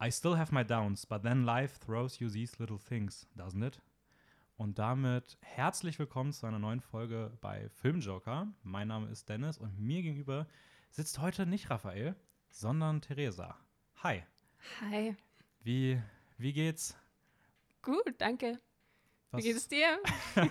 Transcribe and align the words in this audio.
I 0.00 0.10
still 0.10 0.36
have 0.36 0.52
my 0.52 0.62
downs, 0.64 1.04
but 1.06 1.22
then 1.22 1.44
life 1.44 1.78
throws 1.80 2.20
you 2.20 2.28
these 2.30 2.58
little 2.58 2.78
things, 2.78 3.26
doesn't 3.36 3.62
it? 3.62 3.80
Und 4.56 4.78
damit 4.78 5.36
herzlich 5.40 5.98
willkommen 5.98 6.32
zu 6.32 6.46
einer 6.46 6.58
neuen 6.58 6.80
Folge 6.80 7.36
bei 7.40 7.68
Filmjoker. 7.68 8.48
Mein 8.62 8.88
Name 8.88 9.08
ist 9.08 9.28
Dennis 9.28 9.58
und 9.58 9.78
mir 9.78 10.02
gegenüber 10.02 10.46
sitzt 10.90 11.20
heute 11.20 11.46
nicht 11.46 11.70
Raphael, 11.70 12.14
sondern 12.50 13.00
Theresa. 13.00 13.56
Hi. 14.02 14.22
Hi. 14.80 15.16
Wie, 15.62 16.00
wie 16.38 16.52
geht's? 16.52 16.96
Gut, 17.82 18.14
danke. 18.18 18.60
Was- 19.30 19.42
Wie 19.42 19.48
geht 19.48 19.56
es 19.56 19.68
dir? 19.68 19.98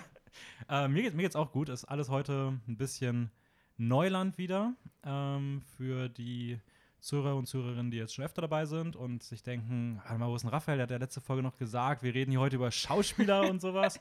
Äh, 0.68 0.86
mir, 0.86 1.02
geht, 1.02 1.14
mir 1.14 1.22
geht's 1.22 1.34
auch 1.34 1.50
gut. 1.50 1.68
Ist 1.70 1.86
alles 1.86 2.10
heute 2.10 2.60
ein 2.68 2.76
bisschen 2.76 3.32
Neuland 3.76 4.36
wieder 4.38 4.74
ähm, 5.02 5.62
für 5.76 6.08
die 6.10 6.60
Zuhörer 7.00 7.36
und 7.36 7.46
Zuhörerinnen, 7.46 7.90
die 7.90 7.96
jetzt 7.98 8.14
schon 8.14 8.24
öfter 8.24 8.42
dabei 8.42 8.66
sind 8.66 8.96
und 8.96 9.22
sich 9.22 9.42
denken, 9.42 10.00
warte 10.04 10.18
mal, 10.18 10.28
wo 10.28 10.34
ist 10.36 10.42
denn 10.42 10.50
Raphael? 10.50 10.78
Der 10.78 10.84
hat 10.84 10.90
ja 10.90 10.96
letzte 10.96 11.20
Folge 11.20 11.42
noch 11.42 11.56
gesagt, 11.56 12.02
wir 12.02 12.12
reden 12.14 12.30
hier 12.32 12.40
heute 12.40 12.56
über 12.56 12.70
Schauspieler 12.70 13.42
und 13.50 13.60
sowas. 13.60 14.00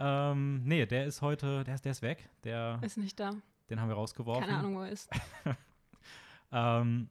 Ähm, 0.00 0.62
nee, 0.64 0.84
der 0.86 1.06
ist 1.06 1.22
heute, 1.22 1.62
der 1.64 1.76
ist, 1.76 1.84
der 1.84 1.92
ist 1.92 2.02
weg. 2.02 2.28
Der, 2.42 2.80
Ist 2.82 2.96
nicht 2.96 3.18
da. 3.20 3.32
den 3.70 3.80
haben 3.80 3.88
wir 3.88 3.94
rausgeworfen. 3.94 4.44
Keine 4.44 4.58
Ahnung, 4.58 4.76
wo 4.76 4.82
er 4.82 4.90
ist. 4.90 5.08
Ähm, 6.52 7.08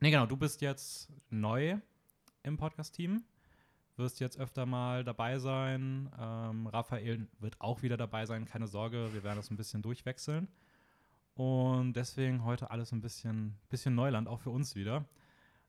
nee, 0.00 0.10
genau, 0.10 0.24
du 0.24 0.36
bist 0.36 0.62
jetzt 0.62 1.10
neu 1.28 1.76
im 2.42 2.56
Podcast-Team. 2.56 3.22
Wirst 3.96 4.20
jetzt 4.20 4.38
öfter 4.38 4.64
mal 4.64 5.04
dabei 5.04 5.38
sein. 5.38 6.08
Ähm, 6.18 6.66
Raphael 6.68 7.26
wird 7.40 7.60
auch 7.60 7.82
wieder 7.82 7.98
dabei 7.98 8.24
sein, 8.24 8.46
keine 8.46 8.66
Sorge. 8.66 9.12
Wir 9.12 9.22
werden 9.22 9.36
das 9.36 9.50
ein 9.50 9.56
bisschen 9.58 9.82
durchwechseln. 9.82 10.48
Und 11.38 11.92
deswegen 11.92 12.42
heute 12.44 12.70
alles 12.72 12.90
ein 12.92 13.00
bisschen, 13.00 13.54
bisschen 13.68 13.94
Neuland, 13.94 14.26
auch 14.26 14.40
für 14.40 14.50
uns 14.50 14.74
wieder. 14.74 15.04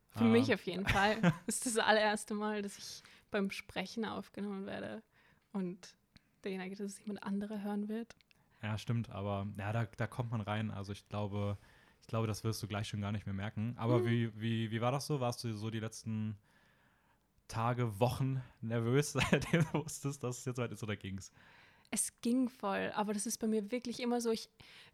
Für 0.10 0.24
Ähm, 0.24 0.32
mich 0.32 0.52
auf 0.54 0.66
jeden 0.66 0.86
Fall. 0.88 1.22
Ist 1.48 1.66
das 1.68 1.78
allererste 1.78 2.34
Mal, 2.34 2.64
dass 2.64 2.78
ich 2.78 3.04
beim 3.30 3.52
Sprechen 3.52 4.04
aufgenommen 4.04 4.66
werde 4.66 5.04
und 5.54 5.96
derjenige, 6.44 6.76
dass 6.76 6.94
es 6.94 7.00
jemand 7.00 7.22
anderer 7.22 7.62
hören 7.62 7.88
wird. 7.88 8.16
Ja, 8.64 8.78
stimmt, 8.78 9.10
aber 9.12 9.48
ja, 9.58 9.72
da, 9.72 9.86
da 9.86 10.08
kommt 10.08 10.32
man 10.32 10.42
rein. 10.42 10.72
Also 10.72 10.92
ich 10.92 11.08
glaube, 11.08 11.58
ich 12.02 12.08
glaube, 12.08 12.26
das 12.28 12.44
wirst 12.44 12.62
du 12.64 12.68
gleich 12.68 12.88
schon 12.88 13.00
gar 13.02 13.12
nicht 13.12 13.26
mehr 13.28 13.36
merken. 13.36 13.76
Aber 13.78 14.04
Mhm. 14.04 14.08
wie, 14.08 14.42
wie, 14.42 14.72
wie 14.72 14.82
war 14.82 14.92
das 14.92 15.06
so? 15.06 15.20
Warst 15.20 15.44
du 15.44 15.54
so 15.54 15.70
die 15.70 15.80
letzten 15.80 16.36
Tage, 17.48 18.00
Wochen 18.00 18.42
nervös, 18.62 19.12
seitdem 19.32 19.66
du 19.72 19.84
wusstest, 19.84 20.24
dass 20.24 20.40
es 20.40 20.46
jetzt 20.46 20.58
weit 20.58 20.72
ist 20.72 20.84
oder 20.84 20.96
ging's? 20.96 21.32
Es 21.92 22.12
ging 22.22 22.50
voll, 22.50 22.92
aber 22.96 23.14
das 23.14 23.26
ist 23.26 23.38
bei 23.40 23.48
mir 23.48 23.72
wirklich 23.72 24.00
immer 24.00 24.22
so, 24.22 24.30
ich 24.32 24.50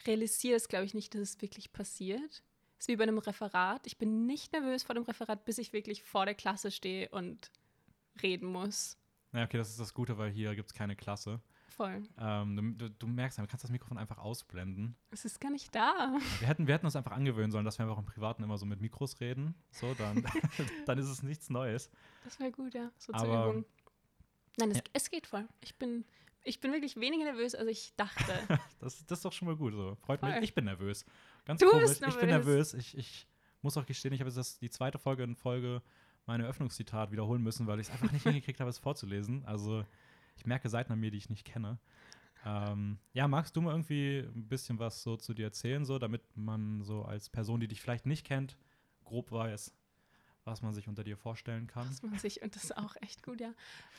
realisiere 0.07 0.55
es, 0.55 0.67
glaube 0.69 0.85
ich, 0.85 0.93
nicht, 0.93 1.13
dass 1.13 1.21
es 1.21 1.41
wirklich 1.41 1.73
passiert. 1.73 2.43
Es 2.77 2.85
ist 2.85 2.87
wie 2.87 2.95
bei 2.95 3.03
einem 3.03 3.17
Referat. 3.17 3.85
Ich 3.87 3.97
bin 3.97 4.25
nicht 4.25 4.53
nervös 4.53 4.83
vor 4.83 4.95
dem 4.95 5.03
Referat, 5.03 5.45
bis 5.45 5.57
ich 5.57 5.73
wirklich 5.73 6.03
vor 6.03 6.25
der 6.25 6.35
Klasse 6.35 6.71
stehe 6.71 7.09
und 7.09 7.51
reden 8.23 8.47
muss. 8.47 8.97
Ja, 9.33 9.43
okay, 9.43 9.57
das 9.57 9.69
ist 9.69 9.79
das 9.79 9.93
Gute, 9.93 10.17
weil 10.17 10.31
hier 10.31 10.55
gibt 10.55 10.69
es 10.69 10.73
keine 10.73 10.95
Klasse. 10.95 11.41
Voll. 11.67 12.03
Ähm, 12.17 12.77
du, 12.77 12.89
du, 12.89 13.07
merkst, 13.07 13.37
du 13.37 13.45
kannst 13.47 13.65
das 13.65 13.71
Mikrofon 13.71 13.97
einfach 13.97 14.17
ausblenden. 14.17 14.95
Es 15.11 15.25
ist 15.25 15.41
gar 15.41 15.51
nicht 15.51 15.75
da. 15.75 16.17
Wir 16.39 16.47
hätten, 16.47 16.67
wir 16.67 16.73
hätten 16.73 16.85
uns 16.85 16.95
einfach 16.95 17.11
angewöhnen 17.11 17.51
sollen, 17.51 17.65
dass 17.65 17.77
wir 17.77 17.85
einfach 17.85 17.97
im 17.97 18.05
Privaten 18.05 18.43
immer 18.43 18.57
so 18.57 18.65
mit 18.65 18.79
Mikros 18.79 19.19
reden. 19.19 19.55
So, 19.71 19.93
dann, 19.95 20.23
dann 20.85 20.97
ist 20.97 21.07
es 21.09 21.21
nichts 21.23 21.49
Neues. 21.49 21.89
Das 22.23 22.39
wäre 22.39 22.51
gut, 22.51 22.73
ja. 22.73 22.91
So 22.97 23.11
zur 23.11 23.21
Aber- 23.21 23.49
Übung. 23.49 23.65
Nein, 24.57 24.71
es, 24.71 24.77
Ja. 24.77 24.83
es 24.93 25.09
geht 25.09 25.27
voll. 25.27 25.45
Ich 25.59 25.75
bin, 25.75 26.05
ich 26.45 26.59
bin 26.61 26.71
wirklich 26.71 26.95
weniger 26.95 27.25
nervös, 27.25 27.55
als 27.55 27.67
ich 27.69 27.93
dachte. 27.95 28.33
Das, 28.79 29.03
das 29.07 29.19
ist 29.19 29.25
doch 29.25 29.33
schon 29.33 29.47
mal 29.47 29.55
gut. 29.55 29.73
So. 29.73 29.95
Freut 29.95 30.19
Voll. 30.19 30.29
mich. 30.33 30.43
Ich 30.43 30.53
bin 30.53 30.65
nervös. 30.65 31.05
Ganz 31.45 31.59
Du 31.59 31.67
komisch. 31.69 31.87
bist 31.87 32.03
Ich 32.07 32.15
bin 32.17 32.27
nervös. 32.29 32.73
nervös. 32.73 32.73
Ich, 32.75 32.97
ich 32.97 33.27
muss 33.61 33.75
auch 33.77 33.85
gestehen, 33.85 34.13
ich 34.13 34.19
habe 34.21 34.29
jetzt 34.29 34.61
die 34.61 34.69
zweite 34.69 34.99
Folge 34.99 35.23
in 35.23 35.35
Folge 35.35 35.81
mein 36.27 36.39
Eröffnungszitat 36.41 37.11
wiederholen 37.11 37.41
müssen, 37.41 37.65
weil 37.67 37.79
ich 37.79 37.87
es 37.87 37.93
einfach 37.93 38.11
nicht 38.11 38.23
hingekriegt 38.23 38.59
habe, 38.59 38.69
es 38.69 38.77
vorzulesen. 38.77 39.43
Also 39.45 39.83
ich 40.35 40.45
merke 40.45 40.69
Seiten 40.69 40.93
an 40.93 40.99
mir, 40.99 41.09
die 41.11 41.17
ich 41.17 41.29
nicht 41.29 41.45
kenne. 41.45 41.79
Ähm, 42.45 42.99
ja, 43.13 43.27
magst 43.27 43.55
du 43.55 43.61
mal 43.61 43.71
irgendwie 43.71 44.19
ein 44.19 44.47
bisschen 44.47 44.77
was 44.77 45.01
so 45.01 45.17
zu 45.17 45.33
dir 45.33 45.45
erzählen, 45.45 45.83
so, 45.83 45.97
damit 45.97 46.21
man 46.37 46.83
so 46.83 47.03
als 47.03 47.29
Person, 47.29 47.59
die 47.59 47.67
dich 47.67 47.81
vielleicht 47.81 48.05
nicht 48.05 48.23
kennt, 48.25 48.55
grob 49.03 49.31
weiß, 49.31 49.73
was 50.43 50.61
man 50.61 50.73
sich 50.75 50.87
unter 50.87 51.03
dir 51.03 51.17
vorstellen 51.17 51.65
kann? 51.65 51.89
Was 51.89 52.03
man 52.03 52.19
sich, 52.19 52.43
und 52.43 52.55
das 52.55 52.65
ist 52.65 52.77
auch 52.77 52.95
echt 53.01 53.23
gut, 53.23 53.41
ja. 53.41 53.51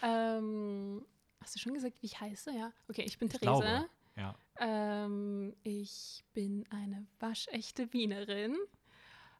Ähm, 0.03 1.05
hast 1.41 1.55
du 1.55 1.59
schon 1.59 1.75
gesagt, 1.75 1.97
wie 2.01 2.07
ich 2.07 2.21
heiße? 2.21 2.53
Ja. 2.53 2.73
Okay, 2.89 3.03
ich 3.07 3.19
bin 3.19 3.29
Ich 3.29 3.39
Therese. 3.39 3.63
glaube. 3.63 3.89
Ja. 4.17 4.35
Ähm, 4.59 5.55
ich 5.63 6.25
bin 6.33 6.65
eine 6.71 7.07
waschechte 7.21 7.93
Wienerin. 7.93 8.57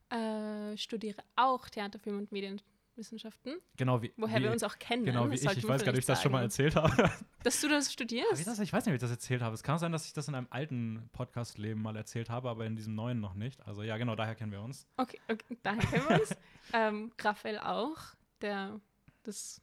Äh, 0.09 0.77
studiere 0.77 1.21
auch 1.35 1.67
Theater, 1.67 1.99
Film 1.99 2.19
und 2.19 2.31
Medienwissenschaften, 2.31 3.57
Genau 3.75 4.01
wie, 4.01 4.13
woher 4.15 4.39
wie, 4.39 4.43
wir 4.43 4.51
uns 4.51 4.63
auch 4.63 4.77
kennen. 4.79 5.03
Genau 5.03 5.25
wie 5.29 5.37
das 5.37 5.51
ich. 5.53 5.57
Ich 5.59 5.67
weiß 5.67 5.83
gar 5.83 5.91
nicht, 5.91 5.97
ob 5.97 5.99
ich 5.99 6.05
das 6.05 6.21
schon 6.21 6.31
mal 6.31 6.43
erzählt 6.43 6.75
habe. 6.77 7.11
Dass 7.43 7.59
du 7.59 7.67
das 7.67 7.87
Hab 7.87 7.91
studierst? 7.93 8.39
ich, 8.39 8.45
das, 8.45 8.59
ich 8.59 8.71
weiß 8.71 8.85
nicht, 8.85 8.93
ob 8.93 8.95
ich 8.95 9.01
das 9.01 9.11
erzählt 9.11 9.41
habe. 9.41 9.53
Es 9.53 9.63
kann 9.63 9.79
sein, 9.79 9.91
dass 9.91 10.05
ich 10.05 10.13
das 10.13 10.27
in 10.27 10.35
einem 10.35 10.47
alten 10.49 11.09
Podcast-Leben 11.13 11.81
mal 11.81 11.95
erzählt 11.95 12.29
habe, 12.29 12.49
aber 12.49 12.65
in 12.65 12.75
diesem 12.75 12.95
neuen 12.95 13.19
noch 13.19 13.33
nicht. 13.33 13.65
Also 13.67 13.83
ja, 13.83 13.97
genau, 13.97 14.15
daher 14.15 14.35
kennen 14.35 14.51
wir 14.51 14.61
uns. 14.61 14.87
Okay, 14.97 15.19
okay 15.29 15.57
daher 15.63 15.83
kennen 15.85 16.09
wir 16.09 16.21
uns. 16.21 16.35
ähm, 16.73 17.11
Raphael 17.19 17.59
auch, 17.59 17.97
der 18.41 18.79
das 19.23 19.61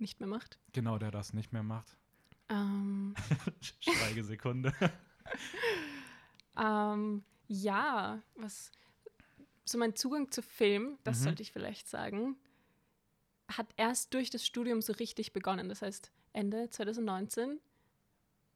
nicht 0.00 0.20
mehr 0.20 0.28
macht. 0.28 0.58
Genau, 0.72 0.98
der 0.98 1.10
das 1.10 1.32
nicht 1.32 1.52
mehr 1.52 1.62
macht. 1.62 1.96
Ähm, 2.48 3.14
Schweigesekunde. 3.80 4.72
ähm, 6.58 7.24
ja, 7.48 8.22
was 8.36 8.70
so 9.64 9.78
mein 9.78 9.94
Zugang 9.96 10.30
zu 10.30 10.42
Film, 10.42 10.98
das 11.04 11.20
Mhm. 11.20 11.24
sollte 11.24 11.42
ich 11.42 11.52
vielleicht 11.52 11.88
sagen, 11.88 12.36
hat 13.50 13.66
erst 13.76 14.14
durch 14.14 14.30
das 14.30 14.46
Studium 14.46 14.82
so 14.82 14.92
richtig 14.94 15.32
begonnen. 15.32 15.68
Das 15.68 15.82
heißt 15.82 16.10
Ende 16.32 16.68
2019, 16.70 17.60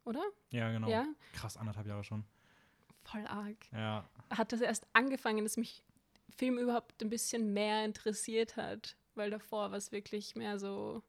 oder? 0.05 0.23
ja, 0.51 0.71
genau. 0.73 0.89
Ja, 0.89 1.07
Krass, 1.33 1.57
anderthalb 1.57 1.87
Jahre 1.87 2.05
schon. 2.05 2.25
voll 3.05 3.27
arg. 3.27 3.57
Ja, 3.73 4.09
Hat 4.31 4.53
das 4.53 4.61
erst 4.61 4.87
angefangen, 4.93 5.45
dass 5.45 5.57
mich 5.57 5.83
Film 6.37 6.59
überhaupt 6.59 7.03
ein 7.03 7.11
bisschen 7.11 7.53
mehr 7.53 7.85
interessiert 7.85 8.57
hat, 8.57 8.97
weil 9.15 9.31
davor 9.31 9.71
war 9.71 9.79
es 9.79 9.93
wirklich 9.93 10.35
mehr 10.35 10.59
so, 10.59 11.03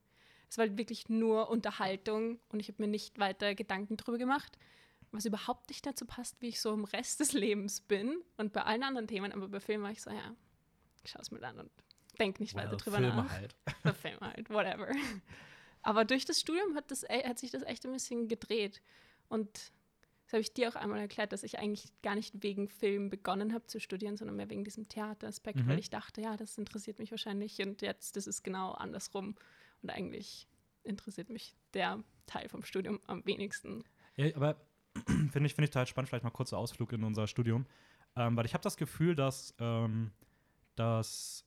es 0.54 0.58
war 0.60 0.68
halt 0.68 0.78
wirklich 0.78 1.10
nur 1.10 1.50
Unterhaltung 1.50 2.40
und 2.50 2.60
ich 2.60 2.68
habe 2.68 2.80
mir 2.84 2.88
nicht 2.88 3.18
weiter 3.18 3.56
Gedanken 3.56 3.98
drüber 3.98 4.20
gemacht, 4.20 4.60
was 5.12 5.26
überhaupt 5.26 5.70
nicht 5.70 5.84
dazu 5.84 6.06
passt, 6.06 6.40
wie 6.42 6.50
ich 6.50 6.62
so 6.62 6.72
im 6.72 6.84
Rest 6.84 7.20
des 7.20 7.34
Lebens 7.34 7.82
bin 7.82 8.18
und 8.38 8.54
bei 8.54 8.62
allen 8.62 8.84
anderen 8.84 9.08
Themen, 9.08 9.32
aber 9.32 9.48
bei 9.48 9.60
Film 9.60 9.82
war 9.82 9.90
ich 9.90 10.04
so, 10.04 10.12
ja, 10.12 10.36
ich 11.04 11.10
schaue 11.10 11.24
es 11.24 11.32
mir 11.32 11.42
an 11.42 11.60
und 11.60 11.72
denke 12.20 12.44
nicht 12.44 12.54
weiter 12.54 12.70
well, 12.72 12.78
drüber 12.78 12.98
Filme 12.98 13.16
nach. 13.16 13.32
halt. 13.32 13.56
Bei 13.84 13.94
Film 13.94 14.20
halt, 14.22 14.50
whatever. 14.52 14.90
Aber 15.82 16.06
durch 16.06 16.26
das 16.26 16.40
Studium 16.40 16.76
hat, 16.76 16.92
das, 16.92 17.02
e- 17.04 17.28
hat 17.28 17.40
sich 17.40 17.50
das 17.50 17.64
echt 17.64 17.84
ein 17.88 17.92
bisschen 17.92 18.28
gedreht. 18.28 18.80
Und 19.30 19.50
das 20.26 20.34
habe 20.34 20.42
ich 20.42 20.54
dir 20.54 20.70
auch 20.70 20.76
einmal 20.76 21.00
erklärt, 21.00 21.34
dass 21.34 21.42
ich 21.42 21.58
eigentlich 21.58 21.86
gar 22.04 22.14
nicht 22.16 22.44
wegen 22.44 22.70
Film 22.70 23.10
begonnen 23.10 23.54
habe 23.54 23.66
zu 23.66 23.80
studieren, 23.80 24.16
sondern 24.18 24.38
mehr 24.38 24.50
wegen 24.52 24.64
diesem 24.64 24.88
Theateraspekt, 24.88 25.60
Mhm. 25.62 25.68
weil 25.68 25.80
ich 25.80 25.90
dachte, 25.90 26.22
ja, 26.22 26.38
das 26.38 26.58
interessiert 26.60 27.00
mich 27.00 27.10
wahrscheinlich. 27.10 27.60
Und 27.60 27.82
jetzt 27.82 28.16
ist 28.18 28.28
es 28.28 28.44
genau 28.44 28.72
andersrum. 28.74 29.36
Und 29.84 29.90
eigentlich 29.90 30.48
interessiert 30.84 31.30
mich 31.30 31.56
der 31.74 32.04
Teil 32.26 32.50
vom 32.50 32.64
Studium 32.64 33.00
am 33.06 33.26
wenigsten. 33.26 33.84
Ja, 34.16 34.36
aber 34.36 34.56
finde 35.06 35.46
ich, 35.46 35.54
find 35.54 35.66
ich 35.66 35.72
total 35.72 35.88
spannend, 35.88 36.10
vielleicht 36.10 36.24
mal 36.24 36.32
kurzer 36.32 36.58
Ausflug 36.58 36.94
in 36.94 37.04
unser 37.04 37.28
Studium. 37.28 37.66
Ähm, 38.16 38.38
weil 38.38 38.46
ich 38.46 38.54
habe 38.54 38.64
das 38.64 38.78
Gefühl, 38.78 39.16
dass, 39.16 39.54
ähm, 39.60 40.12
dass 40.76 41.46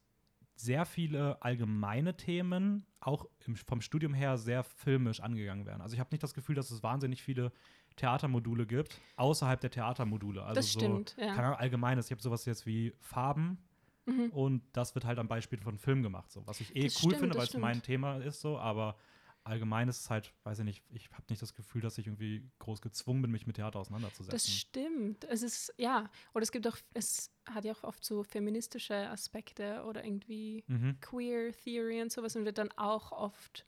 sehr 0.56 0.84
viele 0.84 1.40
allgemeine 1.42 2.16
Themen 2.16 2.86
auch 3.00 3.26
im, 3.46 3.56
vom 3.56 3.80
Studium 3.80 4.14
her 4.14 4.36
sehr 4.38 4.64
filmisch 4.64 5.20
angegangen 5.20 5.66
werden. 5.66 5.80
Also 5.80 5.94
ich 5.94 6.00
habe 6.00 6.10
nicht 6.12 6.22
das 6.22 6.34
Gefühl, 6.34 6.54
dass 6.56 6.70
es 6.70 6.82
wahnsinnig 6.82 7.22
viele 7.22 7.52
Theatermodule 7.96 8.66
gibt, 8.66 9.00
außerhalb 9.16 9.60
der 9.60 9.70
Theatermodule. 9.70 10.42
Also 10.42 10.54
das 10.54 10.72
so, 10.72 10.80
stimmt, 10.80 11.16
ja. 11.18 11.34
keine 11.34 11.46
Ahnung, 11.48 11.58
allgemeines. 11.58 12.06
Ich 12.06 12.12
habe 12.12 12.22
sowas 12.22 12.44
jetzt 12.46 12.66
wie 12.66 12.92
Farben 13.00 13.58
Mhm. 14.06 14.30
und 14.30 14.62
das 14.72 14.94
wird 14.94 15.04
halt 15.04 15.18
am 15.18 15.28
Beispiel 15.28 15.60
von 15.60 15.78
Film 15.78 16.02
gemacht. 16.02 16.30
So. 16.30 16.46
Was 16.46 16.60
ich 16.60 16.74
eh 16.76 16.84
Das 16.84 16.94
cool 17.02 17.10
stimmt, 17.10 17.18
finde, 17.20 17.36
weil 17.36 17.44
es 17.44 17.56
mein 17.56 17.82
Thema 17.82 18.18
ist, 18.18 18.40
so, 18.40 18.58
aber 18.58 18.96
allgemein 19.42 19.88
ist 19.88 20.00
es 20.00 20.10
halt, 20.10 20.32
weiß 20.44 20.60
ich 20.60 20.64
nicht, 20.64 20.84
ich 20.90 21.08
habe 21.12 21.24
nicht 21.28 21.40
das 21.42 21.54
Gefühl, 21.54 21.80
dass 21.80 21.98
ich 21.98 22.06
irgendwie 22.06 22.48
groß 22.58 22.80
gezwungen 22.82 23.22
bin, 23.22 23.30
mich 23.30 23.46
mit 23.46 23.56
Theater 23.56 23.78
auseinanderzusetzen. 23.78 24.32
Das 24.32 24.48
stimmt. 24.50 25.24
Es 25.24 25.42
ist, 25.42 25.72
ja, 25.76 26.10
oder 26.34 26.42
es 26.42 26.50
gibt 26.50 26.66
auch, 26.66 26.76
es 26.94 27.32
hat 27.48 27.64
ja 27.64 27.72
auch 27.72 27.84
oft 27.84 28.04
so 28.04 28.22
feministische 28.24 28.94
Aspekte 29.08 29.84
oder 29.84 30.04
irgendwie 30.04 30.64
mhm. 30.66 30.98
Queer 31.00 31.52
Theory 31.52 32.02
und 32.02 32.10
sowas 32.10 32.34
und 32.36 32.44
wird 32.44 32.58
dann 32.58 32.70
auch 32.72 33.12
oft 33.12 33.66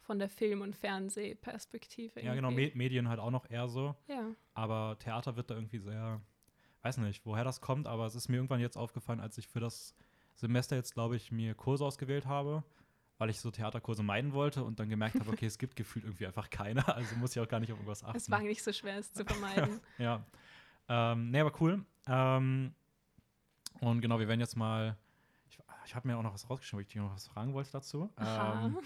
von 0.00 0.18
der 0.18 0.28
Film- 0.28 0.60
und 0.62 0.74
Fernsehperspektive. 0.76 2.20
Ja, 2.22 2.34
genau, 2.34 2.50
irgendwie- 2.50 2.70
Me 2.70 2.76
Medien 2.76 3.08
halt 3.08 3.20
auch 3.20 3.30
noch 3.30 3.48
eher 3.50 3.68
so, 3.68 3.94
Ja, 4.08 4.34
aber 4.54 4.96
Theater 4.98 5.36
wird 5.36 5.50
da 5.50 5.54
irgendwie 5.54 5.78
sehr, 5.78 6.20
weiß 6.84 6.98
nicht, 6.98 7.24
woher 7.26 7.44
das 7.44 7.60
kommt, 7.60 7.86
aber 7.86 8.06
es 8.06 8.14
ist 8.14 8.28
mir 8.28 8.36
irgendwann 8.36 8.60
jetzt 8.60 8.76
aufgefallen, 8.76 9.20
als 9.20 9.38
ich 9.38 9.48
für 9.48 9.60
das 9.60 9.94
Semester 10.34 10.76
jetzt, 10.76 10.94
glaube 10.94 11.16
ich, 11.16 11.32
mir 11.32 11.54
Kurse 11.54 11.84
ausgewählt 11.84 12.26
habe, 12.26 12.62
weil 13.18 13.30
ich 13.30 13.40
so 13.40 13.50
Theaterkurse 13.50 14.02
meiden 14.02 14.32
wollte 14.32 14.64
und 14.64 14.80
dann 14.80 14.88
gemerkt 14.88 15.18
habe, 15.20 15.30
okay, 15.30 15.46
es 15.46 15.58
gibt 15.58 15.76
gefühlt 15.76 16.04
irgendwie 16.04 16.26
einfach 16.26 16.50
keine, 16.50 16.86
also 16.94 17.14
muss 17.16 17.34
ich 17.36 17.40
auch 17.40 17.48
gar 17.48 17.60
nicht 17.60 17.72
auf 17.72 17.78
irgendwas 17.78 18.04
achten. 18.04 18.16
es 18.16 18.30
war 18.30 18.40
nicht 18.40 18.62
so 18.62 18.72
schwer, 18.72 18.98
es 18.98 19.12
zu 19.12 19.24
vermeiden. 19.26 19.80
Ja. 19.98 20.24
Ähm, 20.88 21.30
nee, 21.30 21.40
aber 21.40 21.52
cool. 21.60 21.84
Ähm, 22.06 22.74
und 23.80 24.00
genau, 24.00 24.18
wir 24.18 24.28
werden 24.28 24.40
jetzt 24.40 24.56
mal, 24.56 24.96
ich 25.48 25.58
ich 25.86 25.94
habe 25.94 26.08
mir 26.08 26.16
auch 26.18 26.22
noch 26.22 26.34
was 26.34 26.48
rausgeschrieben, 26.50 26.78
wo 26.78 26.80
ich 26.82 26.86
dich 26.88 26.96
noch 26.96 27.14
was 27.14 27.26
fragen 27.28 27.52
wollte 27.54 27.70
dazu. 27.72 28.10
Ähm, 28.18 28.78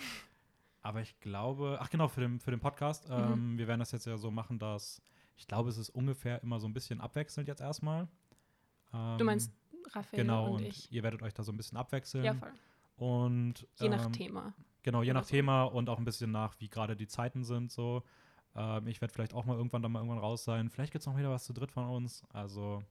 aber 0.82 1.00
ich 1.00 1.18
glaube, 1.20 1.78
ach 1.80 1.90
genau, 1.90 2.08
für 2.08 2.20
den, 2.20 2.38
für 2.40 2.50
den 2.50 2.60
Podcast, 2.60 3.08
Mhm. 3.08 3.14
ähm, 3.14 3.58
wir 3.58 3.66
werden 3.68 3.80
das 3.80 3.92
jetzt 3.92 4.06
ja 4.06 4.16
so 4.16 4.30
machen, 4.30 4.58
dass 4.58 5.02
ich 5.38 5.46
glaube, 5.46 5.70
es 5.70 5.78
ist 5.78 5.90
ungefähr 5.90 6.42
immer 6.42 6.60
so 6.60 6.66
ein 6.66 6.74
bisschen 6.74 7.00
abwechselnd 7.00 7.48
jetzt 7.48 7.60
erstmal. 7.60 8.08
Ähm, 8.92 9.18
Du 9.18 9.24
meinst 9.24 9.52
Raphael 9.92 10.22
genau, 10.22 10.54
und, 10.54 10.62
ich. 10.62 10.90
ihr 10.92 11.02
werdet 11.02 11.22
euch 11.22 11.32
da 11.32 11.42
so 11.42 11.52
ein 11.52 11.56
bisschen 11.56 11.78
abwechseln. 11.78 12.24
Ja, 12.24 12.34
voll. 12.34 12.52
Und 12.96 13.66
Je 13.78 13.88
nach 13.88 14.06
ähm, 14.06 14.12
Thema. 14.12 14.54
Genau, 14.82 15.02
je 15.02 15.10
oder 15.10 15.20
nach 15.20 15.24
so. 15.26 15.30
Thema 15.30 15.62
und 15.64 15.88
auch 15.88 15.98
ein 15.98 16.04
bisschen 16.04 16.30
nach, 16.32 16.58
wie 16.58 16.68
gerade 16.68 16.96
die 16.96 17.06
Zeiten 17.06 17.44
sind. 17.44 17.70
So, 17.70 18.02
ähm, 18.56 18.86
ich 18.88 19.00
werde 19.00 19.14
vielleicht 19.14 19.32
auch 19.34 19.44
mal 19.44 19.56
irgendwann 19.56 19.82
dann 19.82 19.92
mal 19.92 20.00
irgendwann 20.00 20.18
raus 20.18 20.44
sein. 20.44 20.68
Vielleicht 20.68 20.92
gibt 20.92 21.02
es 21.02 21.06
noch 21.06 21.16
wieder 21.16 21.30
was 21.30 21.44
zu 21.44 21.52
dritt 21.52 21.70
von 21.70 21.86
uns. 21.88 22.24
Also 22.32 22.82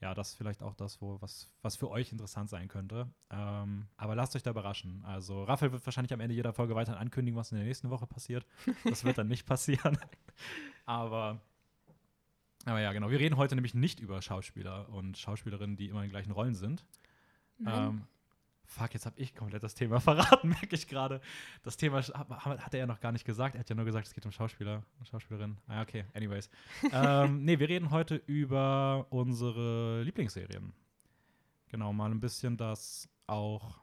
ja, 0.00 0.14
das 0.14 0.30
ist 0.30 0.34
vielleicht 0.36 0.62
auch 0.62 0.74
das, 0.74 1.00
wo 1.00 1.20
was, 1.20 1.48
was 1.62 1.76
für 1.76 1.90
euch 1.90 2.12
interessant 2.12 2.48
sein 2.50 2.68
könnte. 2.68 3.08
Ähm, 3.30 3.86
aber 3.96 4.14
lasst 4.14 4.36
euch 4.36 4.42
da 4.42 4.50
überraschen. 4.50 5.04
Also 5.04 5.44
Raphael 5.44 5.72
wird 5.72 5.84
wahrscheinlich 5.86 6.12
am 6.12 6.20
Ende 6.20 6.34
jeder 6.34 6.52
Folge 6.52 6.74
weiter 6.74 6.98
ankündigen, 6.98 7.38
was 7.38 7.52
in 7.52 7.58
der 7.58 7.66
nächsten 7.66 7.90
Woche 7.90 8.06
passiert. 8.06 8.46
Das 8.84 9.04
wird 9.04 9.18
dann 9.18 9.28
nicht 9.28 9.46
passieren. 9.46 9.98
aber 10.84 11.40
aber 12.66 12.80
ja, 12.80 12.92
genau. 12.92 13.10
Wir 13.10 13.18
reden 13.18 13.36
heute 13.36 13.54
nämlich 13.54 13.74
nicht 13.74 14.00
über 14.00 14.20
Schauspieler 14.20 14.88
und 14.88 15.16
Schauspielerinnen, 15.16 15.76
die 15.76 15.88
immer 15.88 16.00
in 16.00 16.06
den 16.06 16.10
gleichen 16.10 16.32
Rollen 16.32 16.54
sind. 16.54 16.84
Nein. 17.58 17.88
Ähm, 17.88 18.06
fuck, 18.64 18.92
jetzt 18.92 19.06
habe 19.06 19.18
ich 19.18 19.34
komplett 19.34 19.62
das 19.62 19.74
Thema 19.74 20.00
verraten, 20.00 20.48
merke 20.48 20.74
ich 20.74 20.88
gerade. 20.88 21.20
Das 21.62 21.76
Thema 21.76 22.02
hat, 22.02 22.74
er 22.74 22.80
ja 22.80 22.86
noch 22.86 23.00
gar 23.00 23.12
nicht 23.12 23.24
gesagt. 23.24 23.54
Er 23.54 23.60
hat 23.60 23.70
ja 23.70 23.76
nur 23.76 23.84
gesagt, 23.84 24.08
es 24.08 24.14
geht 24.14 24.26
um 24.26 24.32
Schauspieler 24.32 24.82
und 24.98 25.06
Schauspielerin. 25.06 25.56
Ah, 25.68 25.82
okay, 25.82 26.04
anyways. 26.14 26.50
ähm, 26.92 27.44
nee, 27.44 27.58
wir 27.58 27.68
reden 27.68 27.90
heute 27.90 28.16
über 28.26 29.06
unsere 29.10 30.02
Lieblingsserien. 30.02 30.72
Genau, 31.68 31.92
mal 31.92 32.10
ein 32.10 32.20
bisschen, 32.20 32.56
das 32.56 33.08
auch 33.26 33.80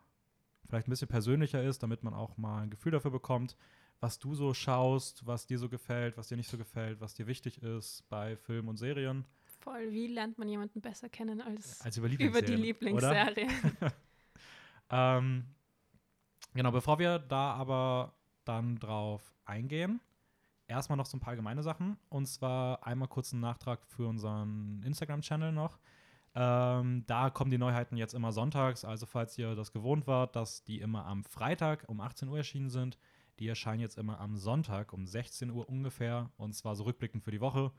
vielleicht 0.68 0.88
ein 0.88 0.92
bisschen 0.92 1.08
persönlicher 1.08 1.64
ist, 1.64 1.84
damit 1.84 2.04
man 2.04 2.14
auch 2.14 2.38
mal 2.38 2.64
ein 2.64 2.70
Gefühl 2.70 2.92
dafür 2.92 3.12
bekommt, 3.12 3.56
was 4.04 4.20
du 4.20 4.36
so 4.36 4.54
schaust, 4.54 5.26
was 5.26 5.48
dir 5.48 5.58
so 5.58 5.70
gefällt, 5.70 6.18
was 6.18 6.28
dir 6.28 6.36
nicht 6.36 6.50
so 6.50 6.58
gefällt, 6.58 7.00
was 7.00 7.14
dir 7.14 7.26
wichtig 7.26 7.64
ist 7.64 8.04
bei 8.10 8.36
Filmen 8.36 8.68
und 8.68 8.76
Serien. 8.76 9.26
Voll, 9.62 9.94
wie 9.94 10.08
lernt 10.08 10.38
man 10.38 10.50
jemanden 10.50 10.82
besser 10.82 11.08
kennen 11.08 11.40
als 11.40 11.80
Als 11.80 11.96
über 11.96 12.10
über 12.10 12.42
die? 12.42 12.56
Lieblingsserie? 12.56 13.48
Ähm, 14.90 15.46
genau, 16.54 16.70
bevor 16.70 17.00
wir 17.00 17.18
da 17.18 17.54
aber 17.54 18.14
dann 18.44 18.78
drauf 18.78 19.34
eingehen, 19.46 20.02
erstmal 20.68 20.98
noch 20.98 21.08
so 21.08 21.18
ein 21.18 21.20
paar 21.20 21.32
allgemeine 21.32 21.64
Sachen. 21.64 21.98
Und 22.10 22.28
zwar 22.28 22.86
einmal 22.86 23.08
kurz 23.08 23.32
ein 23.32 23.40
Nachtrag 23.40 23.88
für 23.88 24.08
unseren 24.08 24.84
Instagram-Channel 24.86 25.52
noch. 25.52 25.80
Ähm, 26.36 27.06
da 27.08 27.32
kommen 27.32 27.50
die 27.50 27.58
Neuheiten 27.58 27.98
jetzt 27.98 28.14
immer 28.14 28.32
sonntags. 28.32 28.86
Also, 28.86 29.08
falls 29.08 29.36
ihr 29.38 29.56
das 29.56 29.72
gewohnt 29.72 30.06
wart, 30.06 30.36
dass 30.36 30.64
die 30.64 30.80
immer 30.80 31.06
am 31.06 31.24
Freitag 31.24 31.86
um 31.88 32.00
18 32.00 32.28
Uhr 32.28 32.38
erschienen 32.38 32.70
sind, 32.70 33.00
die 33.40 33.48
erscheinen 33.48 33.80
jetzt 33.80 33.98
immer 33.98 34.20
am 34.20 34.38
Sonntag 34.38 34.94
um 34.94 35.06
16 35.06 35.50
Uhr 35.50 35.68
ungefähr. 35.68 36.30
Und 36.38 36.54
zwar 36.54 36.76
so 36.76 36.84
rückblickend 36.84 37.24
für 37.24 37.32
die 37.32 37.42
Woche. 37.42 37.72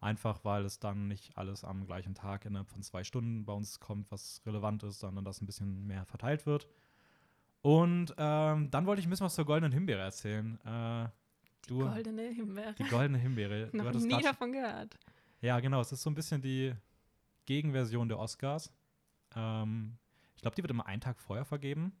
Einfach 0.00 0.44
weil 0.44 0.64
es 0.64 0.78
dann 0.78 1.08
nicht 1.08 1.36
alles 1.38 1.64
am 1.64 1.86
gleichen 1.86 2.14
Tag 2.14 2.44
innerhalb 2.44 2.68
von 2.68 2.82
zwei 2.82 3.04
Stunden 3.04 3.44
bei 3.44 3.52
uns 3.52 3.80
kommt, 3.80 4.10
was 4.10 4.42
relevant 4.44 4.82
ist, 4.82 5.00
sondern 5.00 5.24
das 5.24 5.40
ein 5.40 5.46
bisschen 5.46 5.86
mehr 5.86 6.04
verteilt 6.04 6.46
wird. 6.46 6.68
Und 7.62 8.14
ähm, 8.18 8.70
dann 8.70 8.84
wollte 8.84 9.00
ich 9.00 9.06
ein 9.06 9.10
bisschen 9.10 9.24
was 9.24 9.34
zur 9.34 9.46
goldenen 9.46 9.72
Himbeere 9.72 10.02
erzählen. 10.02 10.60
Äh, 10.66 11.08
du, 11.66 11.78
Goldene 11.78 12.28
Himbeere. 12.28 12.74
die 12.74 12.84
goldene 12.84 13.18
Himbeere. 13.18 13.70
Noch 13.72 13.92
nie 13.94 14.08
grad 14.08 14.24
davon 14.26 14.52
gehört. 14.52 14.98
ja, 15.40 15.58
genau. 15.60 15.80
Es 15.80 15.90
ist 15.90 16.02
so 16.02 16.10
ein 16.10 16.14
bisschen 16.14 16.42
die 16.42 16.74
Gegenversion 17.46 18.08
der 18.08 18.18
Oscars. 18.18 18.70
Ähm, 19.34 19.96
ich 20.36 20.42
glaube, 20.42 20.56
die 20.56 20.62
wird 20.62 20.70
immer 20.70 20.86
einen 20.86 21.00
Tag 21.00 21.18
vorher 21.18 21.46
vergeben. 21.46 21.96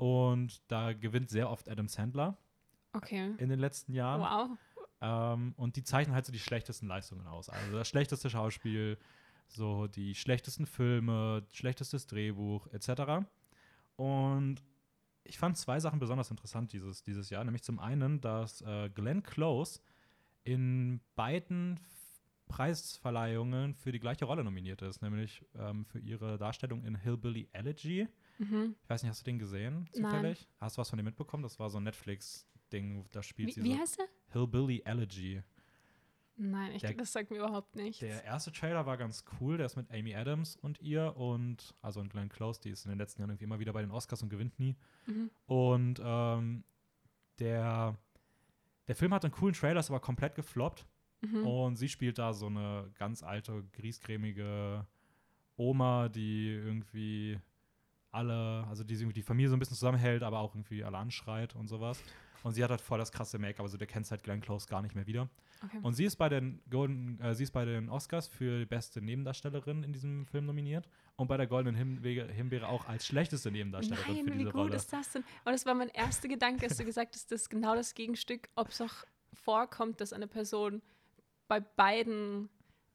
Und 0.00 0.62
da 0.68 0.94
gewinnt 0.94 1.28
sehr 1.28 1.50
oft 1.50 1.68
Adam 1.68 1.86
Sandler 1.86 2.38
Okay. 2.94 3.34
in 3.36 3.50
den 3.50 3.58
letzten 3.58 3.92
Jahren. 3.92 4.22
Wow. 4.22 4.58
Ähm, 5.02 5.52
und 5.58 5.76
die 5.76 5.84
zeichnen 5.84 6.14
halt 6.14 6.24
so 6.24 6.32
die 6.32 6.38
schlechtesten 6.38 6.86
Leistungen 6.86 7.26
aus. 7.26 7.50
Also 7.50 7.72
das 7.76 7.86
schlechteste 7.86 8.30
Schauspiel, 8.30 8.98
so 9.46 9.88
die 9.88 10.14
schlechtesten 10.14 10.64
Filme, 10.64 11.46
schlechtestes 11.52 12.06
Drehbuch 12.06 12.66
etc. 12.68 13.26
Und 13.96 14.62
ich 15.24 15.36
fand 15.36 15.58
zwei 15.58 15.80
Sachen 15.80 15.98
besonders 15.98 16.30
interessant 16.30 16.72
dieses, 16.72 17.02
dieses 17.02 17.28
Jahr. 17.28 17.44
Nämlich 17.44 17.62
zum 17.62 17.78
einen, 17.78 18.22
dass 18.22 18.62
äh, 18.62 18.88
Glenn 18.88 19.22
Close 19.22 19.80
in 20.44 21.02
beiden 21.14 21.78
Preisverleihungen 22.48 23.74
für 23.74 23.92
die 23.92 24.00
gleiche 24.00 24.24
Rolle 24.24 24.44
nominiert 24.44 24.80
ist. 24.80 25.02
Nämlich 25.02 25.44
ähm, 25.54 25.84
für 25.84 25.98
ihre 25.98 26.38
Darstellung 26.38 26.84
in 26.84 26.96
Hillbilly 26.96 27.50
Elegy. 27.52 28.08
Mhm. 28.40 28.74
Ich 28.82 28.88
weiß 28.90 29.02
nicht, 29.02 29.10
hast 29.10 29.20
du 29.20 29.24
den 29.24 29.38
gesehen 29.38 29.88
Nein. 29.94 30.10
zufällig? 30.10 30.48
Hast 30.58 30.76
du 30.76 30.80
was 30.80 30.88
von 30.90 30.96
dem 30.96 31.04
mitbekommen? 31.04 31.42
Das 31.42 31.58
war 31.58 31.68
so 31.68 31.78
ein 31.78 31.84
Netflix-Ding, 31.84 33.04
da 33.12 33.22
spielt 33.22 33.48
Wie, 33.50 33.52
sie 33.52 33.62
wie 33.64 33.76
heißt 33.78 33.98
er? 34.00 34.06
Hillbilly 34.32 34.82
Elegy. 34.84 35.42
Nein, 36.36 36.72
ich 36.72 36.80
Der- 36.80 36.94
das 36.94 37.12
sagt 37.12 37.30
mir 37.30 37.36
überhaupt 37.36 37.76
nichts. 37.76 37.98
Der 38.00 38.24
erste 38.24 38.50
Trailer 38.50 38.86
war 38.86 38.96
ganz 38.96 39.24
cool, 39.40 39.58
der 39.58 39.66
ist 39.66 39.76
mit 39.76 39.90
Amy 39.90 40.14
Adams 40.14 40.56
und 40.56 40.80
ihr 40.80 41.14
und, 41.18 41.74
also 41.82 42.00
und 42.00 42.08
Glenn 42.08 42.30
Close, 42.30 42.58
die 42.62 42.70
ist 42.70 42.86
in 42.86 42.90
den 42.90 42.98
letzten 42.98 43.20
Jahren 43.20 43.28
irgendwie 43.30 43.44
immer 43.44 43.58
wieder 43.58 43.74
bei 43.74 43.82
den 43.82 43.90
Oscars 43.90 44.22
und 44.22 44.30
gewinnt 44.30 44.58
nie. 44.58 44.74
Mhm. 45.06 45.30
Und 45.44 46.00
ähm, 46.02 46.64
der, 47.40 47.98
der 48.88 48.94
Film 48.96 49.12
hat 49.12 49.22
einen 49.24 49.32
coolen 49.34 49.54
Trailer, 49.54 49.80
ist 49.80 49.90
aber 49.90 50.00
komplett 50.00 50.34
gefloppt. 50.34 50.86
Mhm. 51.20 51.46
Und 51.46 51.76
sie 51.76 51.90
spielt 51.90 52.16
da 52.16 52.32
so 52.32 52.46
eine 52.46 52.90
ganz 52.94 53.22
alte, 53.22 53.62
griesgrämige 53.72 54.86
Oma, 55.56 56.08
die 56.08 56.48
irgendwie 56.48 57.38
alle, 58.12 58.66
also 58.68 58.84
die 58.84 58.94
irgendwie 58.94 59.14
die 59.14 59.22
Familie 59.22 59.48
so 59.50 59.56
ein 59.56 59.58
bisschen 59.58 59.76
zusammenhält, 59.76 60.22
aber 60.22 60.40
auch 60.40 60.54
irgendwie 60.54 60.84
alle 60.84 60.98
anschreit 60.98 61.54
und 61.54 61.68
sowas. 61.68 62.02
Und 62.42 62.52
sie 62.52 62.64
hat 62.64 62.70
halt 62.70 62.80
voll 62.80 62.98
das 62.98 63.12
krasse 63.12 63.38
Make-up, 63.38 63.64
also 63.64 63.76
der 63.76 63.86
kennt 63.86 64.10
halt 64.10 64.22
Glenn 64.22 64.40
Close 64.40 64.66
gar 64.66 64.80
nicht 64.80 64.94
mehr 64.94 65.06
wieder. 65.06 65.28
Okay. 65.62 65.78
Und 65.82 65.92
sie 65.92 66.04
ist 66.04 66.16
bei 66.16 66.28
den 66.28 66.62
Golden, 66.70 67.20
äh, 67.20 67.34
sie 67.34 67.42
ist 67.42 67.50
bei 67.50 67.66
den 67.66 67.90
Oscars 67.90 68.28
für 68.28 68.60
die 68.60 68.66
beste 68.66 69.02
Nebendarstellerin 69.02 69.82
in 69.82 69.92
diesem 69.92 70.26
Film 70.26 70.46
nominiert 70.46 70.88
und 71.16 71.28
bei 71.28 71.36
der 71.36 71.46
Goldenen 71.46 71.76
Himbeere, 71.76 72.32
Himbeere 72.32 72.68
auch 72.68 72.88
als 72.88 73.06
schlechteste 73.06 73.50
Nebendarstellerin 73.50 74.14
Nein, 74.14 74.24
für 74.24 74.32
wie 74.32 74.38
diese 74.38 74.50
gut 74.52 74.60
Rolle. 74.60 74.76
ist 74.76 74.90
das 74.90 75.12
denn? 75.12 75.22
Und 75.44 75.52
das 75.52 75.66
war 75.66 75.74
mein 75.74 75.90
erster 75.90 76.28
Gedanke, 76.28 76.64
als 76.64 76.78
du 76.78 76.84
gesagt 76.84 77.14
hast, 77.14 77.30
das 77.30 77.42
ist 77.42 77.50
genau 77.50 77.74
das 77.74 77.94
Gegenstück, 77.94 78.48
ob 78.56 78.68
es 78.68 78.80
auch 78.80 79.04
vorkommt, 79.34 80.00
dass 80.00 80.14
eine 80.14 80.26
Person 80.26 80.80
bei 81.46 81.60
beiden 81.60 82.48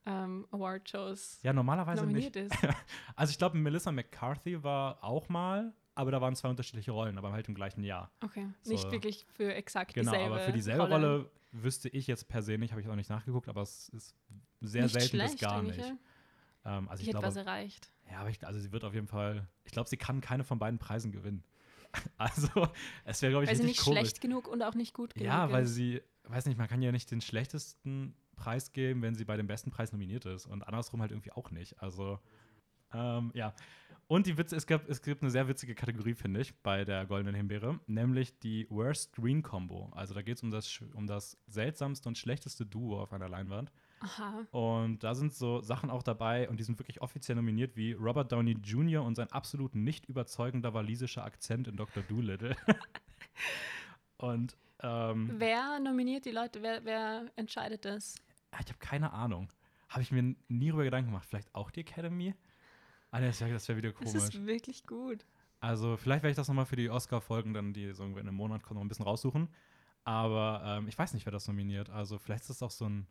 ähm, 0.06 0.48
Award-Shows 0.52 1.40
Ja, 1.44 1.54
normalerweise 1.54 2.02
nominiert 2.04 2.36
nicht. 2.36 2.52
ist. 2.54 2.58
Also 3.16 3.32
ich 3.32 3.38
glaube, 3.38 3.58
Melissa 3.58 3.92
McCarthy 3.92 4.64
war 4.64 5.04
auch 5.04 5.30
mal, 5.30 5.74
aber 5.96 6.12
da 6.12 6.20
waren 6.22 6.36
zwei 6.36 6.50
unterschiedliche 6.50 6.92
Rollen, 6.92 7.18
aber 7.18 7.32
halt 7.32 7.48
im 7.48 7.56
gleichen 7.56 7.84
Jahr. 7.84 8.12
Okay, 8.24 8.48
So. 8.62 8.72
nicht 8.74 8.92
wirklich 8.92 9.26
für 9.36 9.54
exakt 9.54 9.94
Genau, 9.94 10.12
dieselbe 10.12 10.34
aber 10.36 10.42
für 10.44 10.52
dieselbe 10.52 10.84
Rolle, 10.88 11.30
wüsste 11.52 11.88
ich 11.90 12.08
jetzt 12.08 12.28
per 12.28 12.42
se 12.44 12.58
nicht, 12.58 12.72
habe 12.72 12.82
ich 12.82 12.90
auch 12.90 12.96
nicht 12.96 13.10
nachgeguckt, 13.10 13.48
aber 13.48 13.62
es 13.62 13.90
ist 13.90 14.16
sehr 14.62 14.84
nicht 14.84 14.92
selten 14.94 15.08
schlecht 15.10 15.32
bis 15.34 15.42
gar 15.42 15.62
nicht. 15.64 15.78
Ja? 15.80 16.78
Ähm, 16.78 16.90
also 16.90 17.02
Ich 17.02 17.08
ich 17.08 17.14
hätte 17.14 17.20
glaube, 17.22 17.28
was 17.28 17.36
erreicht. 17.38 17.90
ja, 18.12 18.18
aber 18.20 18.30
ich, 18.30 18.46
also 18.46 18.60
sie 18.60 18.72
wird 18.72 18.84
auf 18.84 18.94
jeden 18.94 19.08
Fall, 19.08 19.48
ich 19.64 19.72
glaube, 19.72 19.88
sie 19.90 19.98
kann 19.98 20.20
keine 20.22 20.44
von 20.44 20.60
beiden 20.60 20.80
Preisen 20.80 21.12
gewinnen. 21.12 21.44
Also, 22.18 22.68
es 23.06 23.22
wäre, 23.22 23.32
glaube 23.32 23.46
ich, 23.46 23.50
Weil 23.50 23.56
sie 23.56 23.64
nicht 23.64 23.80
komisch. 23.80 24.00
schlecht 24.00 24.20
genug 24.22 24.50
und 24.50 24.62
auch 24.64 24.74
nicht 24.76 24.94
gut 24.94 25.14
genug 25.14 25.26
Ja, 25.28 25.50
weil 25.50 25.64
ist. 25.64 25.76
sie, 25.76 26.02
weiß 26.26 26.46
nicht, 26.46 26.58
man 26.58 26.68
kann 26.68 26.82
ja 26.82 26.92
nicht 26.92 27.10
den 27.10 27.22
schlechtesten 27.22 28.14
Preis 28.36 28.72
geben, 28.72 29.02
wenn 29.02 29.16
sie 29.16 29.26
bei 29.26 29.38
dem 29.38 29.48
besten 29.48 29.72
Preis 29.72 29.92
nominiert 29.92 30.26
ist. 30.26 30.46
Und 30.46 30.64
andersrum 30.64 31.02
halt 31.02 31.12
irgendwie 31.12 31.32
auch 31.32 31.52
nicht. 31.52 31.82
Also, 31.82 32.20
ähm, 32.94 33.32
ja. 33.34 33.54
Und 34.08 34.28
die 34.28 34.38
Witze, 34.38 34.56
es, 34.56 34.68
gab, 34.68 34.88
es 34.88 35.02
gibt 35.02 35.24
eine 35.24 35.32
sehr 35.32 35.48
witzige 35.48 35.74
Kategorie, 35.74 36.14
finde 36.14 36.42
ich, 36.42 36.56
bei 36.62 36.86
der 36.86 37.06
Goldenen 37.08 37.34
Himbeere, 37.34 37.80
nämlich 37.88 38.38
die 38.40 38.68
Worst 38.70 39.14
Screen 39.14 39.42
Combo. 39.42 39.92
Also 39.96 40.14
da 40.14 40.22
geht 40.22 40.38
es 40.38 40.44
um 40.44 40.52
das, 40.52 40.80
um 40.94 41.08
das 41.08 41.38
seltsamste 41.48 42.08
und 42.08 42.18
schlechteste 42.18 42.68
Duo 42.68 43.02
auf 43.02 43.14
einer 43.14 43.28
Leinwand. 43.28 43.72
Aha. 44.02 44.46
Und 44.52 45.04
da 45.04 45.16
sind 45.16 45.34
so 45.34 45.62
Sachen 45.62 45.90
auch 45.90 46.04
dabei 46.04 46.48
und 46.50 46.60
die 46.60 46.64
sind 46.64 46.78
wirklich 46.78 47.02
offiziell 47.02 47.36
nominiert 47.36 47.76
wie 47.76 47.94
Robert 47.94 48.32
Downey 48.32 48.58
Jr. 48.64 49.04
und 49.04 49.16
sein 49.16 49.32
absolut 49.32 49.74
nicht 49.74 50.06
überzeugender 50.06 50.74
walisischer 50.76 51.24
Akzent 51.24 51.68
in 51.68 51.76
Dr. 51.76 52.04
Doolittle. 52.04 52.56
und 54.18 54.56
ähm, 54.82 55.32
Wer 55.38 55.80
nominiert 55.80 56.26
die 56.26 56.32
Leute? 56.32 56.62
Wer, 56.62 56.86
wer 56.86 57.32
entscheidet 57.36 57.86
das? 57.86 58.16
Ah, 58.56 58.62
Ich 58.62 58.68
habe 58.70 58.80
keine 58.80 59.12
Ahnung. 59.12 59.52
Habe 59.90 60.02
ich 60.02 60.12
mir 60.12 60.36
nie 60.48 60.68
darüber 60.68 60.84
Gedanken 60.86 61.10
gemacht. 61.12 61.26
Vielleicht 61.28 61.54
auch 61.54 61.72
die 61.72 61.82
Academy? 61.82 62.34
Ah, 63.12 63.20
nee, 63.20 63.28
das 63.28 63.40
wäre 63.42 63.52
das 63.54 63.68
wär 63.68 63.78
wieder 63.78 63.92
Das 63.92 64.14
komisch. 64.14 64.36
ist 64.36 64.46
wirklich 64.46 64.86
gut. 64.86 65.26
Also, 65.60 65.98
vielleicht 65.98 66.24
werde 66.24 66.32
ich 66.32 66.36
das 66.38 66.48
nochmal 66.48 66.66
für 66.66 66.76
die 66.76 66.90
Oscar-Folgen, 66.90 67.54
dann 67.54 67.74
die 67.74 67.92
so 67.94 68.04
in 68.06 68.18
einem 68.18 68.36
Monat 68.36 68.64
kommen, 68.64 68.76
noch 68.78 68.86
ein 68.86 68.88
bisschen 68.88 69.06
raussuchen. 69.06 69.50
Aber 70.04 70.62
ähm, 70.66 70.88
ich 70.88 70.98
weiß 70.98 71.14
nicht, 71.14 71.26
wer 71.26 71.32
das 71.32 71.48
nominiert. 71.48 71.90
Also, 71.90 72.18
vielleicht 72.18 72.42
ist 72.42 72.50
das 72.50 72.64
auch 72.64 72.72
so 72.72 72.88
ein 72.88 73.08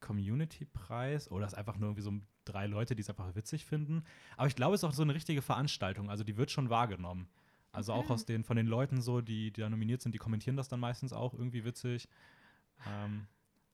Community-Preis 0.00 1.30
oder 1.30 1.46
ist 1.46 1.54
einfach 1.54 1.76
nur 1.76 1.88
irgendwie 1.90 2.02
so 2.02 2.12
drei 2.44 2.66
Leute, 2.66 2.94
die 2.94 3.02
es 3.02 3.10
einfach 3.10 3.34
witzig 3.34 3.64
finden. 3.64 4.04
Aber 4.36 4.46
ich 4.46 4.56
glaube, 4.56 4.74
es 4.74 4.82
ist 4.82 4.88
auch 4.88 4.92
so 4.94 5.02
eine 5.02 5.14
richtige 5.14 5.42
Veranstaltung. 5.42 6.10
Also, 6.10 6.24
die 6.24 6.36
wird 6.36 6.50
schon 6.50 6.70
wahrgenommen. 6.70 7.28
Also 7.70 7.92
auch 7.92 8.04
Okay. 8.04 8.12
aus 8.14 8.24
den, 8.24 8.44
von 8.44 8.56
den 8.56 8.66
Leuten 8.66 9.02
so, 9.02 9.20
die, 9.20 9.52
die 9.52 9.60
da 9.60 9.68
nominiert 9.68 10.00
sind, 10.00 10.12
die 10.14 10.18
kommentieren 10.18 10.56
das 10.56 10.68
dann 10.68 10.80
meistens 10.80 11.12
auch 11.12 11.34
irgendwie 11.34 11.64
witzig. 11.64 12.08
Ähm, 12.86 13.26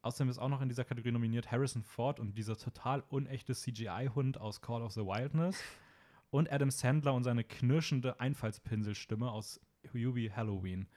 außerdem 0.04 0.28
ist 0.28 0.38
auch 0.38 0.48
noch 0.48 0.60
in 0.60 0.68
dieser 0.68 0.84
Kategorie 0.84 1.12
nominiert 1.12 1.50
Harrison 1.50 1.82
Ford 1.82 2.20
und 2.20 2.36
dieser 2.36 2.56
total 2.56 3.02
unechte 3.08 3.54
CGI-Hund 3.54 4.38
aus 4.38 4.60
Call 4.60 4.82
of 4.82 4.92
the 4.92 5.00
Wildness. 5.00 5.60
und 6.30 6.50
Adam 6.50 6.70
Sandler 6.70 7.14
und 7.14 7.24
seine 7.24 7.44
knirschende 7.44 8.18
Einfallspinselstimme 8.20 9.30
aus 9.30 9.60
Hubie 9.92 10.32
Halloween. 10.32 10.88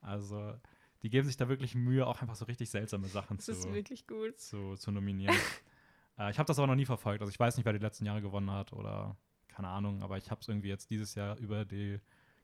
Also, 0.00 0.54
die 1.02 1.10
geben 1.10 1.26
sich 1.26 1.36
da 1.36 1.48
wirklich 1.48 1.74
Mühe, 1.74 2.06
auch 2.06 2.22
einfach 2.22 2.36
so 2.36 2.44
richtig 2.44 2.70
seltsame 2.70 3.08
Sachen 3.08 3.36
Das 3.38 3.46
zu, 3.46 3.52
ist 3.52 3.72
wirklich 3.72 4.06
gut. 4.06 4.38
zu, 4.38 4.76
zu 4.76 4.92
nominieren. 4.92 5.34
äh, 6.18 6.30
ich 6.30 6.38
habe 6.38 6.46
das 6.46 6.58
aber 6.58 6.68
noch 6.68 6.76
nie 6.76 6.86
verfolgt. 6.86 7.20
Also, 7.20 7.30
ich 7.30 7.38
weiß 7.38 7.56
nicht, 7.56 7.66
wer 7.66 7.72
die 7.72 7.80
letzten 7.80 8.06
Jahre 8.06 8.22
gewonnen 8.22 8.50
hat 8.50 8.72
oder 8.72 9.16
keine 9.48 9.68
Ahnung, 9.68 10.02
aber 10.02 10.18
ich 10.18 10.30
habe 10.30 10.40
es 10.42 10.48
irgendwie 10.48 10.68
jetzt 10.68 10.90
dieses 10.90 11.14
Jahr 11.14 11.36
über 11.38 11.64
die 11.64 11.98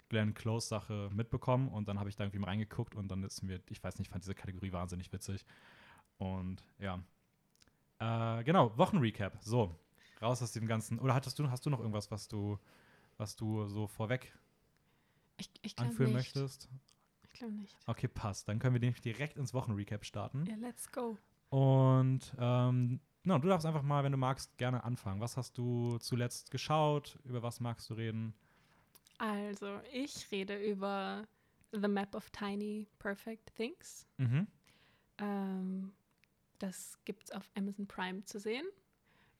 Glenn 0.09 0.35
Close-Sache 0.35 1.11
mitbekommen 1.12 1.69
und 1.69 1.88
dann 1.88 1.99
habe 1.99 2.09
ich 2.09 2.16
da 2.16 2.25
irgendwie 2.25 2.38
mal 2.38 2.49
reingeguckt 2.49 2.95
und 2.95 3.09
dann 3.09 3.23
ist 3.23 3.42
mir, 3.42 3.61
ich 3.69 3.83
weiß 3.83 3.99
nicht, 3.99 4.09
ich 4.09 4.11
fand 4.12 4.25
diese 4.25 4.35
Kategorie 4.35 4.73
wahnsinnig 4.73 5.12
witzig. 5.12 5.45
Und 6.19 6.62
ja. 6.78 7.02
Äh, 7.99 8.45
genau, 8.45 8.76
Wochenrecap. 8.76 9.38
So, 9.40 9.75
raus 10.21 10.42
aus 10.42 10.52
dem 10.52 10.66
ganzen. 10.66 10.99
Oder 10.99 11.14
hattest 11.14 11.38
du, 11.38 11.50
hast 11.50 11.64
du 11.66 11.71
noch 11.71 11.78
irgendwas, 11.81 12.11
was 12.11 12.28
du, 12.28 12.59
was 13.16 13.37
du 13.37 13.66
so 13.69 13.87
vorweg 13.87 14.33
Ich, 15.37 15.50
ich 15.62 15.78
anführen 15.78 16.12
nicht. 16.12 16.35
möchtest? 16.35 16.69
Ich 17.25 17.33
glaube 17.33 17.54
nicht. 17.54 17.76
Okay, 17.87 18.09
passt. 18.09 18.49
Dann 18.49 18.59
können 18.59 18.75
wir 18.75 18.81
nämlich 18.81 19.00
direkt 19.00 19.37
ins 19.37 19.54
Wochenrecap 19.54 20.04
starten. 20.04 20.45
Ja, 20.47 20.57
let's 20.57 20.90
go. 20.90 21.19
Und 21.50 22.35
ähm, 22.38 23.00
no, 23.25 23.38
du 23.38 23.49
darfst 23.49 23.66
einfach 23.66 23.83
mal, 23.83 24.04
wenn 24.04 24.12
du 24.12 24.19
magst, 24.19 24.57
gerne 24.59 24.85
anfangen. 24.85 25.21
Was 25.21 25.37
hast 25.37 25.57
du 25.59 25.99
zuletzt 25.99 26.50
geschaut? 26.50 27.19
Über 27.25 27.42
was 27.42 27.61
magst 27.61 27.88
du 27.90 27.95
reden? 27.95 28.35
Also, 29.19 29.81
ich 29.92 30.31
rede 30.33 30.57
über 30.57 31.26
The 31.73 31.88
Map 31.88 32.14
of 32.14 32.31
Tiny 32.31 32.88
Perfect 32.99 33.54
Things. 33.54 34.07
Mhm. 34.19 34.47
Ähm, 35.19 35.92
das 36.62 36.99
gibt 37.04 37.25
es 37.25 37.31
auf 37.33 37.50
Amazon 37.57 37.87
Prime 37.87 38.25
zu 38.25 38.38
sehen. 38.38 38.66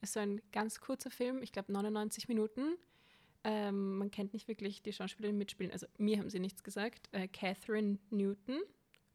Ist 0.01 0.13
so 0.13 0.19
ein 0.19 0.41
ganz 0.51 0.79
kurzer 0.81 1.09
Film, 1.09 1.41
ich 1.41 1.51
glaube 1.51 1.71
99 1.71 2.27
Minuten. 2.27 2.75
Ähm, 3.45 3.97
man 3.97 4.11
kennt 4.11 4.33
nicht 4.33 4.47
wirklich 4.47 4.81
die 4.81 4.93
Schauspielerin 4.93 5.37
mitspielen. 5.37 5.71
Also 5.71 5.87
mir 5.97 6.17
haben 6.19 6.29
sie 6.29 6.39
nichts 6.39 6.63
gesagt. 6.63 7.09
Äh, 7.11 7.27
Catherine 7.27 7.97
Newton 8.09 8.61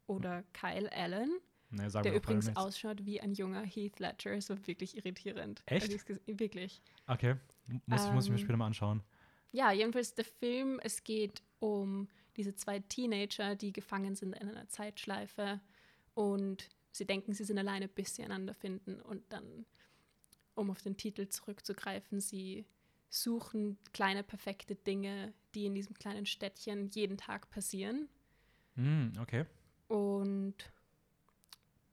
oder 0.07 0.43
Kyle 0.53 0.91
Allen, 0.91 1.31
Nee, 1.71 1.87
der 2.01 2.15
übrigens 2.15 2.55
ausschaut 2.55 3.05
wie 3.05 3.21
ein 3.21 3.33
junger 3.33 3.61
Heath 3.63 3.99
Ledger. 3.99 4.33
Ist 4.35 4.47
so 4.47 4.67
wirklich 4.67 4.97
irritierend. 4.97 5.61
Echt? 5.67 5.91
Also, 5.91 5.97
ges- 5.97 6.39
wirklich. 6.39 6.81
Okay, 7.05 7.35
muss, 7.85 8.05
ich- 8.05 8.11
muss 8.11 8.25
ich 8.25 8.31
mir 8.31 8.37
Ähm, 8.37 8.43
später 8.43 8.57
mal 8.57 8.65
anschauen. 8.67 9.03
Ja, 9.51 9.71
jedenfalls 9.71 10.13
der 10.15 10.25
Film, 10.25 10.79
es 10.83 11.03
geht 11.03 11.43
um 11.59 12.07
diese 12.37 12.55
zwei 12.55 12.79
Teenager, 12.79 13.55
die 13.55 13.71
gefangen 13.71 14.15
sind 14.15 14.33
in 14.35 14.49
einer 14.49 14.67
Zeitschleife 14.67 15.59
und 16.15 16.69
sie 16.91 17.05
denken, 17.05 17.33
sie 17.33 17.43
sind 17.43 17.57
alleine, 17.57 17.87
bis 17.87 18.15
sie 18.15 18.23
einander 18.23 18.53
finden 18.53 19.01
und 19.01 19.23
dann, 19.31 19.65
um 20.55 20.71
auf 20.71 20.81
den 20.81 20.97
Titel 20.97 21.27
zurückzugreifen, 21.29 22.19
sie 22.21 22.65
suchen 23.09 23.77
kleine 23.93 24.23
perfekte 24.23 24.75
Dinge, 24.75 25.33
die 25.55 25.65
in 25.65 25.73
diesem 25.75 25.95
kleinen 25.95 26.25
Städtchen 26.25 26.89
jeden 26.89 27.17
Tag 27.17 27.49
passieren 27.49 28.09
Mm, 28.75 29.09
okay. 29.19 29.45
und 29.87 30.55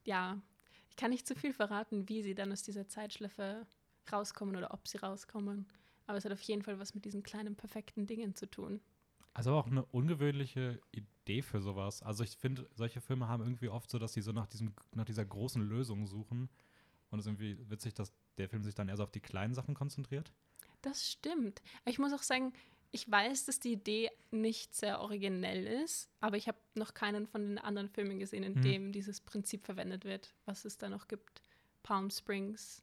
ja, 0.04 0.40
ich 0.88 0.96
kann 0.96 1.10
nicht 1.10 1.26
zu 1.26 1.34
viel 1.34 1.52
verraten, 1.52 2.08
wie 2.08 2.22
sie 2.22 2.34
dann 2.34 2.52
aus 2.52 2.62
dieser 2.62 2.88
Zeitschleife 2.88 3.66
rauskommen 4.10 4.56
oder 4.56 4.72
ob 4.72 4.86
sie 4.88 4.98
rauskommen. 4.98 5.66
Aber 6.06 6.18
es 6.18 6.24
hat 6.24 6.32
auf 6.32 6.40
jeden 6.42 6.62
Fall 6.62 6.78
was 6.78 6.94
mit 6.94 7.04
diesen 7.04 7.22
kleinen 7.22 7.56
perfekten 7.56 8.06
Dingen 8.06 8.34
zu 8.36 8.46
tun. 8.48 8.80
Also 9.36 9.52
auch 9.54 9.66
eine 9.66 9.84
ungewöhnliche 9.84 10.80
Idee 10.92 11.42
für 11.42 11.60
sowas. 11.60 12.02
Also 12.02 12.24
ich 12.24 12.38
finde, 12.38 12.66
solche 12.74 13.02
Filme 13.02 13.28
haben 13.28 13.42
irgendwie 13.42 13.68
oft 13.68 13.90
so, 13.90 13.98
dass 13.98 14.14
sie 14.14 14.22
so 14.22 14.32
nach, 14.32 14.46
diesem, 14.46 14.72
nach 14.94 15.04
dieser 15.04 15.26
großen 15.26 15.60
Lösung 15.60 16.06
suchen. 16.06 16.48
Und 17.10 17.18
es 17.18 17.26
ist 17.26 17.32
irgendwie 17.32 17.58
witzig, 17.70 17.92
dass 17.92 18.14
der 18.38 18.48
Film 18.48 18.62
sich 18.62 18.74
dann 18.74 18.88
eher 18.88 18.96
so 18.96 19.02
auf 19.02 19.10
die 19.10 19.20
kleinen 19.20 19.52
Sachen 19.52 19.74
konzentriert. 19.74 20.32
Das 20.80 21.06
stimmt. 21.06 21.60
Ich 21.84 21.98
muss 21.98 22.14
auch 22.14 22.22
sagen, 22.22 22.54
ich 22.92 23.10
weiß, 23.10 23.44
dass 23.44 23.60
die 23.60 23.72
Idee 23.72 24.10
nicht 24.30 24.74
sehr 24.74 25.00
originell 25.00 25.66
ist, 25.84 26.08
aber 26.20 26.38
ich 26.38 26.48
habe 26.48 26.56
noch 26.74 26.94
keinen 26.94 27.26
von 27.26 27.42
den 27.42 27.58
anderen 27.58 27.90
Filmen 27.90 28.18
gesehen, 28.18 28.42
in 28.42 28.54
Mhm. 28.54 28.62
dem 28.62 28.92
dieses 28.92 29.20
Prinzip 29.20 29.66
verwendet 29.66 30.06
wird, 30.06 30.34
was 30.46 30.64
es 30.64 30.78
da 30.78 30.88
noch 30.88 31.08
gibt. 31.08 31.42
Palm 31.82 32.08
Springs 32.08 32.82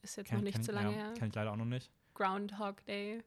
ist 0.00 0.16
jetzt 0.16 0.32
noch 0.32 0.40
nicht 0.40 0.64
so 0.64 0.72
lange 0.72 0.92
ja, 0.92 0.96
her. 0.96 1.14
Kenn 1.14 1.28
ich 1.28 1.34
leider 1.34 1.52
auch 1.52 1.56
noch 1.56 1.66
nicht. 1.66 1.90
Groundhog 2.14 2.82
Day. 2.86 3.22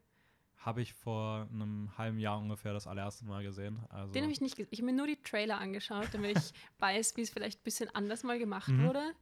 Habe 0.58 0.82
ich 0.82 0.92
vor 0.92 1.48
einem 1.52 1.96
halben 1.96 2.18
Jahr 2.18 2.38
ungefähr 2.38 2.72
das 2.72 2.86
allererste 2.86 3.24
Mal 3.24 3.42
gesehen. 3.42 3.78
Also, 3.90 4.12
Den 4.12 4.22
habe 4.24 4.32
ich 4.32 4.40
nicht 4.40 4.56
gesehen. 4.56 4.68
Ich 4.72 4.80
habe 4.80 4.90
mir 4.90 4.96
nur 4.96 5.06
die 5.06 5.16
Trailer 5.22 5.58
angeschaut, 5.58 6.08
damit 6.12 6.36
ich 6.36 6.52
weiß, 6.80 7.16
wie 7.16 7.22
es 7.22 7.30
vielleicht 7.30 7.60
ein 7.60 7.64
bisschen 7.64 7.94
anders 7.94 8.22
mal 8.24 8.38
gemacht 8.38 8.68
Mhm. 8.68 8.84
wurde. 8.86 9.12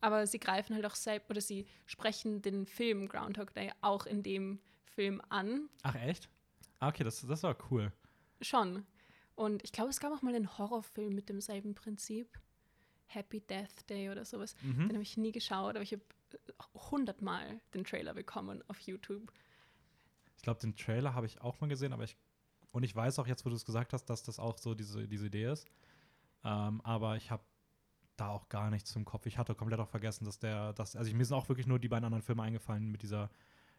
Aber 0.00 0.26
sie 0.26 0.38
greifen 0.38 0.74
halt 0.74 0.84
auch 0.86 0.94
selbst, 0.94 1.30
oder 1.30 1.40
sie 1.40 1.66
sprechen 1.86 2.42
den 2.42 2.66
Film 2.66 3.08
Groundhog 3.08 3.52
Day 3.54 3.72
auch 3.80 4.06
in 4.06 4.22
dem 4.22 4.58
Film 4.84 5.22
an. 5.30 5.68
Ach, 5.82 5.94
echt? 5.94 6.28
Ah, 6.80 6.88
okay, 6.88 7.04
das, 7.04 7.20
das 7.26 7.42
war 7.42 7.56
cool. 7.70 7.92
Schon. 8.42 8.84
Und 9.34 9.64
ich 9.64 9.72
glaube, 9.72 9.90
es 9.90 10.00
gab 10.00 10.12
auch 10.12 10.22
mal 10.22 10.34
einen 10.34 10.58
Horrorfilm 10.58 11.14
mit 11.14 11.28
demselben 11.28 11.74
Prinzip. 11.74 12.38
Happy 13.06 13.40
Death 13.40 13.88
Day 13.88 14.10
oder 14.10 14.24
sowas. 14.24 14.54
Mhm. 14.62 14.88
Den 14.88 14.92
habe 14.94 15.02
ich 15.02 15.16
nie 15.16 15.30
geschaut, 15.32 15.76
aber 15.76 15.82
ich 15.82 15.92
habe 15.92 16.02
hundertmal 16.90 17.60
den 17.74 17.84
Trailer 17.84 18.14
bekommen 18.14 18.62
auf 18.68 18.80
YouTube. 18.80 19.32
Ich 20.36 20.42
glaube, 20.42 20.60
den 20.60 20.76
Trailer 20.76 21.14
habe 21.14 21.26
ich 21.26 21.40
auch 21.40 21.60
mal 21.60 21.68
gesehen, 21.68 21.92
aber 21.92 22.04
ich. 22.04 22.16
Und 22.72 22.82
ich 22.82 22.94
weiß 22.94 23.18
auch 23.18 23.26
jetzt, 23.26 23.46
wo 23.46 23.50
du 23.50 23.56
es 23.56 23.64
gesagt 23.64 23.92
hast, 23.92 24.04
dass 24.06 24.22
das 24.22 24.38
auch 24.38 24.58
so 24.58 24.74
diese, 24.74 25.08
diese 25.08 25.26
Idee 25.26 25.50
ist. 25.50 25.66
Ähm, 26.44 26.80
aber 26.82 27.16
ich 27.16 27.30
habe 27.30 27.42
da 28.16 28.28
auch 28.28 28.48
gar 28.48 28.70
nichts 28.70 28.94
im 28.96 29.04
Kopf. 29.04 29.26
Ich 29.26 29.38
hatte 29.38 29.54
komplett 29.54 29.80
auch 29.80 29.88
vergessen, 29.88 30.24
dass 30.24 30.38
der, 30.38 30.72
dass, 30.74 30.96
also 30.96 31.08
ich, 31.08 31.14
mir 31.14 31.24
sind 31.24 31.36
auch 31.36 31.48
wirklich 31.48 31.66
nur 31.66 31.78
die 31.78 31.88
beiden 31.88 32.04
anderen 32.04 32.22
Filme 32.22 32.42
eingefallen 32.42 32.90
mit 32.90 33.02
dieser 33.02 33.30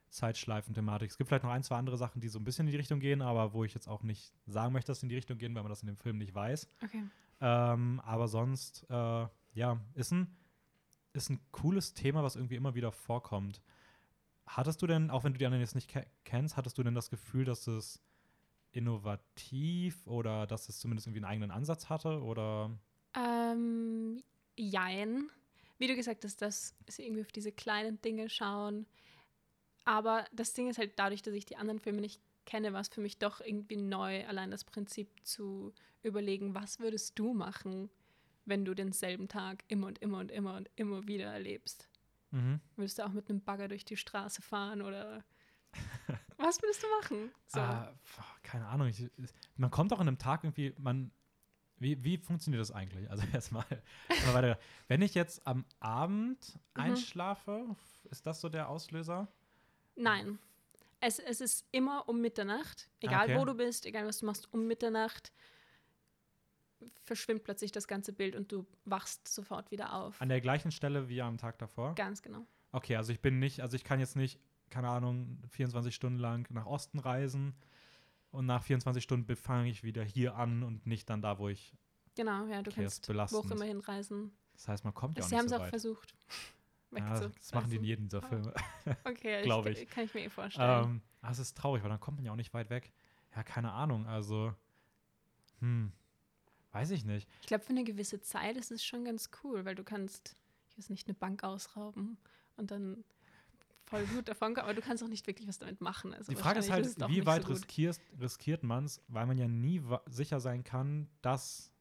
Zeitschleifen-Thematik. 0.09 1.09
Es 1.09 1.17
gibt 1.17 1.27
vielleicht 1.27 1.43
noch 1.43 1.51
ein, 1.51 1.63
zwei 1.63 1.75
andere 1.77 1.97
Sachen, 1.97 2.21
die 2.21 2.29
so 2.29 2.39
ein 2.39 2.43
bisschen 2.43 2.67
in 2.67 2.71
die 2.71 2.77
Richtung 2.77 2.99
gehen, 2.99 3.21
aber 3.21 3.53
wo 3.53 3.63
ich 3.63 3.73
jetzt 3.73 3.87
auch 3.87 4.03
nicht 4.03 4.33
sagen 4.45 4.73
möchte, 4.73 4.91
dass 4.91 5.01
sie 5.01 5.05
in 5.05 5.09
die 5.09 5.15
Richtung 5.15 5.37
gehen, 5.37 5.53
weil 5.55 5.63
man 5.63 5.69
das 5.69 5.81
in 5.81 5.87
dem 5.87 5.97
Film 5.97 6.17
nicht 6.17 6.33
weiß. 6.33 6.67
Okay. 6.83 7.03
Ähm, 7.41 8.01
aber 8.05 8.27
sonst, 8.27 8.85
äh, 8.89 9.27
ja, 9.53 9.79
ist 9.93 10.11
ein, 10.11 10.35
ist 11.13 11.29
ein 11.29 11.39
cooles 11.51 11.93
Thema, 11.93 12.23
was 12.23 12.35
irgendwie 12.35 12.55
immer 12.55 12.75
wieder 12.75 12.91
vorkommt. 12.91 13.61
Hattest 14.47 14.81
du 14.81 14.87
denn, 14.87 15.09
auch 15.11 15.23
wenn 15.23 15.33
du 15.33 15.39
die 15.39 15.45
anderen 15.45 15.61
jetzt 15.61 15.75
nicht 15.75 15.89
ke 15.89 16.05
kennst, 16.23 16.57
hattest 16.57 16.77
du 16.77 16.83
denn 16.83 16.95
das 16.95 17.09
Gefühl, 17.09 17.45
dass 17.45 17.67
es 17.67 18.01
innovativ 18.71 20.05
oder 20.07 20.47
dass 20.47 20.69
es 20.69 20.79
zumindest 20.79 21.07
irgendwie 21.07 21.19
einen 21.19 21.31
eigenen 21.31 21.51
Ansatz 21.51 21.89
hatte? 21.89 22.21
Oder 22.21 22.77
Ähm, 23.15 24.23
jein. 24.55 25.29
Wie 25.77 25.87
du 25.87 25.95
gesagt 25.95 26.23
hast, 26.23 26.41
dass 26.41 26.75
sie 26.87 27.03
irgendwie 27.03 27.21
auf 27.21 27.31
diese 27.31 27.51
kleinen 27.51 28.01
Dinge 28.01 28.29
schauen. 28.29 28.87
Aber 29.85 30.25
das 30.33 30.53
Ding 30.53 30.69
ist 30.69 30.77
halt 30.79 30.97
dadurch, 30.97 31.21
dass 31.21 31.33
ich 31.33 31.45
die 31.45 31.57
anderen 31.57 31.79
Filme 31.79 32.01
nicht 32.01 32.21
kenne, 32.45 32.73
war 32.73 32.81
es 32.81 32.89
für 32.89 33.01
mich 33.01 33.19
doch 33.19 33.41
irgendwie 33.41 33.77
neu, 33.77 34.25
allein 34.27 34.51
das 34.51 34.63
Prinzip 34.63 35.09
zu 35.23 35.73
überlegen, 36.03 36.55
was 36.55 36.79
würdest 36.79 37.19
du 37.19 37.33
machen, 37.33 37.89
wenn 38.45 38.65
du 38.65 38.73
denselben 38.73 39.27
Tag 39.27 39.63
immer 39.67 39.87
und 39.87 39.99
immer 39.99 40.19
und 40.19 40.31
immer 40.31 40.55
und 40.55 40.69
immer 40.75 41.07
wieder 41.07 41.25
erlebst? 41.25 41.89
Mhm. 42.31 42.59
Würdest 42.75 42.99
du 42.99 43.05
auch 43.05 43.11
mit 43.11 43.29
einem 43.29 43.41
Bagger 43.41 43.67
durch 43.67 43.85
die 43.85 43.97
Straße 43.97 44.41
fahren 44.41 44.81
oder 44.81 45.23
was 46.37 46.61
würdest 46.61 46.83
du 46.83 46.87
machen? 47.01 47.31
So. 47.47 47.59
Ah, 47.59 47.95
keine 48.43 48.67
Ahnung. 48.67 48.87
Ich, 48.87 49.09
man 49.55 49.69
kommt 49.71 49.91
auch 49.93 49.99
an 49.99 50.07
einem 50.07 50.17
Tag 50.17 50.43
irgendwie, 50.43 50.73
man. 50.77 51.11
Wie, 51.79 52.03
wie 52.03 52.17
funktioniert 52.17 52.59
das 52.59 52.71
eigentlich? 52.71 53.07
Also 53.11 53.23
erstmal, 53.33 53.65
wenn 54.87 55.01
ich 55.03 55.13
jetzt 55.13 55.45
am 55.45 55.63
Abend 55.79 56.57
Mhm. 56.75 56.81
einschlafe, 56.81 57.75
ist 58.05 58.25
das 58.25 58.41
so 58.41 58.49
der 58.49 58.69
Auslöser? 58.69 59.27
Nein. 59.95 60.39
Es, 60.99 61.19
es 61.19 61.39
ist 61.41 61.67
immer 61.71 62.09
um 62.09 62.19
Mitternacht. 62.19 62.89
Egal 62.99 63.25
Okay. 63.25 63.37
wo 63.37 63.45
du 63.45 63.53
bist, 63.53 63.85
egal 63.85 64.07
was 64.07 64.17
du 64.17 64.25
machst, 64.25 64.51
um 64.51 64.65
Mitternacht 64.65 65.31
verschwimmt 67.03 67.43
plötzlich 67.43 67.71
das 67.71 67.87
ganze 67.87 68.13
Bild 68.13 68.35
und 68.35 68.51
du 68.51 68.65
wachst 68.85 69.27
sofort 69.27 69.71
wieder 69.71 69.93
auf. 69.93 70.21
An 70.21 70.29
der 70.29 70.41
gleichen 70.41 70.71
Stelle 70.71 71.09
wie 71.09 71.21
am 71.21 71.37
Tag 71.37 71.57
davor? 71.59 71.95
Ganz 71.95 72.21
genau. 72.21 72.45
Okay, 72.71 72.95
also 72.95 73.11
ich 73.11 73.21
bin 73.21 73.39
nicht, 73.39 73.61
also 73.61 73.75
ich 73.75 73.83
kann 73.83 73.99
jetzt 73.99 74.15
nicht, 74.15 74.39
keine 74.69 74.89
Ahnung, 74.89 75.41
24 75.49 75.93
Stunden 75.95 76.19
lang 76.19 76.47
nach 76.51 76.65
Osten 76.65 76.99
reisen 76.99 77.55
und 78.31 78.45
nach 78.45 78.61
24 78.63 79.01
Stunden 79.03 79.35
fange 79.35 79.69
ich 79.69 79.83
wieder 79.83 80.03
hier 80.03 80.35
an 80.35 80.63
und 80.63 80.85
nicht 80.85 81.09
dann 81.09 81.21
da, 81.21 81.39
wo 81.39 81.49
ich. 81.49 81.73
Genau, 82.15 82.45
ja, 82.47 82.61
du 82.61 82.71
Okay, 82.71 82.81
kannst 82.81 83.07
wo 83.33 83.37
auch 83.39 83.51
immer 83.51 83.65
hinreisen. 83.65 84.31
Das 84.53 84.67
heißt, 84.67 84.83
man 84.83 84.93
kommt 84.93 85.17
ja 85.17 85.23
auch 85.23 85.29
Sie 85.29 85.35
nicht 85.35 85.39
haben 85.39 85.45
es 85.45 85.51
so 85.51 85.57
auch 85.57 85.61
weit. 85.61 85.69
versucht. 85.69 86.13
Ja, 86.95 87.19
das 87.19 87.53
machen 87.53 87.69
die 87.69 87.75
in 87.75 87.83
jedem 87.83 88.05
dieser 88.07 88.23
Ah. 88.23 88.27
Filme. 88.27 88.53
Okay, 89.03 89.41
glaub 89.43 89.65
ich, 89.65 89.81
ich. 89.81 89.89
kann 89.89 90.05
ich 90.05 90.13
mir 90.13 90.21
eh 90.23 90.29
vorstellen. 90.29 90.85
ähm, 90.85 91.01
aber 91.21 91.31
es 91.33 91.39
ist 91.39 91.57
traurig, 91.57 91.83
weil 91.83 91.89
dann 91.89 91.99
kommt 91.99 92.17
man 92.17 92.25
ja 92.25 92.31
auch 92.31 92.37
nicht 92.37 92.53
weit 92.53 92.69
weg. 92.69 92.93
Ja, 93.35 93.43
keine 93.43 93.73
Ahnung, 93.73 94.07
also, 94.07 94.55
hm, 95.59 95.91
weiß 96.71 96.91
ich 96.91 97.05
nicht. 97.05 97.27
ich 97.41 97.47
glaube, 97.47 97.63
für 97.63 97.71
eine 97.71 97.83
gewisse 97.83 98.21
Zeit 98.21 98.57
ist 98.57 98.71
es 98.71 98.83
schon 98.83 99.05
ganz 99.05 99.29
cool, 99.43 99.65
weil 99.65 99.75
du 99.75 99.83
kannst, 99.83 100.35
ich 100.69 100.77
weiß 100.77 100.89
nicht, 100.89 101.07
eine 101.07 101.15
Bank 101.15 101.43
ausrauben 101.43 102.17
und 102.55 102.71
dann 102.71 103.03
voll 103.85 104.05
gut 104.07 104.27
davon 104.27 104.53
kommen, 104.53 104.65
aber 104.65 104.73
du 104.73 104.81
kannst 104.81 105.01
auch 105.01 105.07
nicht 105.07 105.25
wirklich 105.27 105.47
was 105.47 105.59
damit 105.59 105.79
machen. 105.79 106.13
Also 106.13 106.31
Die 106.31 106.35
Frage 106.37 106.59
ist 106.59 106.69
halt, 106.69 107.01
auch 107.01 107.09
wie 107.09 107.25
weit 107.25 107.43
so 107.43 107.47
gut. 107.49 107.57
riskierst, 107.57 108.01
riskiert 108.19 108.63
man 108.63 108.83
es, 108.85 109.01
weil 109.07 109.25
man 109.25 109.37
ja 109.37 109.47
nie 109.47 109.81
sicher 110.07 110.39
sein 110.41 110.63
kann, 110.63 111.07
dass 111.21 111.71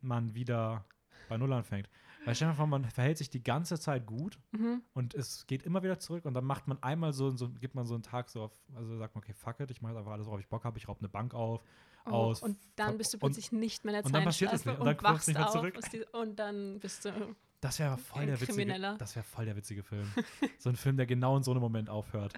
man 0.00 0.34
wieder 0.34 0.84
bei 1.28 1.36
Null 1.36 1.52
anfängt. 1.52 1.88
Weil 2.24 2.34
stell 2.34 2.48
dir 2.48 2.54
vor, 2.54 2.66
man 2.66 2.84
verhält 2.88 3.18
sich 3.18 3.30
die 3.30 3.42
ganze 3.42 3.78
Zeit 3.80 4.06
gut 4.06 4.38
Mhm. 4.52 4.80
und 4.94 5.12
es 5.14 5.46
geht 5.46 5.64
immer 5.64 5.82
wieder 5.82 5.98
zurück 5.98 6.24
und 6.24 6.34
dann 6.34 6.44
macht 6.44 6.68
man 6.68 6.80
einmal 6.82 7.12
so, 7.12 7.30
so 7.36 7.50
gibt 7.50 7.74
man 7.74 7.84
so 7.84 7.94
einen 7.94 8.02
Tag 8.04 8.28
so 8.30 8.42
auf, 8.44 8.52
also 8.74 8.96
sagt 8.96 9.14
man, 9.14 9.22
okay, 9.24 9.32
fuck 9.34 9.58
it, 9.60 9.70
ich 9.70 9.82
mache 9.82 9.98
einfach 9.98 10.12
alles, 10.12 10.26
worauf 10.26 10.40
ich 10.40 10.48
Bock 10.48 10.64
habe, 10.64 10.78
ich 10.78 10.88
raube 10.88 11.00
eine 11.00 11.08
Bank 11.08 11.34
auf. 11.34 11.62
Oh, 12.06 12.10
Aus- 12.10 12.42
und 12.42 12.58
dann 12.76 12.98
bist 12.98 13.12
du 13.12 13.16
und- 13.16 13.20
plötzlich 13.20 13.52
nicht 13.52 13.84
mehr 13.84 13.94
in 13.94 13.98
der 13.98 14.04
und 14.06 14.12
dann 14.12 14.24
passiert 14.24 14.50
Zeitschleife 14.50 14.70
nicht. 14.70 14.80
Und 14.80 14.86
dann 14.86 14.96
kommst 14.96 15.08
du 15.08 15.14
wachst 15.14 15.28
nicht 15.28 15.38
mehr 15.38 15.46
auf 15.46 15.52
zurück. 15.52 15.78
die, 15.92 16.16
und 16.16 16.36
dann 16.38 16.80
bist 16.80 17.04
du 17.04 17.36
Das 17.60 17.78
wäre 17.78 17.96
voll 17.98 18.26
der 18.26 18.40
witzige, 18.40 18.96
das 18.98 19.14
wäre 19.14 19.24
voll 19.24 19.44
der 19.44 19.56
witzige 19.56 19.82
Film. 19.84 20.12
so 20.58 20.68
ein 20.68 20.76
Film, 20.76 20.96
der 20.96 21.06
genau 21.06 21.36
in 21.36 21.42
so 21.44 21.52
einem 21.52 21.60
Moment 21.60 21.88
aufhört. 21.90 22.32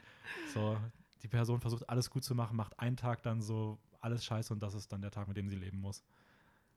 So, 0.53 0.77
die 1.23 1.29
Person 1.29 1.61
versucht 1.61 1.89
alles 1.89 2.11
gut 2.11 2.25
zu 2.25 2.35
machen, 2.35 2.57
macht 2.57 2.79
einen 2.79 2.97
Tag 2.99 3.23
dann 3.23 3.41
so 3.41 3.79
alles 4.01 4.23
scheiße 4.25 4.53
und 4.53 4.63
das 4.63 4.75
ist 4.75 4.93
dann 4.93 5.01
der 5.01 5.11
Tag, 5.11 5.29
mit 5.29 5.37
dem 5.39 5.49
sie 5.49 5.57
leben 5.57 5.81
muss. 5.81 6.05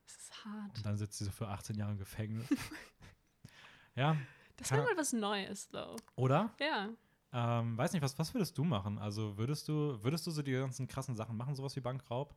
Das 0.06 0.16
ist 0.16 0.44
hart. 0.46 0.76
Und 0.78 0.86
dann 0.86 0.96
sitzt 0.96 1.18
sie 1.18 1.24
so 1.26 1.30
für 1.30 1.48
18 1.48 1.76
Jahre 1.76 1.92
im 1.92 1.98
Gefängnis. 1.98 2.48
ja, 3.94 4.16
Das 4.56 4.70
wäre 4.70 4.82
mal 4.82 4.96
was 4.96 5.12
Neues, 5.12 5.68
though. 5.68 5.96
oder? 6.16 6.50
Ja. 6.60 6.88
Ähm, 7.30 7.76
weiß 7.76 7.92
nicht, 7.92 8.00
was, 8.00 8.18
was 8.18 8.32
würdest 8.32 8.56
du 8.56 8.64
machen? 8.64 8.98
Also 8.98 9.36
würdest 9.36 9.68
du, 9.68 10.02
würdest 10.02 10.26
du 10.26 10.30
so 10.30 10.40
die 10.40 10.52
ganzen 10.52 10.88
krassen 10.88 11.14
Sachen 11.14 11.36
machen, 11.36 11.54
sowas 11.54 11.76
wie 11.76 11.80
Bankraub? 11.80 12.34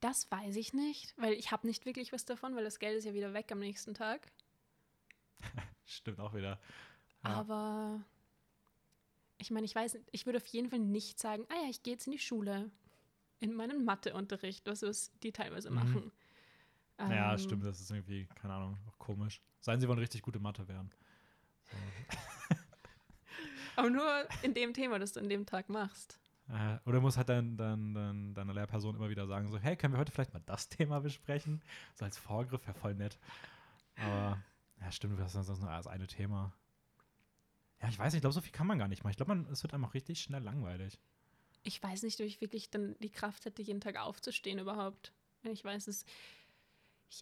Das 0.00 0.30
weiß 0.30 0.56
ich 0.56 0.72
nicht, 0.74 1.14
weil 1.16 1.32
ich 1.34 1.50
habe 1.50 1.66
nicht 1.66 1.86
wirklich 1.86 2.12
was 2.12 2.24
davon, 2.24 2.54
weil 2.54 2.64
das 2.64 2.78
Geld 2.78 2.98
ist 2.98 3.04
ja 3.04 3.14
wieder 3.14 3.32
weg 3.32 3.50
am 3.50 3.58
nächsten 3.60 3.94
Tag. 3.94 4.30
Stimmt 5.86 6.20
auch 6.20 6.34
wieder. 6.34 6.60
Ja. 7.24 7.30
Aber 7.30 8.04
ich 9.38 9.50
meine, 9.50 9.64
ich 9.64 9.74
weiß, 9.74 9.94
nicht, 9.94 10.06
ich 10.12 10.26
würde 10.26 10.38
auf 10.38 10.46
jeden 10.46 10.70
Fall 10.70 10.78
nicht 10.80 11.18
sagen, 11.18 11.44
ah 11.48 11.62
ja, 11.62 11.68
ich 11.70 11.82
gehe 11.82 11.94
jetzt 11.94 12.06
in 12.06 12.12
die 12.12 12.18
Schule. 12.18 12.70
In 13.40 13.54
meinen 13.54 13.84
Matheunterricht, 13.84 14.66
was, 14.66 15.10
die 15.22 15.32
teilweise 15.32 15.70
Mhm. 15.70 15.76
machen. 15.76 16.12
ja, 16.98 17.32
Ähm, 17.34 17.38
stimmt, 17.38 17.64
das 17.64 17.80
ist 17.80 17.90
irgendwie, 17.90 18.26
keine 18.34 18.54
Ahnung, 18.54 18.78
auch 18.88 18.98
komisch. 18.98 19.40
Seien 19.60 19.80
sie 19.80 19.88
wollen 19.88 19.98
richtig 19.98 20.22
gute 20.22 20.38
Mathe 20.40 20.66
werden. 20.68 20.90
So. 21.70 21.76
Aber 23.76 23.90
nur 23.90 24.26
in 24.42 24.54
dem 24.54 24.72
Thema, 24.72 24.98
das 24.98 25.12
du 25.12 25.20
an 25.20 25.28
dem 25.28 25.44
Tag 25.44 25.68
machst. 25.68 26.18
Äh, 26.48 26.78
oder 26.84 27.00
muss 27.00 27.16
halt 27.16 27.28
dann, 27.28 27.56
dann, 27.56 27.94
dann 27.94 28.34
deine 28.34 28.52
Lehrperson 28.52 28.94
immer 28.94 29.08
wieder 29.08 29.26
sagen, 29.26 29.50
so, 29.50 29.58
hey, 29.58 29.76
können 29.76 29.94
wir 29.94 29.98
heute 29.98 30.12
vielleicht 30.12 30.32
mal 30.32 30.42
das 30.46 30.68
Thema 30.70 31.00
besprechen? 31.00 31.62
So 31.94 32.04
als 32.04 32.18
Vorgriff, 32.18 32.66
wäre 32.66 32.78
voll 32.78 32.94
nett. 32.94 33.18
Aber, 33.96 34.42
ja, 34.80 34.92
stimmt, 34.92 35.18
das 35.18 35.34
ist 35.34 35.48
nur 35.60 35.70
das 35.70 35.86
eine 35.86 36.06
Thema. 36.06 36.52
Ja, 37.80 37.88
ich 37.88 37.98
weiß 37.98 38.12
nicht, 38.12 38.18
ich 38.18 38.20
glaube, 38.22 38.34
so 38.34 38.40
viel 38.40 38.52
kann 38.52 38.66
man 38.66 38.78
gar 38.78 38.88
nicht 38.88 39.02
machen. 39.02 39.10
Ich 39.10 39.16
glaube, 39.16 39.46
es 39.50 39.62
wird 39.62 39.74
einfach 39.74 39.94
richtig 39.94 40.20
schnell 40.20 40.42
langweilig. 40.42 40.98
Ich 41.62 41.82
weiß 41.82 42.04
nicht, 42.04 42.20
ob 42.20 42.26
ich 42.26 42.40
wirklich 42.40 42.70
dann 42.70 42.96
die 43.00 43.10
Kraft 43.10 43.44
hätte, 43.44 43.62
jeden 43.62 43.80
Tag 43.80 43.96
aufzustehen 43.96 44.58
überhaupt. 44.58 45.12
Ich 45.42 45.64
weiß, 45.64 45.88
es. 45.88 46.04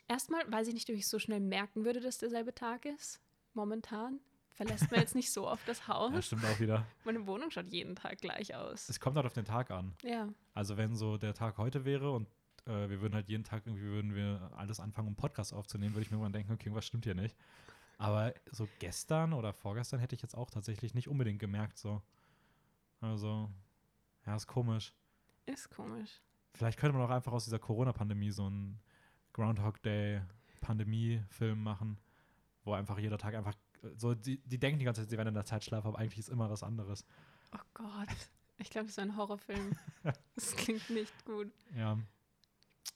Erstmal 0.08 0.50
weiß 0.50 0.68
ich 0.68 0.74
nicht, 0.74 0.88
ob 0.90 0.96
ich 0.96 1.06
so 1.06 1.18
schnell 1.18 1.40
merken 1.40 1.84
würde, 1.84 2.00
dass 2.00 2.18
derselbe 2.18 2.54
Tag 2.54 2.84
ist. 2.84 3.20
Momentan. 3.52 4.20
Verlässt 4.54 4.90
man 4.90 5.00
jetzt 5.00 5.14
nicht 5.16 5.32
so 5.32 5.49
oft 5.49 5.66
das 5.68 5.80
Ja, 5.80 5.88
Haus. 5.88 6.26
stimmt 6.26 6.44
auch 6.44 6.61
wieder. 6.61 6.87
Meine 7.04 7.26
Wohnung 7.26 7.50
schaut 7.50 7.66
jeden 7.66 7.96
Tag 7.96 8.18
gleich 8.18 8.54
aus. 8.54 8.88
Es 8.88 9.00
kommt 9.00 9.16
halt 9.16 9.26
auf 9.26 9.32
den 9.32 9.44
Tag 9.44 9.70
an. 9.70 9.94
Ja. 10.02 10.28
Also 10.54 10.76
wenn 10.76 10.94
so 10.94 11.16
der 11.18 11.34
Tag 11.34 11.58
heute 11.58 11.84
wäre 11.84 12.12
und 12.12 12.28
äh, 12.66 12.88
wir 12.88 13.00
würden 13.00 13.14
halt 13.14 13.28
jeden 13.28 13.42
Tag 13.44 13.66
irgendwie 13.66 13.84
würden 13.84 14.14
wir 14.14 14.50
alles 14.56 14.78
anfangen, 14.78 15.08
um 15.08 15.16
Podcast 15.16 15.52
aufzunehmen, 15.52 15.94
würde 15.94 16.02
ich 16.02 16.11
mir 16.11 16.16
irgendwann 16.16 16.32
denken, 16.32 16.52
okay, 16.52 16.70
was 16.73 16.87
stimmt 16.87 17.04
hier 17.04 17.16
nicht. 17.16 17.37
Aber 17.99 18.32
so 18.52 18.68
gestern 18.78 19.32
oder 19.32 19.52
vorgestern 19.52 19.99
hätte 20.00 20.14
ich 20.14 20.23
jetzt 20.23 20.37
auch 20.37 20.50
tatsächlich 20.50 20.94
nicht 20.94 21.08
unbedingt 21.08 21.38
gemerkt, 21.40 21.76
so. 21.78 22.00
Also, 23.00 23.50
ja, 24.26 24.34
ist 24.37 24.46
komisch. 24.46 24.92
Ist 25.46 25.68
komisch. 25.70 26.20
Vielleicht 26.54 26.78
könnte 26.78 26.96
man 26.96 27.06
auch 27.06 27.12
einfach 27.12 27.32
aus 27.32 27.44
dieser 27.44 27.58
Corona-Pandemie 27.58 28.30
so 28.30 28.46
einen 28.46 28.80
Groundhog 29.32 29.82
Day 29.82 30.23
Pandemie-Film 30.61 31.62
machen, 31.62 31.99
wo 32.64 32.73
einfach 32.73 32.99
jeder 32.99 33.18
Tag 33.18 33.34
einfach 33.34 33.54
so, 33.96 34.14
die, 34.14 34.38
die 34.38 34.58
denken 34.58 34.78
die 34.78 34.84
ganze 34.84 35.02
Zeit, 35.02 35.10
sie 35.10 35.16
wären 35.16 35.28
in 35.28 35.34
der 35.34 35.44
Zeitschleife, 35.44 35.88
aber 35.88 35.98
eigentlich 35.98 36.18
ist 36.18 36.28
immer 36.28 36.48
was 36.50 36.62
anderes. 36.62 37.04
Oh 37.54 37.58
Gott. 37.74 38.08
Ich 38.58 38.70
glaube, 38.70 38.86
es 38.86 38.92
ist 38.92 38.98
ein 38.98 39.16
Horrorfilm. 39.16 39.76
Das 40.34 40.54
klingt 40.56 40.90
nicht 40.90 41.24
gut. 41.24 41.50
Ja. 41.76 41.98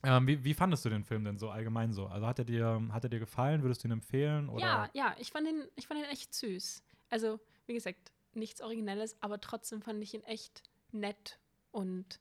Ähm, 0.02 0.26
wie, 0.26 0.44
wie 0.44 0.54
fandest 0.54 0.84
du 0.84 0.90
den 0.90 1.04
Film 1.04 1.24
denn 1.24 1.38
so 1.38 1.50
allgemein 1.50 1.92
so? 1.92 2.06
Also 2.06 2.26
hat 2.26 2.38
er 2.38 2.44
dir, 2.44 2.82
hat 2.92 3.04
er 3.04 3.10
dir 3.10 3.18
gefallen? 3.18 3.62
Würdest 3.62 3.82
du 3.82 3.88
ihn 3.88 3.92
empfehlen? 3.92 4.48
Oder? 4.48 4.60
Ja, 4.60 4.90
ja, 4.92 5.16
ich 5.18 5.30
fand, 5.30 5.48
ihn, 5.48 5.64
ich 5.76 5.86
fand 5.86 6.00
ihn 6.00 6.06
echt 6.06 6.34
süß. 6.34 6.82
Also, 7.10 7.40
wie 7.66 7.74
gesagt, 7.74 8.12
nichts 8.34 8.60
Originelles, 8.60 9.16
aber 9.22 9.40
trotzdem 9.40 9.80
fand 9.82 10.02
ich 10.02 10.14
ihn 10.14 10.22
echt 10.24 10.62
nett 10.92 11.38
und 11.72 12.20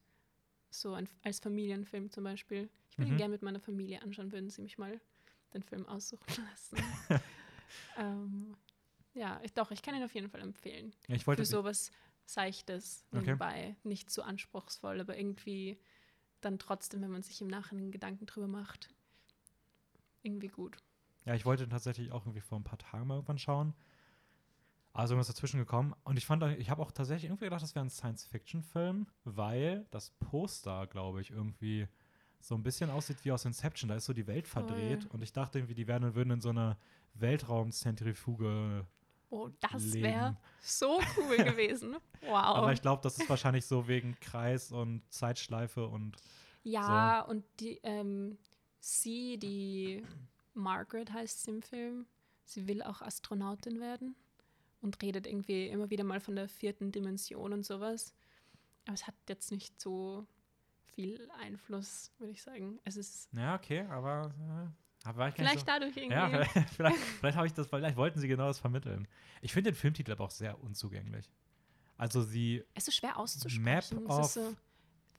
so 0.70 0.94
ein, 0.94 1.08
als 1.24 1.39
Familienfilm 1.39 2.10
zum 2.12 2.24
Beispiel. 2.24 2.70
Ich 2.92 2.98
würde 2.98 3.08
Mhm. 3.12 3.15
ihn 3.15 3.18
gerne 3.20 3.32
mit 3.34 3.42
meiner 3.42 3.60
Familie 3.60 4.02
anschauen, 4.02 4.32
würden 4.32 4.50
sie 4.50 4.62
mich 4.62 4.78
mal 4.78 5.00
den 5.54 5.63
Film 5.63 5.86
aussuchen 5.88 6.26
lassen. 6.52 6.78
Ähm, 7.98 8.56
ja, 9.14 9.40
ich, 9.44 9.54
doch, 9.54 9.72
ich 9.72 9.82
kann 9.82 9.96
ihn 9.96 10.04
auf 10.04 10.14
jeden 10.14 10.30
Fall 10.30 10.42
empfehlen. 10.42 10.94
Ja, 11.08 11.16
ich 11.16 11.26
wollte 11.28 11.44
Für 11.44 11.48
sowas 11.48 11.92
Seichtes 12.26 13.06
Okay. 13.12 13.22
nebenbei. 13.22 13.76
Nicht 13.84 14.10
zu 14.10 14.24
anspruchsvoll, 14.24 15.00
aber 15.00 15.18
irgendwie 15.18 15.80
dann 16.42 16.60
trotzdem, 16.60 17.02
wenn 17.02 17.12
man 17.12 17.24
sich 17.24 17.42
im 17.42 17.48
Nachhinein 17.48 17.92
Gedanken 17.92 18.26
drüber 18.26 18.48
macht, 18.48 18.90
irgendwie 20.24 20.50
gut. 20.50 20.78
Ja, 21.26 21.36
ich 21.36 21.46
wollte 21.46 21.68
tatsächlich 21.68 22.12
auch 22.12 22.26
irgendwie 22.26 22.42
vor 22.42 22.60
ein 22.60 22.64
paar 22.64 22.78
Tagen 22.78 23.08
mal 23.08 23.16
irgendwann 23.16 23.40
schauen. 23.40 23.74
Also 24.94 25.14
irgendwas 25.14 25.28
dazwischen 25.28 25.60
gekommen. 25.60 25.96
Und 26.04 26.18
ich 26.18 26.26
fand, 26.26 26.44
ich 26.58 26.70
habe 26.70 26.82
auch 26.82 26.92
tatsächlich 26.92 27.26
irgendwie 27.26 27.46
gedacht, 27.46 27.62
das 27.62 27.76
wäre 27.76 27.86
ein 27.86 27.90
Science-Fiction-Film, 27.90 29.08
weil 29.24 29.86
das 29.92 30.12
Poster, 30.20 30.88
glaube 30.88 31.22
ich, 31.22 31.32
irgendwie 31.32 31.88
so 32.39 32.56
ein 32.56 32.63
bisschen 32.63 32.89
aussieht 32.89 33.17
wie 33.23 33.32
aus 33.32 33.45
Inception. 33.45 33.89
Da 33.89 33.95
ist 33.95 34.06
so 34.06 34.13
die 34.13 34.28
Welt 34.28 34.47
verdreht. 34.47 35.04
Voll. 35.04 35.12
Und 35.13 35.21
ich 35.23 35.34
dachte 35.34 35.60
irgendwie, 35.60 35.76
die 35.76 35.88
werden, 35.88 36.15
würden 36.15 36.32
in 36.32 36.41
so 36.41 36.50
einer 36.50 36.78
Weltraumzentrifuge 37.15 38.86
Oh, 39.30 39.50
das 39.60 39.93
wäre 39.93 40.38
so 40.62 41.02
cool 41.17 41.38
gewesen. 41.38 41.95
Wow. 42.21 42.58
Aber 42.58 42.73
ich 42.73 42.82
glaube, 42.82 43.02
das 43.04 43.17
ist 43.17 43.30
wahrscheinlich 43.30 43.65
so 43.65 43.88
wegen 43.88 44.19
Kreis 44.19 44.71
und 44.71 45.02
Zeitschleife 45.10 45.88
und 45.88 46.17
ja, 46.63 47.21
und 47.21 47.45
die, 47.62 47.80
ähm, 47.84 48.38
sie, 48.82 49.38
die 49.38 50.04
Margaret 50.54 51.13
heißt 51.13 51.43
sie 51.43 51.52
im 51.52 51.62
Film, 51.62 52.06
sie 52.43 52.67
will 52.67 52.84
auch 52.84 53.02
Astronautin 53.02 53.80
werden 53.80 54.15
und 54.82 55.02
redet 55.02 55.26
irgendwie 55.26 55.67
immer 55.67 55.89
wieder 55.89 56.04
mal 56.04 56.19
von 56.19 56.36
der 56.36 56.50
vierten 56.50 56.91
Dimension 56.91 57.54
und 57.54 57.65
sowas. 57.65 58.13
Aber 58.86 58.95
es 58.95 59.08
hat 59.08 59.15
jetzt 59.30 59.52
nicht 59.52 59.80
so 59.80 60.26
viel 60.98 61.30
Einfluss, 61.40 62.12
würde 62.18 62.32
ich 62.32 62.42
sagen. 62.42 62.80
Es 62.84 62.98
ist 62.98 63.30
ja, 63.32 63.54
okay, 63.54 63.82
aber, 63.82 64.34
äh, 64.40 65.08
aber 65.08 65.32
vielleicht 65.32 65.68
dadurch 65.68 65.96
irgendwie. 65.96 66.16
Ja, 66.16 66.28
vielleicht, 66.28 66.70
vielleicht, 66.76 66.98
vielleicht 66.98 67.38
habe 67.38 67.46
ich 67.46 67.54
das, 67.54 67.68
vielleicht 67.68 67.98
wollten 67.98 68.20
sie 68.20 68.28
genau 68.28 68.48
das 68.48 68.58
vermitteln. 68.58 69.08
Ich 69.42 69.54
finde 69.54 69.72
den 69.72 69.76
Filmtitel 69.76 70.12
aber 70.12 70.24
auch 70.24 70.32
sehr 70.32 70.60
unzugänglich. 70.60 71.30
Also 71.98 72.24
sie 72.24 72.64
Es 72.74 72.88
ist 72.88 72.96
schwer 72.96 73.18
auszusprechen. 73.18 73.64
Map 73.64 73.84
es 73.84 73.92
ist 73.92 73.96
of 73.96 74.26
so, 74.32 74.56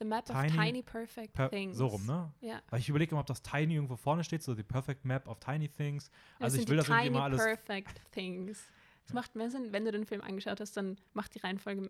The 0.01 0.05
Map 0.05 0.27
Tiny 0.27 0.49
of 0.49 0.55
Tiny 0.55 0.83
Perfect 0.83 1.33
per, 1.33 1.49
Things. 1.49 1.77
so 1.77 1.87
rum, 1.87 2.07
ne? 2.07 2.33
Ja. 2.41 2.61
Weil 2.71 2.81
ich 2.81 2.89
überlege 2.89 3.13
immer, 3.13 3.21
ob 3.21 3.27
das 3.27 3.43
Tiny 3.43 3.75
irgendwo 3.75 3.95
vorne 3.95 4.25
steht, 4.25 4.43
so 4.43 4.55
the 4.55 4.65
perfect 4.65 5.05
map 5.05 5.29
of 5.29 5.39
tiny 5.39 5.69
things. 5.69 6.11
Also 6.41 6.59
ich 6.59 6.69
will 6.69 6.77
die 6.77 6.79
das 6.79 6.89
irgendwie 6.89 7.05
Tiny 7.05 7.17
immer 7.17 7.25
alles. 7.25 7.45
Perfect 7.45 8.01
Things. 8.11 8.65
Das 9.05 9.15
macht 9.15 9.37
mehr 9.37 9.51
Sinn, 9.51 9.73
wenn 9.73 9.85
du 9.85 9.93
den 9.93 10.07
Film 10.07 10.23
angeschaut 10.23 10.61
hast, 10.61 10.77
dann 10.77 10.99
macht 11.15 11.37
die 11.37 11.39
Reihenfolge 11.39 11.89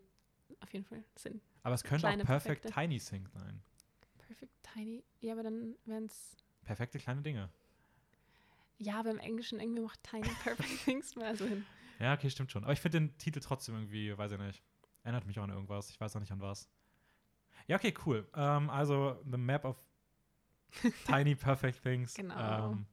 auf 0.60 0.72
jeden 0.72 0.84
Fall 0.84 1.04
Sinn. 1.16 1.40
Aber 1.62 1.74
es 1.74 1.82
könnte 1.82 2.02
kleine, 2.06 2.22
auch 2.22 2.26
perfect 2.26 2.62
perfekte. 2.62 2.80
tiny 2.80 2.98
things 2.98 3.32
sein. 3.32 3.62
Perfect 4.38 4.68
Tiny. 4.74 5.04
Ja, 5.20 5.32
aber 5.32 5.42
dann 5.42 5.74
wären 5.84 6.06
es. 6.06 6.36
Perfekte 6.64 6.98
kleine 6.98 7.22
Dinge. 7.22 7.50
Ja, 8.78 9.00
aber 9.00 9.10
im 9.10 9.18
Englischen 9.18 9.58
irgendwie 9.58 9.80
macht 9.80 10.02
Tiny 10.04 10.28
Perfect 10.42 10.84
Things 10.84 11.16
mehr 11.16 11.36
Sinn. 11.36 11.66
Ja, 11.98 12.14
okay, 12.14 12.30
stimmt 12.30 12.52
schon. 12.52 12.62
Aber 12.62 12.72
ich 12.72 12.80
finde 12.80 13.00
den 13.00 13.18
Titel 13.18 13.40
trotzdem 13.40 13.74
irgendwie, 13.74 14.16
weiß 14.16 14.32
ich 14.32 14.38
nicht. 14.38 14.62
Erinnert 15.02 15.26
mich 15.26 15.38
auch 15.38 15.44
an 15.44 15.50
irgendwas. 15.50 15.90
Ich 15.90 16.00
weiß 16.00 16.14
auch 16.14 16.20
nicht 16.20 16.30
an 16.30 16.40
was. 16.40 16.68
Ja, 17.66 17.76
okay, 17.76 17.92
cool. 18.06 18.28
Ähm, 18.34 18.70
also, 18.70 19.20
The 19.28 19.36
Map 19.36 19.64
of 19.64 19.76
Tiny 21.06 21.34
Perfect 21.34 21.82
Things. 21.82 22.14
Genau. 22.14 22.68
Ähm, 22.68 22.86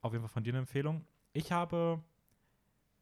auf 0.00 0.12
jeden 0.12 0.22
Fall 0.22 0.32
von 0.32 0.42
dir 0.42 0.50
eine 0.50 0.58
Empfehlung. 0.60 1.06
Ich 1.32 1.52
habe, 1.52 2.02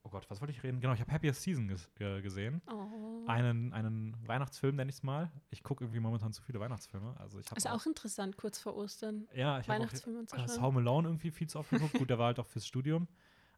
oh 0.08 0.10
Gott, 0.10 0.28
was 0.30 0.40
wollte 0.40 0.52
ich 0.52 0.62
reden? 0.62 0.80
Genau, 0.80 0.94
ich 0.94 1.00
habe 1.00 1.12
Happiest 1.12 1.42
Season 1.42 1.68
ges 1.68 1.88
äh, 1.98 2.20
gesehen. 2.22 2.62
Oh. 2.70 3.26
Einen, 3.26 3.72
einen 3.72 4.16
Weihnachtsfilm, 4.26 4.76
nenne 4.76 4.88
ich 4.88 4.96
es 4.96 5.02
mal. 5.02 5.30
Ich 5.50 5.62
gucke 5.62 5.84
irgendwie 5.84 6.00
momentan 6.00 6.32
zu 6.32 6.42
viele 6.42 6.60
Weihnachtsfilme. 6.60 7.14
Also 7.18 7.38
ich 7.38 7.46
habe 7.46 7.58
ist 7.58 7.68
auch 7.68 7.84
interessant, 7.86 8.36
kurz 8.36 8.58
vor 8.58 8.76
Ostern. 8.76 9.28
ja, 9.34 9.60
ich 9.60 9.68
habe 9.68 9.84
auch 9.84 9.90
schauen. 9.90 10.62
Home 10.62 10.80
Alone 10.80 11.08
irgendwie 11.08 11.30
viel 11.30 11.48
zu 11.48 11.58
oft 11.58 11.70
geguckt. 11.70 11.92
Gut, 11.94 12.10
der 12.10 12.18
war 12.18 12.26
halt 12.26 12.38
auch 12.38 12.46
fürs 12.46 12.66
Studium. 12.66 13.08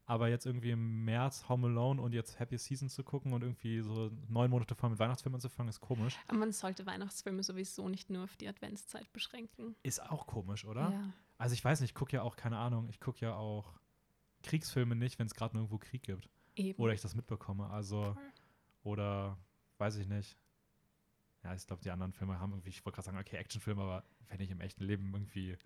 Aber 0.05 0.27
jetzt 0.27 0.45
irgendwie 0.45 0.71
im 0.71 1.05
März 1.05 1.47
Home 1.47 1.67
Alone 1.67 2.01
und 2.01 2.13
jetzt 2.13 2.37
Happy 2.39 2.57
Season 2.57 2.89
zu 2.89 3.03
gucken 3.03 3.31
und 3.33 3.43
irgendwie 3.43 3.79
so 3.81 4.11
neun 4.27 4.49
Monate 4.49 4.75
vor 4.75 4.89
mit 4.89 4.99
Weihnachtsfilmen 4.99 5.35
anzufangen, 5.35 5.69
ist 5.69 5.79
komisch. 5.79 6.17
Aber 6.27 6.37
man 6.37 6.51
sollte 6.51 6.85
Weihnachtsfilme 6.85 7.43
sowieso 7.43 7.87
nicht 7.87 8.09
nur 8.09 8.25
auf 8.25 8.35
die 8.35 8.47
Adventszeit 8.47 9.11
beschränken. 9.13 9.75
Ist 9.83 10.01
auch 10.01 10.27
komisch, 10.27 10.65
oder? 10.65 10.91
Ja. 10.91 11.13
Also 11.37 11.53
ich 11.53 11.63
weiß 11.63 11.79
nicht, 11.79 11.91
ich 11.91 11.95
gucke 11.95 12.13
ja 12.13 12.23
auch, 12.23 12.35
keine 12.35 12.57
Ahnung, 12.57 12.89
ich 12.89 12.99
gucke 12.99 13.21
ja 13.21 13.35
auch 13.35 13.79
Kriegsfilme 14.43 14.95
nicht, 14.95 15.19
wenn 15.19 15.27
es 15.27 15.35
gerade 15.35 15.55
irgendwo 15.55 15.77
Krieg 15.77 16.03
gibt. 16.03 16.29
Eben. 16.55 16.81
Oder 16.81 16.93
ich 16.93 17.01
das 17.01 17.15
mitbekomme. 17.15 17.69
Also, 17.69 18.15
oder 18.83 19.37
weiß 19.77 19.97
ich 19.97 20.07
nicht. 20.07 20.37
Ja, 21.43 21.53
ich 21.55 21.65
glaube, 21.65 21.81
die 21.81 21.91
anderen 21.91 22.13
Filme 22.13 22.39
haben 22.39 22.51
irgendwie, 22.51 22.69
ich 22.69 22.85
wollte 22.85 22.95
gerade 22.95 23.05
sagen, 23.05 23.17
okay, 23.17 23.37
Actionfilme, 23.37 23.81
aber 23.81 24.03
wenn 24.29 24.39
ich 24.39 24.51
im 24.51 24.61
echten 24.61 24.83
Leben 24.83 25.11
irgendwie 25.13 25.57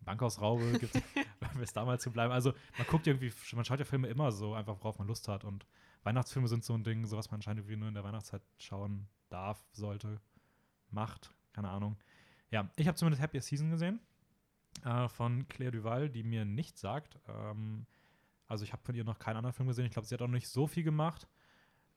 Bankhausraube 0.00 0.78
gibt, 0.78 0.94
wenn 0.94 1.54
wir 1.54 1.62
es 1.62 1.72
damals 1.72 2.02
zu 2.02 2.10
bleiben. 2.10 2.32
Also 2.32 2.52
man 2.76 2.86
guckt 2.88 3.06
irgendwie, 3.06 3.32
man 3.54 3.64
schaut 3.64 3.78
ja 3.78 3.84
Filme 3.84 4.08
immer 4.08 4.32
so, 4.32 4.54
einfach 4.54 4.76
worauf 4.80 4.98
man 4.98 5.08
Lust 5.08 5.28
hat. 5.28 5.44
Und 5.44 5.66
Weihnachtsfilme 6.02 6.48
sind 6.48 6.64
so 6.64 6.74
ein 6.74 6.84
Ding, 6.84 7.06
so 7.06 7.16
was 7.16 7.30
man 7.30 7.38
anscheinend 7.38 7.60
irgendwie 7.60 7.76
nur 7.76 7.88
in 7.88 7.94
der 7.94 8.04
Weihnachtszeit 8.04 8.42
schauen 8.58 9.08
darf, 9.28 9.64
sollte, 9.72 10.20
macht, 10.90 11.32
keine 11.52 11.70
Ahnung. 11.70 11.96
Ja, 12.50 12.70
ich 12.76 12.86
habe 12.86 12.96
zumindest 12.96 13.22
Happy 13.22 13.40
Season 13.40 13.70
gesehen 13.70 14.00
äh, 14.84 15.08
von 15.08 15.48
Claire 15.48 15.72
Duval, 15.72 16.08
die 16.10 16.22
mir 16.22 16.44
nichts 16.44 16.80
sagt. 16.80 17.18
Ähm, 17.28 17.86
also 18.46 18.64
ich 18.64 18.72
habe 18.72 18.82
von 18.82 18.94
ihr 18.94 19.04
noch 19.04 19.18
keinen 19.18 19.36
anderen 19.36 19.54
Film 19.54 19.68
gesehen. 19.68 19.86
Ich 19.86 19.92
glaube, 19.92 20.06
sie 20.06 20.14
hat 20.14 20.22
auch 20.22 20.28
nicht 20.28 20.48
so 20.48 20.66
viel 20.66 20.82
gemacht. 20.82 21.28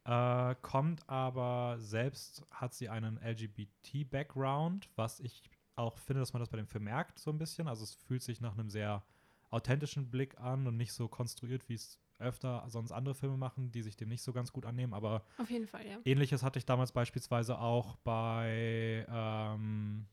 Äh, 0.06 0.56
kommt 0.62 1.08
aber 1.10 1.76
selbst 1.80 2.46
hat 2.50 2.74
sie 2.74 2.90
einen 2.90 3.18
LGBT-Background, 3.18 4.90
was 4.96 5.20
ich 5.20 5.50
auch 5.76 5.98
finde, 5.98 6.22
dass 6.22 6.34
man 6.34 6.40
das 6.40 6.50
bei 6.50 6.58
dem 6.58 6.68
Film 6.68 6.86
merkt, 6.86 7.20
so 7.20 7.30
ein 7.30 7.38
bisschen. 7.38 7.68
Also 7.68 7.84
es 7.84 7.94
fühlt 7.94 8.24
sich 8.24 8.42
nach 8.42 8.54
einem 8.54 8.70
sehr 8.70 9.04
authentischen 9.50 10.10
Blick 10.10 10.40
an 10.40 10.66
und 10.68 10.78
nicht 10.78 10.94
so 10.94 11.08
konstruiert, 11.08 11.68
wie 11.70 11.76
es 11.76 12.00
öfter 12.20 12.64
sonst 12.68 12.92
andere 12.92 13.16
Filme 13.16 13.38
machen, 13.38 13.72
die 13.72 13.82
sich 13.82 13.96
dem 13.96 14.10
nicht 14.10 14.24
so 14.24 14.34
ganz 14.34 14.52
gut 14.52 14.66
annehmen. 14.66 14.94
Aber 14.94 15.24
Auf 15.38 15.50
jeden 15.50 15.68
Fall, 15.68 15.86
ja. 15.86 16.00
ähnliches 16.06 16.42
hatte 16.42 16.58
ich 16.58 16.66
damals 16.66 16.92
beispielsweise 16.92 17.60
auch 17.60 17.96
bei 17.98 19.06
ähm, 19.10 20.08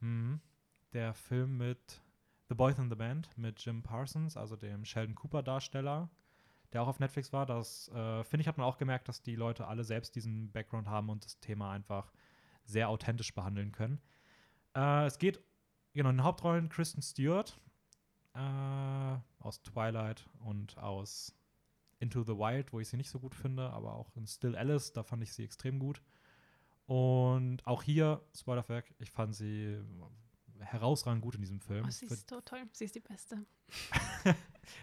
hm, 0.00 0.40
der 0.92 1.14
Film 1.14 1.56
mit 1.56 2.00
The 2.52 2.56
Boys 2.56 2.78
in 2.78 2.90
the 2.90 2.96
Band 2.96 3.30
mit 3.38 3.64
Jim 3.64 3.82
Parsons, 3.82 4.36
also 4.36 4.56
dem 4.56 4.84
Sheldon 4.84 5.14
Cooper-Darsteller, 5.14 6.10
der 6.74 6.82
auch 6.82 6.88
auf 6.88 7.00
Netflix 7.00 7.32
war. 7.32 7.46
Das 7.46 7.88
äh, 7.88 8.22
finde 8.24 8.42
ich, 8.42 8.46
hat 8.46 8.58
man 8.58 8.66
auch 8.66 8.76
gemerkt, 8.76 9.08
dass 9.08 9.22
die 9.22 9.36
Leute 9.36 9.68
alle 9.68 9.84
selbst 9.84 10.14
diesen 10.14 10.52
Background 10.52 10.86
haben 10.86 11.08
und 11.08 11.24
das 11.24 11.40
Thema 11.40 11.72
einfach 11.72 12.12
sehr 12.66 12.90
authentisch 12.90 13.34
behandeln 13.34 13.72
können. 13.72 14.02
Äh, 14.76 15.06
es 15.06 15.18
geht, 15.18 15.42
genau, 15.94 16.10
in 16.10 16.18
den 16.18 16.24
Hauptrollen 16.24 16.68
Kristen 16.68 17.00
Stewart 17.00 17.58
äh, 18.34 19.16
aus 19.38 19.62
Twilight 19.62 20.28
und 20.40 20.76
aus 20.76 21.34
Into 22.00 22.22
the 22.22 22.36
Wild, 22.36 22.74
wo 22.74 22.80
ich 22.80 22.88
sie 22.88 22.98
nicht 22.98 23.08
so 23.08 23.18
gut 23.18 23.34
finde, 23.34 23.70
aber 23.70 23.94
auch 23.94 24.14
in 24.14 24.26
Still 24.26 24.56
Alice, 24.56 24.92
da 24.92 25.04
fand 25.04 25.22
ich 25.22 25.32
sie 25.32 25.44
extrem 25.44 25.78
gut. 25.78 26.02
Und 26.84 27.66
auch 27.66 27.82
hier, 27.82 28.20
Spoilerwerk, 28.36 28.94
ich 28.98 29.10
fand 29.10 29.34
sie 29.34 29.80
herausragend 30.60 31.22
gut 31.22 31.34
in 31.34 31.40
diesem 31.40 31.60
Film. 31.60 31.84
Oh, 31.86 31.90
sie 31.90 32.06
ist 32.06 32.28
so 32.28 32.40
toll. 32.40 32.62
Sie 32.72 32.84
ist 32.84 32.94
die 32.94 33.00
Beste. 33.00 33.44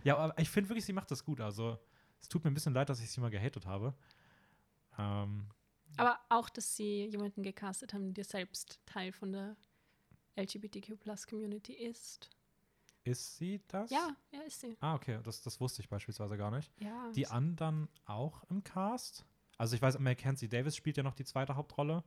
ja, 0.04 0.18
aber 0.18 0.38
ich 0.40 0.50
finde 0.50 0.70
wirklich, 0.70 0.86
sie 0.86 0.94
macht 0.94 1.10
das 1.12 1.24
gut. 1.24 1.42
Also, 1.42 1.78
es 2.22 2.28
tut 2.28 2.44
mir 2.44 2.52
ein 2.52 2.54
bisschen 2.54 2.74
leid, 2.74 2.90
dass 2.90 3.00
ich 3.02 3.10
sie 3.10 3.22
mal 3.22 3.30
gehatet 3.30 3.66
habe. 3.66 3.94
Ähm, 4.98 5.48
Aber 5.98 6.20
auch, 6.30 6.50
dass 6.50 6.76
sie 6.76 7.06
jemanden 7.06 7.44
gecastet 7.44 7.94
haben, 7.94 8.14
der 8.14 8.26
selbst 8.26 8.80
Teil 8.86 9.12
von 9.12 9.32
der 9.32 9.56
LGBTQ-Plus-Community 10.36 11.74
ist. 11.74 12.30
ist 13.04 13.38
sie 13.38 13.62
das? 13.68 13.90
Ja, 13.90 14.16
ja, 14.32 14.42
ist 14.42 14.60
sie. 14.60 14.78
Ah, 14.82 14.96
okay, 14.96 15.20
das, 15.24 15.42
das 15.42 15.60
wusste 15.60 15.82
ich 15.82 15.90
beispielsweise 15.90 16.38
gar 16.38 16.52
nicht. 16.52 16.72
Ja. 16.80 17.12
Die 17.16 17.28
anderen 17.28 17.88
auch 18.06 18.44
im 18.50 18.64
Cast? 18.64 19.26
Also, 19.58 19.76
ich 19.76 19.82
weiß, 19.82 20.00
Mackenzie 20.00 20.48
Davis 20.48 20.76
spielt 20.76 20.98
ja 20.98 21.04
noch 21.04 21.16
die 21.16 21.26
zweite 21.26 21.56
Hauptrolle. 21.56 22.04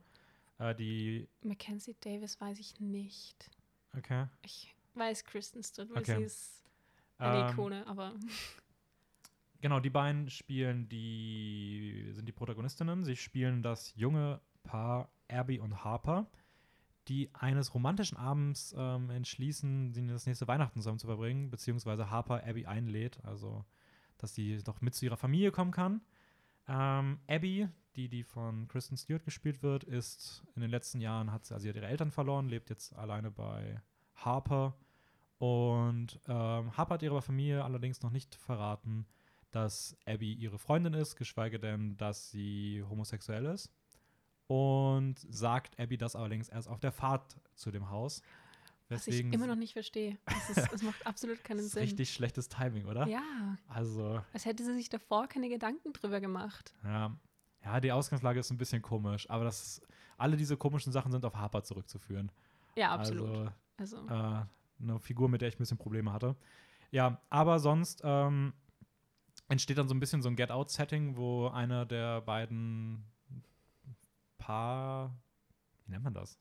Äh, 0.59 0.75
die, 0.75 1.27
Mackenzie 1.41 1.95
Davis 1.99 2.39
weiß 2.39 2.59
ich 2.59 2.79
nicht. 2.79 3.49
okay. 3.97 4.27
Ich 4.43 4.75
weiß 4.93 5.23
Kristen 5.23 5.63
Stewart, 5.63 5.89
weil 5.91 6.01
Okay. 6.01 6.17
sie 6.19 6.23
ist 6.23 6.63
eine 7.17 7.39
Ähm, 7.39 7.49
Ikone, 7.49 7.87
aber 7.87 8.13
Genau, 9.61 9.79
die 9.79 9.89
beiden 9.89 10.29
spielen 10.29 10.89
die, 10.89 12.09
sind 12.11 12.27
die 12.27 12.33
Protagonistinnen. 12.33 13.05
Sie 13.05 13.15
spielen 13.15 13.63
das 13.63 13.93
junge 13.95 14.41
Paar 14.63 15.09
Abby 15.29 15.57
und 15.59 15.85
Harper, 15.85 16.27
die 17.07 17.29
eines 17.33 17.73
romantischen 17.73 18.17
Abends 18.17 18.75
ähm, 18.77 19.09
entschließen, 19.09 19.93
sie 19.93 20.05
das 20.07 20.25
nächste 20.25 20.47
Weihnachten 20.49 20.79
zusammen 20.81 20.99
zu 20.99 21.07
verbringen, 21.07 21.49
beziehungsweise 21.49 22.09
Harper 22.09 22.43
Abby 22.45 22.65
einlädt, 22.65 23.23
also 23.23 23.63
dass 24.17 24.35
sie 24.35 24.61
doch 24.63 24.81
mit 24.81 24.95
zu 24.95 25.05
ihrer 25.05 25.17
Familie 25.17 25.51
kommen 25.51 25.71
kann. 25.71 26.01
Ähm, 26.67 27.19
Abby, 27.27 27.67
die, 27.95 28.09
die 28.09 28.23
von 28.23 28.67
Kristen 28.67 28.97
Stewart 28.97 29.23
gespielt 29.23 29.61
wird, 29.63 29.83
ist 29.83 30.43
in 30.55 30.61
den 30.61 30.71
letzten 30.71 31.01
Jahren, 31.01 31.31
hat 31.31 31.45
sie, 31.45 31.53
also 31.53 31.63
sie 31.63 31.69
hat 31.69 31.75
ihre 31.75 31.87
Eltern 31.87 32.11
verloren, 32.11 32.49
lebt 32.49 32.69
jetzt 32.69 32.95
alleine 32.95 33.31
bei 33.31 33.81
Harper. 34.15 34.75
Und 35.37 36.19
ähm, 36.27 36.75
Harper 36.77 36.95
hat 36.95 37.03
ihrer 37.03 37.21
Familie 37.21 37.63
allerdings 37.63 38.01
noch 38.01 38.11
nicht 38.11 38.35
verraten, 38.35 39.05
dass 39.51 39.97
Abby 40.05 40.33
ihre 40.33 40.57
Freundin 40.57 40.93
ist, 40.93 41.15
geschweige 41.15 41.59
denn, 41.59 41.97
dass 41.97 42.31
sie 42.31 42.83
homosexuell 42.89 43.45
ist. 43.45 43.71
Und 44.47 45.15
sagt 45.29 45.79
Abby 45.79 45.97
das 45.97 46.15
allerdings 46.15 46.49
erst 46.49 46.67
auf 46.67 46.79
der 46.79 46.91
Fahrt 46.91 47.39
zu 47.55 47.71
dem 47.71 47.89
Haus. 47.89 48.21
Was 48.95 49.07
ich 49.07 49.19
immer 49.21 49.47
noch 49.47 49.55
nicht 49.55 49.73
verstehe. 49.73 50.17
Das 50.71 50.81
macht 50.83 51.05
absolut 51.05 51.43
keinen 51.43 51.59
Sinn. 51.67 51.83
richtig 51.83 52.13
schlechtes 52.13 52.49
Timing, 52.49 52.85
oder? 52.85 53.07
Ja, 53.07 53.57
Also, 53.67 54.21
als 54.33 54.45
hätte 54.45 54.63
sie 54.63 54.73
sich 54.75 54.89
davor 54.89 55.27
keine 55.27 55.49
Gedanken 55.49 55.93
drüber 55.93 56.19
gemacht. 56.21 56.73
ja. 56.83 57.15
Ja, 57.65 57.79
die 57.79 57.93
Ausgangslage 57.93 58.41
ist 58.41 58.51
ein 58.51 58.57
bisschen 58.57 58.81
komisch, 58.81 59.29
aber 59.29 59.45
das 59.45 59.61
ist, 59.65 59.87
alle 60.17 60.35
diese 60.35 60.57
komischen 60.57 60.91
Sachen 60.91 61.13
sind 61.13 61.23
auf 61.23 61.33
Harper 61.35 61.63
zurückzuführen. 61.63 62.29
Ja, 62.75 62.91
absolut. 62.91 63.29
Also, 63.77 63.95
Also, 63.99 64.07
äh, 64.09 64.45
eine 64.81 64.99
Figur, 64.99 65.29
mit 65.29 65.39
der 65.39 65.47
ich 65.47 65.55
ein 65.55 65.59
bisschen 65.59 65.77
Probleme 65.77 66.11
hatte. 66.11 66.35
Ja, 66.91 67.21
aber 67.29 67.59
sonst 67.59 68.01
ähm, 68.03 68.51
entsteht 69.47 69.77
dann 69.77 69.87
so 69.87 69.95
ein 69.95 70.01
bisschen 70.01 70.21
so 70.21 70.27
ein 70.27 70.35
Get-Out-Setting, 70.35 71.15
wo 71.15 71.47
einer 71.47 71.85
der 71.85 72.19
beiden 72.19 73.05
Paar, 74.37 75.15
wie 75.85 75.91
nennt 75.91 76.03
man 76.03 76.13
das? 76.13 76.37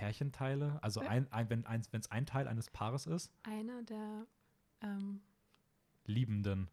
Pärchenteile, 0.00 0.78
also 0.82 1.00
ein, 1.00 1.30
ein, 1.32 1.50
wenn 1.50 1.60
es 1.60 1.66
ein, 1.66 2.02
ein 2.10 2.26
Teil 2.26 2.48
eines 2.48 2.70
Paares 2.70 3.06
ist, 3.06 3.30
einer 3.42 3.82
der, 3.82 4.26
ähm, 4.82 5.20
Liebenden. 6.06 6.68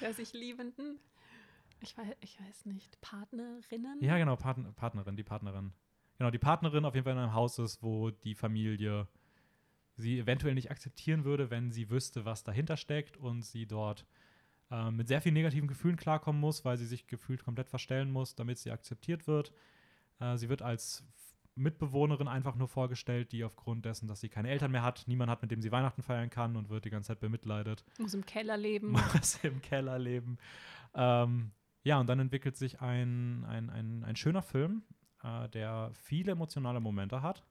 der 0.00 0.12
sich 0.12 0.32
Liebenden, 0.32 0.98
ich 1.80 1.96
weiß, 1.96 2.14
ich 2.20 2.40
weiß 2.40 2.66
nicht, 2.66 3.00
Partnerinnen? 3.00 4.02
Ja, 4.02 4.18
genau, 4.18 4.36
Partn 4.36 4.74
Partnerin, 4.74 5.16
die 5.16 5.22
Partnerin. 5.22 5.72
Genau, 6.18 6.30
die 6.30 6.38
Partnerin 6.38 6.84
auf 6.84 6.94
jeden 6.94 7.04
Fall 7.04 7.12
in 7.12 7.20
einem 7.20 7.34
Haus 7.34 7.58
ist, 7.58 7.82
wo 7.82 8.10
die 8.10 8.34
Familie 8.34 9.06
sie 9.94 10.18
eventuell 10.18 10.54
nicht 10.54 10.70
akzeptieren 10.70 11.24
würde, 11.24 11.50
wenn 11.50 11.70
sie 11.70 11.90
wüsste, 11.90 12.24
was 12.24 12.42
dahinter 12.42 12.76
steckt 12.76 13.16
und 13.16 13.42
sie 13.42 13.66
dort 13.66 14.06
äh, 14.70 14.90
mit 14.90 15.08
sehr 15.08 15.20
vielen 15.20 15.34
negativen 15.34 15.68
Gefühlen 15.68 15.96
klarkommen 15.96 16.40
muss, 16.40 16.64
weil 16.64 16.76
sie 16.76 16.86
sich 16.86 17.06
gefühlt 17.06 17.44
komplett 17.44 17.68
verstellen 17.68 18.10
muss, 18.10 18.34
damit 18.34 18.58
sie 18.58 18.70
akzeptiert 18.70 19.26
wird. 19.26 19.52
Äh, 20.18 20.36
sie 20.36 20.48
wird 20.48 20.62
als 20.62 21.04
Mitbewohnerin 21.56 22.28
einfach 22.28 22.54
nur 22.54 22.68
vorgestellt, 22.68 23.32
die 23.32 23.42
aufgrund 23.42 23.84
dessen, 23.86 24.06
dass 24.06 24.20
sie 24.20 24.28
keine 24.28 24.50
Eltern 24.50 24.70
mehr 24.70 24.82
hat, 24.82 25.04
niemand 25.06 25.30
hat, 25.30 25.42
mit 25.42 25.50
dem 25.50 25.62
sie 25.62 25.72
Weihnachten 25.72 26.02
feiern 26.02 26.30
kann 26.30 26.56
und 26.56 26.68
wird 26.68 26.84
die 26.84 26.90
ganze 26.90 27.08
Zeit 27.08 27.20
bemitleidet 27.20 27.84
Muss 27.98 28.14
im 28.14 28.24
Keller 28.24 28.56
leben. 28.56 28.92
muss 29.14 29.42
im 29.42 29.62
Keller 29.62 29.98
leben. 29.98 30.38
Ähm, 30.94 31.52
ja, 31.82 31.98
und 31.98 32.08
dann 32.08 32.20
entwickelt 32.20 32.56
sich 32.56 32.80
ein, 32.80 33.44
ein, 33.44 33.70
ein, 33.70 34.04
ein 34.04 34.16
schöner 34.16 34.42
Film, 34.42 34.82
äh, 35.22 35.48
der 35.48 35.90
viele 35.94 36.32
emotionale 36.32 36.80
Momente 36.80 37.22
hat. 37.22 37.42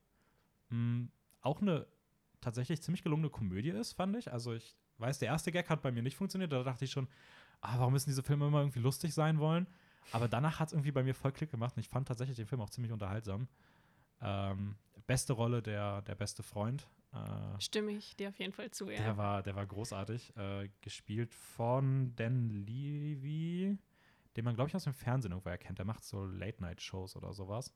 Mm, 0.69 1.05
auch 1.41 1.61
eine 1.61 1.87
tatsächlich 2.41 2.81
ziemlich 2.81 3.01
gelungene 3.01 3.29
Komödie 3.29 3.69
ist, 3.69 3.93
fand 3.93 4.15
ich. 4.15 4.31
Also 4.31 4.53
ich 4.53 4.75
weiß, 4.99 5.19
der 5.19 5.29
erste 5.29 5.51
Gag 5.51 5.69
hat 5.69 5.81
bei 5.81 5.91
mir 5.91 6.03
nicht 6.03 6.15
funktioniert. 6.15 6.51
Da 6.51 6.63
dachte 6.63 6.85
ich 6.85 6.91
schon, 6.91 7.07
ah, 7.61 7.79
warum 7.79 7.93
müssen 7.93 8.09
diese 8.09 8.23
Filme 8.23 8.47
immer 8.47 8.59
irgendwie 8.59 8.79
lustig 8.79 9.13
sein 9.13 9.39
wollen? 9.39 9.67
Aber 10.11 10.27
danach 10.27 10.59
hat 10.59 10.67
es 10.67 10.73
irgendwie 10.73 10.91
bei 10.91 11.03
mir 11.03 11.15
voll 11.15 11.31
Klick 11.31 11.49
gemacht 11.49 11.75
und 11.75 11.79
ich 11.79 11.89
fand 11.89 12.07
tatsächlich 12.07 12.37
den 12.37 12.45
Film 12.45 12.61
auch 12.61 12.69
ziemlich 12.69 12.91
unterhaltsam. 12.91 13.47
Ähm, 14.21 14.75
beste 15.07 15.33
Rolle 15.33 15.61
der, 15.61 16.01
der 16.03 16.15
beste 16.15 16.43
Freund. 16.43 16.87
Äh, 17.13 17.61
Stimme 17.61 17.91
ich 17.91 18.15
dir 18.15 18.29
auf 18.29 18.39
jeden 18.39 18.53
Fall 18.53 18.71
zu, 18.71 18.89
ja. 18.89 18.97
der 19.01 19.17
war, 19.17 19.43
der 19.43 19.55
war 19.55 19.65
großartig. 19.65 20.35
Äh, 20.35 20.69
gespielt 20.81 21.33
von 21.33 22.15
Dan 22.15 22.49
Levy, 22.49 23.77
den 24.35 24.45
man, 24.45 24.55
glaube 24.55 24.69
ich, 24.69 24.75
aus 24.75 24.83
dem 24.83 24.93
Fernsehen 24.93 25.31
irgendwo 25.31 25.49
erkennt. 25.49 25.77
Der 25.79 25.85
macht 25.85 26.03
so 26.03 26.25
Late-Night-Shows 26.25 27.15
oder 27.15 27.33
sowas. 27.33 27.73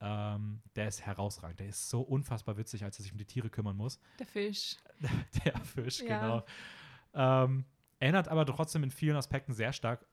Ähm, 0.00 0.60
der 0.74 0.88
ist 0.88 1.06
herausragend. 1.06 1.60
Der 1.60 1.68
ist 1.68 1.88
so 1.88 2.00
unfassbar 2.02 2.56
witzig, 2.56 2.84
als 2.84 2.98
er 2.98 3.04
sich 3.04 3.12
um 3.12 3.18
die 3.18 3.26
Tiere 3.26 3.48
kümmern 3.48 3.76
muss. 3.76 4.00
Der 4.18 4.26
Fisch. 4.26 4.76
der 5.44 5.56
Fisch, 5.60 6.00
Ja. 6.00 6.20
genau. 6.20 7.44
Ähm, 7.44 7.64
erinnert 8.00 8.28
aber 8.28 8.44
trotzdem 8.44 8.82
in 8.82 8.90
vielen 8.90 9.16
Aspekten 9.16 9.52
sehr 9.52 9.72
stark 9.72 10.04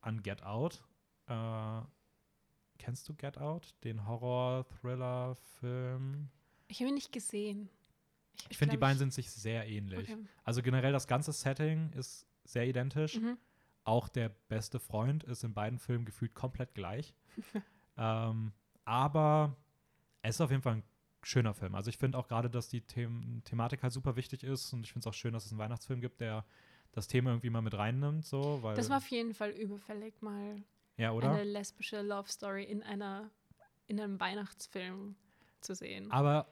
an 0.00 0.22
Get 0.22 0.42
Out. 0.44 0.84
Äh, 1.26 1.80
kennst 2.84 3.08
du 3.08 3.14
Get 3.14 3.38
Out? 3.38 3.74
Den 3.82 4.06
Horror-Thriller-Film? 4.06 6.28
Ich 6.68 6.80
habe 6.80 6.90
ihn 6.90 6.94
nicht 6.94 7.12
gesehen. 7.12 7.70
Ich 8.50 8.58
finde, 8.58 8.72
die 8.72 8.78
beiden 8.78 8.98
sind 8.98 9.14
sich 9.14 9.30
sehr 9.30 9.66
ähnlich. 9.66 10.10
Okay. 10.10 10.18
Also 10.42 10.60
generell 10.60 10.92
das 10.92 11.06
ganze 11.06 11.32
Setting 11.32 11.94
ist 11.94 12.26
sehr 12.44 12.66
identisch. 12.66 13.18
Mhm. 13.18 13.38
Auch 13.84 14.10
der 14.10 14.28
beste 14.28 14.78
Freund 14.80 15.24
ist 15.24 15.44
in 15.44 15.54
beiden 15.54 15.78
Filmen 15.78 16.04
gefühlt 16.04 16.34
komplett 16.34 16.74
gleich. 16.74 17.14
ähm, 17.96 18.52
aber 18.84 19.56
es 20.20 20.34
ist 20.36 20.42
auf 20.42 20.50
jeden 20.50 20.62
Fall 20.62 20.74
ein 20.74 20.82
schöner 21.22 21.54
Film. 21.54 21.74
Also 21.74 21.88
ich 21.88 21.96
finde 21.96 22.18
auch 22.18 22.28
gerade, 22.28 22.50
dass 22.50 22.68
die 22.68 22.82
The 22.86 23.08
Thematik 23.44 23.82
halt 23.82 23.94
super 23.94 24.14
wichtig 24.16 24.44
ist 24.44 24.74
und 24.74 24.84
ich 24.84 24.92
finde 24.92 25.08
es 25.08 25.10
auch 25.10 25.16
schön, 25.16 25.32
dass 25.32 25.46
es 25.46 25.52
einen 25.52 25.58
Weihnachtsfilm 25.58 26.02
gibt, 26.02 26.20
der 26.20 26.44
das 26.92 27.08
Thema 27.08 27.30
irgendwie 27.30 27.48
mal 27.48 27.62
mit 27.62 27.72
reinnimmt, 27.72 28.26
so, 28.26 28.62
weil 28.62 28.76
Das 28.76 28.90
war 28.90 28.98
auf 28.98 29.08
jeden 29.08 29.32
Fall 29.32 29.52
überfällig, 29.52 30.20
mal 30.20 30.62
ja, 30.96 31.12
oder? 31.12 31.30
eine 31.32 31.44
lesbische 31.44 32.02
Love 32.02 32.28
Story 32.28 32.64
in 32.64 32.82
einer 32.82 33.30
in 33.86 34.00
einem 34.00 34.18
Weihnachtsfilm 34.18 35.14
zu 35.60 35.74
sehen. 35.74 36.10
Aber 36.10 36.46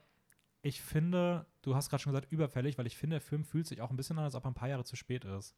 ich 0.61 0.81
finde, 0.81 1.45
du 1.63 1.75
hast 1.75 1.89
gerade 1.89 2.01
schon 2.03 2.13
gesagt, 2.13 2.31
überfällig, 2.31 2.77
weil 2.77 2.85
ich 2.87 2.95
finde, 2.97 3.15
der 3.15 3.21
Film 3.21 3.43
fühlt 3.43 3.65
sich 3.67 3.81
auch 3.81 3.89
ein 3.89 3.95
bisschen 3.97 4.17
an, 4.19 4.23
als 4.25 4.35
ob 4.35 4.45
er 4.45 4.51
ein 4.51 4.53
paar 4.53 4.69
Jahre 4.69 4.83
zu 4.83 4.95
spät 4.95 5.25
ist. 5.25 5.55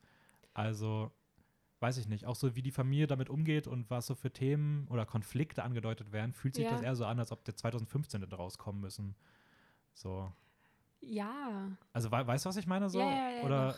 Also, 0.53 1.11
weiß 1.81 1.97
ich 1.97 2.07
nicht, 2.07 2.25
auch 2.25 2.35
so 2.35 2.55
wie 2.55 2.61
die 2.61 2.71
Familie 2.71 3.07
damit 3.07 3.29
umgeht 3.29 3.67
und 3.67 3.89
was 3.89 4.07
so 4.07 4.15
für 4.15 4.31
Themen 4.31 4.87
oder 4.87 5.05
Konflikte 5.05 5.63
angedeutet 5.63 6.13
werden, 6.13 6.31
fühlt 6.33 6.55
sich 6.55 6.63
Ja. 6.63 6.71
das 6.71 6.81
eher 6.81 6.95
so 6.95 7.05
an, 7.05 7.19
als 7.19 7.31
ob 7.33 7.43
der 7.43 7.55
2015 7.55 8.21
hätte 8.21 8.35
rauskommen 8.37 8.79
müssen. 8.81 9.15
So. 9.93 10.31
Ja. 11.01 11.69
Also, 11.93 12.09
wei- 12.11 12.25
weißt 12.25 12.45
du, 12.45 12.49
was 12.49 12.57
ich 12.57 12.67
meine? 12.67 12.89
So? 12.89 12.99
Ja, 12.99 13.29
ja, 13.31 13.43
oder, 13.43 13.75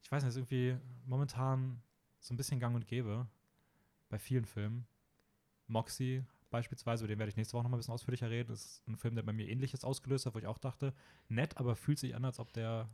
ich 0.00 0.10
weiß 0.12 0.22
nicht, 0.22 0.30
ist 0.30 0.36
irgendwie 0.36 0.76
momentan 1.06 1.82
so 2.20 2.32
ein 2.32 2.36
bisschen 2.36 2.60
gang 2.60 2.74
und 2.74 2.86
gäbe 2.86 3.26
bei 4.08 4.18
vielen 4.18 4.44
Filmen. 4.44 4.86
Moxie 5.68 6.24
beispielsweise, 6.50 7.04
über 7.04 7.08
den 7.12 7.18
werde 7.18 7.30
ich 7.30 7.36
nächste 7.36 7.54
Woche 7.54 7.64
noch 7.64 7.70
mal 7.70 7.76
ein 7.76 7.80
bisschen 7.80 7.94
ausführlicher 7.94 8.30
reden. 8.30 8.48
Das 8.48 8.64
ist 8.64 8.88
ein 8.88 8.96
Film, 8.96 9.14
der 9.16 9.22
bei 9.22 9.32
mir 9.32 9.48
ähnliches 9.48 9.84
ausgelöst 9.84 10.26
hat, 10.26 10.34
wo 10.34 10.38
ich 10.38 10.46
auch 10.46 10.58
dachte, 10.58 10.94
nett, 11.28 11.56
aber 11.56 11.76
fühlt 11.76 11.98
sich 11.98 12.14
an, 12.14 12.24
als 12.24 12.38
ob 12.38 12.52
der. 12.52 12.88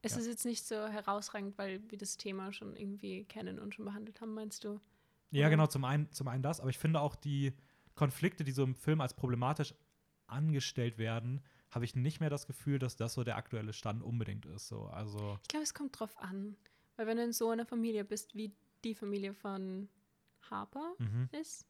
Es 0.00 0.12
Ja. 0.12 0.18
ist 0.18 0.26
jetzt 0.26 0.44
nicht 0.44 0.64
so 0.64 0.74
herausragend, 0.88 1.56
weil 1.58 1.80
wir 1.90 1.98
das 1.98 2.16
Thema 2.16 2.52
schon 2.52 2.74
irgendwie 2.74 3.24
kennen 3.24 3.58
und 3.58 3.74
schon 3.74 3.84
behandelt 3.84 4.20
haben, 4.20 4.34
meinst 4.34 4.64
du? 4.64 4.80
Ja, 5.30 5.48
genau, 5.48 5.66
zum 5.66 5.84
einen, 5.84 6.10
zum 6.12 6.28
einen 6.28 6.42
das, 6.42 6.60
aber 6.60 6.70
ich 6.70 6.78
finde 6.78 7.00
auch 7.00 7.14
die 7.14 7.52
Konflikte, 7.94 8.42
die 8.42 8.52
so 8.52 8.64
im 8.64 8.74
Film 8.74 9.00
als 9.00 9.14
problematisch 9.14 9.74
angestellt 10.26 10.98
werden, 10.98 11.40
habe 11.70 11.84
ich 11.84 11.94
nicht 11.94 12.20
mehr 12.20 12.30
das 12.30 12.46
Gefühl, 12.46 12.78
dass 12.78 12.96
das 12.96 13.14
so 13.14 13.22
der 13.24 13.36
aktuelle 13.36 13.72
Stand 13.72 14.02
unbedingt 14.02 14.44
ist. 14.46 14.68
So. 14.68 14.84
Also, 14.86 15.38
Ich 15.42 15.48
glaube, 15.48 15.64
es 15.64 15.74
kommt 15.74 15.98
drauf 15.98 16.18
an. 16.18 16.56
Weil 16.96 17.06
wenn 17.06 17.16
du 17.16 17.24
in 17.24 17.32
so 17.32 17.50
einer 17.50 17.64
Familie 17.64 18.04
bist, 18.04 18.34
wie 18.34 18.52
die 18.84 18.94
Familie 18.94 19.32
von 19.32 19.88
Harper 20.50 20.94
mhm. 20.98 21.28
ist, 21.32 21.66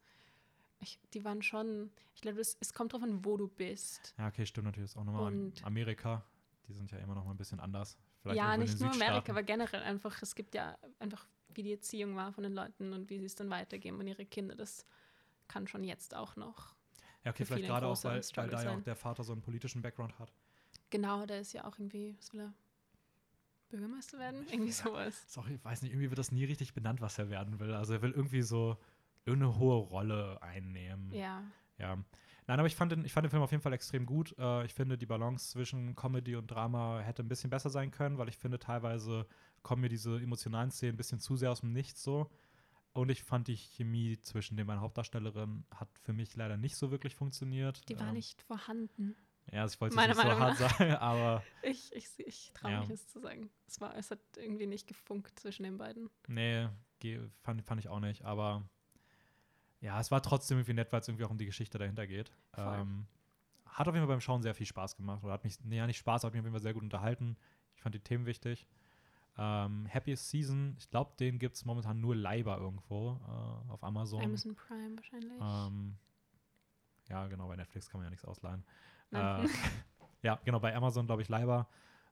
ich, 0.79 0.99
die 1.13 1.23
waren 1.23 1.41
schon, 1.41 1.91
ich 2.15 2.21
glaube, 2.21 2.39
es, 2.39 2.57
es 2.59 2.73
kommt 2.73 2.93
drauf 2.93 3.03
an, 3.03 3.23
wo 3.25 3.37
du 3.37 3.47
bist. 3.47 4.13
ja, 4.17 4.27
okay, 4.27 4.45
stimmt 4.45 4.65
natürlich 4.65 4.91
ist 4.91 4.97
auch 4.97 5.03
nochmal 5.03 5.33
Und- 5.33 5.63
Amerika. 5.63 6.25
Die 6.67 6.73
sind 6.73 6.91
ja 6.91 6.97
immer 6.99 7.13
noch 7.13 7.25
mal 7.25 7.31
ein 7.31 7.37
bisschen 7.37 7.59
anders. 7.59 7.97
Vielleicht 8.21 8.37
ja, 8.37 8.55
nicht 8.55 8.79
nur 8.79 8.91
Amerika, 8.91 9.33
aber 9.33 9.43
generell 9.43 9.83
einfach, 9.83 10.21
es 10.21 10.33
gibt 10.33 10.55
ja 10.55 10.77
einfach, 10.97 11.27
wie 11.53 11.61
die 11.61 11.73
Erziehung 11.73 12.15
war 12.15 12.31
von 12.31 12.43
den 12.43 12.53
Leuten 12.53 12.93
und 12.93 13.09
wie 13.09 13.19
sie 13.19 13.25
es 13.25 13.35
dann 13.35 13.49
weitergeben 13.49 13.99
an 13.99 14.07
ihre 14.07 14.25
Kinder. 14.25 14.55
Das 14.55 14.85
kann 15.49 15.67
schon 15.67 15.83
jetzt 15.83 16.15
auch 16.15 16.37
noch. 16.37 16.73
Ja, 17.25 17.31
okay, 17.31 17.43
vielleicht 17.43 17.65
gerade 17.65 17.85
auch, 17.85 18.01
weil, 18.05 18.21
weil 18.35 18.49
da 18.49 18.63
ja 18.63 18.77
auch 18.77 18.81
der 18.81 18.95
Vater 18.95 19.25
so 19.25 19.33
einen 19.33 19.41
politischen 19.41 19.81
Background 19.81 20.17
hat. 20.19 20.31
Genau, 20.89 21.25
der 21.25 21.41
ist 21.41 21.53
ja 21.53 21.65
auch 21.65 21.77
irgendwie, 21.77 22.15
was 22.17 22.31
will 22.33 22.41
er? 22.41 22.53
Bürgermeister 23.73 24.19
werden? 24.19 24.45
Irgendwie 24.51 24.71
sowas. 24.71 25.25
Auch, 25.37 25.47
ich 25.47 25.63
weiß 25.65 25.81
nicht, 25.81 25.91
irgendwie 25.91 26.09
wird 26.11 26.19
das 26.19 26.31
nie 26.31 26.45
richtig 26.45 26.73
benannt, 26.73 27.01
was 27.01 27.17
er 27.17 27.29
werden 27.29 27.59
will. 27.59 27.73
Also 27.73 27.93
er 27.93 28.01
will 28.03 28.11
irgendwie 28.11 28.43
so 28.43 28.77
irgendeine 29.25 29.57
hohe 29.57 29.77
Rolle 29.77 30.41
einnehmen. 30.41 31.11
Ja. 31.11 31.43
Ja. 31.79 31.97
Nein, 32.45 32.59
aber 32.59 32.67
ich 32.67 32.75
fand, 32.75 32.91
den, 32.91 33.03
ich 33.05 33.13
fand 33.13 33.25
den 33.25 33.31
Film 33.31 33.41
auf 33.41 33.51
jeden 33.51 33.63
Fall 33.63 33.73
extrem 33.73 34.05
gut. 34.05 34.35
Äh, 34.37 34.65
ich 34.65 34.73
finde, 34.73 34.97
die 34.97 35.05
Balance 35.05 35.49
zwischen 35.51 35.95
Comedy 35.95 36.35
und 36.35 36.47
Drama 36.47 36.99
hätte 36.99 37.23
ein 37.23 37.29
bisschen 37.29 37.49
besser 37.49 37.69
sein 37.69 37.89
können, 37.89 38.17
weil 38.17 38.27
ich 38.29 38.37
finde, 38.37 38.59
teilweise 38.59 39.25
kommen 39.63 39.81
mir 39.81 39.89
diese 39.89 40.17
emotionalen 40.17 40.69
Szenen 40.69 40.93
ein 40.93 40.97
bisschen 40.97 41.19
zu 41.19 41.35
sehr 41.35 41.51
aus 41.51 41.61
dem 41.61 41.71
Nichts 41.73 42.03
so. 42.03 42.29
Und 42.91 43.09
ich 43.09 43.23
fand 43.23 43.47
die 43.47 43.55
Chemie 43.55 44.19
zwischen 44.21 44.55
den 44.55 44.67
beiden 44.67 44.81
Hauptdarstellerinnen 44.81 45.65
hat 45.73 45.89
für 46.03 46.13
mich 46.13 46.35
leider 46.35 46.57
nicht 46.57 46.75
so 46.75 46.91
wirklich 46.91 47.15
funktioniert. 47.15 47.89
Die 47.89 47.97
war 47.97 48.09
Ähm, 48.09 48.13
nicht 48.13 48.41
vorhanden. 48.43 49.15
Ja, 49.53 49.61
also 49.61 49.75
ich 49.75 49.81
wollte 49.81 49.99
es 49.99 50.07
nicht 50.07 50.15
so 50.17 50.23
Meinung 50.23 50.39
hart 50.39 50.57
sagen, 50.57 50.91
aber 50.95 51.43
Ich, 51.61 51.93
ich, 51.93 52.07
ich 52.17 52.51
traue 52.53 52.71
Ja. 52.71 52.79
mich 52.81 52.89
es 52.89 53.07
zu 53.07 53.19
sagen. 53.19 53.49
Es, 53.67 53.79
war, 53.79 53.95
es 53.95 54.11
hat 54.11 54.19
irgendwie 54.35 54.65
nicht 54.65 54.87
gefunkt 54.87 55.39
zwischen 55.39 55.63
den 55.63 55.77
beiden. 55.77 56.09
nee, 56.27 56.67
fand, 57.41 57.61
fand 57.63 57.79
ich 57.79 57.87
auch 57.89 57.99
nicht. 57.99 58.23
Aber 58.25 58.63
ja, 59.81 59.99
es 59.99 60.09
war 60.11 60.21
trotzdem 60.21 60.57
irgendwie 60.57 60.73
nett, 60.73 60.91
weil 60.91 61.01
es 61.01 61.07
irgendwie 61.07 61.25
auch 61.25 61.29
um 61.29 61.37
die 61.37 61.45
Geschichte 61.45 61.77
dahinter 61.77 62.07
geht. 62.07 62.31
Ähm, 62.55 63.05
hat 63.65 63.87
auf 63.87 63.93
jeden 63.93 64.05
Fall 64.05 64.13
beim 64.15 64.21
Schauen 64.21 64.41
sehr 64.41 64.55
viel 64.55 64.65
Spaß 64.65 64.95
gemacht. 64.95 65.23
Oder 65.23 65.33
hat 65.33 65.43
mich, 65.43 65.59
nee, 65.63 65.77
ja, 65.77 65.85
nicht 65.87 65.97
Spaß, 65.97 66.23
hat 66.23 66.33
mich 66.33 66.39
auf 66.39 66.45
jeden 66.45 66.53
Fall 66.53 66.61
sehr 66.61 66.73
gut 66.73 66.83
unterhalten. 66.83 67.37
Ich 67.75 67.81
fand 67.81 67.93
die 67.93 67.99
Themen 67.99 68.25
wichtig. 68.25 68.67
Ähm, 69.37 69.89
Happiest 69.93 70.29
Season, 70.29 70.75
ich 70.77 70.89
glaube, 70.89 71.13
den 71.19 71.39
gibt 71.39 71.55
es 71.55 71.65
momentan 71.65 71.99
nur 71.99 72.15
Leiber 72.15 72.57
irgendwo 72.57 73.19
äh, 73.27 73.71
auf 73.71 73.83
Amazon. 73.83 74.23
Amazon 74.23 74.55
Prime 74.55 74.95
wahrscheinlich. 74.95 75.41
Ähm, 75.41 75.97
ja, 77.09 77.27
genau, 77.27 77.47
bei 77.47 77.55
Netflix 77.55 77.89
kann 77.89 77.99
man 77.99 78.05
ja 78.05 78.09
nichts 78.11 78.25
ausleihen. 78.25 78.63
Äh, 79.13 79.47
ja, 80.21 80.39
genau, 80.43 80.59
bei 80.59 80.75
Amazon, 80.75 81.05
glaube 81.05 81.21
ich, 81.21 81.29
Leiber. 81.29 81.67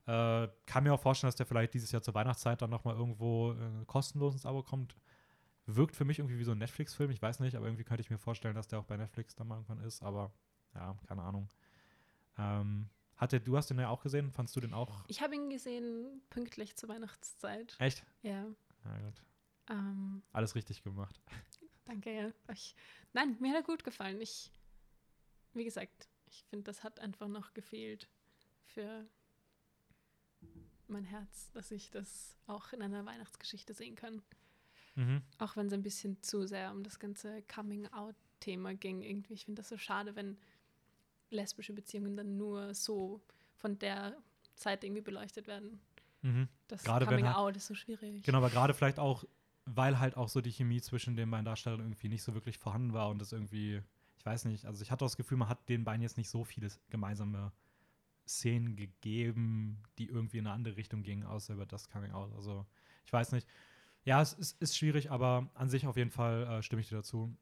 Äh, 0.08 0.48
kann 0.66 0.84
mir 0.84 0.94
auch 0.94 1.00
vorstellen, 1.00 1.30
dass 1.30 1.36
der 1.36 1.46
vielleicht 1.46 1.74
dieses 1.74 1.92
Jahr 1.92 2.02
zur 2.02 2.14
Weihnachtszeit 2.16 2.62
dann 2.62 2.70
nochmal 2.70 2.96
irgendwo 2.96 3.54
äh, 3.54 3.86
kostenlos 3.86 4.34
ins 4.34 4.46
Abo 4.46 4.64
kommt. 4.64 4.96
Wirkt 5.68 5.96
für 5.96 6.06
mich 6.06 6.20
irgendwie 6.20 6.40
wie 6.40 6.44
so 6.44 6.52
ein 6.52 6.58
Netflix-Film, 6.58 7.12
ich 7.12 7.22
weiß 7.22 7.40
nicht, 7.40 7.56
aber 7.56 7.68
irgendwie 7.68 7.84
könnte 7.84 8.02
ich 8.02 8.10
mir 8.10 8.18
vorstellen, 8.18 8.56
dass 8.56 8.68
der 8.68 8.80
auch 8.80 8.86
bei 8.86 8.98
Netflix 8.98 9.36
dann 9.36 9.48
mal 9.48 9.56
irgendwann 9.56 9.80
ist, 9.82 10.02
aber 10.02 10.32
ja, 10.74 10.98
keine 11.08 11.22
Ahnung. 11.22 11.48
Ähm, 12.38 12.90
hat 13.16 13.32
der, 13.32 13.40
du 13.40 13.56
hast 13.56 13.70
den 13.70 13.80
ja 13.80 13.90
auch 13.90 14.02
gesehen, 14.02 14.32
fandst 14.32 14.56
du 14.56 14.60
den 14.60 14.74
auch 14.74 15.04
Ich 15.08 15.22
habe 15.22 15.36
ihn 15.36 15.50
gesehen 15.52 16.22
pünktlich 16.32 16.76
zur 16.76 16.90
Weihnachtszeit. 16.90 17.76
echt? 17.78 18.04
Ja. 18.24 18.46
Ja, 18.84 18.98
gut. 19.06 19.22
Ähm, 19.70 20.24
Alles 20.34 20.56
richtig 20.56 20.82
gemacht. 20.82 21.22
danke, 21.86 22.12
ja. 22.12 22.32
Ich, 22.52 22.76
nein, 23.14 23.38
mir 23.40 23.50
hat 23.52 23.58
er 23.58 23.64
gut 23.64 23.84
gefallen. 23.84 24.20
Ich, 24.20 24.52
wie 25.54 25.64
gesagt, 25.64 26.10
ich 26.32 26.44
finde, 26.50 26.64
das 26.64 26.84
hat 26.84 27.00
einfach 27.00 27.28
noch 27.28 27.54
gefehlt 27.54 28.08
für 28.66 29.06
mein 30.88 31.04
Herz, 31.04 31.52
dass 31.52 31.72
ich 31.72 31.92
das 31.92 32.36
auch 32.48 32.74
in 32.74 32.82
einer 32.82 33.06
Weihnachtsgeschichte 33.06 33.74
sehen 33.74 33.96
kann. 33.96 34.22
Mhm. 34.96 35.22
Auch 35.38 35.56
wenn 35.56 35.68
es 35.68 35.74
ein 35.74 35.84
bisschen 35.84 36.22
zu 36.22 36.48
sehr 36.48 36.72
um 36.72 36.84
das 36.84 37.00
ganze 37.00 37.42
Coming-out-Thema 37.44 38.74
ging. 38.76 39.02
Irgendwie, 39.02 39.34
ich 39.34 39.46
finde 39.46 39.62
das 39.62 39.70
so 39.70 39.78
schade, 39.78 40.16
wenn 40.16 40.38
lesbische 41.30 41.74
Beziehungen 41.74 42.18
dann 42.18 42.38
nur 42.38 42.74
so 42.74 43.22
von 43.56 43.80
der 43.80 44.18
Seite 44.56 44.88
irgendwie 44.88 45.02
beleuchtet 45.02 45.48
werden. 45.48 45.80
Mhm. 46.22 46.50
Das 46.68 46.84
Gerade 46.84 47.06
wenn 47.06 47.14
halt- 47.26 47.36
Coming-out 47.36 47.56
ist 47.58 47.68
so 47.68 47.76
schwierig. 47.76 48.24
Genau, 48.24 48.40
aber 48.40 48.50
gerade 48.50 48.74
vielleicht 48.74 49.00
auch, 49.00 49.24
weil 49.66 50.00
halt 50.00 50.18
auch 50.18 50.28
so 50.28 50.42
die 50.42 50.52
Chemie 50.52 50.82
zwischen 50.82 51.16
den 51.16 51.32
beiden 51.32 51.46
Darstellern 51.46 51.80
irgendwie 51.80 52.10
nicht 52.10 52.24
so 52.24 52.34
wirklich 52.34 52.58
vorhanden 52.58 52.94
war 52.94 53.10
und 53.10 53.20
das 53.20 53.32
irgendwie, 53.32 53.82
ich 54.22 54.26
weiß 54.28 54.46
nicht, 54.46 54.66
also 54.66 54.84
ich 54.84 54.92
hatte 54.92 55.04
das 55.04 55.18
Gefühl, 55.18 55.40
man 55.40 55.50
hat 55.50 55.68
den 55.68 55.84
beiden 55.84 56.04
jetzt 56.04 56.16
nicht 56.16 56.30
so 56.30 56.44
viele 56.44 56.68
gemeinsame 56.92 57.52
Szenen 58.28 58.76
gegeben, 58.76 59.82
die 59.98 60.06
irgendwie 60.06 60.38
in 60.38 60.46
eine 60.46 60.54
andere 60.54 60.78
Richtung 60.78 61.02
gingen, 61.02 61.24
außer 61.24 61.56
über 61.56 61.66
das 61.66 61.90
Coming 61.90 62.12
Out. 62.12 62.32
Also 62.36 62.68
ich 63.04 63.12
weiß 63.12 63.32
nicht. 63.32 63.48
Ja, 64.04 64.22
es 64.22 64.34
ist, 64.34 64.62
ist 64.62 64.78
schwierig, 64.78 65.10
aber 65.10 65.50
an 65.56 65.70
sich 65.70 65.88
auf 65.88 65.98
jeden 65.98 66.12
Fall 66.12 66.44
äh, 66.44 66.62
stimme 66.62 66.84
ich 66.84 66.90
dir 66.90 66.98
dazu. 66.98 67.36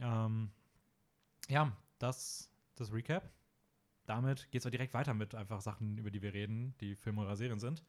Ähm, 0.00 0.50
ja, 1.50 1.76
das, 1.98 2.50
das 2.76 2.94
Recap. 2.94 3.30
Damit 4.06 4.50
geht 4.50 4.64
es 4.64 4.70
direkt 4.70 4.94
weiter 4.94 5.12
mit 5.12 5.34
einfach 5.34 5.60
Sachen, 5.60 5.98
über 5.98 6.10
die 6.10 6.22
wir 6.22 6.32
reden, 6.32 6.74
die 6.80 6.96
Filme 6.96 7.20
oder 7.20 7.36
Serien 7.36 7.60
sind. 7.60 7.84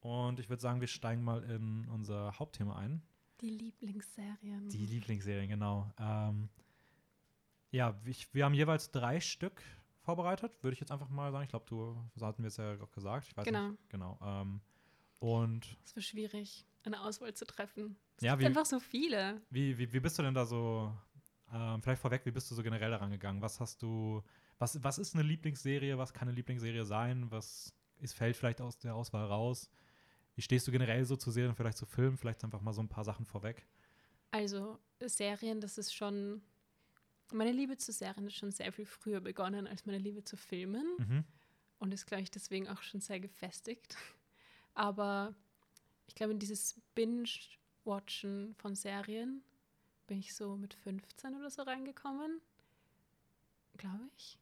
Und 0.00 0.38
ich 0.38 0.50
würde 0.50 0.60
sagen, 0.60 0.82
wir 0.82 0.88
steigen 0.88 1.24
mal 1.24 1.42
in 1.44 1.88
unser 1.88 2.38
Hauptthema 2.38 2.76
ein. 2.76 3.00
Die 3.40 3.48
Lieblingsserien. 3.48 4.68
Die 4.68 4.84
Lieblingsserien, 4.84 5.48
genau. 5.48 5.90
Ähm, 5.98 6.50
ja, 7.70 7.98
ich, 8.04 8.32
wir 8.34 8.44
haben 8.44 8.54
jeweils 8.54 8.90
drei 8.90 9.20
Stück 9.20 9.62
vorbereitet, 10.02 10.52
würde 10.62 10.72
ich 10.74 10.80
jetzt 10.80 10.90
einfach 10.90 11.08
mal 11.08 11.30
sagen. 11.32 11.44
Ich 11.44 11.50
glaube, 11.50 11.66
du 11.68 11.96
so 12.16 12.26
hatten 12.26 12.42
wir 12.42 12.48
es 12.48 12.56
ja 12.56 12.80
auch 12.80 12.90
gesagt. 12.92 13.26
Ich 13.28 13.36
weiß 13.36 13.44
Genau. 13.44 13.68
nicht. 13.70 13.90
Genau. 13.90 14.18
Ähm, 14.22 14.60
und 15.18 15.76
Es 15.84 15.94
war 15.94 16.02
schwierig, 16.02 16.64
eine 16.84 17.00
Auswahl 17.02 17.34
zu 17.34 17.44
treffen. 17.44 17.96
Es 18.16 18.24
Ja, 18.24 18.32
gibt 18.32 18.42
wie- 18.42 18.46
einfach 18.46 18.66
so 18.66 18.80
viele. 18.80 19.40
wie, 19.50 19.76
wie, 19.78 19.92
wie 19.92 20.00
bist 20.00 20.18
du 20.18 20.22
denn 20.22 20.34
da 20.34 20.46
so, 20.46 20.92
ähm, 21.52 21.82
vielleicht 21.82 22.00
vorweg, 22.00 22.24
wie 22.24 22.30
bist 22.30 22.50
du 22.50 22.54
so 22.54 22.62
generell 22.62 22.90
daran 22.90 23.10
gegangen? 23.10 23.42
Was 23.42 23.60
hast 23.60 23.82
du, 23.82 24.22
was, 24.58 24.82
was 24.82 24.98
ist 24.98 25.14
eine 25.14 25.22
Lieblingsserie? 25.22 25.98
Was 25.98 26.12
kann 26.14 26.28
eine 26.28 26.34
Lieblingsserie 26.36 26.84
sein? 26.84 27.30
Was 27.30 27.74
ist, 27.98 28.14
fällt 28.14 28.36
vielleicht 28.36 28.60
aus 28.60 28.78
der 28.78 28.94
Auswahl 28.94 29.26
raus? 29.26 29.70
Wie 30.36 30.42
stehst 30.42 30.66
du 30.66 30.72
generell 30.72 31.04
so 31.04 31.16
zu 31.16 31.30
Serien, 31.30 31.54
vielleicht 31.54 31.76
zu 31.76 31.84
Filmen? 31.86 32.16
Vielleicht 32.16 32.42
einfach 32.44 32.62
mal 32.62 32.72
so 32.72 32.80
ein 32.82 32.88
paar 32.88 33.04
Sachen 33.04 33.26
vorweg. 33.26 33.66
Also 34.30 34.78
Serien, 35.04 35.60
das 35.60 35.76
ist 35.76 35.92
schon. 35.94 36.40
Meine 37.32 37.52
Liebe 37.52 37.76
zu 37.76 37.92
Serien 37.92 38.26
ist 38.26 38.36
schon 38.36 38.50
sehr 38.52 38.72
viel 38.72 38.86
früher 38.86 39.20
begonnen 39.20 39.66
als 39.66 39.86
meine 39.86 39.98
Liebe 39.98 40.24
zu 40.24 40.36
Filmen. 40.36 40.86
Mhm. 40.98 41.24
und 41.78 41.92
ist, 41.92 42.06
glaube 42.06 42.22
ich, 42.22 42.30
deswegen 42.30 42.68
auch 42.68 42.82
schon 42.82 43.00
sehr 43.00 43.20
gefestigt. 43.20 43.96
Aber 44.74 45.34
ich 46.06 46.14
glaube, 46.14 46.32
in 46.32 46.38
dieses 46.38 46.80
Binge-Watchen 46.94 48.54
von 48.56 48.74
Serien 48.74 49.42
bin 50.06 50.18
ich 50.18 50.34
so 50.34 50.56
mit 50.56 50.74
15 50.74 51.34
oder 51.36 51.50
so 51.50 51.62
reingekommen. 51.62 52.40
Glaube 53.76 54.10
ich. 54.16 54.38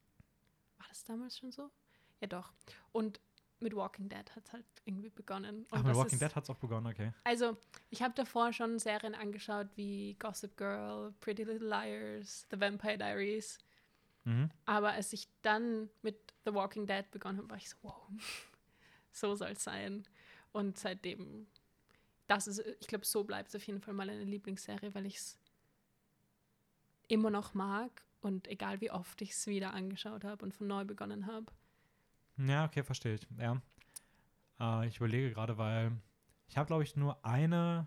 War 0.79 0.87
das 0.89 1.05
damals 1.05 1.39
schon 1.39 1.53
so? 1.53 1.71
Ja, 2.21 2.27
doch. 2.27 2.53
Und 2.93 3.21
mit 3.61 3.75
Walking 3.75 4.09
Dead 4.09 4.25
hat 4.37 4.45
es 4.47 4.53
halt 4.53 4.65
irgendwie 4.85 5.11
begonnen. 5.11 5.61
Und 5.71 5.79
Ach, 5.79 5.83
mit 5.83 5.97
Walking 5.97 6.15
ist- 6.15 6.23
Dead 6.23 6.35
hat 6.35 6.45
es 6.45 6.51
auch 6.51 6.57
begonnen, 6.59 6.87
okay. 6.87 7.13
Also, 7.25 7.57
ich 7.91 8.03
habe 8.03 8.15
davor 8.15 8.53
schon 8.53 8.79
Serien 8.79 9.15
angeschaut 9.15 9.69
wie 9.77 10.15
Gossip 10.19 10.57
Girl, 10.57 11.13
Pretty 11.21 11.45
Little 11.45 11.69
Liars, 11.69 12.47
The 12.51 12.61
Vampire 12.61 12.97
Diaries. 12.99 13.59
Mhm. 14.25 14.51
Aber 14.67 14.93
als 14.93 15.13
ich 15.13 15.29
dann 15.43 15.89
mit 16.03 16.35
The 16.45 16.55
Walking 16.55 16.87
Dead 16.87 17.11
begonnen 17.11 17.39
habe, 17.39 17.51
war 17.51 17.57
ich 17.57 17.69
so, 17.71 17.77
wow, 17.83 18.09
so 19.13 19.35
soll 19.35 19.51
es 19.51 19.65
sein. 19.65 20.07
Und 20.53 20.79
seitdem, 20.79 21.47
das 22.27 22.47
ist, 22.47 22.61
ich 22.81 22.87
glaube, 22.87 23.05
so 23.05 23.25
bleibt 23.25 23.49
es 23.51 23.57
auf 23.57 23.67
jeden 23.67 23.81
Fall 23.81 23.95
mal 23.95 24.09
eine 24.09 24.25
Lieblingsserie, 24.25 24.95
weil 24.95 25.07
ich 25.07 25.17
es 25.17 25.39
immer 27.09 27.31
noch 27.31 27.55
mag 27.55 28.03
und 28.21 28.49
egal 28.49 28.81
wie 28.81 28.91
oft 28.91 29.21
ich 29.23 29.31
es 29.31 29.47
wieder 29.47 29.73
angeschaut 29.75 30.25
habe 30.25 30.45
und 30.45 30.53
von 30.55 30.67
neu 30.67 30.85
begonnen 30.85 31.27
habe, 31.27 31.47
Ja, 32.39 32.65
okay, 32.65 32.83
verstehe 32.83 33.15
ich. 33.15 33.27
Ja. 33.39 33.61
Äh, 34.61 34.89
ich 34.89 34.97
überlege 34.99 35.31
gerade, 35.33 35.59
weil 35.59 35.93
ich 36.49 36.57
habe, 36.57 36.67
glaube 36.67 36.83
ich, 36.83 36.97
nur 36.97 37.25
eine 37.25 37.87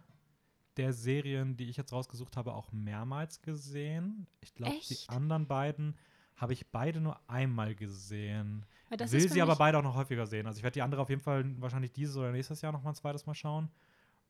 der 0.77 0.93
Serien, 0.93 1.57
die 1.57 1.69
ich 1.69 1.77
jetzt 1.77 1.91
rausgesucht 1.91 2.37
habe, 2.37 2.53
auch 2.53 2.71
mehrmals 2.71 3.41
gesehen. 3.41 4.27
Ich 4.39 4.53
glaube, 4.53 4.77
die 4.89 4.97
anderen 5.07 5.47
beiden 5.47 5.97
habe 6.37 6.53
ich 6.53 6.71
beide 6.71 7.01
nur 7.01 7.19
einmal 7.29 7.75
gesehen. 7.75 8.65
Will 8.89 9.29
sie 9.29 9.41
aber 9.41 9.55
beide 9.55 9.77
auch 9.77 9.83
noch 9.83 9.95
häufiger 9.95 10.25
sehen. 10.25 10.47
Also 10.47 10.57
ich 10.57 10.63
werde 10.63 10.73
die 10.73 10.81
andere 10.81 11.01
auf 11.01 11.09
jeden 11.09 11.21
Fall 11.21 11.43
wahrscheinlich 11.61 11.91
dieses 11.91 12.15
oder 12.17 12.31
nächstes 12.31 12.61
Jahr 12.61 12.71
noch 12.71 12.83
mal 12.83 12.91
ein 12.91 12.95
zweites 12.95 13.25
Mal 13.25 13.35
schauen. 13.35 13.69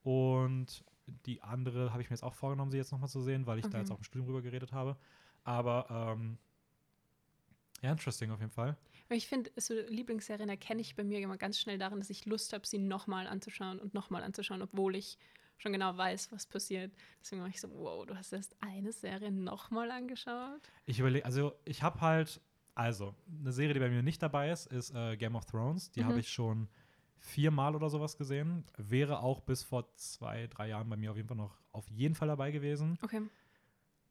Und 0.03 0.83
die 1.25 1.41
andere 1.41 1.91
habe 1.91 2.01
ich 2.01 2.09
mir 2.09 2.15
jetzt 2.15 2.23
auch 2.23 2.33
vorgenommen, 2.33 2.71
sie 2.71 2.77
jetzt 2.77 2.91
noch 2.91 2.99
mal 2.99 3.07
zu 3.07 3.21
sehen, 3.21 3.45
weil 3.45 3.59
ich 3.59 3.65
da 3.65 3.69
Okay. 3.69 3.77
jetzt 3.79 3.91
auch 3.91 3.97
im 3.97 4.03
Studium 4.03 4.25
drüber 4.27 4.41
geredet 4.41 4.71
habe. 4.73 4.97
Aber 5.43 6.15
ähm, 6.17 6.37
ja, 7.81 7.91
interesting 7.91 8.31
auf 8.31 8.39
jeden 8.39 8.51
Fall. 8.51 8.77
Ich 9.13 9.27
finde, 9.27 9.51
so 9.57 9.73
Lieblingsserien 9.73 10.49
erkenne 10.49 10.81
ich 10.81 10.95
bei 10.95 11.03
mir 11.03 11.19
immer 11.19 11.37
ganz 11.37 11.59
schnell 11.59 11.77
darin, 11.77 11.99
dass 11.99 12.09
ich 12.09 12.25
Lust 12.25 12.53
habe, 12.53 12.65
sie 12.65 12.77
nochmal 12.77 13.27
anzuschauen 13.27 13.79
und 13.79 13.93
nochmal 13.93 14.23
anzuschauen, 14.23 14.61
obwohl 14.61 14.95
ich 14.95 15.17
schon 15.57 15.73
genau 15.73 15.95
weiß, 15.97 16.31
was 16.31 16.45
passiert. 16.47 16.93
Deswegen 17.21 17.41
war 17.41 17.49
ich 17.49 17.59
so, 17.59 17.69
wow, 17.71 18.05
du 18.05 18.15
hast 18.15 18.31
erst 18.33 18.55
eine 18.61 18.91
Serie 18.91 19.31
nochmal 19.31 19.91
angeschaut? 19.91 20.61
Ich 20.85 20.99
überlege, 20.99 21.25
also 21.25 21.53
ich 21.65 21.83
habe 21.83 22.01
halt, 22.01 22.41
also 22.73 23.13
eine 23.39 23.51
Serie, 23.51 23.73
die 23.73 23.79
bei 23.79 23.89
mir 23.89 24.01
nicht 24.01 24.21
dabei 24.23 24.49
ist, 24.49 24.67
ist 24.67 24.95
äh, 24.95 25.17
Game 25.17 25.35
of 25.35 25.45
Thrones. 25.45 25.91
Die 25.91 26.01
Mhm. 26.01 26.05
habe 26.05 26.19
ich 26.21 26.29
schon 26.31 26.69
viermal 27.17 27.75
oder 27.75 27.89
sowas 27.89 28.17
gesehen. 28.17 28.65
Wäre 28.77 29.19
auch 29.19 29.41
bis 29.41 29.61
vor 29.61 29.93
zwei, 29.95 30.47
drei 30.47 30.69
Jahren 30.69 30.89
bei 30.89 30.95
mir 30.97 31.11
auf 31.11 31.17
jeden 31.17 31.27
Fall 31.27 31.37
noch 31.37 31.59
auf 31.71 31.87
jeden 31.89 32.15
Fall 32.15 32.27
dabei 32.29 32.51
gewesen. 32.51 32.97
Okay. 33.01 33.21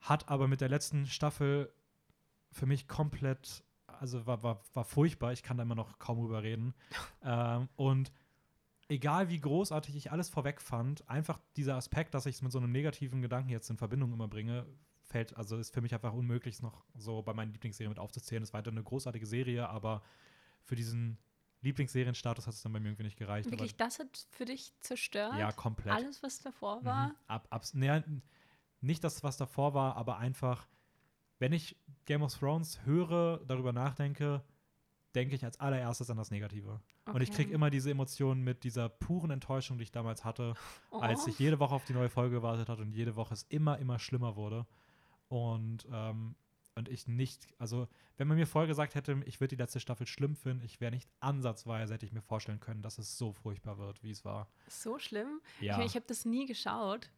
Hat 0.00 0.28
aber 0.28 0.46
mit 0.46 0.60
der 0.60 0.68
letzten 0.68 1.06
Staffel 1.06 1.72
für 2.52 2.66
mich 2.66 2.86
komplett, 2.86 3.64
also 4.00 4.26
war, 4.26 4.42
war, 4.42 4.62
war 4.74 4.84
furchtbar. 4.84 5.32
Ich 5.32 5.42
kann 5.42 5.56
da 5.56 5.62
immer 5.62 5.74
noch 5.74 5.98
kaum 5.98 6.18
drüber 6.18 6.42
reden. 6.42 6.74
ähm, 7.22 7.68
und 7.76 8.12
egal 8.88 9.28
wie 9.28 9.40
großartig 9.40 9.94
ich 9.94 10.10
alles 10.10 10.28
vorweg 10.28 10.60
fand, 10.60 11.08
einfach 11.08 11.40
dieser 11.56 11.76
Aspekt, 11.76 12.14
dass 12.14 12.26
ich 12.26 12.36
es 12.36 12.42
mit 12.42 12.52
so 12.52 12.58
einem 12.58 12.72
negativen 12.72 13.22
Gedanken 13.22 13.50
jetzt 13.50 13.70
in 13.70 13.76
Verbindung 13.76 14.12
immer 14.12 14.28
bringe, 14.28 14.66
fällt, 15.02 15.36
also 15.36 15.56
ist 15.56 15.74
für 15.74 15.80
mich 15.80 15.94
einfach 15.94 16.12
unmöglich, 16.12 16.56
es 16.56 16.62
noch 16.62 16.84
so 16.94 17.22
bei 17.22 17.34
meinen 17.34 17.52
Lieblingsserien 17.52 17.90
mit 17.90 17.98
aufzuzählen. 17.98 18.42
Es 18.42 18.52
war 18.52 18.58
weiter 18.58 18.70
eine 18.70 18.82
großartige 18.82 19.26
Serie, 19.26 19.68
aber 19.68 20.02
für 20.62 20.76
diesen 20.76 21.18
Lieblingsserienstatus 21.62 22.46
hat 22.46 22.54
es 22.54 22.62
dann 22.62 22.72
bei 22.72 22.80
mir 22.80 22.88
irgendwie 22.88 23.04
nicht 23.04 23.18
gereicht. 23.18 23.50
Wirklich, 23.50 23.76
das 23.76 23.98
hat 23.98 24.26
für 24.30 24.44
dich 24.46 24.72
zerstört? 24.80 25.36
ja, 25.38 25.52
komplett. 25.52 25.94
Alles, 25.94 26.22
was 26.22 26.40
davor 26.40 26.84
war? 26.84 27.08
Mhm. 27.08 27.14
Ab, 27.26 27.46
abs 27.50 27.74
naja, 27.74 27.96
n- 27.96 28.22
nicht 28.80 29.04
das, 29.04 29.22
was 29.22 29.36
davor 29.36 29.74
war, 29.74 29.96
aber 29.96 30.16
einfach, 30.18 30.66
wenn 31.40 31.52
ich 31.52 31.76
Game 32.04 32.22
of 32.22 32.32
Thrones 32.38 32.84
höre, 32.84 33.38
darüber 33.46 33.72
nachdenke, 33.72 34.44
denke 35.16 35.34
ich 35.34 35.44
als 35.44 35.58
allererstes 35.58 36.08
an 36.10 36.16
das 36.18 36.30
Negative. 36.30 36.80
Und 37.06 37.20
ich 37.20 37.32
kriege 37.32 37.48
Okay. 37.48 37.54
immer 37.54 37.70
diese 37.70 37.90
Emotionen 37.90 38.44
mit 38.44 38.62
dieser 38.62 38.88
puren 38.88 39.32
Enttäuschung, 39.32 39.78
die 39.78 39.82
ich 39.82 39.90
damals 39.90 40.24
hatte, 40.24 40.54
Oh. 40.92 40.98
als 41.00 41.26
ich 41.26 41.36
jede 41.40 41.58
Woche 41.58 41.74
auf 41.74 41.84
die 41.84 41.94
neue 41.94 42.08
Folge 42.08 42.36
gewartet 42.36 42.68
hatte 42.68 42.82
und 42.82 42.92
jede 42.92 43.16
Woche 43.16 43.34
es 43.34 43.42
immer, 43.48 43.78
immer 43.78 43.98
schlimmer 43.98 44.36
wurde. 44.36 44.66
Und, 45.28 45.88
ähm, 45.90 46.36
und 46.76 46.88
ich 46.88 47.08
nicht, 47.08 47.48
also 47.58 47.88
wenn 48.16 48.28
man 48.28 48.36
mir 48.36 48.46
vorher 48.46 48.68
gesagt 48.68 48.94
hätte, 48.94 49.20
ich 49.26 49.40
würde 49.40 49.56
die 49.56 49.60
letzte 49.62 49.80
Staffel 49.80 50.06
schlimm 50.06 50.36
finden, 50.36 50.64
ich 50.64 50.80
wäre 50.80 50.92
nicht 50.92 51.08
ansatzweise, 51.18 51.94
hätte 51.94 52.06
ich 52.06 52.12
mir 52.12 52.22
vorstellen 52.22 52.60
können, 52.60 52.82
dass 52.82 52.98
es 52.98 53.18
so 53.18 53.32
furchtbar 53.32 53.78
wird, 53.78 54.02
wie 54.04 54.10
es 54.12 54.24
war. 54.24 54.48
So 54.68 54.98
schlimm? 55.00 55.40
Ja. 55.60 55.80
Ich, 55.80 55.86
ich 55.86 55.94
habe 55.96 56.06
das 56.06 56.24
nie 56.24 56.46
geschaut. 56.46 57.10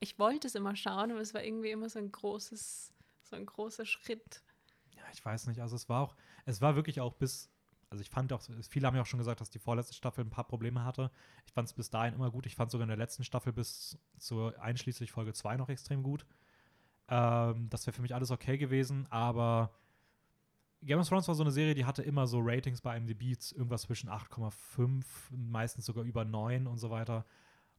Ich 0.00 0.18
wollte 0.18 0.46
es 0.46 0.54
immer 0.54 0.74
schauen, 0.74 1.10
aber 1.10 1.20
es 1.20 1.34
war 1.34 1.44
irgendwie 1.44 1.70
immer 1.70 1.88
so 1.90 1.98
ein 1.98 2.10
großes, 2.10 2.93
so 3.24 3.36
ein 3.36 3.46
großer 3.46 3.86
Schritt. 3.86 4.42
Ja, 4.90 5.02
ich 5.12 5.24
weiß 5.24 5.46
nicht. 5.46 5.60
Also 5.60 5.76
es 5.76 5.88
war 5.88 6.02
auch, 6.02 6.16
es 6.44 6.60
war 6.60 6.76
wirklich 6.76 7.00
auch 7.00 7.14
bis, 7.14 7.50
also 7.90 8.02
ich 8.02 8.10
fand 8.10 8.32
auch, 8.32 8.42
viele 8.68 8.86
haben 8.86 8.96
ja 8.96 9.02
auch 9.02 9.06
schon 9.06 9.18
gesagt, 9.18 9.40
dass 9.40 9.50
die 9.50 9.58
vorletzte 9.58 9.94
Staffel 9.94 10.24
ein 10.24 10.30
paar 10.30 10.46
Probleme 10.46 10.84
hatte. 10.84 11.10
Ich 11.46 11.52
fand 11.52 11.68
es 11.68 11.74
bis 11.74 11.90
dahin 11.90 12.14
immer 12.14 12.30
gut. 12.30 12.46
Ich 12.46 12.56
fand 12.56 12.70
sogar 12.70 12.84
in 12.84 12.88
der 12.88 12.96
letzten 12.96 13.24
Staffel 13.24 13.52
bis 13.52 13.98
zur 14.18 14.60
einschließlich 14.60 15.12
Folge 15.12 15.32
2 15.32 15.56
noch 15.56 15.68
extrem 15.68 16.02
gut. 16.02 16.26
Ähm, 17.08 17.68
das 17.70 17.86
wäre 17.86 17.94
für 17.94 18.02
mich 18.02 18.14
alles 18.14 18.30
okay 18.30 18.56
gewesen, 18.56 19.06
aber 19.10 19.74
Game 20.82 20.98
of 20.98 21.08
Thrones 21.08 21.28
war 21.28 21.34
so 21.34 21.42
eine 21.42 21.50
Serie, 21.50 21.74
die 21.74 21.86
hatte 21.86 22.02
immer 22.02 22.26
so 22.26 22.40
Ratings 22.42 22.82
bei 22.82 22.96
IMDb 22.96 23.22
irgendwas 23.22 23.82
zwischen 23.82 24.10
8,5, 24.10 25.04
meistens 25.30 25.86
sogar 25.86 26.04
über 26.04 26.24
9 26.24 26.66
und 26.66 26.78
so 26.78 26.90
weiter. 26.90 27.24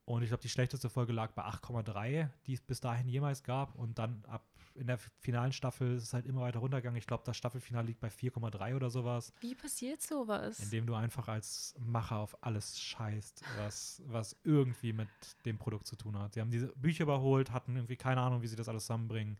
Und 0.06 0.22
ich 0.22 0.30
glaube, 0.30 0.42
die 0.42 0.50
schlechteste 0.50 0.90
Folge 0.90 1.14
lag 1.14 1.32
bei 1.34 1.44
8,3, 1.44 2.30
die 2.46 2.54
es 2.54 2.62
bis 2.62 2.80
dahin 2.80 3.08
jemals 3.08 3.44
gab. 3.44 3.76
Und 3.76 3.98
dann 3.98 4.24
ab 4.26 4.44
in 4.76 4.88
der 4.88 4.98
finalen 4.98 5.52
Staffel 5.52 5.96
ist 5.96 6.04
es 6.04 6.14
halt 6.14 6.26
immer 6.26 6.42
weiter 6.42 6.60
runtergegangen. 6.60 6.98
Ich 6.98 7.08
glaube, 7.08 7.24
das 7.26 7.38
Staffelfinale 7.38 7.88
liegt 7.88 8.02
bei 8.02 8.10
4,3 8.10 8.76
oder 8.76 8.90
sowas. 8.90 9.34
Wie 9.40 9.56
passiert 9.56 10.02
sowas? 10.02 10.60
Indem 10.60 10.86
du 10.86 10.96
einfach 10.96 11.28
als 11.28 11.76
Macher 11.80 12.18
auf 12.18 12.44
alles 12.44 12.80
scheißt, 12.80 13.44
was, 13.58 14.04
was 14.06 14.36
irgendwie 14.44 14.94
mit 14.94 15.10
dem 15.46 15.58
Produkt 15.58 15.88
zu 15.88 15.96
tun 15.96 16.20
hat. 16.20 16.34
Sie 16.34 16.42
haben 16.42 16.52
diese 16.52 16.68
Bücher 16.76 17.04
überholt, 17.04 17.52
hatten 17.52 17.76
irgendwie 17.76 17.96
keine 17.96 18.22
Ahnung, 18.22 18.42
wie 18.42 18.48
sie 18.48 18.56
das 18.56 18.70
alles 18.70 18.84
zusammenbringen. 18.84 19.38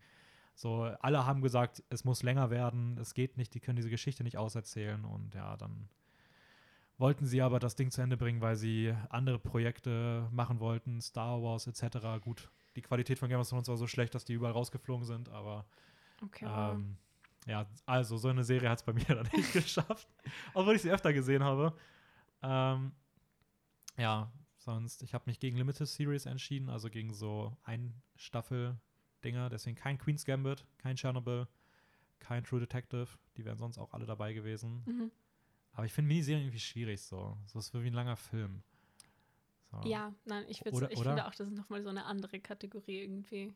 So, 0.54 0.84
alle 1.00 1.26
haben 1.26 1.42
gesagt, 1.42 1.84
es 1.90 2.04
muss 2.04 2.22
länger 2.22 2.50
werden, 2.50 2.96
es 2.98 3.12
geht 3.12 3.36
nicht, 3.36 3.52
die 3.54 3.60
können 3.60 3.76
diese 3.76 3.90
Geschichte 3.90 4.24
nicht 4.24 4.38
auserzählen. 4.38 5.04
Und 5.04 5.34
ja, 5.34 5.56
dann 5.58 5.90
wollten 6.96 7.26
sie 7.26 7.42
aber 7.42 7.58
das 7.58 7.76
Ding 7.76 7.90
zu 7.90 8.00
Ende 8.00 8.16
bringen, 8.16 8.40
weil 8.40 8.56
sie 8.56 8.94
andere 9.10 9.38
Projekte 9.38 10.26
machen 10.30 10.60
wollten, 10.60 11.02
Star 11.02 11.42
Wars 11.42 11.66
etc. 11.66 12.24
Gut, 12.24 12.50
die 12.76 12.82
Qualität 12.82 13.18
von 13.18 13.28
Game 13.28 13.40
of 13.40 13.48
Thrones 13.48 13.68
war 13.68 13.76
so 13.76 13.86
schlecht, 13.86 14.14
dass 14.14 14.24
die 14.24 14.34
überall 14.34 14.52
rausgeflogen 14.52 15.04
sind, 15.04 15.28
aber 15.30 15.66
okay, 16.22 16.46
ähm, 16.48 16.96
ja, 17.46 17.66
also 17.86 18.16
so 18.16 18.28
eine 18.28 18.44
Serie 18.44 18.68
hat 18.68 18.78
es 18.78 18.84
bei 18.84 18.92
mir 18.92 19.04
dann 19.04 19.28
nicht 19.32 19.52
geschafft, 19.52 20.08
obwohl 20.54 20.76
ich 20.76 20.82
sie 20.82 20.90
öfter 20.90 21.12
gesehen 21.12 21.42
habe. 21.42 21.74
Ähm, 22.42 22.92
ja, 23.96 24.30
sonst, 24.58 25.02
ich 25.02 25.14
habe 25.14 25.24
mich 25.26 25.40
gegen 25.40 25.56
Limited 25.56 25.88
Series 25.88 26.26
entschieden, 26.26 26.68
also 26.68 26.90
gegen 26.90 27.14
so 27.14 27.56
Ein-Staffel-Dinger, 27.64 29.48
deswegen 29.48 29.76
kein 29.76 29.98
Queen's 29.98 30.24
Gambit, 30.24 30.66
kein 30.78 30.96
Chernobyl, 30.96 31.48
kein 32.18 32.44
True 32.44 32.60
Detective, 32.60 33.08
die 33.36 33.44
wären 33.44 33.58
sonst 33.58 33.78
auch 33.78 33.92
alle 33.92 34.06
dabei 34.06 34.32
gewesen. 34.32 34.82
mhm. 34.86 35.10
Aber 35.72 35.84
ich 35.84 35.92
finde 35.92 36.08
Miniserien 36.08 36.44
irgendwie 36.44 36.58
schwierig 36.58 37.02
so. 37.02 37.36
So 37.44 37.58
ist 37.58 37.74
wie 37.74 37.86
ein 37.86 37.92
langer 37.92 38.16
Film. 38.16 38.62
So. 39.82 39.88
Ja, 39.88 40.14
nein, 40.24 40.44
ich, 40.48 40.64
Oder- 40.66 40.90
ich 40.90 40.98
oder? 40.98 41.10
finde 41.10 41.26
auch, 41.26 41.34
das 41.34 41.48
ist 41.48 41.54
nochmal 41.54 41.82
so 41.82 41.88
eine 41.88 42.04
andere 42.04 42.40
Kategorie 42.40 43.02
irgendwie. 43.02 43.54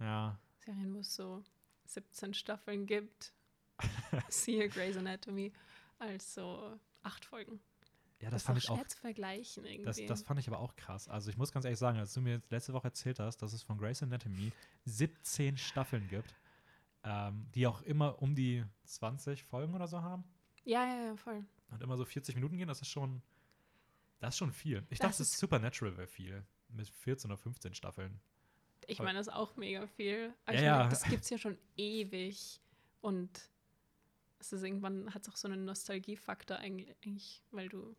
Ja. 0.00 0.38
Serien, 0.58 0.94
wo 0.94 1.00
es 1.00 1.14
so 1.14 1.42
17 1.86 2.34
Staffeln 2.34 2.86
gibt. 2.86 3.32
Siehe 4.28 4.68
Grey's 4.68 4.96
Anatomy 4.96 5.52
als 5.98 6.34
so 6.34 6.78
acht 7.02 7.24
Folgen. 7.24 7.60
Ja, 8.20 8.30
das, 8.30 8.42
ist 8.42 8.46
fand 8.46 8.58
auch 8.58 8.62
ich 8.62 8.70
auch 8.70 8.86
zu 8.86 8.98
vergleichen 8.98 9.64
irgendwie. 9.64 9.84
Das, 9.84 10.20
das 10.20 10.22
fand 10.22 10.38
ich 10.38 10.46
aber 10.46 10.60
auch 10.60 10.76
krass. 10.76 11.08
Also 11.08 11.30
ich 11.30 11.36
muss 11.36 11.50
ganz 11.50 11.64
ehrlich 11.64 11.80
sagen, 11.80 11.98
als 11.98 12.14
du 12.14 12.20
mir 12.20 12.34
jetzt 12.34 12.50
letzte 12.52 12.72
Woche 12.72 12.88
erzählt 12.88 13.18
hast, 13.18 13.38
dass 13.38 13.52
es 13.52 13.62
von 13.64 13.78
Grey's 13.78 14.02
Anatomy 14.02 14.52
17 14.84 15.56
Staffeln 15.56 16.06
gibt, 16.06 16.34
ähm, 17.02 17.46
die 17.54 17.66
auch 17.66 17.82
immer 17.82 18.22
um 18.22 18.36
die 18.36 18.64
20 18.84 19.42
Folgen 19.42 19.74
oder 19.74 19.88
so 19.88 20.02
haben 20.02 20.24
ja, 20.64 20.86
ja, 20.86 21.06
ja, 21.06 21.16
voll. 21.16 21.44
und 21.70 21.82
immer 21.82 21.96
so 21.96 22.04
40 22.04 22.34
Minuten 22.36 22.56
gehen, 22.56 22.68
das 22.68 22.80
ist 22.80 22.88
schon, 22.88 23.22
das 24.22 24.34
ist 24.34 24.38
schon 24.38 24.52
viel. 24.52 24.78
Ich 24.90 24.98
Das 24.98 25.10
dachte, 25.10 25.22
ist- 25.22 25.38
Supernatural 25.38 25.96
wäre 25.96 26.06
viel. 26.06 26.44
Mit 26.68 26.88
14 26.88 27.30
oder 27.30 27.38
15 27.38 27.74
Staffeln. 27.74 28.20
Ich 28.86 28.98
meine, 28.98 29.18
das 29.18 29.26
ist 29.28 29.32
auch 29.34 29.56
mega 29.56 29.86
viel. 29.86 30.32
Aber 30.46 30.54
Ja, 30.54 30.58
ich 30.60 30.64
ja. 30.66 30.76
meine, 30.78 30.90
das 30.90 31.02
gibt 31.04 31.22
es 31.24 31.30
ja 31.30 31.38
schon 31.38 31.58
ewig. 31.76 32.60
Und 33.00 33.50
es 34.38 34.52
ist 34.52 34.62
irgendwann, 34.62 35.12
hat 35.14 35.22
es 35.22 35.28
auch 35.28 35.36
so 35.36 35.48
einen 35.48 35.64
Nostalgiefaktor 35.64 36.56
eigentlich, 36.56 37.42
weil 37.50 37.68
du 37.68 37.94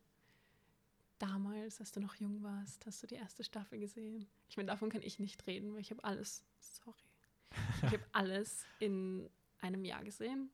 damals, 1.18 1.80
als 1.80 1.92
du 1.92 2.00
noch 2.00 2.14
jung 2.16 2.42
warst, 2.42 2.84
hast 2.86 3.02
du 3.02 3.06
die 3.06 3.14
erste 3.14 3.44
Staffel 3.44 3.78
gesehen. 3.78 4.26
Ich 4.48 4.56
meine, 4.56 4.66
davon 4.66 4.90
kann 4.90 5.02
ich 5.02 5.18
nicht 5.18 5.46
reden, 5.46 5.72
weil 5.74 5.80
ich 5.80 5.90
habe 5.90 6.02
alles, 6.04 6.44
sorry, 6.58 6.98
ich 7.78 7.92
habe 7.92 8.04
alles 8.12 8.64
in 8.80 9.30
einem 9.60 9.84
Jahr 9.84 10.02
gesehen. 10.04 10.50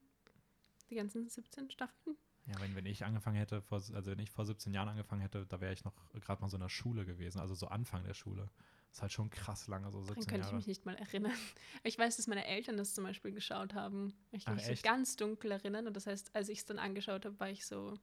Die 0.91 0.95
ganzen 0.97 1.29
17 1.29 1.71
Staffeln. 1.71 2.17
Ja, 2.51 2.61
wenn, 2.61 2.75
wenn 2.75 2.87
ich 2.87 3.05
angefangen 3.05 3.37
hätte, 3.37 3.63
vor, 3.63 3.79
also 3.79 4.11
wenn 4.11 4.19
ich 4.19 4.31
vor 4.31 4.45
17 4.45 4.73
Jahren 4.75 4.89
angefangen 4.89 5.23
hätte, 5.23 5.47
da 5.47 5.61
wäre 5.61 5.73
ich 5.73 5.85
noch 5.85 5.95
gerade 6.21 6.41
mal 6.43 6.49
so 6.49 6.57
in 6.57 6.63
der 6.63 6.69
Schule 6.69 7.05
gewesen, 7.05 7.41
also 7.41 7.55
so 7.55 7.69
Anfang 7.69 8.03
der 8.05 8.15
Schule. 8.15 8.51
Das 8.89 8.99
ist 8.99 9.03
halt 9.03 9.13
schon 9.13 9.31
krass 9.31 9.69
lange, 9.69 9.91
so 9.93 10.01
Daran 10.01 10.15
17 10.15 10.25
könnte 10.27 10.41
ich 10.41 10.45
Jahre. 10.47 10.57
mich 10.57 10.67
nicht 10.67 10.85
mal 10.87 10.97
erinnern. 10.97 11.33
Ich 11.85 11.97
weiß, 11.97 12.17
dass 12.17 12.27
meine 12.27 12.45
Eltern 12.47 12.77
das 12.77 12.93
zum 12.93 13.05
Beispiel 13.05 13.31
geschaut 13.31 13.73
haben. 13.75 14.13
Ich 14.33 14.45
kann 14.45 14.55
Ach, 14.55 14.57
mich 14.57 14.67
so 14.67 14.73
echt? 14.73 14.83
ganz 14.83 15.15
dunkel 15.17 15.53
erinnern. 15.53 15.87
Und 15.87 15.95
das 15.97 16.07
heißt, 16.07 16.35
als 16.35 16.49
ich 16.49 16.59
es 16.59 16.65
dann 16.67 16.81
angeschaut 16.81 17.25
habe, 17.25 17.39
war 17.39 17.49
ich 17.49 17.65
so, 17.65 17.95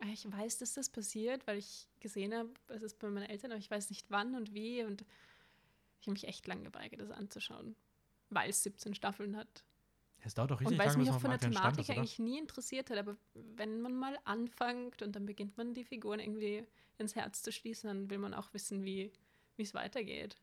ah, 0.00 0.06
ich 0.12 0.30
weiß, 0.30 0.58
dass 0.58 0.74
das 0.74 0.90
passiert, 0.90 1.46
weil 1.46 1.56
ich 1.56 1.88
gesehen 2.00 2.34
habe, 2.34 2.50
es 2.68 2.82
ist 2.82 2.98
bei 2.98 3.08
meinen 3.08 3.30
Eltern, 3.30 3.52
aber 3.52 3.58
ich 3.58 3.70
weiß 3.70 3.88
nicht 3.88 4.10
wann 4.10 4.34
und 4.34 4.52
wie. 4.52 4.84
Und 4.84 5.02
ich 6.00 6.06
habe 6.06 6.12
mich 6.12 6.28
echt 6.28 6.46
lange 6.46 6.64
geweigert, 6.64 7.00
das 7.00 7.10
anzuschauen, 7.10 7.74
weil 8.28 8.50
es 8.50 8.62
17 8.62 8.94
Staffeln 8.94 9.34
hat. 9.34 9.64
Es 10.26 10.34
dauert 10.34 10.50
doch 10.50 10.60
Und 10.60 10.66
richtig 10.66 10.78
weil 10.78 10.88
es 10.88 10.92
lange, 10.94 11.04
mich 11.04 11.08
bis 11.08 11.16
auch 11.16 11.22
man 11.22 11.30
von 11.30 11.32
auf 11.32 11.40
der 11.40 11.48
dem 11.50 11.56
aktuellen 11.56 11.74
Stand 11.74 11.86
Thematik 11.86 11.96
ist, 11.96 11.98
eigentlich 11.98 12.18
nie 12.18 12.38
interessiert 12.38 12.90
hat. 12.90 12.98
Aber 12.98 13.16
wenn 13.34 13.80
man 13.80 13.94
mal 13.94 14.18
anfängt 14.24 15.02
und 15.02 15.14
dann 15.14 15.24
beginnt 15.24 15.56
man 15.56 15.72
die 15.72 15.84
Figuren 15.84 16.18
irgendwie 16.20 16.66
ins 16.98 17.14
Herz 17.14 17.42
zu 17.42 17.52
schließen, 17.52 17.88
dann 17.88 18.10
will 18.10 18.18
man 18.18 18.34
auch 18.34 18.52
wissen, 18.52 18.84
wie 18.84 19.12
wie 19.56 19.62
es 19.62 19.72
weitergeht. 19.72 20.36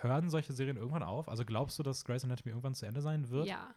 Hören 0.00 0.30
solche 0.30 0.52
Serien 0.52 0.76
irgendwann 0.76 1.02
auf? 1.02 1.28
Also 1.28 1.44
glaubst 1.44 1.78
du, 1.78 1.82
dass 1.82 2.04
Grey's 2.04 2.24
Anatomy 2.24 2.50
irgendwann 2.50 2.74
zu 2.74 2.86
Ende 2.86 3.02
sein 3.02 3.28
wird? 3.28 3.46
Ja, 3.46 3.74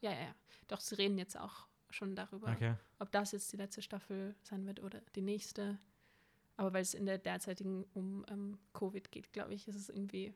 ja, 0.00 0.12
ja. 0.12 0.20
ja. 0.20 0.34
Doch, 0.68 0.80
sie 0.80 0.94
reden 0.94 1.18
jetzt 1.18 1.38
auch 1.38 1.66
schon 1.90 2.14
darüber, 2.14 2.48
Okay. 2.52 2.74
ob 2.98 3.10
das 3.10 3.32
jetzt 3.32 3.52
die 3.52 3.56
letzte 3.56 3.82
Staffel 3.82 4.34
sein 4.42 4.64
wird 4.66 4.80
oder 4.80 5.00
die 5.14 5.22
nächste. 5.22 5.78
Aber 6.56 6.72
weil 6.72 6.82
es 6.82 6.94
in 6.94 7.04
der 7.06 7.18
derzeitigen 7.18 7.84
um 7.94 8.24
ähm, 8.30 8.58
Covid 8.72 9.10
geht, 9.10 9.32
glaube 9.32 9.54
ich, 9.54 9.66
ist 9.66 9.76
es 9.76 9.88
irgendwie, 9.88 10.32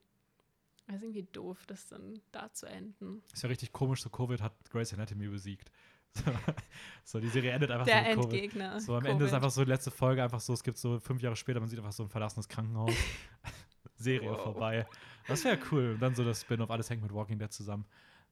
es 0.87 0.97
ist 0.97 1.03
irgendwie 1.03 1.27
doof, 1.33 1.65
das 1.67 1.87
dann 1.89 2.21
da 2.33 2.53
zu 2.53 2.67
enden. 2.67 3.23
Ist 3.33 3.43
ja 3.43 3.49
richtig 3.49 3.73
komisch, 3.73 4.03
so 4.03 4.11
Covid 4.11 4.41
hat 4.43 4.53
Grey's 4.71 4.93
Anatomy 4.93 5.29
besiegt. 5.29 5.71
So, 6.13 6.23
so 7.05 7.21
die 7.21 7.29
Serie 7.29 7.53
endet 7.53 7.71
einfach 7.71 7.87
Der 7.87 8.03
so 8.03 8.09
mit 8.09 8.17
Covid. 8.19 8.33
Endgegner. 8.43 8.81
So 8.81 8.95
am 8.95 9.05
Ende 9.07 9.25
ist 9.25 9.31
Covid. 9.31 9.35
einfach 9.35 9.51
so 9.51 9.65
die 9.65 9.71
letzte 9.71 9.91
Folge 9.91 10.23
einfach 10.23 10.41
so, 10.41 10.53
es 10.53 10.63
gibt 10.63 10.79
so 10.79 10.99
fünf 11.01 11.23
Jahre 11.23 11.37
später, 11.37 11.59
man 11.61 11.69
sieht 11.69 11.79
einfach 11.79 11.93
so 11.93 12.03
ein 12.05 12.09
verlassenes 12.09 12.49
Krankenhaus. 12.49 12.93
Serie 13.97 14.31
Wow. 14.31 14.43
vorbei. 14.43 14.87
Das 15.29 15.45
wäre 15.45 15.59
cool. 15.71 15.93
Und 15.95 16.01
dann 16.01 16.15
so 16.15 16.25
das 16.25 16.43
Spin-off, 16.43 16.71
alles 16.71 16.91
hängt 16.91 17.03
mit 17.03 17.13
Walking 17.15 17.39
Dead 17.39 17.51
zusammen. 17.53 17.87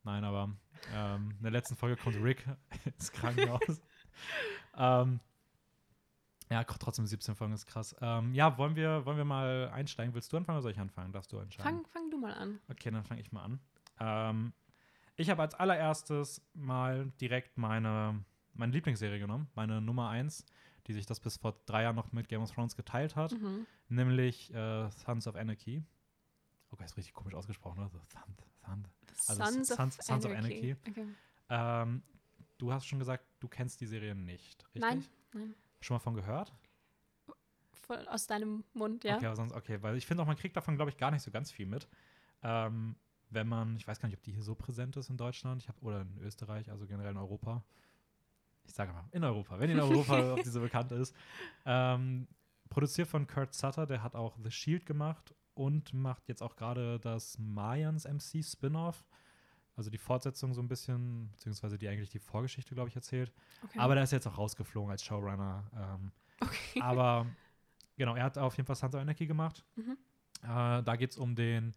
Nein, 0.05 0.24
aber 0.24 0.50
ähm, 0.92 1.30
in 1.36 1.42
der 1.42 1.53
letzten 1.53 1.76
Folge 1.76 1.96
kommt 1.96 2.16
Rick 2.22 2.44
ins 2.84 3.12
Krankenhaus. 3.12 3.80
ähm, 4.76 5.20
ja, 6.53 6.64
trotzdem 6.64 7.07
17 7.07 7.34
Folgen 7.34 7.53
ist 7.55 7.66
krass. 7.66 7.94
Ähm, 8.00 8.34
ja, 8.34 8.57
wollen 8.59 8.76
wir, 8.76 9.05
wollen 9.07 9.16
wir 9.16 9.24
mal 9.24 9.70
einsteigen? 9.70 10.14
Willst 10.14 10.32
du 10.32 10.36
anfangen 10.36 10.57
oder 10.57 10.62
soll 10.62 10.72
ich 10.72 10.78
anfangen? 10.78 11.12
Darfst 11.12 11.32
du 11.32 11.38
entscheiden? 11.38 11.78
Fang, 11.82 11.86
fang 11.86 12.11
du 12.11 12.18
mal 12.18 12.34
an. 12.34 12.61
Okay, 12.70 12.90
dann 12.90 13.05
fange 13.05 13.20
ich 13.20 13.32
mal 13.32 13.42
an. 13.44 13.61
Ähm, 14.00 14.53
ich 15.16 15.28
habe 15.30 15.42
als 15.42 15.55
allererstes 15.55 16.40
mal 16.55 17.11
direkt 17.20 17.59
meine, 17.59 18.24
meine 18.55 18.72
Lieblingsserie 18.72 19.18
genommen, 19.18 19.48
meine 19.55 19.80
Nummer 19.80 20.09
1, 20.11 20.44
die 20.86 20.92
sich 20.94 21.07
das 21.07 21.20
bis 21.20 21.36
vor 21.36 21.55
drei 21.66 21.82
Jahren 21.84 21.96
noch 21.96 22.12
mit 22.12 22.28
Game 22.28 22.42
of 22.42 22.50
Thrones 22.50 22.76
geteilt 22.76 23.14
hat, 23.16 23.32
Mhm. 23.32 23.66
nämlich 23.88 24.53
äh, 24.55 24.90
Sons 24.90 25.26
of 25.26 25.36
Anarchy. 25.36 25.84
Okay, 26.70 26.84
ist 26.84 26.96
richtig 26.96 27.12
komisch 27.14 27.34
ausgesprochen, 27.34 27.78
oder? 27.80 27.88
So, 27.90 27.98
Thund, 28.09 28.42
Thund. 28.64 28.88
Also 29.28 29.44
Sons, 29.44 29.68
Sons- 29.68 29.98
of 29.98 30.05
Sons 30.05 30.24
of 30.24 30.32
Anarchy. 30.32 30.72
Anarchy. 30.72 30.76
Okay. 30.88 31.07
Ähm, 31.50 32.03
du 32.59 32.72
hast 32.72 32.86
schon 32.86 32.98
gesagt, 32.98 33.24
du 33.40 33.48
kennst 33.48 33.80
die 33.82 33.86
Serie 33.86 34.14
nicht, 34.14 34.64
richtig? 34.74 34.80
Nein, 34.80 35.05
nein. 35.34 35.55
Schon 35.83 35.97
mal 35.97 35.99
von 35.99 36.14
gehört? 36.14 36.53
Voll 37.72 38.07
aus 38.09 38.26
deinem 38.26 38.64
Mund, 38.72 39.05
ja. 39.05 39.16
Okay, 39.16 39.35
sonst, 39.35 39.53
okay, 39.53 39.83
weil 39.83 39.97
ich 39.97 40.07
finde 40.07 40.22
auch, 40.22 40.26
man 40.26 40.37
kriegt 40.37 40.57
davon, 40.57 40.76
glaube 40.76 40.91
ich, 40.91 40.97
gar 40.97 41.11
nicht 41.11 41.22
so 41.22 41.30
ganz 41.30 41.51
viel 41.51 41.66
mit. 41.66 41.89
Ähm, 42.43 42.97
wenn 43.30 43.49
man, 43.49 43.76
ich 43.76 43.87
weiß 43.87 44.01
gar 44.01 44.09
nicht, 44.09 44.16
ob 44.16 44.22
die 44.22 44.33
hier 44.33 44.43
so 44.43 44.55
präsent 44.55 44.97
ist 44.97 45.11
in 45.11 45.16
Deutschland, 45.16 45.62
ich 45.62 45.68
hab, 45.68 45.83
oder 45.83 46.03
in 46.03 46.18
Österreich, 46.18 46.70
also 46.70 46.87
generell 46.87 47.11
in 47.11 47.18
Europa. 47.18 47.64
Ich 48.64 48.74
sage 48.74 48.93
mal, 48.93 49.05
in 49.11 49.24
Europa, 49.24 49.59
wenn 49.59 49.70
in 49.70 49.80
Europa, 49.80 50.33
ob 50.35 50.43
die 50.43 50.51
so 50.51 50.61
bekannt 50.61 50.93
ist. 50.93 51.14
Ähm, 51.66 52.28
produziert 52.70 53.09
von 53.09 53.26
Kurt 53.26 53.53
Sutter, 53.53 53.87
der 53.87 54.03
hat 54.03 54.14
auch 54.14 54.39
The 54.43 54.51
Shield 54.51 54.87
gemacht 54.87 55.35
und 55.55 55.93
macht 55.93 56.28
jetzt 56.28 56.43
auch 56.43 56.55
gerade 56.55 57.01
das 57.01 57.39
Mayans 57.39 58.05
MC 58.05 58.45
Spin-off. 58.45 59.05
Also 59.77 59.91
die 59.91 59.99
Fortsetzung 59.99 60.53
so 60.53 60.61
ein 60.61 60.68
bisschen, 60.68 61.31
beziehungsweise 61.31 61.79
die 61.79 61.89
eigentlich 61.89 62.11
die 62.11 62.18
Vorgeschichte, 62.18 62.75
glaube 62.75 62.91
ich, 62.91 62.97
erzählt. 62.97 63.33
Okay. 63.64 63.79
Aber 63.79 63.95
der 63.95 64.05
ist 64.05 64.12
jetzt 64.12 64.27
auch 64.27 64.37
rausgeflogen 64.37 64.91
als 64.91 65.03
Showrunner. 65.03 65.64
Ähm, 65.75 66.12
okay. 66.41 66.81
aber 66.83 67.27
genau, 67.97 68.14
er 68.14 68.25
hat 68.25 68.39
auf 68.39 68.57
jeden 68.57 68.66
Fall 68.66 68.77
Sons 68.77 68.95
of 68.95 69.01
Anarchy 69.01 69.27
gemacht. 69.27 69.64
Mhm. 69.77 69.97
Äh, 70.43 70.83
da 70.83 70.97
geht 70.97 71.12
es 71.12 71.16
um 71.16 71.35
den 71.35 71.75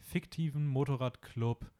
fiktiven 0.00 0.66
Motorradclub 0.66 1.70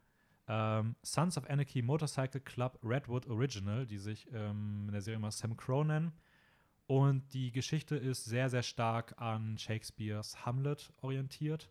ähm, 0.47 0.97
Sons 1.03 1.39
of 1.39 1.49
Anarchy 1.49 1.81
Motorcycle 1.81 2.41
Club 2.41 2.79
Redwood 2.83 3.27
Original, 3.27 3.87
die 3.87 3.99
sich 3.99 4.31
ähm, 4.33 4.85
in 4.87 4.93
der 4.93 5.01
Serie 5.01 5.19
mal 5.19 5.31
Sam 5.31 5.57
Crow 5.57 5.85
nennen. 5.85 6.12
Und 6.87 7.33
die 7.33 7.51
Geschichte 7.51 7.97
ist 7.97 8.27
sehr, 8.27 8.51
sehr 8.51 8.62
stark 8.62 9.15
an 9.17 9.57
Shakespeares 9.57 10.45
Hamlet 10.45 10.93
orientiert 11.01 11.71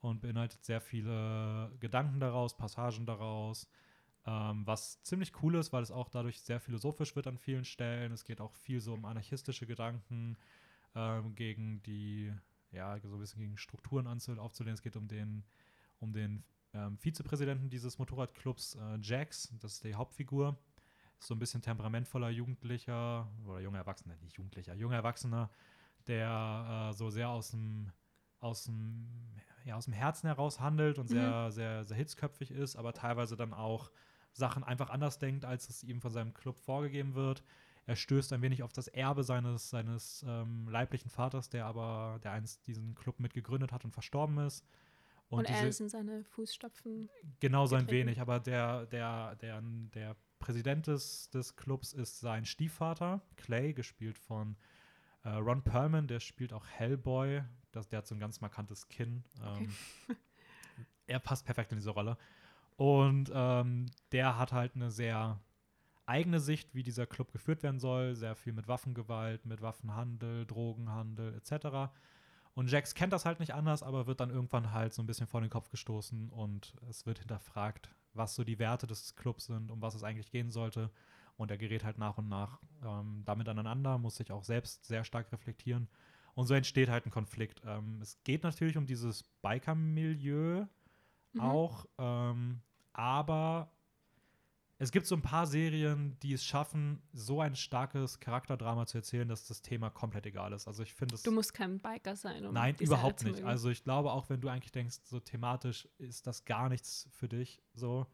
und 0.00 0.20
beinhaltet 0.20 0.64
sehr 0.64 0.80
viele 0.80 1.72
Gedanken 1.80 2.20
daraus, 2.20 2.56
Passagen 2.56 3.06
daraus, 3.06 3.68
ähm, 4.26 4.66
was 4.66 5.02
ziemlich 5.02 5.32
cool 5.42 5.56
ist, 5.56 5.72
weil 5.72 5.82
es 5.82 5.90
auch 5.90 6.08
dadurch 6.08 6.40
sehr 6.40 6.60
philosophisch 6.60 7.16
wird 7.16 7.26
an 7.26 7.38
vielen 7.38 7.64
Stellen. 7.64 8.12
Es 8.12 8.24
geht 8.24 8.40
auch 8.40 8.54
viel 8.54 8.80
so 8.80 8.94
um 8.94 9.04
anarchistische 9.04 9.66
Gedanken 9.66 10.36
ähm, 10.94 11.34
gegen 11.34 11.82
die, 11.82 12.32
ja, 12.70 12.98
so 13.00 13.16
ein 13.16 13.20
bisschen 13.20 13.40
gegen 13.40 13.56
Strukturen 13.56 14.06
aufzulehnen. 14.06 14.74
Es 14.74 14.82
geht 14.82 14.96
um 14.96 15.08
den, 15.08 15.44
um 15.98 16.12
den 16.12 16.44
ähm, 16.74 16.98
Vizepräsidenten 16.98 17.70
dieses 17.70 17.98
Motorradclubs, 17.98 18.76
äh, 18.76 18.98
Jax, 19.00 19.52
das 19.60 19.74
ist 19.74 19.84
die 19.84 19.94
Hauptfigur. 19.94 20.58
So 21.20 21.34
ein 21.34 21.40
bisschen 21.40 21.62
temperamentvoller 21.62 22.30
Jugendlicher 22.30 23.28
oder 23.44 23.58
junger 23.58 23.78
Erwachsener, 23.78 24.16
nicht 24.18 24.36
Jugendlicher, 24.36 24.74
junger 24.74 24.96
Erwachsener, 24.96 25.50
der 26.06 26.90
äh, 26.90 26.96
so 26.96 27.10
sehr 27.10 27.28
aus 27.28 27.50
dem 27.50 27.90
aus 28.40 28.64
dem, 28.64 29.06
ja, 29.68 29.76
aus 29.76 29.84
dem 29.84 29.92
Herzen 29.94 30.26
heraus 30.26 30.60
handelt 30.60 30.98
und 30.98 31.08
sehr, 31.08 31.50
sehr, 31.52 31.84
sehr 31.84 31.96
hitzköpfig 31.96 32.50
ist, 32.50 32.74
aber 32.76 32.92
teilweise 32.94 33.36
dann 33.36 33.52
auch 33.52 33.90
Sachen 34.32 34.64
einfach 34.64 34.90
anders 34.90 35.18
denkt, 35.18 35.44
als 35.44 35.68
es 35.68 35.84
ihm 35.84 36.00
von 36.00 36.10
seinem 36.10 36.32
Club 36.34 36.58
vorgegeben 36.58 37.14
wird. 37.14 37.44
Er 37.86 37.96
stößt 37.96 38.32
ein 38.32 38.42
wenig 38.42 38.62
auf 38.62 38.72
das 38.72 38.88
Erbe 38.88 39.24
seines, 39.24 39.70
seines 39.70 40.24
ähm, 40.26 40.68
leiblichen 40.68 41.10
Vaters, 41.10 41.48
der 41.48 41.66
aber, 41.66 42.18
der 42.22 42.32
einst 42.32 42.66
diesen 42.66 42.94
Club 42.94 43.20
mitgegründet 43.20 43.72
hat 43.72 43.84
und 43.84 43.92
verstorben 43.92 44.38
ist. 44.38 44.64
Und, 45.28 45.44
er 45.48 45.56
diese- 45.56 45.68
ist 45.68 45.80
in 45.80 45.88
seine 45.88 46.24
Fußstapfen. 46.24 47.10
Genau 47.40 47.66
so 47.66 47.76
ein 47.76 47.90
wenig, 47.90 48.20
aber 48.20 48.40
der, 48.40 48.86
der, 48.86 49.36
der, 49.36 49.60
der 49.94 50.16
Präsident 50.38 50.86
des, 50.86 51.28
des 51.30 51.56
Clubs 51.56 51.92
ist 51.92 52.20
sein 52.20 52.44
Stiefvater, 52.46 53.20
Clay, 53.36 53.74
gespielt 53.74 54.18
von 54.18 54.56
äh, 55.24 55.30
Ron 55.30 55.62
Perlman, 55.62 56.06
der 56.06 56.20
spielt 56.20 56.52
auch 56.52 56.66
Hellboy. 56.66 57.42
Das, 57.72 57.88
der 57.88 57.98
hat 57.98 58.06
so 58.06 58.14
ein 58.14 58.20
ganz 58.20 58.40
markantes 58.40 58.88
Kinn. 58.88 59.24
Ähm, 59.44 59.74
er 61.06 61.18
passt 61.18 61.44
perfekt 61.44 61.72
in 61.72 61.78
diese 61.78 61.90
Rolle. 61.90 62.16
Und 62.76 63.30
ähm, 63.34 63.86
der 64.12 64.38
hat 64.38 64.52
halt 64.52 64.76
eine 64.76 64.90
sehr 64.90 65.40
eigene 66.06 66.40
Sicht, 66.40 66.74
wie 66.74 66.82
dieser 66.82 67.06
Club 67.06 67.32
geführt 67.32 67.62
werden 67.62 67.80
soll. 67.80 68.14
Sehr 68.14 68.34
viel 68.34 68.52
mit 68.52 68.68
Waffengewalt, 68.68 69.44
mit 69.44 69.60
Waffenhandel, 69.60 70.46
Drogenhandel 70.46 71.34
etc. 71.34 71.90
Und 72.54 72.70
Jax 72.70 72.94
kennt 72.94 73.12
das 73.12 73.24
halt 73.24 73.40
nicht 73.40 73.54
anders, 73.54 73.82
aber 73.82 74.06
wird 74.06 74.20
dann 74.20 74.30
irgendwann 74.30 74.72
halt 74.72 74.92
so 74.92 75.02
ein 75.02 75.06
bisschen 75.06 75.26
vor 75.26 75.40
den 75.40 75.50
Kopf 75.50 75.70
gestoßen 75.70 76.28
und 76.30 76.74
es 76.88 77.06
wird 77.06 77.20
hinterfragt, 77.20 77.94
was 78.14 78.34
so 78.34 78.42
die 78.42 78.58
Werte 78.58 78.86
des 78.86 79.14
Clubs 79.14 79.46
sind, 79.46 79.70
um 79.70 79.80
was 79.80 79.94
es 79.94 80.02
eigentlich 80.02 80.30
gehen 80.30 80.50
sollte. 80.50 80.90
Und 81.36 81.52
er 81.52 81.58
gerät 81.58 81.84
halt 81.84 81.98
nach 81.98 82.18
und 82.18 82.28
nach 82.28 82.58
ähm, 82.84 83.22
damit 83.24 83.48
aneinander, 83.48 83.96
muss 83.98 84.16
sich 84.16 84.32
auch 84.32 84.42
selbst 84.42 84.86
sehr 84.86 85.04
stark 85.04 85.30
reflektieren. 85.30 85.88
Und 86.38 86.46
so 86.46 86.54
entsteht 86.54 86.88
halt 86.88 87.04
ein 87.04 87.10
Konflikt. 87.10 87.62
Ähm, 87.64 87.98
es 88.00 88.16
geht 88.22 88.44
natürlich 88.44 88.76
um 88.76 88.86
dieses 88.86 89.24
Biker-Milieu 89.42 90.66
Mhm. 91.32 91.40
auch, 91.40 91.84
ähm, 91.98 92.60
aber 92.92 93.72
es 94.78 94.92
gibt 94.92 95.06
so 95.06 95.16
ein 95.16 95.20
paar 95.20 95.48
Serien, 95.48 96.16
die 96.20 96.32
es 96.32 96.44
schaffen, 96.44 97.02
so 97.12 97.40
ein 97.40 97.56
starkes 97.56 98.20
Charakterdrama 98.20 98.86
zu 98.86 98.98
erzählen, 98.98 99.28
dass 99.28 99.48
das 99.48 99.62
Thema 99.62 99.90
komplett 99.90 100.26
egal 100.26 100.52
ist. 100.52 100.68
Also 100.68 100.84
ich 100.84 100.94
finde 100.94 101.16
es 101.16 101.24
Du 101.24 101.32
musst 101.32 101.54
kein 101.54 101.80
Biker 101.80 102.14
sein, 102.14 102.46
um 102.46 102.54
Nein, 102.54 102.76
überhaupt 102.78 103.24
nicht. 103.24 103.42
Also 103.42 103.68
ich 103.70 103.82
glaube, 103.82 104.12
auch 104.12 104.30
wenn 104.30 104.40
du 104.40 104.48
eigentlich 104.48 104.70
denkst, 104.70 104.98
so 105.02 105.18
thematisch 105.18 105.88
ist 105.98 106.28
das 106.28 106.44
gar 106.44 106.68
nichts 106.68 107.08
für 107.10 107.28
dich, 107.28 107.60
so. 107.74 108.06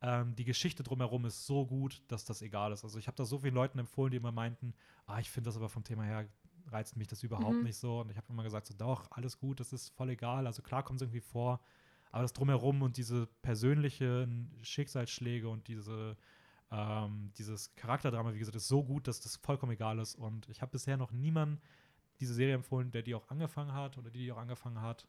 Ähm, 0.00 0.34
die 0.36 0.44
Geschichte 0.44 0.82
drumherum 0.82 1.26
ist 1.26 1.44
so 1.44 1.66
gut, 1.66 2.02
dass 2.08 2.24
das 2.24 2.40
egal 2.40 2.72
ist. 2.72 2.82
Also 2.82 2.98
ich 2.98 3.08
habe 3.08 3.16
da 3.16 3.26
so 3.26 3.36
vielen 3.40 3.54
Leuten 3.54 3.78
empfohlen, 3.78 4.12
die 4.12 4.16
immer 4.16 4.32
meinten, 4.32 4.72
ah, 5.04 5.18
ich 5.18 5.28
finde 5.28 5.48
das 5.48 5.56
aber 5.56 5.68
vom 5.68 5.84
Thema 5.84 6.04
her 6.04 6.28
reizt 6.70 6.96
mich 6.96 7.08
das 7.08 7.22
überhaupt 7.22 7.58
Mhm. 7.58 7.64
nicht 7.64 7.76
so. 7.78 8.00
Und 8.00 8.10
ich 8.10 8.16
habe 8.16 8.26
immer 8.30 8.42
gesagt, 8.42 8.66
so 8.66 8.74
doch, 8.74 9.10
alles 9.10 9.38
gut, 9.38 9.60
das 9.60 9.72
ist 9.72 9.90
voll 9.90 10.10
egal. 10.10 10.46
Also 10.46 10.62
klar 10.62 10.82
kommt 10.82 10.98
es 11.00 11.02
irgendwie 11.02 11.20
vor, 11.20 11.60
aber 12.10 12.22
das 12.22 12.32
drumherum 12.32 12.82
und 12.82 12.96
diese 12.96 13.26
persönlichen 13.42 14.52
Schicksalsschläge 14.62 15.48
und 15.48 15.68
diese 15.68 16.16
ähm, 16.70 17.32
dieses 17.38 17.74
Charakterdrama, 17.76 18.34
wie 18.34 18.38
gesagt, 18.38 18.56
ist 18.56 18.68
so 18.68 18.84
gut, 18.84 19.08
dass 19.08 19.20
das 19.20 19.36
vollkommen 19.36 19.72
egal 19.72 19.98
ist. 19.98 20.14
Und 20.16 20.48
ich 20.50 20.60
habe 20.60 20.72
bisher 20.72 20.96
noch 20.98 21.12
niemanden 21.12 21.60
diese 22.20 22.34
Serie 22.34 22.54
empfohlen, 22.54 22.90
der 22.90 23.02
die 23.02 23.14
auch 23.14 23.28
angefangen 23.28 23.72
hat 23.72 23.96
oder 23.96 24.10
die 24.10 24.18
die 24.20 24.32
auch 24.32 24.36
angefangen 24.38 24.82
hat, 24.82 25.06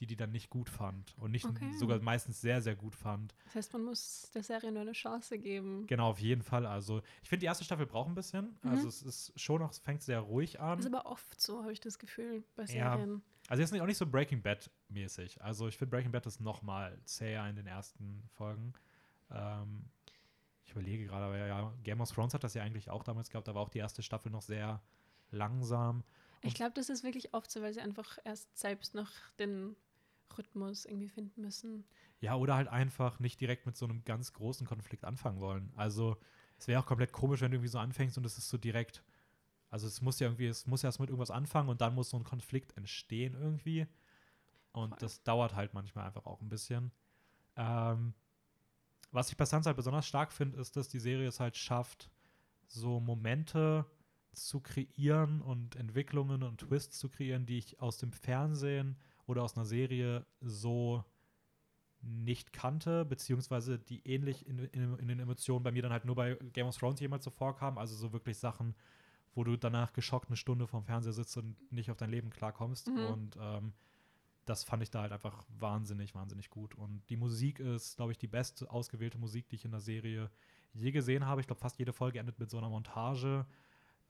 die 0.00 0.06
die 0.06 0.16
dann 0.16 0.30
nicht 0.32 0.48
gut 0.50 0.68
fand 0.70 1.14
und 1.18 1.30
nicht 1.30 1.44
Okay. 1.44 1.72
sogar 1.78 2.00
meistens 2.00 2.40
sehr, 2.40 2.60
sehr 2.62 2.74
gut 2.74 2.94
fand. 2.94 3.34
das 3.44 3.54
heißt, 3.54 3.72
man 3.74 3.84
muss 3.84 4.30
der 4.34 4.42
Serie 4.42 4.72
nur 4.72 4.80
eine 4.82 4.92
Chance 4.92 5.38
geben. 5.38 5.86
Genau, 5.86 6.08
auf 6.10 6.18
jeden 6.20 6.42
Fall. 6.42 6.64
Also 6.66 7.02
ich 7.22 7.28
finde, 7.28 7.40
die 7.40 7.46
erste 7.46 7.64
Staffel 7.64 7.86
braucht 7.86 8.08
ein 8.08 8.14
bisschen. 8.14 8.58
Mhm. 8.62 8.70
Also 8.70 8.88
es 8.88 9.02
ist 9.02 9.32
schon 9.38 9.60
noch, 9.60 9.70
es 9.70 9.78
fängt 9.78 10.02
sehr 10.02 10.20
ruhig 10.20 10.58
an. 10.60 10.78
Das 10.78 10.86
ist 10.86 10.94
aber 10.94 11.06
oft 11.06 11.40
so, 11.40 11.60
habe 11.62 11.72
ich 11.72 11.80
das 11.80 11.98
Gefühl, 11.98 12.42
bei 12.56 12.64
Ja. 12.64 12.96
Serien. 12.96 13.22
Also 13.48 13.60
jetzt 13.62 13.72
nicht, 13.72 13.82
auch 13.82 13.86
nicht 13.86 13.98
so 13.98 14.06
Breaking 14.06 14.42
Bad 14.42 14.70
mäßig. 14.88 15.42
Also 15.42 15.68
ich 15.68 15.76
finde 15.76 15.90
Breaking 15.90 16.12
Bad 16.12 16.24
ist 16.26 16.40
noch 16.40 16.62
mal 16.62 16.98
zäher 17.04 17.46
in 17.48 17.56
den 17.56 17.66
ersten 17.66 18.22
Folgen. 18.30 18.72
Ähm, 19.30 19.84
ich 20.64 20.70
überlege 20.72 21.06
gerade, 21.06 21.24
aber 21.26 21.36
ja, 21.36 21.74
Game 21.82 22.00
of 22.00 22.10
Thrones 22.12 22.32
hat 22.32 22.44
das 22.44 22.54
ja 22.54 22.62
eigentlich 22.62 22.90
auch 22.90 23.02
damals 23.02 23.28
gehabt. 23.28 23.48
Da 23.48 23.54
war 23.54 23.62
auch 23.62 23.68
die 23.70 23.78
erste 23.80 24.02
Staffel 24.02 24.30
noch 24.30 24.42
sehr 24.42 24.80
langsam. 25.30 26.04
Ich 26.42 26.54
glaube, 26.54 26.72
das 26.74 26.88
ist 26.88 27.04
wirklich 27.04 27.34
oft 27.34 27.50
so, 27.50 27.60
weil 27.60 27.72
sie 27.74 27.80
einfach 27.80 28.18
erst 28.24 28.56
selbst 28.58 28.94
noch 28.94 29.10
den 29.38 29.76
Rhythmus 30.36 30.84
irgendwie 30.84 31.08
finden 31.08 31.40
müssen. 31.42 31.84
Ja, 32.20 32.36
oder 32.36 32.54
halt 32.54 32.68
einfach 32.68 33.18
nicht 33.20 33.40
direkt 33.40 33.66
mit 33.66 33.76
so 33.76 33.86
einem 33.86 34.04
ganz 34.04 34.32
großen 34.32 34.66
Konflikt 34.66 35.04
anfangen 35.04 35.40
wollen. 35.40 35.72
Also 35.76 36.16
es 36.58 36.68
wäre 36.68 36.80
auch 36.80 36.86
komplett 36.86 37.12
komisch, 37.12 37.40
wenn 37.40 37.50
du 37.50 37.56
irgendwie 37.56 37.70
so 37.70 37.78
anfängst 37.78 38.18
und 38.18 38.26
es 38.26 38.38
ist 38.38 38.48
so 38.48 38.58
direkt. 38.58 39.02
Also 39.70 39.86
es 39.86 40.02
muss 40.02 40.20
ja 40.20 40.26
irgendwie, 40.26 40.46
es 40.46 40.66
muss 40.66 40.84
erst 40.84 41.00
mit 41.00 41.08
irgendwas 41.08 41.30
anfangen 41.30 41.68
und 41.68 41.80
dann 41.80 41.94
muss 41.94 42.10
so 42.10 42.16
ein 42.16 42.24
Konflikt 42.24 42.76
entstehen 42.76 43.34
irgendwie. 43.34 43.86
Und 44.72 44.90
Voll. 44.90 44.98
das 45.00 45.22
dauert 45.22 45.54
halt 45.54 45.74
manchmal 45.74 46.06
einfach 46.06 46.26
auch 46.26 46.40
ein 46.40 46.48
bisschen. 46.48 46.92
Ähm, 47.56 48.14
was 49.12 49.30
ich 49.30 49.36
bei 49.36 49.44
Sons 49.44 49.66
halt 49.66 49.76
besonders 49.76 50.06
stark 50.06 50.32
finde, 50.32 50.58
ist, 50.60 50.76
dass 50.76 50.88
die 50.88 51.00
Serie 51.00 51.28
es 51.28 51.40
halt 51.40 51.56
schafft, 51.56 52.10
so 52.66 53.00
Momente 53.00 53.86
zu 54.32 54.60
kreieren 54.60 55.40
und 55.40 55.76
Entwicklungen 55.76 56.42
und 56.42 56.60
Twists 56.60 56.98
zu 56.98 57.08
kreieren, 57.08 57.46
die 57.46 57.58
ich 57.58 57.80
aus 57.80 57.98
dem 57.98 58.12
Fernsehen 58.12 58.96
oder 59.26 59.42
aus 59.42 59.56
einer 59.56 59.66
Serie 59.66 60.26
so 60.40 61.04
nicht 62.02 62.52
kannte, 62.52 63.04
beziehungsweise 63.04 63.78
die 63.78 64.06
ähnlich 64.06 64.46
in, 64.46 64.58
in, 64.58 64.98
in, 64.98 65.08
den 65.08 65.20
Emotionen 65.20 65.62
bei 65.62 65.70
mir 65.70 65.82
dann 65.82 65.92
halt 65.92 66.04
nur 66.04 66.14
bei 66.14 66.34
Game 66.52 66.66
of 66.66 66.76
Thrones 66.76 67.00
jemals 67.00 67.24
so 67.24 67.30
vorkamen. 67.30 67.78
Also 67.78 67.94
so 67.94 68.12
wirklich 68.12 68.38
Sachen, 68.38 68.74
wo 69.34 69.44
du 69.44 69.56
danach 69.56 69.92
geschockt 69.92 70.28
eine 70.28 70.36
Stunde 70.36 70.66
vorm 70.66 70.84
Fernseher 70.84 71.12
sitzt 71.12 71.36
und 71.36 71.56
nicht 71.70 71.90
auf 71.90 71.98
dein 71.98 72.10
Leben 72.10 72.30
klarkommst. 72.30 72.88
Mhm. 72.88 73.06
Und 73.06 73.38
ähm, 73.40 73.72
das 74.46 74.64
fand 74.64 74.82
ich 74.82 74.90
da 74.90 75.02
halt 75.02 75.12
einfach 75.12 75.44
wahnsinnig, 75.58 76.14
wahnsinnig 76.14 76.50
gut. 76.50 76.74
Und 76.74 77.02
die 77.10 77.16
Musik 77.16 77.60
ist, 77.60 77.96
glaube 77.96 78.12
ich, 78.12 78.18
die 78.18 78.26
beste 78.26 78.70
ausgewählte 78.70 79.18
Musik, 79.18 79.48
die 79.48 79.56
ich 79.56 79.64
in 79.64 79.70
der 79.70 79.80
Serie 79.80 80.30
je 80.72 80.90
gesehen 80.92 81.26
habe. 81.26 81.40
Ich 81.40 81.46
glaube, 81.46 81.60
fast 81.60 81.78
jede 81.78 81.92
Folge 81.92 82.18
endet 82.18 82.38
mit 82.38 82.50
so 82.50 82.58
einer 82.58 82.70
Montage, 82.70 83.46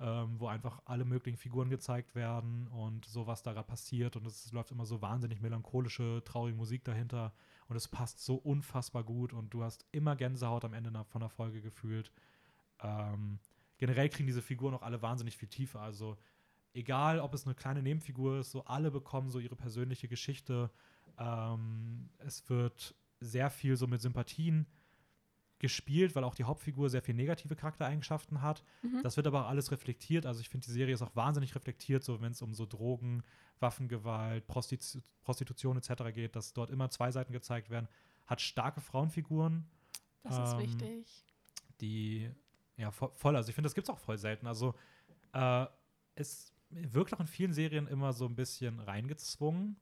ähm, 0.01 0.41
wo 0.41 0.47
einfach 0.47 0.81
alle 0.87 1.05
möglichen 1.05 1.37
Figuren 1.37 1.69
gezeigt 1.69 2.15
werden 2.15 2.69
und 2.69 3.05
so, 3.05 3.27
was 3.27 3.43
da 3.43 3.53
gerade 3.53 3.69
passiert. 3.69 4.17
Und 4.17 4.27
es 4.27 4.51
läuft 4.51 4.71
immer 4.71 4.87
so 4.87 5.03
wahnsinnig 5.03 5.43
melancholische, 5.43 6.23
traurige 6.25 6.57
Musik 6.57 6.85
dahinter. 6.85 7.33
Und 7.69 7.77
es 7.77 7.87
passt 7.87 8.25
so 8.25 8.37
unfassbar 8.37 9.05
gut 9.05 9.33
und 9.33 9.53
du 9.53 9.63
hast 9.63 9.85
immer 9.93 10.17
Gänsehaut 10.17 10.65
am 10.65 10.73
Ende 10.73 10.91
von 11.05 11.21
der 11.21 11.29
Folge 11.29 11.61
gefühlt. 11.61 12.11
Ähm, 12.83 13.39
generell 13.77 14.09
kriegen 14.09 14.27
diese 14.27 14.43
Figuren 14.43 14.75
auch 14.75 14.83
alle 14.83 15.03
wahnsinnig 15.03 15.37
viel 15.37 15.49
Tiefe. 15.49 15.79
Also 15.79 16.17
egal, 16.73 17.21
ob 17.21 17.35
es 17.35 17.45
eine 17.45 17.55
kleine 17.55 17.83
Nebenfigur 17.83 18.39
ist, 18.39 18.53
so 18.53 18.65
alle 18.65 18.91
bekommen 18.91 19.31
so 19.31 19.39
ihre 19.39 19.57
persönliche 19.57 20.09
Geschichte. 20.09 20.71
Ähm, 21.19 22.09
es 22.19 22.49
wird 22.49 22.95
sehr 23.21 23.51
viel 23.51 23.77
so 23.77 23.87
mit 23.87 24.01
Sympathien 24.01 24.67
gespielt, 25.61 26.17
weil 26.17 26.25
auch 26.25 26.35
die 26.35 26.45
Hauptfigur 26.45 26.91
sehr 26.91 27.03
viel 27.03 27.15
negative 27.15 27.55
Charaktereigenschaften 27.55 28.43
hat. 28.43 28.65
Mhm. 28.83 29.03
Das 29.03 29.17
wird 29.17 29.27
aber 29.29 29.45
auch 29.45 29.49
alles 29.49 29.71
reflektiert. 29.71 30.27
Also 30.27 30.41
ich 30.41 30.49
finde, 30.49 30.65
die 30.67 30.73
Serie 30.73 30.93
ist 30.95 31.03
auch 31.03 31.15
wahnsinnig 31.15 31.55
reflektiert, 31.55 32.03
so 32.03 32.21
wenn 32.21 32.33
es 32.33 32.43
um 32.43 32.53
so 32.55 32.67
Drogen, 32.67 33.23
Waffengewalt, 33.61 34.47
Prostitu 34.49 34.99
Prostitution 35.23 35.77
etc. 35.77 36.13
geht, 36.15 36.35
dass 36.35 36.53
dort 36.53 36.71
immer 36.71 36.91
zwei 36.91 37.11
Seiten 37.13 37.33
gezeigt 37.33 37.71
werden. 37.71 37.89
Hat 38.27 38.41
starke 38.41 38.81
Frauenfiguren. 38.81 39.67
Das 40.23 40.39
ist 40.49 40.55
ähm, 40.55 40.61
wichtig. 40.61 41.25
Die, 41.81 42.31
ja, 42.77 42.89
vo- 42.91 43.13
voll. 43.15 43.37
Also 43.37 43.49
ich 43.51 43.55
finde, 43.55 43.67
das 43.67 43.75
gibt 43.75 43.87
es 43.89 43.91
auch 43.95 43.99
voll 43.99 44.19
selten. 44.19 44.47
Also 44.47 44.75
äh, 45.33 45.67
es 46.15 46.53
wirkt 46.71 47.13
auch 47.15 47.21
in 47.21 47.27
vielen 47.27 47.53
Serien 47.53 47.87
immer 47.87 48.13
so 48.13 48.27
ein 48.27 48.35
bisschen 48.35 48.81
reingezwungen. 48.81 49.77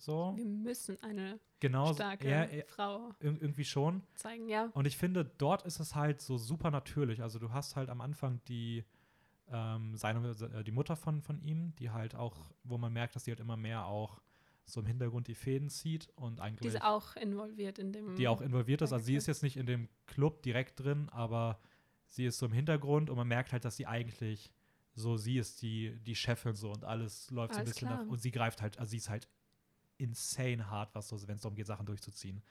So. 0.00 0.32
Wir 0.36 0.46
müssen 0.46 1.00
eine 1.02 1.38
Genau. 1.60 1.92
starke 1.92 2.28
Ja, 2.28 2.44
ja, 2.46 2.64
Frau 2.66 3.10
ir- 3.20 3.40
irgendwie 3.40 3.64
schon. 3.64 4.02
zeigen, 4.14 4.48
ja. 4.48 4.70
Und 4.72 4.86
ich 4.86 4.96
finde, 4.96 5.24
dort 5.24 5.62
ist 5.66 5.78
es 5.78 5.94
halt 5.94 6.20
so 6.22 6.38
super 6.38 6.70
natürlich. 6.70 7.22
Also 7.22 7.38
du 7.38 7.52
hast 7.52 7.76
halt 7.76 7.90
am 7.90 8.00
Anfang 8.00 8.40
die, 8.48 8.84
ähm, 9.48 9.94
seine, 9.96 10.30
äh, 10.30 10.64
die 10.64 10.70
Mutter 10.72 10.96
von, 10.96 11.20
von 11.20 11.38
ihm, 11.42 11.74
die 11.76 11.90
halt 11.90 12.14
auch, 12.14 12.50
wo 12.64 12.78
man 12.78 12.92
merkt, 12.92 13.14
dass 13.14 13.24
die 13.24 13.30
halt 13.32 13.40
immer 13.40 13.56
mehr 13.58 13.84
auch 13.86 14.20
so 14.64 14.80
im 14.80 14.86
Hintergrund 14.86 15.26
die 15.28 15.34
Fäden 15.34 15.68
zieht 15.68 16.08
und 16.16 16.38
Die 16.38 16.42
eigentlich 16.42 16.74
ist 16.74 16.82
auch 16.82 17.16
involviert 17.16 17.78
in 17.78 17.92
dem. 17.92 18.14
die 18.16 18.26
auch 18.28 18.40
involviert 18.40 18.80
ist. 18.82 18.92
Also 18.92 19.04
sie 19.04 19.16
ist 19.16 19.26
jetzt 19.26 19.42
nicht 19.42 19.56
in 19.58 19.66
dem 19.66 19.88
Club 20.06 20.42
direkt 20.42 20.80
drin, 20.80 21.08
aber 21.10 21.58
sie 22.06 22.24
ist 22.24 22.38
so 22.38 22.46
im 22.46 22.52
Hintergrund 22.52 23.10
und 23.10 23.16
man 23.16 23.28
merkt 23.28 23.52
halt, 23.52 23.64
dass 23.66 23.76
sie 23.76 23.86
eigentlich 23.86 24.50
so, 24.94 25.16
sie 25.16 25.36
ist 25.38 25.60
die, 25.62 25.98
die 26.06 26.14
Chefin 26.14 26.54
so 26.54 26.70
und 26.70 26.84
alles 26.84 27.30
läuft 27.30 27.54
so 27.54 27.58
ein 27.58 27.62
Alles 27.66 27.74
bisschen 27.74 27.88
nach. 27.88 28.06
Und 28.06 28.20
sie 28.22 28.30
greift 28.30 28.62
halt, 28.62 28.78
also 28.78 28.90
sie 28.90 28.96
ist 28.98 29.10
halt 29.10 29.28
insane 30.00 30.70
hart, 30.70 30.94
was 30.94 31.08
so, 31.08 31.16
wenn 31.28 31.36
es 31.36 31.42
darum 31.42 31.54
geht, 31.56 31.66
Sachen 31.66 31.86
durchzuziehen. 31.86 32.42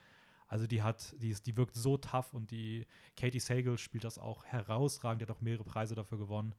Also 0.47 0.65
die 0.65 0.81
hat, 0.81 1.13
die 1.21 1.29
ist, 1.29 1.45
die 1.45 1.55
wirkt 1.57 1.75
so 1.75 1.97
tough 1.97 2.33
und 2.33 2.49
die 2.51 2.87
Katie 3.15 3.39
Sagal 3.39 3.77
spielt 3.77 4.03
das 4.03 4.17
auch 4.17 4.43
herausragend, 4.45 5.21
die 5.21 5.25
hat 5.27 5.35
auch 5.35 5.41
mehrere 5.41 5.63
Preise 5.63 5.93
dafür 5.95 6.17
gewonnen. 6.17 6.55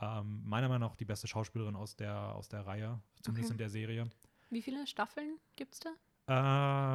Ähm, 0.00 0.42
meiner 0.44 0.68
Meinung 0.68 0.88
nach 0.90 0.96
die 0.96 1.04
beste 1.04 1.26
Schauspielerin 1.26 1.76
aus 1.76 1.96
der, 1.96 2.34
aus 2.34 2.48
der 2.48 2.66
Reihe, 2.66 3.00
zumindest 3.22 3.50
Okay. 3.50 3.54
in 3.54 3.58
der 3.58 3.70
Serie. 3.70 4.10
Wie 4.50 4.62
viele 4.62 4.86
Staffeln 4.86 5.38
gibt 5.56 5.74
es 5.74 5.80
da? 5.80 5.90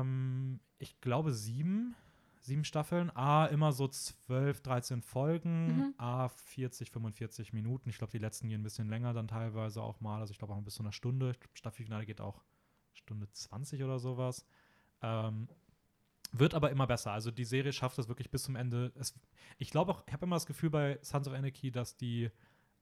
Ähm, 0.01 0.59
ich 0.77 0.99
glaube 1.01 1.33
sieben. 1.33 1.95
Sieben 2.41 2.63
Staffeln. 2.63 3.11
A, 3.15 3.45
immer 3.47 3.73
so 3.73 3.87
12, 3.87 4.61
13 4.61 5.01
Folgen. 5.01 5.77
Mhm. 5.77 5.93
A, 5.97 6.29
40, 6.29 6.89
45 6.89 7.51
Minuten. 7.51 7.89
Ich 7.89 7.97
glaube, 7.97 8.11
die 8.11 8.17
letzten 8.17 8.47
gehen 8.47 8.61
ein 8.61 8.63
bisschen 8.63 8.89
länger 8.89 9.13
dann 9.13 9.27
teilweise 9.27 9.81
auch 9.83 9.99
mal. 9.99 10.21
Also 10.21 10.31
ich 10.31 10.37
glaube 10.37 10.53
auch 10.53 10.61
bis 10.61 10.75
zu 10.75 10.83
einer 10.83 10.93
Stunde. 10.93 11.33
Staffelfinale 11.53 12.05
geht 12.05 12.21
auch 12.21 12.41
Stunde 13.09 13.31
20 13.31 13.83
oder 13.83 13.97
sowas. 13.97 14.45
Ähm, 15.01 15.47
wird 16.31 16.53
aber 16.53 16.69
immer 16.69 16.85
besser. 16.85 17.11
Also 17.11 17.31
die 17.31 17.45
Serie 17.45 17.73
schafft 17.73 17.97
es 17.97 18.07
wirklich 18.07 18.29
bis 18.29 18.43
zum 18.43 18.55
Ende. 18.55 18.91
Es, 18.95 19.15
ich 19.57 19.71
glaube 19.71 19.91
auch, 19.91 20.03
ich 20.05 20.13
habe 20.13 20.27
immer 20.27 20.35
das 20.35 20.45
Gefühl 20.45 20.69
bei 20.69 20.99
Sons 21.01 21.27
of 21.27 21.33
Anarchy, 21.33 21.71
dass 21.71 21.97
die 21.97 22.29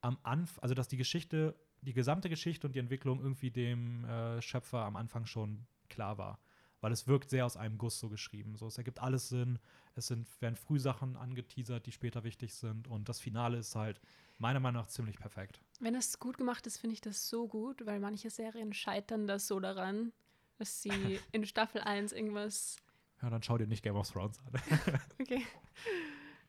am 0.02 0.18
Anfang, 0.24 0.62
also 0.62 0.76
dass 0.76 0.90
die 0.90 0.98
Geschichte, 0.98 1.56
die 1.82 1.94
gesamte 1.94 2.30
Geschichte 2.30 2.68
und 2.68 2.74
die 2.74 2.80
Entwicklung 2.80 3.22
irgendwie 3.22 3.52
dem 3.52 4.04
äh, 4.04 4.42
Schöpfer 4.42 4.80
am 4.84 4.98
Anfang 4.98 5.26
schon 5.26 5.66
klar 5.88 6.18
war. 6.18 6.40
Weil 6.82 6.92
es 6.92 7.08
wirkt 7.08 7.30
sehr 7.30 7.46
aus 7.46 7.58
einem 7.58 7.78
Guss 7.78 8.00
so 8.00 8.10
geschrieben. 8.10 8.56
So, 8.56 8.68
es 8.68 8.78
ergibt 8.78 9.00
alles 9.00 9.30
Sinn. 9.30 9.60
Es 9.96 10.08
sind, 10.08 10.28
werden 10.42 10.56
Frühsachen 10.56 11.16
angeteasert, 11.16 11.86
die 11.86 11.92
später 11.92 12.24
wichtig 12.24 12.54
sind. 12.54 12.88
Und 12.88 13.10
das 13.10 13.20
Finale 13.20 13.58
ist 13.58 13.76
halt 13.76 14.00
meiner 14.38 14.60
Meinung 14.60 14.82
nach 14.82 14.88
ziemlich 14.88 15.18
perfekt. 15.18 15.60
Wenn 15.80 15.96
es 15.96 16.20
gut 16.20 16.38
gemacht 16.38 16.68
ist, 16.68 16.78
finde 16.78 16.94
ich 16.94 17.02
das 17.02 17.30
so 17.30 17.48
gut, 17.48 17.86
weil 17.86 18.00
manche 18.00 18.30
Serien 18.30 18.74
scheitern 18.74 19.26
das 19.26 19.48
so 19.48 19.60
daran, 19.60 20.14
dass 20.58 20.82
sie 20.82 21.20
in 21.32 21.46
Staffel 21.46 21.82
1 21.82 22.12
irgendwas. 22.12 22.78
Ja, 23.22 23.30
dann 23.30 23.42
schau 23.42 23.58
dir 23.58 23.68
nicht 23.68 23.84
Game 23.84 23.96
of 23.96 24.10
Thrones 24.10 24.40
an. 24.40 25.00
Okay. 25.20 25.44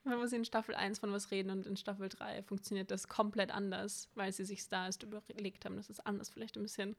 Man 0.05 0.19
muss 0.19 0.33
in 0.33 0.45
Staffel 0.45 0.75
1 0.75 1.01
von 1.01 1.13
was 1.13 1.31
reden 1.31 1.51
und 1.51 1.67
in 1.67 1.77
Staffel 1.77 2.09
3 2.09 2.43
funktioniert 2.43 2.91
das 2.91 3.09
komplett 3.09 3.51
anders, 3.51 4.09
weil 4.15 4.33
sie 4.33 4.45
sich 4.45 4.67
da 4.69 4.87
erst 4.87 5.03
überlegt 5.03 5.65
haben, 5.65 5.77
dass 5.77 5.91
es 5.91 6.01
anders 6.01 6.31
vielleicht 6.31 6.57
ein 6.57 6.63
bisschen 6.63 6.97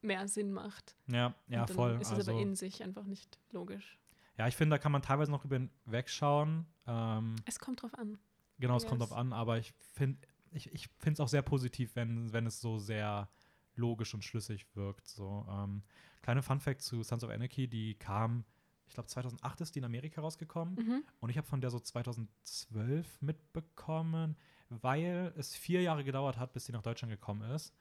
mehr 0.00 0.28
Sinn 0.28 0.52
macht. 0.52 0.96
ja, 1.08 1.34
ja, 1.48 1.60
und 1.62 1.70
dann 1.70 1.76
voll. 1.76 1.92
Ist 2.00 2.08
es 2.08 2.12
aber 2.12 2.16
Also, 2.18 2.38
in 2.38 2.54
sich 2.54 2.82
einfach 2.82 3.04
nicht 3.06 3.38
logisch. 3.50 3.98
ja, 4.36 4.46
ich 4.48 4.56
finde, 4.56 4.74
da 4.74 4.78
kann 4.78 4.92
man 4.92 5.02
teilweise 5.02 5.30
noch 5.30 5.44
über 5.44 5.60
wegschauen. 5.86 6.66
Ähm, 6.86 7.36
Es 7.44 7.58
kommt 7.58 7.82
drauf 7.82 7.94
an. 7.94 8.18
Genau, 8.60 8.76
es 8.76 8.86
kommt 8.86 9.00
Yes. 9.00 9.10
drauf 9.10 9.18
an, 9.18 9.32
aber 9.32 9.58
ich 9.58 9.72
finde 9.94 10.18
ich, 10.50 10.72
ich 10.72 10.88
finde 10.98 11.12
es 11.14 11.20
auch 11.20 11.28
sehr 11.28 11.42
positiv, 11.42 11.94
wenn, 11.94 12.32
wenn 12.32 12.46
es 12.46 12.60
so 12.60 12.78
sehr 12.78 13.28
logisch 13.74 14.14
und 14.14 14.24
schlüssig 14.24 14.66
wirkt. 14.74 15.06
So, 15.06 15.46
ähm, 15.50 15.82
kleine 16.22 16.42
Fun 16.42 16.58
Fact 16.58 16.80
zu 16.80 17.02
Sons 17.02 17.22
of 17.22 17.30
Anarchy, 17.30 17.68
die 17.68 17.94
kam, 17.96 18.44
ich 18.86 18.94
glaube 18.94 19.08
2008 19.08 19.60
ist 19.60 19.74
die 19.74 19.80
in 19.80 19.84
Amerika 19.84 20.20
rausgekommen 20.22 20.74
Mhm. 20.76 21.04
und 21.20 21.28
ich 21.30 21.36
habe 21.36 21.46
von 21.46 21.60
der 21.60 21.70
so 21.70 21.78
2012 21.78 23.20
mitbekommen, 23.22 24.36
weil 24.70 25.32
es 25.36 25.54
vier 25.54 25.82
Jahre 25.82 26.02
gedauert 26.04 26.38
hat, 26.38 26.52
bis 26.52 26.66
sie 26.66 26.72
nach 26.72 26.82
Deutschland 26.82 27.12
gekommen 27.12 27.42
ist, 27.50 27.74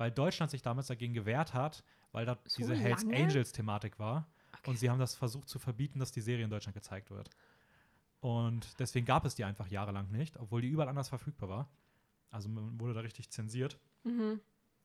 weil 0.00 0.10
Deutschland 0.10 0.50
sich 0.50 0.62
damals 0.62 0.86
dagegen 0.86 1.12
gewehrt 1.12 1.52
hat, 1.52 1.84
weil 2.12 2.24
da 2.24 2.38
So 2.46 2.56
diese 2.56 2.74
Hells 2.74 3.02
lange? 3.04 3.16
Angels 3.22 3.52
Thematik 3.52 3.98
war 3.98 4.26
Okay. 4.56 4.70
und 4.70 4.78
sie 4.78 4.88
haben 4.90 4.98
das 4.98 5.14
versucht 5.14 5.48
zu 5.48 5.58
verbieten, 5.58 5.98
dass 6.00 6.10
die 6.10 6.22
Serie 6.22 6.42
in 6.44 6.50
Deutschland 6.50 6.74
gezeigt 6.74 7.10
wird. 7.10 7.28
Und 8.20 8.78
deswegen 8.80 9.04
gab 9.06 9.24
es 9.26 9.34
die 9.34 9.44
einfach 9.44 9.68
jahrelang 9.68 10.10
nicht, 10.10 10.38
obwohl 10.38 10.62
die 10.62 10.68
überall 10.68 10.88
anders 10.88 11.10
verfügbar 11.10 11.48
war. 11.50 11.68
Also 12.30 12.48
man 12.48 12.80
wurde 12.80 12.94
da 12.94 13.00
richtig 13.00 13.30
zensiert. 13.30 13.78
Mhm. 14.04 14.40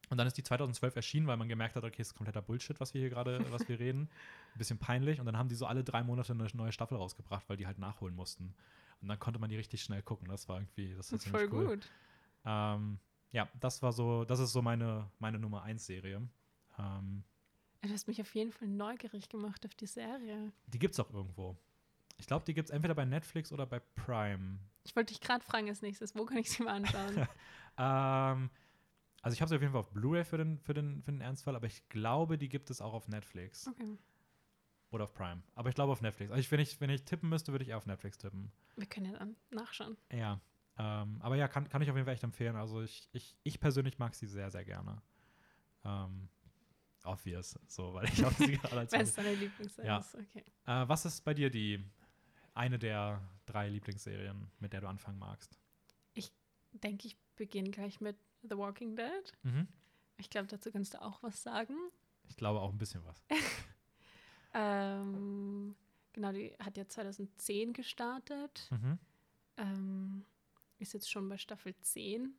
Und 0.10 0.18
dann 0.18 0.28
ist 0.28 0.38
die 0.38 0.44
2012 0.44 0.96
erschienen, 0.98 1.28
weil 1.28 1.38
man 1.38 1.48
gemerkt 1.50 1.76
hat, 1.76 1.84
okay, 1.86 2.02
es 2.02 2.10
ist 2.10 2.14
kompletter 2.16 2.42
Bullshit, 2.42 2.80
was 2.82 2.94
wir 2.94 3.02
hier 3.02 3.10
gerade, 3.10 3.50
was 3.52 3.68
wir 3.68 3.80
reden. 3.80 4.10
Ein 4.54 4.58
bisschen 4.58 4.78
peinlich. 4.78 5.20
Und 5.20 5.26
dann 5.26 5.38
haben 5.38 5.50
die 5.50 5.56
so 5.56 5.66
alle 5.66 5.84
drei 5.84 6.04
Monate 6.04 6.34
eine 6.34 6.48
neue 6.54 6.72
Staffel 6.74 6.98
rausgebracht, 6.98 7.48
weil 7.50 7.58
die 7.58 7.66
halt 7.66 7.80
nachholen 7.80 8.16
mussten. 8.16 8.54
Und 9.02 9.08
dann 9.08 9.20
konnte 9.20 9.40
man 9.40 9.50
die 9.50 9.56
richtig 9.56 9.82
schnell 9.82 10.04
gucken. 10.04 10.28
Das 10.28 10.48
war 10.50 10.60
irgendwie, 10.60 10.94
das 10.96 11.12
war 11.12 11.20
Voll 11.40 11.50
cool. 11.54 11.68
gut. 11.68 11.90
Ähm, 12.46 13.00
ja, 13.36 13.50
das 13.60 13.82
war 13.82 13.92
so, 13.92 14.24
das 14.26 14.40
ist 14.40 14.54
so 14.54 14.62
meine, 14.62 15.10
meine 15.20 15.38
Nummer 15.38 15.64
1 15.64 15.86
Serie. 15.86 16.28
Ähm, 16.80 17.24
Du 17.82 17.92
hast 17.94 18.08
mich 18.08 18.20
auf 18.22 18.34
jeden 18.34 18.52
Fall 18.52 18.68
neugierig 18.68 19.30
gemacht 19.30 19.64
auf 19.66 19.76
die 19.76 19.86
Serie. 19.86 20.52
die 20.68 20.80
gibt's 20.80 21.00
auch 21.00 21.12
irgendwo. 21.14 21.56
Ich 22.18 22.26
glaube, 22.26 22.46
die 22.46 22.54
gibt's 22.56 22.72
entweder 22.72 22.96
bei 22.96 23.06
Netflix 23.06 23.52
oder 23.52 23.66
bei 23.68 23.80
Prime. 23.80 24.58
Ich 24.86 24.96
wollte 24.96 25.14
dich 25.14 25.22
gerade 25.22 25.44
fragen 25.44 25.68
als 25.70 25.82
nächstes, 25.82 26.16
wo 26.16 26.26
kann 26.26 26.38
ich 26.38 26.50
sie 26.50 26.64
mal 26.64 26.74
anschauen? 26.76 27.28
Ähm, 27.78 28.50
also 29.22 29.34
ich 29.34 29.42
habe 29.42 29.50
sie 29.50 29.56
auf 29.56 29.62
jeden 29.62 29.74
Fall 29.74 29.82
auf 29.82 29.92
Blu-ray 29.92 30.24
für 30.24 30.38
den, 30.38 30.60
für, 30.60 30.74
den, 30.74 31.04
für 31.04 31.12
den 31.12 31.20
Ernstfall, 31.20 31.58
aber 31.58 31.68
ich 31.68 31.88
glaube, 31.90 32.38
die 32.38 32.48
gibt 32.48 32.70
es 32.70 32.80
auch 32.80 32.94
auf 32.94 33.10
Netflix 33.10 33.68
Okay. 33.68 33.98
oder 34.92 35.04
auf 35.04 35.14
Prime. 35.14 35.44
Aber 35.56 35.68
ich 35.68 35.76
glaube 35.76 35.92
auf 35.92 36.00
Netflix. 36.02 36.32
Also 36.32 36.40
ich, 36.40 36.50
wenn, 36.52 36.62
ich, 36.62 36.80
wenn 36.80 36.90
ich 36.90 37.04
tippen 37.04 37.28
müsste, 37.28 37.52
würde 37.52 37.64
ich 37.66 37.70
eher 37.72 37.78
auf 37.78 37.86
Netflix 37.86 38.18
tippen. 38.18 38.50
Wir 38.78 38.88
können 38.88 39.12
ja 39.12 39.20
dann 39.20 39.36
nachschauen. 39.52 39.98
Ja. 40.14 40.40
Ähm, 40.78 41.22
aber 41.22 41.36
ja, 41.36 41.48
kann, 41.48 41.70
kann 41.70 41.82
ich 41.82 41.90
auf 41.90 41.96
jeden 41.96 42.06
Fall 42.06 42.14
echt 42.14 42.24
empfehlen. 42.24 42.56
Also 42.56 42.82
ich, 42.82 43.08
ich, 43.14 43.38
ich 43.44 43.60
persönlich 43.60 43.98
mag 43.98 44.14
sie 44.14 44.28
sehr, 44.28 44.52
sehr 44.52 44.66
gerne. 44.66 45.02
Ähm, 45.84 46.30
obvious, 47.04 47.58
so, 47.68 47.94
weil 47.94 48.06
ich 48.06 48.26
auch 48.26 48.32
sie 48.34 48.58
gerade 48.58 48.80
als 48.80 48.94
ist 48.94 49.18
deine 49.18 49.36
Lieblingsserie? 49.36 49.88
Ja. 49.88 50.00
ist? 50.00 50.16
Okay. 50.16 50.44
äh, 50.66 50.88
Was 50.88 51.06
ist 51.06 51.22
bei 51.22 51.34
dir 51.34 51.50
die 51.50 51.84
eine 52.54 52.80
der 52.80 53.22
drei 53.46 53.70
Lieblingsserien, 53.70 54.52
mit 54.60 54.74
der 54.74 54.82
du 54.82 54.88
anfangen 54.88 55.20
magst? 55.20 55.60
Denke 56.84 57.08
ich 57.08 57.16
beginne 57.38 57.72
gleich 57.72 58.02
mit 58.02 58.18
The 58.42 58.58
Walking 58.58 58.98
Dead. 58.98 59.34
Mhm. 59.44 59.66
Ich 60.18 60.30
glaube, 60.30 60.48
dazu 60.48 60.72
kannst 60.74 60.94
du 60.94 61.02
auch 61.02 61.24
was 61.24 61.42
sagen. 61.42 61.74
Ich 62.28 62.36
glaube 62.36 62.60
auch 62.60 62.70
ein 62.70 62.78
bisschen 62.78 63.02
was. 63.06 63.24
Ähm, 64.58 65.76
genau, 66.14 66.32
die 66.32 66.56
hat 66.60 66.78
ja 66.78 66.88
2010 66.88 67.74
gestartet. 67.74 68.70
Mhm. 68.72 69.00
Ähm, 69.58 70.26
ist 70.80 70.94
jetzt 70.94 71.10
schon 71.10 71.28
bei 71.30 71.38
Staffel 71.38 71.76
10. 71.82 72.34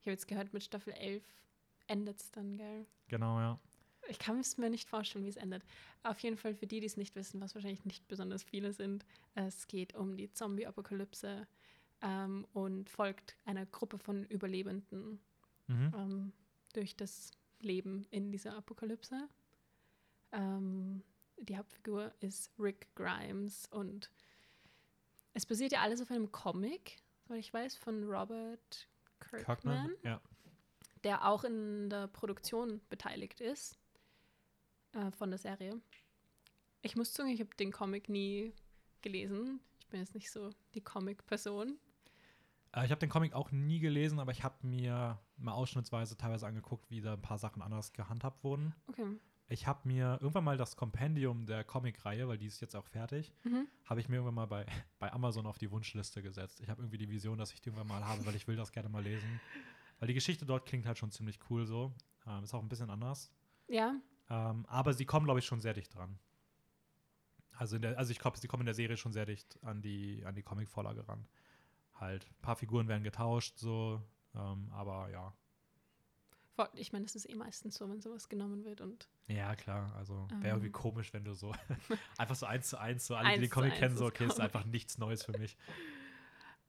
Ich 0.00 0.06
habe 0.06 0.12
jetzt 0.12 0.28
gehört, 0.28 0.52
mit 0.52 0.62
Staffel 0.62 0.92
11 0.92 1.24
endet 1.86 2.20
es 2.20 2.30
dann, 2.30 2.56
gell? 2.56 2.86
Genau, 3.08 3.38
ja. 3.40 3.58
Ich 4.08 4.18
kann 4.18 4.38
es 4.38 4.56
mir 4.56 4.70
nicht 4.70 4.88
vorstellen, 4.88 5.24
wie 5.24 5.30
es 5.30 5.36
endet. 5.36 5.64
Auf 6.04 6.20
jeden 6.20 6.36
Fall 6.36 6.54
für 6.54 6.66
die, 6.66 6.78
die 6.80 6.86
es 6.86 6.96
nicht 6.96 7.16
wissen, 7.16 7.40
was 7.40 7.54
wahrscheinlich 7.56 7.84
nicht 7.84 8.06
besonders 8.06 8.44
viele 8.44 8.72
sind, 8.72 9.04
es 9.34 9.66
geht 9.66 9.94
um 9.94 10.16
die 10.16 10.30
Zombie-Apokalypse 10.30 11.46
ähm, 12.02 12.46
und 12.52 12.88
folgt 12.88 13.36
einer 13.44 13.66
Gruppe 13.66 13.98
von 13.98 14.24
Überlebenden 14.26 15.20
Mhm. 15.68 15.92
ähm, 15.96 16.32
durch 16.74 16.94
das 16.96 17.32
Leben 17.60 18.06
in 18.10 18.30
dieser 18.30 18.56
Apokalypse. 18.56 19.28
Ähm, 20.32 21.02
die 21.38 21.56
Hauptfigur 21.56 22.14
ist 22.20 22.52
Rick 22.58 22.86
Grimes 22.94 23.66
und 23.72 24.10
es 25.34 25.44
basiert 25.44 25.72
ja 25.72 25.80
alles 25.80 26.00
auf 26.00 26.10
einem 26.10 26.30
Comic, 26.32 26.96
soweit 27.26 27.40
ich 27.40 27.52
weiß, 27.52 27.76
von 27.76 28.04
Robert 28.04 28.88
Kirkman, 29.20 29.44
Kirkman, 29.44 29.90
ja. 30.02 30.20
der 31.04 31.26
auch 31.26 31.44
in 31.44 31.90
der 31.90 32.08
Produktion 32.08 32.80
beteiligt 32.88 33.40
ist 33.40 33.78
äh, 34.92 35.10
von 35.12 35.30
der 35.30 35.38
Serie. 35.38 35.80
Ich 36.82 36.96
muss 36.96 37.12
zugeben, 37.12 37.34
ich 37.34 37.40
habe 37.40 37.54
den 37.56 37.72
Comic 37.72 38.08
nie 38.08 38.52
gelesen. 39.02 39.60
Ich 39.80 39.88
bin 39.88 40.00
jetzt 40.00 40.14
nicht 40.14 40.30
so 40.30 40.50
die 40.74 40.82
Comic-Person. 40.82 41.78
Äh, 42.72 42.84
ich 42.84 42.90
habe 42.90 43.00
den 43.00 43.08
Comic 43.08 43.32
auch 43.34 43.50
nie 43.50 43.80
gelesen, 43.80 44.18
aber 44.18 44.32
ich 44.32 44.44
habe 44.44 44.66
mir 44.66 45.18
mal 45.36 45.52
ausschnittsweise 45.52 46.16
teilweise 46.16 46.46
angeguckt, 46.46 46.90
wie 46.90 47.00
da 47.00 47.14
ein 47.14 47.22
paar 47.22 47.38
Sachen 47.38 47.62
anders 47.62 47.92
gehandhabt 47.92 48.44
wurden. 48.44 48.74
Okay. 48.86 49.18
Ich 49.48 49.66
habe 49.66 49.86
mir 49.86 50.18
irgendwann 50.20 50.44
mal 50.44 50.56
das 50.56 50.76
Kompendium 50.76 51.46
der 51.46 51.62
Comic-Reihe, 51.64 52.26
weil 52.26 52.38
die 52.38 52.46
ist 52.46 52.60
jetzt 52.60 52.74
auch 52.74 52.86
fertig, 52.86 53.32
Mhm. 53.44 53.68
habe 53.84 54.00
ich 54.00 54.08
mir 54.08 54.16
irgendwann 54.16 54.34
mal 54.34 54.46
bei, 54.46 54.66
bei 54.98 55.12
Amazon 55.12 55.46
auf 55.46 55.58
die 55.58 55.70
Wunschliste 55.70 56.22
gesetzt. 56.22 56.60
Ich 56.60 56.68
habe 56.68 56.82
irgendwie 56.82 56.98
die 56.98 57.08
Vision, 57.08 57.38
dass 57.38 57.52
ich 57.52 57.60
die 57.60 57.68
irgendwann 57.68 57.86
mal 57.88 58.04
habe, 58.04 58.26
weil 58.26 58.34
ich 58.34 58.48
will 58.48 58.56
das 58.56 58.72
gerne 58.72 58.88
mal 58.88 59.02
lesen. 59.02 59.40
Weil 59.98 60.08
die 60.08 60.14
Geschichte 60.14 60.44
dort 60.44 60.66
klingt 60.66 60.84
halt 60.86 60.98
schon 60.98 61.10
ziemlich 61.12 61.38
cool 61.48 61.64
so. 61.64 61.94
Ähm, 62.26 62.42
ist 62.44 62.52
auch 62.54 62.62
ein 62.62 62.68
bisschen 62.68 62.90
anders. 62.90 63.30
Ja, 63.68 63.94
Ähm, 64.28 64.66
aber 64.66 64.92
sie 64.92 65.04
kommen, 65.06 65.24
glaube 65.24 65.38
ich, 65.38 65.46
schon 65.46 65.60
sehr 65.60 65.72
dicht 65.74 65.94
dran. 65.94 66.18
Also, 67.52 67.76
in 67.76 67.82
der, 67.82 67.96
also 67.96 68.10
ich 68.10 68.18
glaube, 68.18 68.36
sie 68.38 68.48
kommen 68.48 68.62
in 68.62 68.66
der 68.66 68.74
Serie 68.74 68.96
schon 68.96 69.12
sehr 69.12 69.24
dicht 69.26 69.58
an 69.62 69.80
die, 69.80 70.24
an 70.26 70.34
die 70.34 70.42
Comic-Vorlage 70.42 71.06
ran. 71.08 71.26
Halt, 71.94 72.26
ein 72.28 72.42
paar 72.42 72.56
Figuren 72.56 72.88
werden 72.88 73.04
getauscht, 73.04 73.56
so, 73.58 74.02
ähm, 74.34 74.68
aber 74.72 75.08
ja. 75.10 75.32
Ich 76.74 76.92
meine, 76.92 77.04
das 77.04 77.14
ist 77.14 77.28
eh 77.28 77.34
meistens 77.34 77.74
so, 77.76 77.88
wenn 77.88 78.00
sowas 78.00 78.28
genommen 78.28 78.64
wird 78.64 78.80
und 78.80 79.08
Ja, 79.28 79.54
klar, 79.56 79.94
also 79.96 80.14
wäre 80.28 80.44
Ähm. 80.44 80.44
irgendwie 80.44 80.70
komisch, 80.70 81.12
wenn 81.12 81.24
du 81.24 81.34
so 81.34 81.52
einfach 82.18 82.34
so 82.36 82.46
eins 82.46 82.68
zu 82.68 82.78
eins, 82.78 83.06
so 83.06 83.14
alle, 83.14 83.28
die 83.28 83.32
Eins 83.34 83.42
den 83.42 83.48
zu 83.50 83.54
Comic 83.54 83.74
kennen, 83.74 83.96
so, 83.96 84.06
okay, 84.06 84.26
ist 84.26 84.40
einfach 84.40 84.64
nichts 84.64 84.98
Neues 84.98 85.22
für 85.22 85.36
mich. 85.38 85.56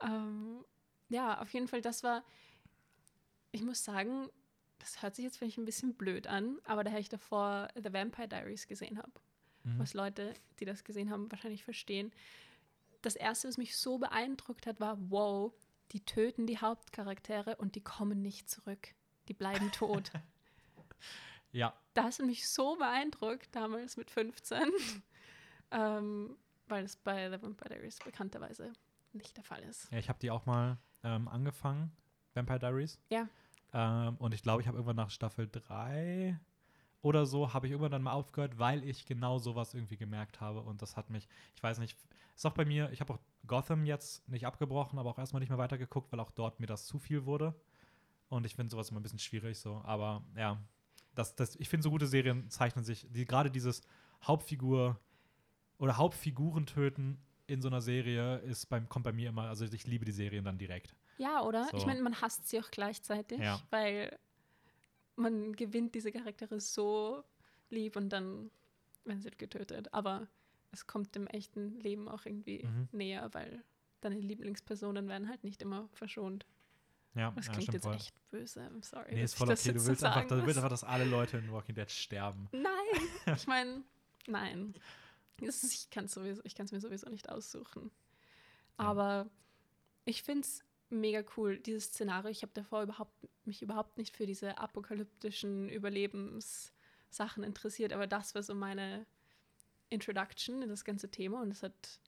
Ähm, 0.01 0.63
ja, 1.09 1.41
auf 1.41 1.51
jeden 1.53 1.67
Fall, 1.67 1.81
das 1.81 2.03
war, 2.03 2.23
ich 3.51 3.63
muss 3.63 3.83
sagen, 3.83 4.29
das 4.79 5.01
hört 5.01 5.15
sich 5.15 5.25
jetzt 5.25 5.37
vielleicht 5.37 5.57
ein 5.57 5.65
bisschen 5.65 5.95
blöd 5.95 6.27
an, 6.27 6.59
aber 6.65 6.83
da 6.83 6.95
ich 6.97 7.09
davor 7.09 7.69
The 7.75 7.93
Vampire 7.93 8.27
Diaries 8.27 8.67
gesehen 8.67 8.97
habe, 8.97 9.11
Mhm. 9.63 9.79
was 9.79 9.93
Leute, 9.93 10.33
die 10.59 10.65
das 10.65 10.83
gesehen 10.83 11.09
haben, 11.09 11.31
wahrscheinlich 11.31 11.63
verstehen. 11.63 12.11
Das 13.01 13.15
erste, 13.15 13.47
was 13.47 13.57
mich 13.57 13.77
so 13.77 13.97
beeindruckt 13.97 14.67
hat, 14.67 14.79
war, 14.79 14.97
wow, 15.09 15.53
die 15.91 16.03
töten 16.05 16.45
die 16.47 16.57
Hauptcharaktere 16.59 17.55
und 17.55 17.75
die 17.75 17.81
kommen 17.83 18.21
nicht 18.21 18.49
zurück. 18.49 18.93
Die 19.27 19.33
bleiben 19.33 19.71
tot. 19.71 20.11
Ja, 21.53 21.73
das 21.93 22.19
hat 22.19 22.25
mich 22.25 22.47
so 22.47 22.75
beeindruckt, 22.75 23.55
damals 23.55 23.97
mit 23.97 24.11
15, 24.11 24.69
ähm, 25.71 26.37
weil 26.67 26.83
es 26.83 26.97
bei 26.97 27.29
The 27.31 27.41
Vampire 27.41 27.69
Diaries 27.69 27.99
bekannterweise 27.99 28.73
nicht 29.13 29.35
der 29.37 29.43
Fall 29.45 29.63
ist. 29.63 29.91
ja 29.91 29.97
ich 29.97 30.09
habe 30.09 30.19
die 30.19 30.29
auch 30.29 30.45
mal 30.45 30.77
ähm, 31.03 31.27
angefangen, 31.27 31.91
Vampire 32.33 32.59
Diaries. 32.59 32.99
Ja. 33.09 33.27
Ähm, 33.73 34.17
und 34.17 34.33
ich 34.33 34.43
glaube, 34.43 34.61
ich 34.61 34.67
habe 34.67 34.77
irgendwann 34.77 34.97
nach 34.97 35.09
Staffel 35.09 35.47
3 35.49 36.39
oder 37.01 37.25
so, 37.25 37.53
habe 37.53 37.67
ich 37.67 37.71
irgendwann 37.71 37.91
dann 37.91 38.03
mal 38.03 38.11
aufgehört, 38.11 38.59
weil 38.59 38.83
ich 38.83 39.05
genau 39.05 39.39
sowas 39.39 39.73
irgendwie 39.73 39.97
gemerkt 39.97 40.41
habe. 40.41 40.61
Und 40.61 40.81
das 40.81 40.97
hat 40.97 41.09
mich, 41.09 41.27
ich 41.55 41.63
weiß 41.63 41.79
nicht, 41.79 41.97
ist 42.35 42.45
auch 42.45 42.53
bei 42.53 42.65
mir, 42.65 42.91
ich 42.91 43.01
habe 43.01 43.13
auch 43.13 43.19
Gotham 43.47 43.85
jetzt 43.85 44.27
nicht 44.27 44.45
abgebrochen, 44.45 44.99
aber 44.99 45.09
auch 45.09 45.17
erstmal 45.17 45.39
nicht 45.39 45.49
mehr 45.49 45.57
weitergeguckt, 45.57 46.11
weil 46.11 46.19
auch 46.19 46.31
dort 46.31 46.59
mir 46.59 46.67
das 46.67 46.85
zu 46.85 46.99
viel 46.99 47.25
wurde. 47.25 47.55
Und 48.29 48.45
ich 48.45 48.55
finde 48.55 48.71
sowas 48.71 48.89
immer 48.89 48.99
ein 48.99 49.03
bisschen 49.03 49.19
schwierig 49.19 49.59
so. 49.59 49.81
Aber 49.83 50.23
ja, 50.35 50.61
das, 51.15 51.35
das, 51.35 51.55
ich 51.55 51.69
finde, 51.69 51.83
so 51.83 51.89
gute 51.89 52.07
Serien 52.07 52.49
zeichnen 52.49 52.83
sich, 52.83 53.07
die, 53.09 53.25
gerade 53.25 53.49
dieses 53.49 53.81
Hauptfigur 54.23 54.99
oder 55.77 55.97
Hauptfiguren 55.97 56.65
töten 56.65 57.19
in 57.47 57.61
so 57.61 57.69
einer 57.69 57.81
Serie 57.81 58.37
ist 58.39 58.65
beim, 58.67 58.89
kommt 58.89 59.05
bei 59.05 59.13
mir 59.13 59.29
immer, 59.29 59.43
also 59.43 59.63
ich 59.65 59.87
liebe 59.87 60.03
die 60.05 60.11
Serien 60.11 60.43
dann 60.43 60.57
direkt. 60.57 60.95
Ja, 61.17 61.41
oder? 61.43 61.69
Ich 61.73 61.81
So. 61.81 61.87
meine, 61.87 62.01
man 62.01 62.19
hasst 62.21 62.47
sie 62.49 62.59
auch 62.59 62.69
gleichzeitig, 62.69 63.39
Ja. 63.39 63.61
weil 63.69 64.17
man 65.15 65.55
gewinnt 65.55 65.95
diese 65.95 66.11
Charaktere 66.11 66.59
so 66.59 67.23
lieb 67.69 67.95
und 67.95 68.09
dann 68.09 68.51
werden 69.05 69.21
sie 69.21 69.31
getötet. 69.31 69.93
Aber 69.93 70.27
es 70.71 70.85
kommt 70.85 71.15
dem 71.15 71.27
echten 71.27 71.79
Leben 71.79 72.09
auch 72.09 72.25
irgendwie 72.25 72.63
Mhm. 72.65 72.89
näher, 72.91 73.33
weil 73.33 73.63
deine 74.01 74.19
Lieblingspersonen 74.19 75.07
werden 75.07 75.29
halt 75.29 75.43
nicht 75.43 75.61
immer 75.61 75.87
verschont. 75.93 76.45
Ja, 77.17 77.31
Das 77.31 77.47
ja, 77.47 77.51
klingt 77.53 77.63
stimmt 77.63 77.73
jetzt 77.73 77.83
voll. 77.83 77.95
echt 77.95 78.29
böse. 78.29 78.61
I'm 78.61 78.83
sorry. 78.83 79.13
Nee, 79.13 79.23
ist 79.23 79.35
voll 79.35 79.49
okay. 79.49 79.73
Du 79.73 79.85
willst, 79.85 80.03
einfach, 80.03 80.27
du 80.27 80.45
willst 80.45 80.57
einfach, 80.57 80.69
dass 80.69 80.83
alle 80.83 81.05
Leute 81.05 81.37
in 81.37 81.51
Walking 81.51 81.75
Dead 81.75 81.89
sterben. 81.89 82.47
Nein, 82.51 82.63
ich 83.35 83.47
meine, 83.47 83.83
nein. 84.27 84.75
Ist, 85.41 85.63
ich 85.63 85.89
kann 85.89 86.05
es 86.05 86.15
mir 86.15 86.79
sowieso 86.81 87.09
nicht 87.09 87.29
aussuchen. 87.29 87.91
Ja. 88.79 88.85
Aber 88.85 89.29
ich 90.05 90.23
finde 90.23 90.41
es 90.41 90.63
mega 90.89 91.23
cool, 91.35 91.57
dieses 91.59 91.85
Szenario. 91.85 92.29
Ich 92.29 92.41
habe 92.41 92.53
davor 92.53 92.83
überhaupt, 92.83 93.11
mich 93.45 93.61
überhaupt 93.61 93.97
nicht 93.97 94.15
für 94.15 94.25
diese 94.25 94.57
apokalyptischen 94.57 95.69
Überlebenssachen 95.69 97.43
interessiert, 97.43 97.93
aber 97.93 98.07
das 98.07 98.35
war 98.35 98.43
so 98.43 98.55
meine 98.55 99.05
Introduction 99.89 100.61
in 100.61 100.69
das 100.69 100.85
ganze 100.85 101.09
Thema 101.09 101.41
und 101.41 101.51
es 101.51 101.63
hat 101.63 101.99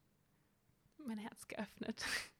mein 1.05 1.17
Herz 1.17 1.47
geöffnet. 1.47 2.05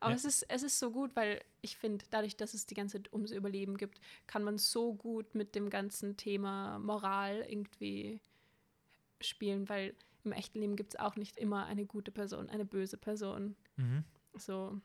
Aber 0.00 0.10
Ja. 0.12 0.16
es, 0.16 0.24
ist, 0.24 0.42
es 0.50 0.62
ist 0.62 0.78
so 0.78 0.90
gut, 0.90 1.14
weil 1.16 1.42
ich 1.62 1.76
finde, 1.76 2.04
dadurch, 2.10 2.36
dass 2.36 2.54
es 2.54 2.66
die 2.66 2.74
ganze 2.74 2.98
Zeit 2.98 3.12
ums 3.12 3.30
Überleben 3.30 3.76
gibt, 3.76 4.00
kann 4.26 4.42
man 4.44 4.58
so 4.58 4.94
gut 4.94 5.34
mit 5.34 5.54
dem 5.54 5.70
ganzen 5.70 6.16
Thema 6.16 6.78
Moral 6.78 7.44
irgendwie 7.48 8.20
spielen, 9.20 9.68
weil 9.68 9.94
im 10.24 10.32
echten 10.32 10.60
Leben 10.60 10.76
gibt 10.76 10.94
es 10.94 11.00
auch 11.00 11.16
nicht 11.16 11.36
immer 11.38 11.66
eine 11.66 11.86
gute 11.86 12.10
Person, 12.10 12.50
eine 12.50 12.64
böse 12.64 12.96
Person. 12.96 13.56
Mhm. 13.76 14.04
So, 14.34 14.80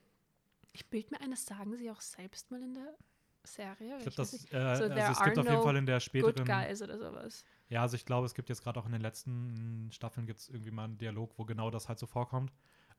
ich 0.72 0.90
bild 0.90 1.12
mir 1.12 1.20
ein, 1.22 1.32
das 1.32 1.46
sagen 1.46 1.76
sie 1.76 1.90
auch 1.92 2.02
selbst 2.02 2.52
mal 2.52 2.62
in 2.62 2.74
der 2.74 2.96
Serie. 3.44 3.98
Ich 3.98 4.16
glaube, 4.16 4.32
das, 4.32 4.46
äh, 4.46 4.76
So, 4.76 4.84
also 4.86 5.12
es 5.12 5.24
gibt 5.24 5.38
auf 5.40 5.46
jeden 5.46 5.58
no 5.58 5.62
Fall 5.62 5.76
in 5.76 5.86
der 5.86 5.96
Good 5.96 6.04
späteren. 6.04 6.46
Guys 6.46 6.82
oder 6.82 6.98
sowas. 6.98 7.44
Ja, 7.70 7.82
also 7.82 7.96
ich 7.96 8.06
glaube, 8.06 8.26
es 8.26 8.34
gibt 8.34 8.50
jetzt 8.50 8.64
gerade 8.64 8.80
auch 8.80 8.86
in 8.86 8.92
den 8.92 9.02
letzten 9.02 9.90
Staffeln 9.92 10.28
gibt 10.28 10.40
es 10.42 10.50
irgendwie 10.50 10.72
mal 10.72 10.86
einen 10.86 10.98
Dialog, 10.98 11.38
wo 11.38 11.46
genau 11.46 11.72
das 11.72 11.90
halt 11.90 12.00
so 12.00 12.06
vorkommt. 12.06 12.52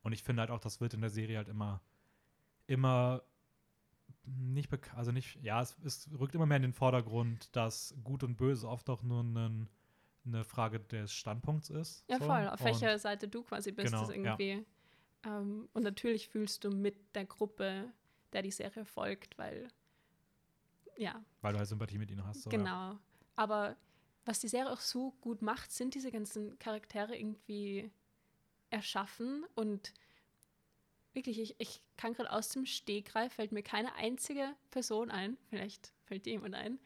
Und 0.03 0.13
ich 0.13 0.23
finde 0.23 0.41
halt 0.41 0.51
auch, 0.51 0.59
das 0.59 0.81
wird 0.81 0.95
in 0.95 1.01
der 1.01 1.11
Serie 1.11 1.37
halt 1.37 1.49
immer, 1.49 1.81
immer 2.73 3.23
nicht 4.25 4.69
bekannt, 4.71 4.99
also 4.99 5.13
nicht, 5.13 5.43
ja, 5.43 5.61
es, 5.61 5.77
es 5.85 6.09
rückt 6.19 6.35
immer 6.35 6.47
mehr 6.47 6.57
in 6.57 6.63
den 6.63 6.73
Vordergrund, 6.73 7.55
dass 7.57 7.95
Gut 8.05 8.23
und 8.23 8.37
Böse 8.37 8.69
oft 8.69 8.89
auch 8.89 9.03
nur 9.03 9.23
ein, 9.23 9.69
eine 10.25 10.45
Frage 10.45 10.79
des 10.81 11.13
Standpunkts 11.13 11.71
ist. 11.71 12.05
Ja, 12.09 12.19
so. 12.19 12.27
voll. 12.27 12.49
Auf 12.49 12.61
Und- 12.61 12.67
welcher 12.67 12.99
Seite 12.99 13.27
du 13.29 13.43
quasi 13.43 13.73
bist, 13.73 13.93
Genau, 13.93 14.03
ist 14.05 14.11
ja. 14.11 14.15
irgendwie. 14.15 14.65
Ähm, 15.25 15.69
und 15.73 15.83
natürlich 15.83 16.29
fühlst 16.29 16.63
du 16.65 16.71
mit 16.71 17.15
der 17.17 17.25
Gruppe, 17.27 17.93
der 18.33 18.43
die 18.43 18.51
Serie 18.53 18.85
folgt, 18.85 19.37
weil, 19.39 19.69
ja, 20.97 21.25
Weil 21.41 21.53
du 21.53 21.59
halt 21.59 21.69
Sympathie 21.69 21.99
mit 21.99 22.11
ihnen 22.11 22.25
hast. 22.25 22.43
So, 22.43 22.51
Ja. 22.51 22.57
genau. 22.57 22.99
Aber 23.37 23.77
was 24.25 24.39
die 24.39 24.49
Serie 24.49 24.71
auch 24.73 24.81
so 24.81 25.13
gut 25.21 25.43
macht, 25.43 25.73
sind 25.73 25.95
diese 25.95 26.13
ganzen 26.13 26.59
Charaktere 26.61 27.17
irgendwie 27.17 27.91
erschaffen 28.71 29.45
und 29.57 29.93
wirklich, 31.15 31.41
ich, 31.41 31.55
ich 31.59 31.81
kann 31.97 32.15
gerade 32.15 32.33
aus 32.33 32.49
dem 32.49 32.67
Stegreif, 32.67 33.35
fällt 33.35 33.53
mir 33.53 33.63
keine 33.63 33.95
einzige 33.95 34.55
Person 34.71 35.11
ein, 35.11 35.37
vielleicht 35.49 35.93
fällt 36.05 36.27
dir 36.27 36.33
jemand 36.33 36.55
ein, 36.55 36.79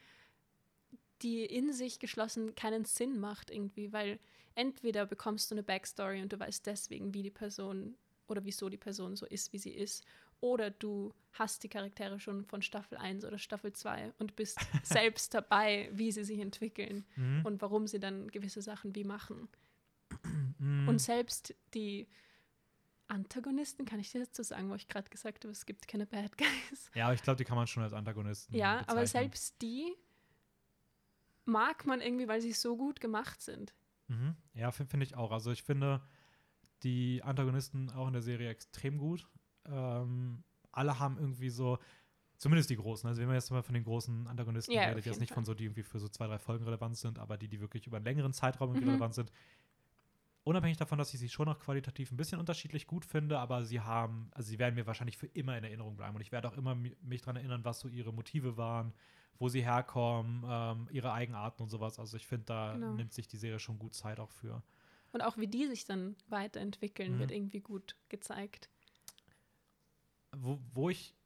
die 1.23 1.45
in 1.45 1.73
sich 1.73 1.99
geschlossen 1.99 2.55
keinen 2.55 2.85
Sinn 2.85 3.19
macht 3.19 3.51
irgendwie, 3.51 3.93
weil 3.93 4.19
entweder 4.55 5.07
bekommst 5.07 5.51
du 5.51 5.55
eine 5.55 5.63
Backstory 5.63 6.23
und 6.23 6.33
du 6.33 6.39
weißt 6.39 6.67
deswegen, 6.67 7.15
wie 7.15 7.23
die 7.23 7.31
Person 7.31 7.97
oder 8.29 8.45
wieso 8.45 8.69
die 8.69 8.77
Person 8.77 9.17
so 9.17 9.25
ist, 9.27 9.53
wie 9.53 9.59
sie 9.59 9.71
ist, 9.71 10.05
oder 10.41 10.71
du 10.71 11.15
hast 11.33 11.63
die 11.63 11.69
Charaktere 11.69 12.21
schon 12.21 12.45
von 12.45 12.61
Staffel 12.61 12.99
1 12.99 13.25
oder 13.25 13.39
Staffel 13.39 13.73
2 13.73 14.13
und 14.19 14.37
bist 14.37 14.59
selbst 14.83 15.33
dabei, 15.33 15.89
wie 15.93 16.13
sie 16.13 16.25
sich 16.25 16.41
entwickeln 16.41 17.07
Mhm. 17.17 17.41
und 17.45 17.63
warum 17.63 17.87
sie 17.87 18.01
dann 18.01 18.29
gewisse 18.31 18.61
Sachen 18.61 18.95
wie 18.95 19.05
machen. 19.05 19.49
Mhm. 20.59 20.89
Und 20.89 21.01
selbst 21.01 21.55
die 21.73 22.07
Antagonisten, 23.09 23.85
kann 23.87 24.01
ich 24.01 24.11
dir 24.13 24.25
dazu 24.25 24.43
sagen, 24.43 24.69
wo 24.71 24.75
ich 24.75 24.89
gerade 24.89 25.09
gesagt 25.09 25.45
habe, 25.45 25.53
es 25.53 25.65
gibt 25.67 25.87
keine 25.89 26.07
Bad 26.07 26.37
Guys. 26.39 26.91
ja, 26.95 27.05
aber 27.07 27.15
ich 27.15 27.23
glaube, 27.23 27.37
die 27.37 27.45
kann 27.45 27.57
man 27.57 27.67
schon 27.67 27.83
als 27.83 27.93
Antagonisten 27.93 28.55
Ja, 28.55 28.81
aber 28.89 29.01
bezeichnen. 29.03 29.07
selbst 29.07 29.63
die 29.63 29.93
mag 31.45 31.87
man 31.87 32.01
irgendwie, 32.01 32.29
weil 32.29 32.41
sie 32.41 32.53
so 32.53 32.77
gut 32.77 33.01
gemacht 33.01 33.41
sind. 33.43 33.75
Mhm. 34.09 34.37
Ja, 34.55 34.71
finde 34.73 34.91
find 34.91 35.03
ich 35.03 35.17
auch. 35.17 35.31
Also 35.33 35.53
ich 35.53 35.63
finde 35.63 36.01
die 36.83 37.23
Antagonisten 37.23 37.91
auch 37.91 38.07
in 38.07 38.13
der 38.13 38.23
Serie 38.23 38.49
extrem 38.51 38.99
gut. 38.99 39.29
Ähm, 39.67 40.45
alle 40.73 40.99
haben 40.99 41.19
irgendwie 41.19 41.49
so, 41.51 41.79
zumindest 42.37 42.71
die 42.71 42.77
großen, 42.77 43.09
also 43.09 43.21
wenn 43.21 43.29
man 43.29 43.37
jetzt 43.37 43.51
mal 43.51 43.63
von 43.63 43.75
den 43.75 43.85
großen 43.85 44.27
Antagonisten 44.27 44.73
Ja, 44.73 44.89
redet, 44.89 45.07
jetzt 45.07 45.21
nicht 45.21 45.33
von 45.33 45.45
Fall. 45.45 45.47
so, 45.47 45.55
die 45.55 45.65
irgendwie 45.65 45.83
für 45.83 45.99
so 45.99 46.09
zwei, 46.09 46.27
drei 46.27 46.39
Folgen 46.39 46.65
relevant 46.65 46.97
sind, 46.97 47.19
aber 47.19 47.37
die, 47.39 47.49
die 47.49 47.61
wirklich 47.61 47.87
über 47.87 47.97
einen 47.97 48.05
längeren 48.05 48.33
Zeitraum 48.33 48.71
irgendwie 48.71 48.85
Mhm. 48.87 48.91
relevant 48.91 49.15
sind. 49.15 49.33
Unabhängig 50.47 50.77
davon, 50.77 50.97
dass 50.97 51.13
ich 51.13 51.19
sie 51.19 51.29
schon 51.29 51.47
noch 51.47 51.59
qualitativ 51.59 52.13
ein 52.13 52.17
bisschen 52.17 52.39
unterschiedlich 52.39 52.87
gut 52.87 53.05
finde, 53.05 53.41
aber 53.41 53.65
sie 53.65 53.81
haben, 53.81 54.31
also 54.33 54.49
sie 54.49 54.61
werden 54.61 54.77
mir 54.77 54.87
wahrscheinlich 54.87 55.19
für 55.19 55.27
immer 55.27 55.59
in 55.59 55.65
Erinnerung 55.65 55.97
bleiben 55.97 56.15
und 56.15 56.21
ich 56.23 56.31
werde 56.31 56.47
auch 56.47 56.57
immer 56.57 56.77
mi- 56.77 56.97
mich 57.03 57.23
daran 57.23 57.35
erinnern, 57.35 57.65
was 57.65 57.81
so 57.81 57.89
ihre 57.89 58.13
Motive 58.13 58.57
waren, 58.57 58.93
wo 59.41 59.49
sie 59.49 59.65
herkommen, 59.65 60.45
ähm, 60.49 60.89
ihre 60.93 61.13
Eigenarten 61.13 61.65
und 61.65 61.69
sowas. 61.69 61.99
Also 61.99 62.17
ich 62.17 62.29
finde, 62.29 62.45
da 62.45 62.75
Genau. 62.75 62.93
nimmt 62.93 63.13
sich 63.13 63.27
die 63.27 63.39
Serie 63.39 63.59
schon 63.59 63.81
gut 63.81 63.95
Zeit 63.95 64.21
auch 64.21 64.31
für. 64.31 64.63
Und 65.11 65.21
auch 65.23 65.37
wie 65.37 65.49
die 65.49 65.67
sich 65.67 65.85
dann 65.85 66.15
weiterentwickeln, 66.29 67.15
Mhm. 67.15 67.19
wird 67.19 67.33
irgendwie 67.33 67.61
gut 67.61 67.97
gezeigt. 68.09 68.71
Wo, 70.37 70.61
wo 70.75 70.91
ich 70.91 71.17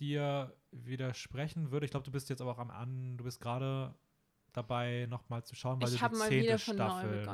dir 0.00 0.52
widersprechen 0.72 1.70
würde, 1.70 1.84
ich 1.86 1.92
glaube, 1.92 2.04
du 2.06 2.10
bist 2.10 2.28
jetzt 2.28 2.40
aber 2.40 2.50
auch 2.50 2.58
am 2.58 2.72
an, 2.72 3.18
du 3.18 3.22
bist 3.22 3.40
gerade 3.40 3.94
dabei, 4.52 5.06
nochmal 5.08 5.44
zu 5.44 5.54
schauen, 5.54 5.80
weil 5.80 5.90
du 5.90 5.94
Ich 5.94 6.02
habe 6.02 6.14
die 6.14 6.18
mal 6.18 6.28
zehnte 6.28 6.46
wieder 6.46 6.58
von 6.58 6.74
Staffel. 6.74 7.24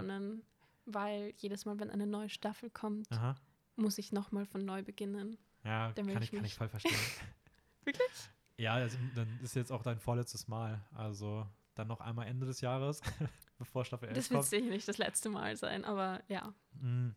Weil 0.94 1.32
jedes 1.36 1.64
Mal, 1.64 1.78
wenn 1.78 1.90
eine 1.90 2.06
neue 2.06 2.28
Staffel 2.28 2.70
kommt, 2.70 3.10
Aha. 3.12 3.36
muss 3.76 3.98
ich 3.98 4.12
nochmal 4.12 4.46
von 4.46 4.64
neu 4.64 4.82
beginnen. 4.82 5.38
Ja, 5.64 5.92
kann 5.92 6.22
ich 6.22 6.30
kann 6.30 6.44
ich 6.44 6.54
voll 6.54 6.68
verstehen. 6.68 6.94
Wirklich? 7.84 8.08
Ja, 8.56 8.74
also, 8.74 8.98
dann 9.14 9.40
ist 9.42 9.56
jetzt 9.56 9.72
auch 9.72 9.82
dein 9.82 9.98
vorletztes 9.98 10.48
Mal. 10.48 10.84
Also 10.94 11.46
dann 11.74 11.88
noch 11.88 12.00
einmal 12.00 12.26
Ende 12.26 12.46
des 12.46 12.60
Jahres, 12.60 13.00
bevor 13.58 13.84
Staffel 13.84 14.08
11 14.08 14.16
Das 14.16 14.30
wird 14.30 14.44
sicher 14.44 14.66
nicht 14.66 14.86
das 14.86 14.98
letzte 14.98 15.30
Mal 15.30 15.56
sein, 15.56 15.84
aber 15.84 16.22
ja. 16.28 16.52
Mm. 16.72 17.10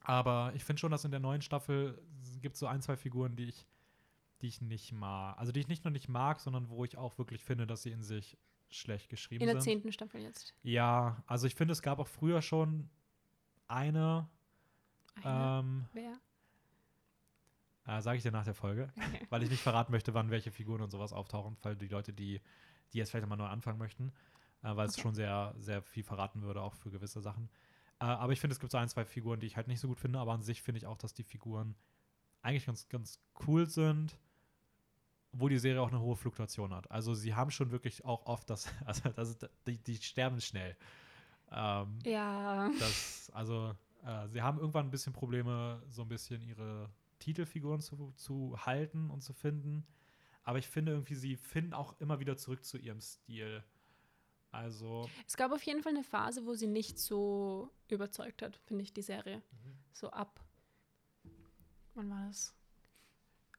Aber 0.00 0.52
ich 0.54 0.64
finde 0.64 0.80
schon, 0.80 0.90
dass 0.90 1.04
in 1.04 1.12
der 1.12 1.20
neuen 1.20 1.42
Staffel 1.42 2.02
gibt 2.40 2.54
es 2.54 2.60
so 2.60 2.66
ein, 2.66 2.82
zwei 2.82 2.96
Figuren, 2.96 3.36
die 3.36 3.44
ich, 3.44 3.66
die 4.40 4.48
ich 4.48 4.60
nicht 4.60 4.92
mag. 4.92 5.38
Also 5.38 5.52
die 5.52 5.60
ich 5.60 5.68
nicht 5.68 5.84
nur 5.84 5.92
nicht 5.92 6.08
mag, 6.08 6.40
sondern 6.40 6.68
wo 6.68 6.84
ich 6.84 6.98
auch 6.98 7.18
wirklich 7.18 7.44
finde, 7.44 7.66
dass 7.66 7.82
sie 7.82 7.92
in 7.92 8.02
sich 8.02 8.36
schlecht 8.72 9.08
geschrieben 9.08 9.42
In 9.42 9.48
der 9.52 9.60
zehnten 9.60 9.92
Staffel 9.92 10.20
jetzt. 10.22 10.54
Ja, 10.62 11.22
also 11.26 11.46
ich 11.46 11.54
finde, 11.54 11.72
es 11.72 11.82
gab 11.82 11.98
auch 11.98 12.08
früher 12.08 12.42
schon 12.42 12.88
eine, 13.68 14.28
Eine. 15.22 15.58
ähm, 15.60 15.86
Wer? 15.92 16.18
äh, 17.86 18.00
sage 18.00 18.16
ich 18.16 18.22
dir 18.22 18.32
nach 18.32 18.44
der 18.44 18.54
Folge, 18.54 18.92
Okay. 18.96 19.26
weil 19.30 19.42
ich 19.42 19.50
nicht 19.50 19.62
verraten 19.62 19.92
möchte, 19.92 20.14
wann 20.14 20.30
welche 20.30 20.50
Figuren 20.50 20.80
und 20.82 20.90
sowas 20.90 21.12
auftauchen, 21.12 21.56
weil 21.62 21.76
die 21.76 21.88
Leute, 21.88 22.12
die, 22.12 22.40
die 22.92 22.98
jetzt 22.98 23.10
vielleicht 23.10 23.28
mal 23.28 23.36
neu 23.36 23.46
anfangen 23.46 23.78
möchten, 23.78 24.12
äh, 24.62 24.74
weil 24.76 24.86
es 24.86 24.94
Okay. 24.94 25.02
schon 25.02 25.14
sehr, 25.14 25.54
sehr 25.58 25.82
viel 25.82 26.02
verraten 26.04 26.42
würde, 26.42 26.62
auch 26.62 26.74
für 26.74 26.90
gewisse 26.90 27.20
Sachen. 27.20 27.48
Äh, 28.00 28.04
aber 28.04 28.32
ich 28.32 28.40
finde, 28.40 28.52
es 28.52 28.60
gibt 28.60 28.72
so 28.72 28.78
ein, 28.78 28.88
zwei 28.88 29.04
Figuren, 29.04 29.40
die 29.40 29.46
ich 29.46 29.56
halt 29.56 29.68
nicht 29.68 29.80
so 29.80 29.88
gut 29.88 30.00
finde, 30.00 30.18
aber 30.18 30.32
an 30.32 30.42
sich 30.42 30.62
finde 30.62 30.78
ich 30.78 30.86
auch, 30.86 30.96
dass 30.98 31.14
die 31.14 31.24
Figuren 31.24 31.74
eigentlich 32.42 32.66
ganz, 32.66 32.88
ganz 32.88 33.20
cool 33.46 33.68
sind, 33.68 34.18
wo 35.32 35.48
die 35.48 35.58
Serie 35.58 35.80
auch 35.80 35.88
eine 35.88 36.00
hohe 36.00 36.16
Fluktuation 36.16 36.74
hat. 36.74 36.90
Also 36.90 37.14
sie 37.14 37.34
haben 37.34 37.50
schon 37.50 37.70
wirklich 37.70 38.04
auch 38.04 38.26
oft 38.26 38.48
das, 38.50 38.66
also 38.84 39.08
das 39.10 39.30
ist, 39.30 39.48
die, 39.66 39.78
die 39.78 39.96
sterben 39.96 40.40
schnell. 40.40 40.76
Ähm, 41.50 41.98
Ja. 42.04 42.70
das, 42.78 43.30
also, 43.34 43.74
äh, 44.04 44.28
sie 44.28 44.42
haben 44.42 44.58
irgendwann 44.58 44.86
ein 44.86 44.90
bisschen 44.90 45.12
Probleme, 45.12 45.82
so 45.88 46.02
ein 46.02 46.08
bisschen 46.08 46.42
ihre 46.42 46.90
Titelfiguren 47.18 47.80
zu, 47.80 48.12
zu 48.16 48.56
halten 48.66 49.10
und 49.10 49.22
zu 49.22 49.32
finden. 49.32 49.86
Aber 50.44 50.58
ich 50.58 50.66
finde 50.66 50.92
irgendwie, 50.92 51.14
sie 51.14 51.36
finden 51.36 51.72
auch 51.72 51.98
immer 52.00 52.18
wieder 52.18 52.36
zurück 52.36 52.64
zu 52.64 52.78
ihrem 52.78 53.00
Stil. 53.00 53.62
Also, 54.50 55.08
Es 55.26 55.36
gab 55.36 55.52
auf 55.52 55.62
jeden 55.62 55.82
Fall 55.82 55.92
eine 55.94 56.02
Phase, 56.04 56.44
wo 56.44 56.54
sie 56.54 56.66
nicht 56.66 56.98
so 56.98 57.70
überzeugt 57.88 58.42
hat, 58.42 58.56
finde 58.56 58.82
ich, 58.82 58.92
die 58.92 59.02
Serie. 59.02 59.36
Mhm. 59.38 59.76
So 59.92 60.10
ab. 60.10 60.44
Wann 61.94 62.10
war 62.10 62.26
das? 62.26 62.54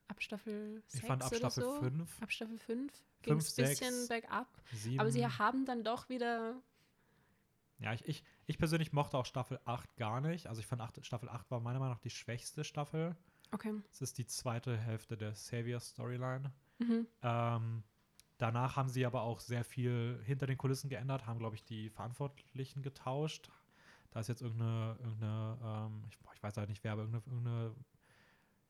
Ab 0.08 0.22
Staffel 0.22 0.82
6 0.88 0.96
ich 0.96 1.08
fand 1.08 1.24
ab 1.24 1.36
Staffel 1.36 1.64
so? 1.64 1.80
5, 1.80 2.22
Ab 2.22 2.32
Staffel 2.32 2.58
5 2.58 2.94
ging 3.22 3.38
es 3.38 3.58
ein 3.58 3.66
bisschen 3.66 4.08
bergab. 4.08 4.48
7. 4.74 5.00
Aber 5.00 5.12
sie 5.12 5.26
haben 5.26 5.66
dann 5.66 5.84
doch 5.84 6.10
wieder. 6.10 6.62
ja, 7.80 7.94
ich, 7.94 8.08
ich, 8.08 8.24
ich 8.46 8.58
persönlich 8.58 8.94
mochte 8.94 9.18
auch 9.18 9.26
Staffel 9.26 9.60
8 9.66 9.96
gar 9.96 10.22
nicht. 10.22 10.48
Also, 10.48 10.60
ich 10.60 10.68
fand 10.68 10.82
acht, 10.82 11.04
Staffel 11.06 11.30
8 11.30 11.50
war 11.52 11.60
meiner 11.60 11.80
Meinung 11.80 11.96
nach 11.96 12.02
die 12.02 12.10
schwächste 12.10 12.64
Staffel. 12.64 13.16
Okay. 13.52 13.74
Es 13.92 14.02
ist 14.02 14.18
die 14.18 14.26
zweite 14.26 14.78
Hälfte 14.78 15.16
der 15.16 15.36
Savior-Storyline. 15.36 16.52
Mhm. 16.80 17.08
Ähm, 17.22 17.84
danach 18.38 18.76
haben 18.76 18.90
sie 18.90 19.06
aber 19.06 19.22
auch 19.22 19.40
sehr 19.40 19.64
viel 19.64 20.20
hinter 20.26 20.48
den 20.48 20.58
Kulissen 20.58 20.90
geändert, 20.90 21.26
haben, 21.28 21.40
glaube 21.40 21.56
ich, 21.56 21.64
die 21.64 21.90
Verantwortlichen 21.90 22.82
getauscht. 22.82 23.52
Da 24.12 24.20
ist 24.20 24.28
jetzt 24.28 24.42
irgendeine, 24.42 24.98
irgendeine 25.00 25.58
ähm, 25.64 26.04
ich, 26.10 26.20
boah, 26.20 26.34
ich 26.34 26.44
weiß 26.44 26.58
halt 26.58 26.70
nicht 26.70 26.84
wer, 26.84 26.94
aber 26.94 27.04
irgendeine, 27.04 27.26
irgendeine, 27.26 27.76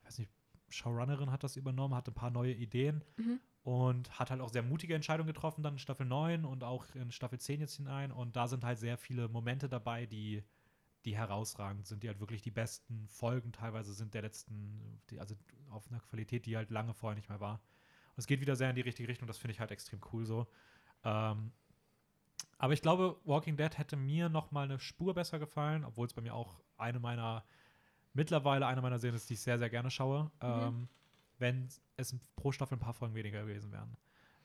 ich 0.00 0.06
weiß 0.06 0.18
nicht, 0.18 0.30
Showrunnerin 0.74 1.30
hat 1.30 1.44
das 1.44 1.56
übernommen, 1.56 1.94
hat 1.94 2.08
ein 2.08 2.14
paar 2.14 2.30
neue 2.30 2.52
Ideen 2.54 3.02
Mhm. 3.16 3.40
und 3.62 4.18
hat 4.18 4.30
halt 4.30 4.40
auch 4.40 4.50
sehr 4.50 4.62
mutige 4.62 4.94
Entscheidungen 4.94 5.26
getroffen, 5.26 5.62
dann 5.62 5.74
in 5.74 5.78
Staffel 5.78 6.06
9 6.06 6.44
und 6.44 6.64
auch 6.64 6.84
in 6.94 7.10
Staffel 7.12 7.38
10 7.38 7.60
jetzt 7.60 7.76
hinein. 7.76 8.12
Und 8.12 8.36
da 8.36 8.46
sind 8.48 8.64
halt 8.64 8.78
sehr 8.78 8.96
viele 8.98 9.28
Momente 9.28 9.68
dabei, 9.68 10.06
die, 10.06 10.42
die 11.04 11.16
herausragend 11.16 11.86
sind, 11.86 12.02
die 12.02 12.08
halt 12.08 12.20
wirklich 12.20 12.42
die 12.42 12.50
besten 12.50 13.08
Folgen 13.08 13.52
teilweise 13.52 13.94
sind 13.94 14.14
der 14.14 14.22
letzten, 14.22 15.00
die, 15.10 15.20
also 15.20 15.34
auf 15.70 15.88
einer 15.90 16.00
Qualität, 16.00 16.46
die 16.46 16.56
halt 16.56 16.70
lange 16.70 16.94
vorher 16.94 17.16
nicht 17.16 17.28
mehr 17.28 17.40
war. 17.40 17.54
Und 17.54 18.18
es 18.18 18.26
geht 18.26 18.40
wieder 18.40 18.56
sehr 18.56 18.70
in 18.70 18.76
die 18.76 18.82
richtige 18.82 19.08
Richtung, 19.08 19.26
das 19.28 19.38
finde 19.38 19.52
ich 19.52 19.60
halt 19.60 19.70
extrem 19.70 20.00
cool 20.12 20.24
so. 20.24 20.46
Ähm, 21.04 21.52
aber 22.58 22.72
ich 22.72 22.82
glaube, 22.82 23.20
Walking 23.24 23.56
Dead 23.56 23.76
hätte 23.76 23.96
mir 23.96 24.28
noch 24.28 24.50
mal 24.50 24.62
eine 24.64 24.78
Spur 24.78 25.14
besser 25.14 25.38
gefallen, 25.38 25.84
obwohl 25.84 26.06
es 26.06 26.14
bei 26.14 26.22
mir 26.22 26.34
auch 26.34 26.60
eine 26.76 27.00
meiner, 27.00 27.44
mittlerweile 28.14 28.66
eine 28.66 28.80
meiner 28.80 28.98
Serien 28.98 29.16
ist, 29.16 29.28
die 29.28 29.34
ich 29.34 29.40
sehr, 29.40 29.58
sehr 29.58 29.68
gerne 29.70 29.90
schaue, 29.90 30.30
ähm, 30.40 30.88
wenn 31.38 31.68
es 31.96 32.16
pro 32.36 32.52
Staffel 32.52 32.76
ein 32.76 32.80
paar 32.80 32.94
Folgen 32.94 33.14
weniger 33.14 33.42
gewesen 33.42 33.70
wären. 33.72 33.96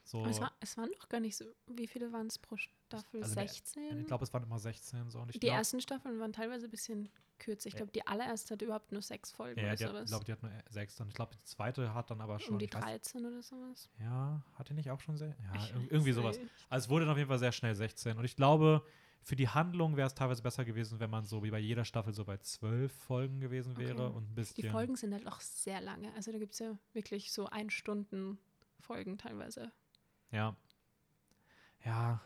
So, 0.04 0.26
es, 0.26 0.42
war, 0.42 0.52
es 0.60 0.76
waren 0.76 0.90
doch 1.00 1.08
gar 1.08 1.20
nicht 1.20 1.36
so. 1.38 1.46
Wie 1.68 1.86
viele 1.86 2.12
waren 2.12 2.26
es 2.26 2.40
pro 2.40 2.58
Staffel? 2.58 3.22
Also 3.22 3.36
der- 3.36 3.48
16? 3.48 4.00
ich 4.00 4.08
glaube, 4.08 4.24
es 4.24 4.34
waren 4.34 4.42
immer 4.42 4.58
16 4.58 5.08
so. 5.12 5.20
Und 5.20 5.30
ich 5.30 5.34
die 5.34 5.40
glaub, 5.42 5.58
ersten 5.58 5.80
Staffeln 5.82 6.20
waren 6.20 6.34
teilweise 6.34 6.66
ein 6.66 6.72
bisschen 6.72 7.10
kürzer. 7.38 7.68
Ich 7.68 7.76
glaube, 7.76 7.92
die 7.92 8.06
allererste 8.08 8.56
hat 8.56 8.62
überhaupt 8.64 8.92
nur 8.92 9.04
sechs 9.04 9.32
Folgen 9.32 9.60
ja, 9.60 9.68
oder 9.68 9.78
sowas. 9.78 10.10
glaube, 10.10 10.26
die 10.26 10.32
hat 10.32 10.42
nur 10.42 10.52
sechs. 10.70 11.00
Und 11.00 11.10
ich 11.10 11.14
glaube, 11.14 11.36
die 11.36 11.44
zweite 11.44 11.94
hat 11.94 12.10
dann 12.10 12.22
aber 12.22 12.40
schon. 12.40 12.54
um 12.54 12.60
die 12.60 12.66
ich 12.66 12.74
weiß, 12.74 12.82
13 12.82 13.24
oder 13.24 13.44
sowas. 13.44 13.88
ja, 14.00 14.44
hat 14.56 14.70
die 14.70 14.74
nicht 14.74 14.90
auch 14.90 15.00
schon 15.00 15.16
sehr? 15.16 15.36
Ja, 15.54 15.56
Ich 15.64 15.74
irgendwie 15.92 16.12
sowas. 16.12 16.40
Also 16.70 16.86
es 16.86 16.90
wurde 16.90 17.06
dann 17.06 17.12
auf 17.12 17.18
jeden 17.18 17.30
Fall 17.30 17.40
sehr 17.40 17.52
schnell 17.52 17.76
16. 17.76 18.18
Und 18.18 18.26
ich 18.26 18.36
glaube, 18.36 18.84
für 19.22 19.36
die 19.36 19.48
Handlung 19.50 19.96
wäre 19.98 20.08
es 20.08 20.16
teilweise 20.16 20.42
besser 20.42 20.66
gewesen, 20.66 21.00
wenn 21.00 21.10
man 21.10 21.26
so 21.26 21.44
wie 21.44 21.52
bei 21.52 21.60
jeder 21.60 21.86
Staffel 21.86 22.14
so 22.14 22.26
bei 22.26 22.38
zwölf 22.38 22.92
Folgen 22.94 23.40
gewesen 23.40 23.78
wäre 23.78 24.06
Okay. 24.08 24.16
und 24.18 24.32
ein 24.32 24.36
bisschen. 24.36 24.56
Die 24.64 24.70
Folgen 24.70 24.96
sind 24.96 25.14
halt 25.14 25.28
auch 25.28 25.40
sehr 25.42 25.82
lange. 25.82 26.12
Also 26.14 26.32
da 26.32 26.38
gibt 26.40 26.54
es 26.54 26.60
ja 26.60 26.78
wirklich 26.94 27.32
so 27.32 27.48
ein 27.48 27.70
Stunden 27.70 28.40
Folgen 28.80 29.18
teilweise. 29.18 29.72
Ja. 30.32 30.56
Ja. 31.86 32.22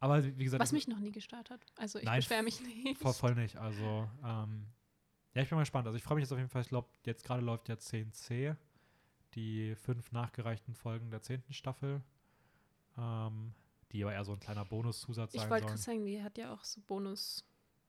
Aber 0.00 0.22
wie 0.24 0.44
gesagt, 0.44 0.62
Was 0.62 0.72
mich 0.72 0.86
noch 0.86 1.00
nie 1.00 1.10
gestört 1.10 1.50
hat. 1.50 1.60
Also 1.76 1.98
ich 1.98 2.04
Nein, 2.04 2.20
beschwere 2.20 2.42
mich 2.42 2.60
nicht. 2.84 2.98
voll, 3.00 3.12
voll 3.14 3.34
nicht. 3.34 3.56
Also, 3.56 4.08
ähm, 4.24 4.66
ja, 5.34 5.42
ich 5.42 5.48
bin 5.48 5.56
mal 5.56 5.62
gespannt. 5.62 5.86
Also 5.86 5.96
ich 5.96 6.02
freue 6.04 6.14
mich 6.16 6.22
jetzt 6.22 6.32
auf 6.32 6.38
jeden 6.38 6.50
Fall. 6.50 6.62
Ich 6.62 6.68
glaube, 6.68 6.88
jetzt 7.04 7.24
gerade 7.24 7.42
läuft 7.42 7.68
ja 7.68 7.74
10c, 7.74 8.56
die 9.34 9.74
fünf 9.74 10.12
nachgereichten 10.12 10.74
Folgen 10.74 11.10
der 11.10 11.22
zehnten 11.22 11.52
Staffel. 11.52 12.02
Ähm, 12.96 13.54
die 13.92 14.02
aber 14.02 14.12
eher 14.12 14.24
so 14.24 14.32
ein 14.32 14.40
kleiner 14.40 14.64
Bonuszusatz 14.64 15.34
Ich 15.34 15.40
sein 15.40 15.50
wollte 15.50 15.62
sollen. 15.64 15.74
gerade 15.74 15.82
sagen, 15.82 16.04
die 16.06 16.22
hat 16.22 16.38
ja 16.38 16.52
auch 16.52 16.64
so 16.64 16.80
Bonus, 16.82 17.44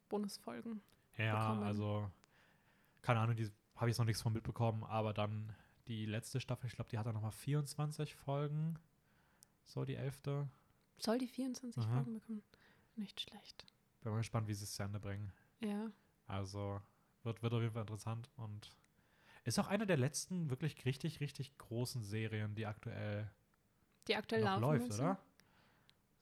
Bonusfolgen. 0.10 0.82
Ja, 1.18 1.48
bekommen. 1.50 1.64
also, 1.68 2.12
keine 3.02 3.20
Ahnung, 3.20 3.36
die 3.36 3.50
habe 3.76 3.90
ich 3.90 3.98
noch 3.98 4.06
nichts 4.06 4.22
von 4.22 4.34
mitbekommen, 4.34 4.84
aber 4.84 5.14
dann 5.14 5.54
die 5.88 6.06
letzte 6.06 6.40
Staffel, 6.40 6.68
ich 6.68 6.74
glaube, 6.76 6.90
die 6.90 6.98
hat 6.98 7.06
dann 7.06 7.16
nochmal 7.16 7.32
24 7.32 8.16
Folgen. 8.16 8.78
So, 9.66 9.86
die 9.86 9.96
elfte. 9.96 10.48
Soll 11.00 11.18
die 11.18 11.28
24 11.28 11.84
Aha. 11.84 11.94
Folgen 11.94 12.14
bekommen? 12.14 12.44
Nicht 12.96 13.22
schlecht. 13.22 13.66
Bin 14.02 14.12
mal 14.12 14.18
gespannt, 14.20 14.48
wie 14.48 14.54
sie 14.54 14.64
es 14.64 14.74
zu 14.74 14.84
Ende 14.84 15.00
bringen. 15.00 15.32
Ja. 15.62 15.92
Also, 16.28 16.82
wird, 17.24 17.42
wird 17.42 17.54
auf 17.54 17.62
jeden 17.62 17.74
Fall 17.74 17.82
interessant 17.84 18.30
und 18.38 18.72
ist 19.44 19.60
auch 19.60 19.68
eine 19.68 19.86
der 19.88 19.98
letzten 19.98 20.50
wirklich 20.50 20.86
richtig, 20.86 21.20
richtig 21.22 21.58
großen 21.58 22.04
Serien, 22.04 22.56
die 22.56 22.66
aktuell 22.66 23.30
Die 24.08 24.16
aktuell 24.16 24.44
noch 24.44 24.60
läuft, 24.60 24.90
du? 24.92 24.96
oder? 24.96 25.20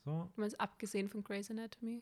So. 0.07 0.31
Du 0.35 0.39
meinst 0.41 0.57
abgesehen 0.61 1.09
von 1.09 1.21
Grey's 1.21 1.51
Anatomy? 1.51 2.01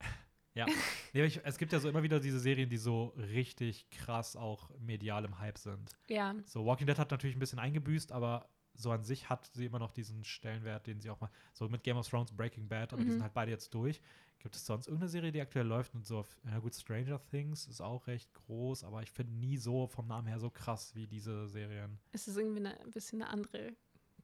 Nee, 0.54 1.20
aber 1.20 1.24
ich, 1.26 1.40
es 1.44 1.56
gibt 1.56 1.72
ja 1.72 1.80
so 1.80 1.88
immer 1.88 2.02
wieder 2.02 2.20
diese 2.20 2.38
Serien, 2.38 2.68
die 2.68 2.76
so 2.76 3.06
richtig 3.16 3.88
krass 3.90 4.36
auch 4.36 4.68
medial 4.80 5.24
im 5.24 5.38
Hype 5.38 5.56
sind. 5.56 5.90
Ja. 6.08 6.34
So, 6.44 6.66
Walking 6.66 6.86
Dead 6.86 6.98
hat 6.98 7.10
natürlich 7.10 7.34
ein 7.36 7.38
bisschen 7.38 7.58
eingebüßt, 7.58 8.12
aber 8.12 8.48
so 8.74 8.90
an 8.90 9.02
sich 9.02 9.30
hat 9.30 9.46
sie 9.54 9.64
immer 9.66 9.78
noch 9.78 9.92
diesen 9.92 10.24
Stellenwert, 10.24 10.86
den 10.86 11.00
sie 11.00 11.08
auch 11.08 11.20
mal, 11.20 11.30
so 11.54 11.68
mit 11.70 11.82
Game 11.84 11.96
of 11.96 12.06
Thrones, 12.08 12.32
Breaking 12.32 12.68
Bad, 12.68 12.92
aber 12.92 13.02
die 13.02 13.08
Mhm. 13.08 13.12
sind 13.14 13.22
halt 13.22 13.32
beide 13.34 13.50
jetzt 13.50 13.72
durch. 13.72 14.02
Gibt 14.40 14.54
es 14.56 14.66
sonst 14.66 14.88
irgendeine 14.88 15.08
Serie, 15.08 15.32
die 15.32 15.40
aktuell 15.40 15.66
läuft 15.66 15.94
und 15.94 16.04
so, 16.06 16.18
auf, 16.18 16.36
ja 16.44 16.58
gut, 16.58 16.74
Stranger 16.74 17.22
Things 17.30 17.66
ist 17.66 17.80
auch 17.80 18.06
recht 18.06 18.32
groß, 18.34 18.84
aber 18.84 19.02
ich 19.02 19.10
finde 19.10 19.32
nie 19.34 19.56
so 19.56 19.86
vom 19.86 20.06
Namen 20.06 20.26
her 20.26 20.38
so 20.38 20.50
krass 20.50 20.94
wie 20.94 21.06
diese 21.06 21.48
Serien. 21.48 21.98
Es 22.12 22.28
ist 22.28 22.36
irgendwie 22.36 22.66
ein 22.66 22.90
bisschen 22.90 23.22
eine 23.22 23.30
andere 23.30 23.72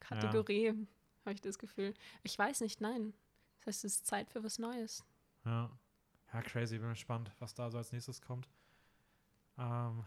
Kategorie, 0.01 0.75
habe 1.29 1.35
ich 1.35 1.41
das 1.41 1.59
Gefühl. 1.59 1.95
Ich 2.23 2.39
weiß 2.39 2.61
nicht, 2.63 2.81
nein. 2.81 3.15
Das 3.61 3.67
heißt, 3.77 3.85
es 3.85 3.95
ist 3.97 4.07
Zeit 4.07 4.31
für 4.31 4.43
was 4.43 4.59
Neues. 4.59 5.05
Ja. 5.45 5.71
Ja, 6.33 6.43
crazy, 6.43 6.79
bin 6.79 6.91
gespannt, 6.91 7.33
was 7.39 7.55
da 7.55 7.71
so 7.71 7.79
als 7.79 7.93
nächstes 7.93 8.21
kommt. 8.21 8.49
Ähm. 9.59 10.05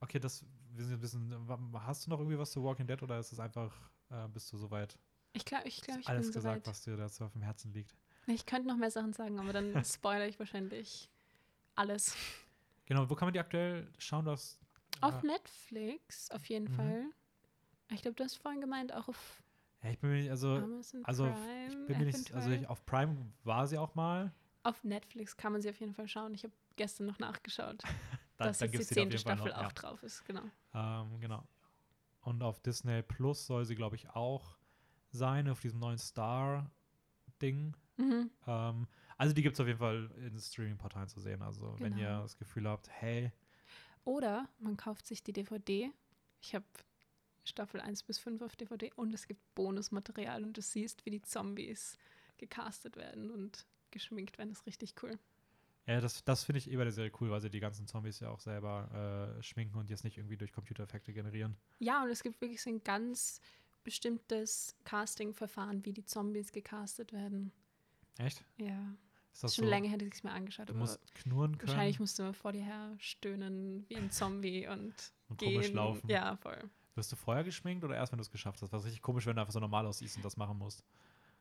Okay, 0.00 0.18
das 0.18 0.44
wir 0.72 0.84
sind 0.84 0.94
ein 0.94 1.00
bisschen. 1.00 1.74
Hast 1.84 2.06
du 2.06 2.10
noch 2.10 2.18
irgendwie 2.18 2.38
was 2.38 2.50
zu 2.52 2.62
Walking 2.62 2.86
Dead 2.86 3.02
oder 3.02 3.18
ist 3.18 3.32
es 3.32 3.40
einfach, 3.40 3.74
äh, 4.10 4.26
bist 4.28 4.50
du 4.52 4.56
soweit? 4.56 4.98
Ich 5.32 5.44
glaube, 5.44 5.68
ich, 5.68 5.80
glaub, 5.82 5.98
ich 5.98 6.08
alles 6.08 6.26
bin 6.26 6.32
gesagt, 6.34 6.64
soweit. 6.64 6.66
was 6.66 6.82
dir 6.82 6.96
dazu 6.96 7.24
auf 7.24 7.32
dem 7.32 7.42
Herzen 7.42 7.72
liegt. 7.72 7.94
Ich 8.26 8.46
könnte 8.46 8.68
noch 8.68 8.76
mehr 8.76 8.90
Sachen 8.90 9.12
sagen, 9.12 9.38
aber 9.38 9.52
dann 9.52 9.74
spoilere 9.84 10.28
ich 10.28 10.38
wahrscheinlich 10.38 11.10
alles. 11.74 12.16
Genau, 12.86 13.08
wo 13.08 13.14
kann 13.14 13.26
man 13.26 13.32
die 13.34 13.40
aktuell 13.40 13.92
schauen? 13.98 14.24
Du 14.24 14.30
hast, 14.32 14.58
Auf 15.00 15.22
äh, 15.22 15.26
Netflix 15.26 16.30
auf 16.30 16.44
jeden 16.46 16.70
Mhm. 16.72 16.76
Fall. 16.76 17.04
Ich 17.92 18.02
glaube, 18.02 18.14
du 18.16 18.24
hast 18.24 18.36
vorhin 18.36 18.60
gemeint, 18.60 18.92
auch 18.92 19.08
auf 19.08 19.42
ja, 19.82 19.90
ich 19.90 19.98
bin 19.98 20.10
mir 20.10 20.16
nicht, 20.16 20.30
also, 20.30 20.56
Amazon 20.56 21.04
also 21.04 21.24
Prime. 21.24 21.66
ich 21.68 21.86
bin 21.86 21.98
mir 21.98 22.04
nicht, 22.06 22.32
also 22.34 22.50
ich, 22.50 22.66
auf 22.68 22.84
Prime 22.86 23.16
war 23.44 23.66
sie 23.66 23.78
auch 23.78 23.94
mal. 23.94 24.32
auf 24.62 24.84
Netflix 24.84 25.36
kann 25.36 25.52
man 25.52 25.62
sie 25.62 25.70
auf 25.70 25.78
jeden 25.80 25.94
Fall 25.94 26.06
schauen. 26.08 26.34
Ich 26.34 26.44
habe 26.44 26.52
gestern 26.76 27.06
noch 27.06 27.18
nachgeschaut, 27.18 27.82
Dann, 28.36 28.48
dass 28.48 28.58
dann 28.58 28.70
jetzt 28.72 28.90
die 28.90 28.94
zehnte 28.94 29.18
Staffel 29.18 29.48
noch, 29.50 29.58
auch 29.58 29.62
ja. 29.62 29.68
drauf 29.68 30.02
ist. 30.02 30.24
Genau. 30.24 30.42
Ähm, 30.74 31.20
genau. 31.20 31.46
Und 32.22 32.42
auf 32.42 32.58
Disney 32.60 33.02
Plus 33.02 33.46
soll 33.46 33.64
sie, 33.66 33.74
glaube 33.74 33.96
ich, 33.96 34.08
auch 34.10 34.56
sein, 35.10 35.48
auf 35.48 35.60
diesem 35.60 35.78
neuen 35.78 35.98
Star-Ding. 35.98 37.76
Mhm. 37.96 38.30
Ähm, 38.46 38.86
also 39.18 39.34
die 39.34 39.42
gibt 39.42 39.54
es 39.54 39.60
auf 39.60 39.66
jeden 39.66 39.78
Fall 39.78 40.10
in 40.16 40.38
Streaming-Portalen 40.38 41.08
zu 41.08 41.20
sehen. 41.20 41.42
Also 41.42 41.74
wenn 41.80 41.96
ihr 41.98 42.06
Genau. 42.08 42.22
das 42.22 42.36
Gefühl 42.38 42.66
habt, 42.68 42.88
hey, 42.88 43.32
Oder 44.04 44.48
man 44.58 44.76
kauft 44.78 45.06
sich 45.06 45.22
die 45.22 45.32
DVD. 45.34 45.90
Ich 46.40 46.54
habe 46.54 46.64
Staffel 47.50 47.80
1 47.80 48.04
bis 48.04 48.18
5 48.18 48.40
auf 48.42 48.56
DVD 48.56 48.90
und 48.96 49.12
es 49.12 49.26
gibt 49.26 49.40
Bonusmaterial 49.54 50.42
und 50.44 50.56
du 50.56 50.62
siehst, 50.62 51.04
wie 51.04 51.10
die 51.10 51.22
Zombies 51.22 51.98
gecastet 52.38 52.96
werden 52.96 53.30
und 53.30 53.66
geschminkt 53.90 54.38
werden. 54.38 54.48
Das 54.50 54.60
ist 54.60 54.66
richtig 54.66 54.94
cool. 55.02 55.18
ja, 55.86 56.00
das, 56.00 56.24
das 56.24 56.44
finde 56.44 56.58
ich 56.58 56.70
eh 56.70 56.76
bei 56.76 56.84
der 56.84 56.92
Serie 56.92 57.12
cool, 57.20 57.30
weil 57.30 57.40
sie 57.40 57.50
die 57.50 57.60
ganzen 57.60 57.86
Zombies 57.86 58.20
ja 58.20 58.30
auch 58.30 58.40
selber 58.40 59.36
äh, 59.38 59.42
schminken 59.42 59.76
und 59.78 59.90
jetzt 59.90 60.04
nicht 60.04 60.16
irgendwie 60.16 60.36
durch 60.36 60.52
Computereffekte 60.52 61.12
generieren. 61.12 61.56
Ja, 61.78 62.02
und 62.02 62.10
es 62.10 62.22
gibt 62.22 62.40
wirklich 62.40 62.62
so 62.62 62.70
ein 62.70 62.82
ganz 62.82 63.40
bestimmtes 63.84 64.76
Casting-Verfahren, 64.84 65.84
wie 65.84 65.92
die 65.92 66.04
Zombies 66.04 66.52
gecastet 66.52 67.12
werden. 67.12 67.50
Echt? 68.18 68.44
Ja, 68.58 68.94
Ist 69.32 69.42
das 69.42 69.54
schon 69.56 69.64
so? 69.64 69.70
länger 69.70 69.88
hätte 69.88 70.04
ich 70.04 70.14
es 70.14 70.22
mir 70.22 70.30
angeschaut. 70.32 70.68
Du 70.68 70.74
musst 70.74 70.98
knurren 71.14 71.56
können 71.58 71.68
wahrscheinlich 71.68 71.98
musst 71.98 72.18
du 72.18 72.32
vor 72.34 72.52
dir 72.52 72.62
her 72.62 72.94
stöhnen 72.98 73.84
wie 73.88 73.96
ein 73.96 74.10
Zombie 74.10 74.68
und 74.68 74.94
und 75.28 75.38
gehen. 75.38 75.54
komisch 75.54 75.72
laufen. 75.72 76.08
Ja, 76.10 76.36
voll. 76.36 76.70
Wirst 77.00 77.12
du 77.12 77.16
vorher 77.16 77.44
geschminkt 77.44 77.82
oder 77.82 77.96
erst, 77.96 78.12
wenn 78.12 78.18
du 78.18 78.22
es 78.22 78.30
geschafft 78.30 78.60
hast? 78.60 78.72
Was 78.74 78.84
richtig 78.84 79.00
komisch, 79.00 79.24
wenn 79.24 79.34
du 79.34 79.40
einfach 79.40 79.54
so 79.54 79.58
normal 79.58 79.86
aussiehst 79.86 80.16
und 80.16 80.22
das 80.22 80.36
machen 80.36 80.58
musst. 80.58 80.84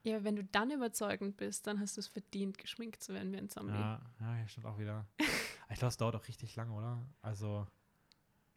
Ja, 0.04 0.24
wenn 0.24 0.38
du 0.38 0.44
dann 0.46 0.72
überzeugend 0.72 1.36
bist, 1.36 1.68
dann 1.68 1.82
hast 1.82 1.98
du 1.98 2.00
es 2.00 2.08
verdient, 2.08 2.58
geschminkt 2.58 3.04
zu 3.04 3.14
werden 3.14 3.34
wie 3.34 3.38
ein 3.40 3.50
Zombie. 3.50 3.74
Ja, 3.74 4.02
ja, 4.22 4.38
ja, 4.38 4.48
stimmt 4.48 4.68
auch 4.68 4.80
wieder. 4.80 5.06
ich 5.70 5.78
glaube, 5.78 5.90
es 5.90 5.98
dauert 5.98 6.16
auch 6.16 6.26
richtig 6.30 6.56
lange, 6.56 6.72
oder? 6.72 7.06
Also, 7.22 7.68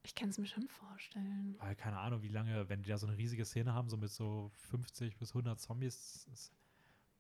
Ich 0.05 0.15
kann 0.15 0.29
es 0.29 0.39
mir 0.39 0.47
schon 0.47 0.69
vorstellen. 0.69 1.57
weil 1.59 1.75
keine 1.75 1.99
Ahnung, 1.99 2.23
wie 2.23 2.29
lange, 2.29 2.69
wenn 2.69 2.85
die 2.85 2.91
da 2.91 2.99
so 2.99 3.09
eine 3.09 3.17
riesige 3.19 3.45
Szene 3.45 3.75
haben, 3.75 3.89
so 3.89 3.97
mit 3.97 4.13
so 4.13 4.53
50 4.69 5.17
bis 5.17 5.31
100 5.31 5.59
Zombies, 5.61 6.25
das, 6.31 6.53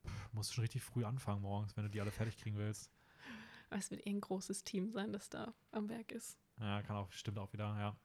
pff, 0.06 0.32
musst 0.32 0.50
du 0.50 0.54
schon 0.54 0.62
richtig 0.62 0.84
früh 0.84 1.04
anfangen 1.04 1.42
morgens, 1.42 1.76
wenn 1.76 1.82
du 1.82 1.90
die 1.90 2.00
alle 2.00 2.12
fertig 2.12 2.36
kriegen 2.38 2.56
willst. 2.56 2.88
Aber 3.68 3.80
es 3.80 3.90
wird 3.90 4.06
eh 4.06 4.10
ein 4.10 4.20
großes 4.20 4.62
Team 4.62 4.92
sein, 4.92 5.12
das 5.12 5.28
da 5.28 5.52
am 5.72 5.88
Werk 5.88 6.12
ist. 6.12 6.38
Ja, 6.60 6.82
kann 6.82 6.94
auch, 6.94 7.10
stimmt 7.10 7.38
auch 7.38 7.52
wieder, 7.52 7.76
ja. 7.80 7.96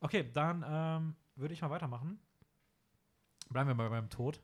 Okay, 0.00 0.30
dann 0.32 0.64
ähm, 0.66 1.16
würde 1.36 1.54
ich 1.54 1.62
mal 1.62 1.70
weitermachen. 1.70 2.18
Bleiben 3.50 3.68
wir 3.68 3.74
mal 3.74 3.90
beim 3.90 4.10
Tod. 4.10 4.40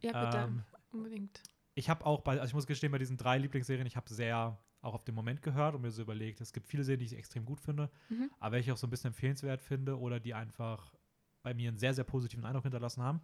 Ja, 0.00 0.24
bitte. 0.24 0.38
Ähm, 0.44 0.62
Unbedingt. 0.90 1.42
ich 1.74 1.88
habe 1.90 2.04
auch 2.06 2.22
bei, 2.22 2.32
also 2.40 2.44
ich 2.46 2.54
muss 2.54 2.66
gestehen, 2.66 2.92
bei 2.92 2.98
diesen 2.98 3.16
drei 3.16 3.38
Lieblingsserien, 3.38 3.86
ich 3.86 3.96
habe 3.96 4.12
sehr 4.12 4.58
auch 4.80 4.94
auf 4.94 5.04
den 5.04 5.14
Moment 5.14 5.42
gehört 5.42 5.74
und 5.74 5.82
mir 5.82 5.90
so 5.90 6.02
überlegt, 6.02 6.40
es 6.40 6.52
gibt 6.52 6.66
viele 6.68 6.84
Serien, 6.84 7.00
die 7.00 7.06
ich 7.06 7.16
extrem 7.16 7.44
gut 7.44 7.60
finde, 7.60 7.90
Mhm. 8.08 8.30
aber 8.38 8.52
welche 8.52 8.70
ich 8.70 8.72
auch 8.72 8.76
so 8.78 8.86
ein 8.86 8.90
bisschen 8.90 9.08
empfehlenswert 9.08 9.60
finde 9.60 9.98
oder 9.98 10.20
die 10.20 10.34
einfach 10.34 10.94
bei 11.42 11.52
mir 11.54 11.68
einen 11.68 11.78
sehr, 11.78 11.94
sehr 11.94 12.04
positiven 12.04 12.44
Eindruck 12.44 12.62
hinterlassen 12.64 13.02
haben. 13.02 13.20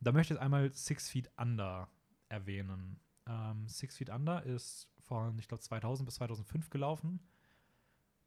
Da 0.00 0.12
möchte 0.12 0.34
ich 0.34 0.36
jetzt 0.38 0.44
einmal 0.44 0.72
Six 0.72 1.08
Feet 1.08 1.30
Under 1.38 1.88
erwähnen. 2.28 3.00
Ähm, 3.26 3.66
Six 3.68 3.96
Feet 3.96 4.10
Under 4.10 4.42
ist 4.44 4.88
von, 5.00 5.38
ich 5.38 5.48
glaube, 5.48 5.62
2000 5.62 6.06
bis 6.06 6.16
2005 6.16 6.70
gelaufen. 6.70 7.20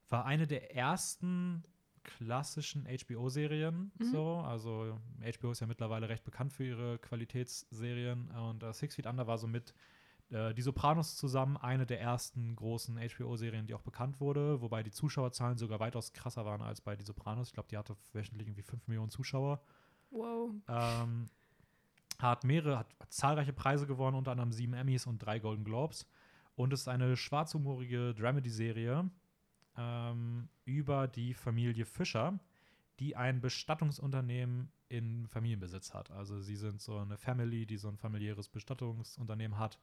War 0.10 0.26
eine 0.26 0.48
der 0.48 0.76
ersten 0.76 1.64
klassischen 2.04 2.86
HBO-Serien. 2.86 3.92
Mhm. 3.98 4.06
So. 4.06 4.36
Also 4.38 5.00
HBO 5.22 5.52
ist 5.52 5.62
ja 5.62 5.68
mittlerweile 5.68 6.10
recht 6.10 6.24
bekannt 6.24 6.54
für 6.54 6.66
ihre 6.66 7.00
Qualitätsserien. 7.00 8.30
Und 8.32 8.64
äh, 8.64 8.74
Six 8.74 8.96
Feet 8.96 9.08
Under 9.08 9.28
war 9.28 9.38
so 9.38 9.48
mit 9.48 9.74
äh, 10.30 10.54
Die 10.54 10.62
Sopranos 10.62 11.16
zusammen 11.16 11.58
eine 11.58 11.86
der 11.86 12.02
ersten 12.02 12.56
großen 12.56 12.98
HBO-Serien, 12.98 13.68
die 13.68 13.74
auch 13.74 13.82
bekannt 13.82 14.20
wurde, 14.20 14.62
wobei 14.62 14.84
die 14.84 14.92
Zuschauerzahlen 14.92 15.58
sogar 15.58 15.80
weitaus 15.80 16.14
krasser 16.14 16.46
waren 16.46 16.62
als 16.62 16.82
bei 16.82 16.96
Die 16.96 17.06
Sopranos. 17.06 17.48
Ich 17.48 17.54
glaube, 17.54 17.70
die 17.70 17.78
hatte 17.78 17.96
wöchentlich 18.14 18.48
irgendwie 18.48 18.64
5 18.64 18.88
Millionen 18.88 19.12
Zuschauer. 19.12 19.62
Wow. 20.10 20.52
Ähm, 20.68 21.30
hat 22.20 22.44
mehrere, 22.44 22.80
hat 22.80 22.88
zahlreiche 23.10 23.54
Preise 23.54 23.88
gewonnen, 23.88 24.16
unter 24.16 24.32
anderem 24.32 24.52
sieben 24.52 24.74
Emmys 24.74 25.08
und 25.08 25.20
drei 25.20 25.40
Golden 25.40 25.64
Globes. 25.64 26.08
Und 26.56 26.74
ist 26.74 26.88
eine 26.88 27.16
schwarzhumorige 27.18 28.14
Dramedy-Serie 28.14 29.10
ähm, 29.78 30.50
über 30.66 31.08
die 31.08 31.34
Familie 31.34 31.86
Fischer, 31.86 32.40
die 33.00 33.16
ein 33.16 33.42
Bestattungsunternehmen 33.42 34.72
in 34.90 35.28
Familienbesitz 35.28 35.94
hat. 35.94 36.12
Also 36.12 36.40
sie 36.40 36.56
sind 36.56 36.82
so 36.82 36.98
eine 36.98 37.18
Family, 37.18 37.66
die 37.66 37.78
so 37.78 37.88
ein 37.88 37.98
familiäres 37.98 38.50
Bestattungsunternehmen 38.50 39.58
hat. 39.58 39.80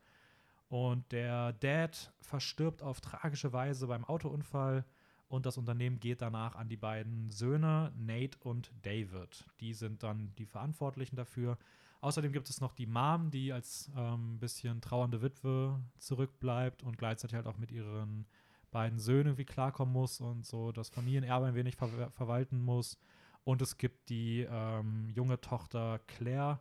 Und 0.69 1.11
der 1.13 1.55
Dad 1.55 2.13
verstirbt 2.21 2.83
auf 2.83 3.01
tragische 3.01 3.53
Weise 3.53 3.87
beim 3.87 4.05
Autounfall 4.05 4.85
und 5.29 5.47
das 5.47 5.59
Unternehmen 5.59 6.01
geht 6.01 6.23
danach 6.23 6.55
an 6.55 6.69
die 6.69 6.77
beiden 6.77 7.31
Söhne, 7.31 7.93
Nate 7.97 8.39
und 8.41 8.73
David. 8.83 9.47
Die 9.61 9.75
sind 9.75 10.03
dann 10.03 10.33
die 10.39 10.47
Verantwortlichen 10.47 11.17
dafür. 11.17 11.59
Außerdem 12.01 12.33
gibt 12.33 12.49
es 12.49 12.61
noch 12.61 12.73
die 12.73 12.87
Mom, 12.87 13.31
die 13.31 13.53
als 13.53 13.91
ähm, 13.97 14.39
bisschen 14.39 14.81
trauernde 14.81 15.21
Witwe 15.21 15.81
zurückbleibt 15.99 16.83
und 16.83 16.97
gleichzeitig 16.97 17.35
halt 17.35 17.47
auch 17.47 17.59
mit 17.59 17.71
ihren 17.71 18.27
beiden 18.71 18.99
Söhnen 18.99 19.27
irgendwie 19.29 19.45
klarkommen 19.45 19.93
muss 19.93 20.21
und 20.21 20.47
so 20.47 20.73
das 20.73 20.89
Familienerbe 20.89 21.47
ein 21.47 21.55
wenig 21.55 21.77
ver 21.77 22.11
verwalten 22.11 22.61
muss. 22.61 22.99
Und 23.45 23.63
es 23.63 23.79
gibt 23.79 24.09
die 24.11 24.47
ähm, 24.51 25.09
junge 25.15 25.41
Tochter 25.41 26.01
Claire, 26.07 26.61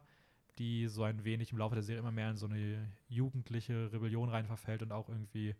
die 0.57 0.87
so 0.87 1.03
ein 1.03 1.23
wenig 1.23 1.51
im 1.51 1.57
Laufe 1.57 1.75
der 1.75 1.83
Serie 1.83 1.99
immer 1.99 2.11
mehr 2.11 2.31
in 2.31 2.37
so 2.37 2.45
eine 2.47 2.87
jugendliche 3.09 3.91
Rebellion 3.91 4.29
rein 4.29 4.45
verfällt 4.45 4.81
und 4.81 4.91
auch 4.91 5.09
irgendwie 5.09 5.55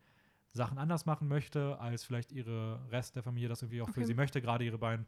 Sachen 0.53 0.77
anders 0.77 1.05
machen 1.05 1.27
möchte, 1.27 1.79
als 1.79 2.03
vielleicht 2.03 2.31
ihre 2.31 2.79
Rest 2.91 3.15
der 3.15 3.23
Familie 3.23 3.49
das 3.49 3.61
irgendwie 3.61 3.81
auch 3.81 3.89
für 3.89 3.99
Okay. 3.99 4.05
sie 4.05 4.13
möchte. 4.13 4.41
Gerade 4.41 4.63
ihre 4.65 4.77
beiden 4.77 5.05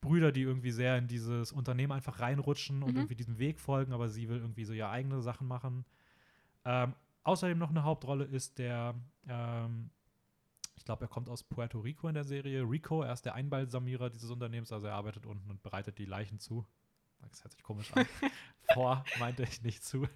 Brüder, 0.00 0.30
die 0.32 0.42
irgendwie 0.42 0.70
sehr 0.72 0.98
in 0.98 1.08
dieses 1.08 1.52
Unternehmen 1.52 1.92
einfach 1.92 2.20
reinrutschen 2.20 2.82
und 2.82 2.90
Mhm. 2.90 2.96
irgendwie 2.98 3.16
diesem 3.16 3.38
Weg 3.38 3.58
folgen, 3.60 3.92
aber 3.92 4.08
sie 4.10 4.28
will 4.28 4.38
irgendwie 4.38 4.64
so 4.64 4.72
ihre 4.74 4.90
eigene 4.90 5.22
Sachen 5.22 5.46
machen. 5.48 5.84
Ähm, 6.64 6.94
außerdem 7.24 7.58
noch 7.58 7.70
eine 7.70 7.84
Hauptrolle 7.84 8.24
ist 8.24 8.58
der, 8.58 8.94
ähm, 9.28 9.90
ich 10.82 10.86
glaube, 10.86 11.04
er 11.04 11.08
kommt 11.08 11.28
aus 11.28 11.44
Puerto 11.44 11.78
Rico 11.78 12.08
in 12.08 12.14
der 12.14 12.24
Serie. 12.24 12.68
Rico, 12.68 13.02
er 13.02 13.12
ist 13.12 13.24
der 13.24 13.36
Einbalsamierer 13.36 14.10
dieses 14.10 14.32
Unternehmens, 14.32 14.72
also 14.72 14.88
er 14.88 14.94
arbeitet 14.94 15.26
unten 15.26 15.48
und 15.48 15.62
bereitet 15.62 15.96
die 15.96 16.06
Leichen 16.06 16.40
zu. 16.40 16.66
Das 17.20 17.44
hört 17.44 17.52
sich 17.52 17.62
komisch 17.62 17.92
an. 17.92 18.04
Vor 18.74 19.04
meinte 19.20 19.44
ich 19.44 19.62
nicht 19.62 19.84
zu. 19.84 20.08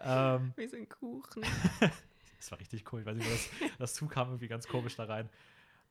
Ähm, 0.00 0.54
Wie 0.56 0.66
so 0.68 0.78
ein 0.78 0.88
Kuchen. 0.88 1.42
das 2.38 2.50
war 2.50 2.58
richtig 2.58 2.90
cool. 2.90 3.00
Ich 3.00 3.06
weiß 3.06 3.14
nicht, 3.14 3.26
wie 3.26 3.66
das, 3.66 3.76
das 3.76 3.92
zukam 3.92 4.28
irgendwie 4.28 4.48
ganz 4.48 4.66
komisch 4.66 4.96
da 4.96 5.04
rein. 5.04 5.28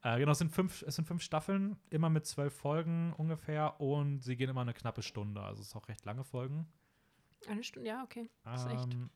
Äh, 0.02 0.18
genau, 0.18 0.32
es 0.32 0.40
sind, 0.40 0.52
fünf, 0.52 0.82
es 0.82 0.96
sind 0.96 1.06
fünf 1.06 1.22
Staffeln, 1.22 1.78
immer 1.92 2.10
mit 2.10 2.26
zwölf 2.26 2.56
Folgen 2.56 3.14
ungefähr 3.14 3.80
und 3.80 4.24
sie 4.24 4.36
gehen 4.38 4.50
immer 4.50 4.62
eine 4.62 4.74
knappe 4.74 5.04
Stunde. 5.04 5.40
Also 5.40 5.62
es 5.62 5.68
ist 5.68 5.76
auch 5.76 5.88
recht 5.88 6.04
lange 6.06 6.24
Folgen. 6.24 6.66
Eine 7.48 7.64
Stunde, 7.64 7.88
ja, 7.88 8.02
okay. 8.04 8.28
Das 8.44 8.66
ist 8.66 8.72
echt. 8.72 8.92
Ähm, 8.92 9.12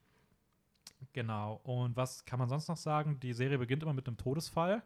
genau. 1.13 1.59
Und 1.63 1.95
was 1.95 2.25
kann 2.25 2.39
man 2.39 2.49
sonst 2.49 2.67
noch 2.67 2.77
sagen? 2.77 3.19
Die 3.19 3.34
Serie 3.34 3.57
beginnt 3.57 3.84
immer 3.84 3.93
mit 3.93 4.07
einem 4.07 4.17
Todesfall. 4.17 4.84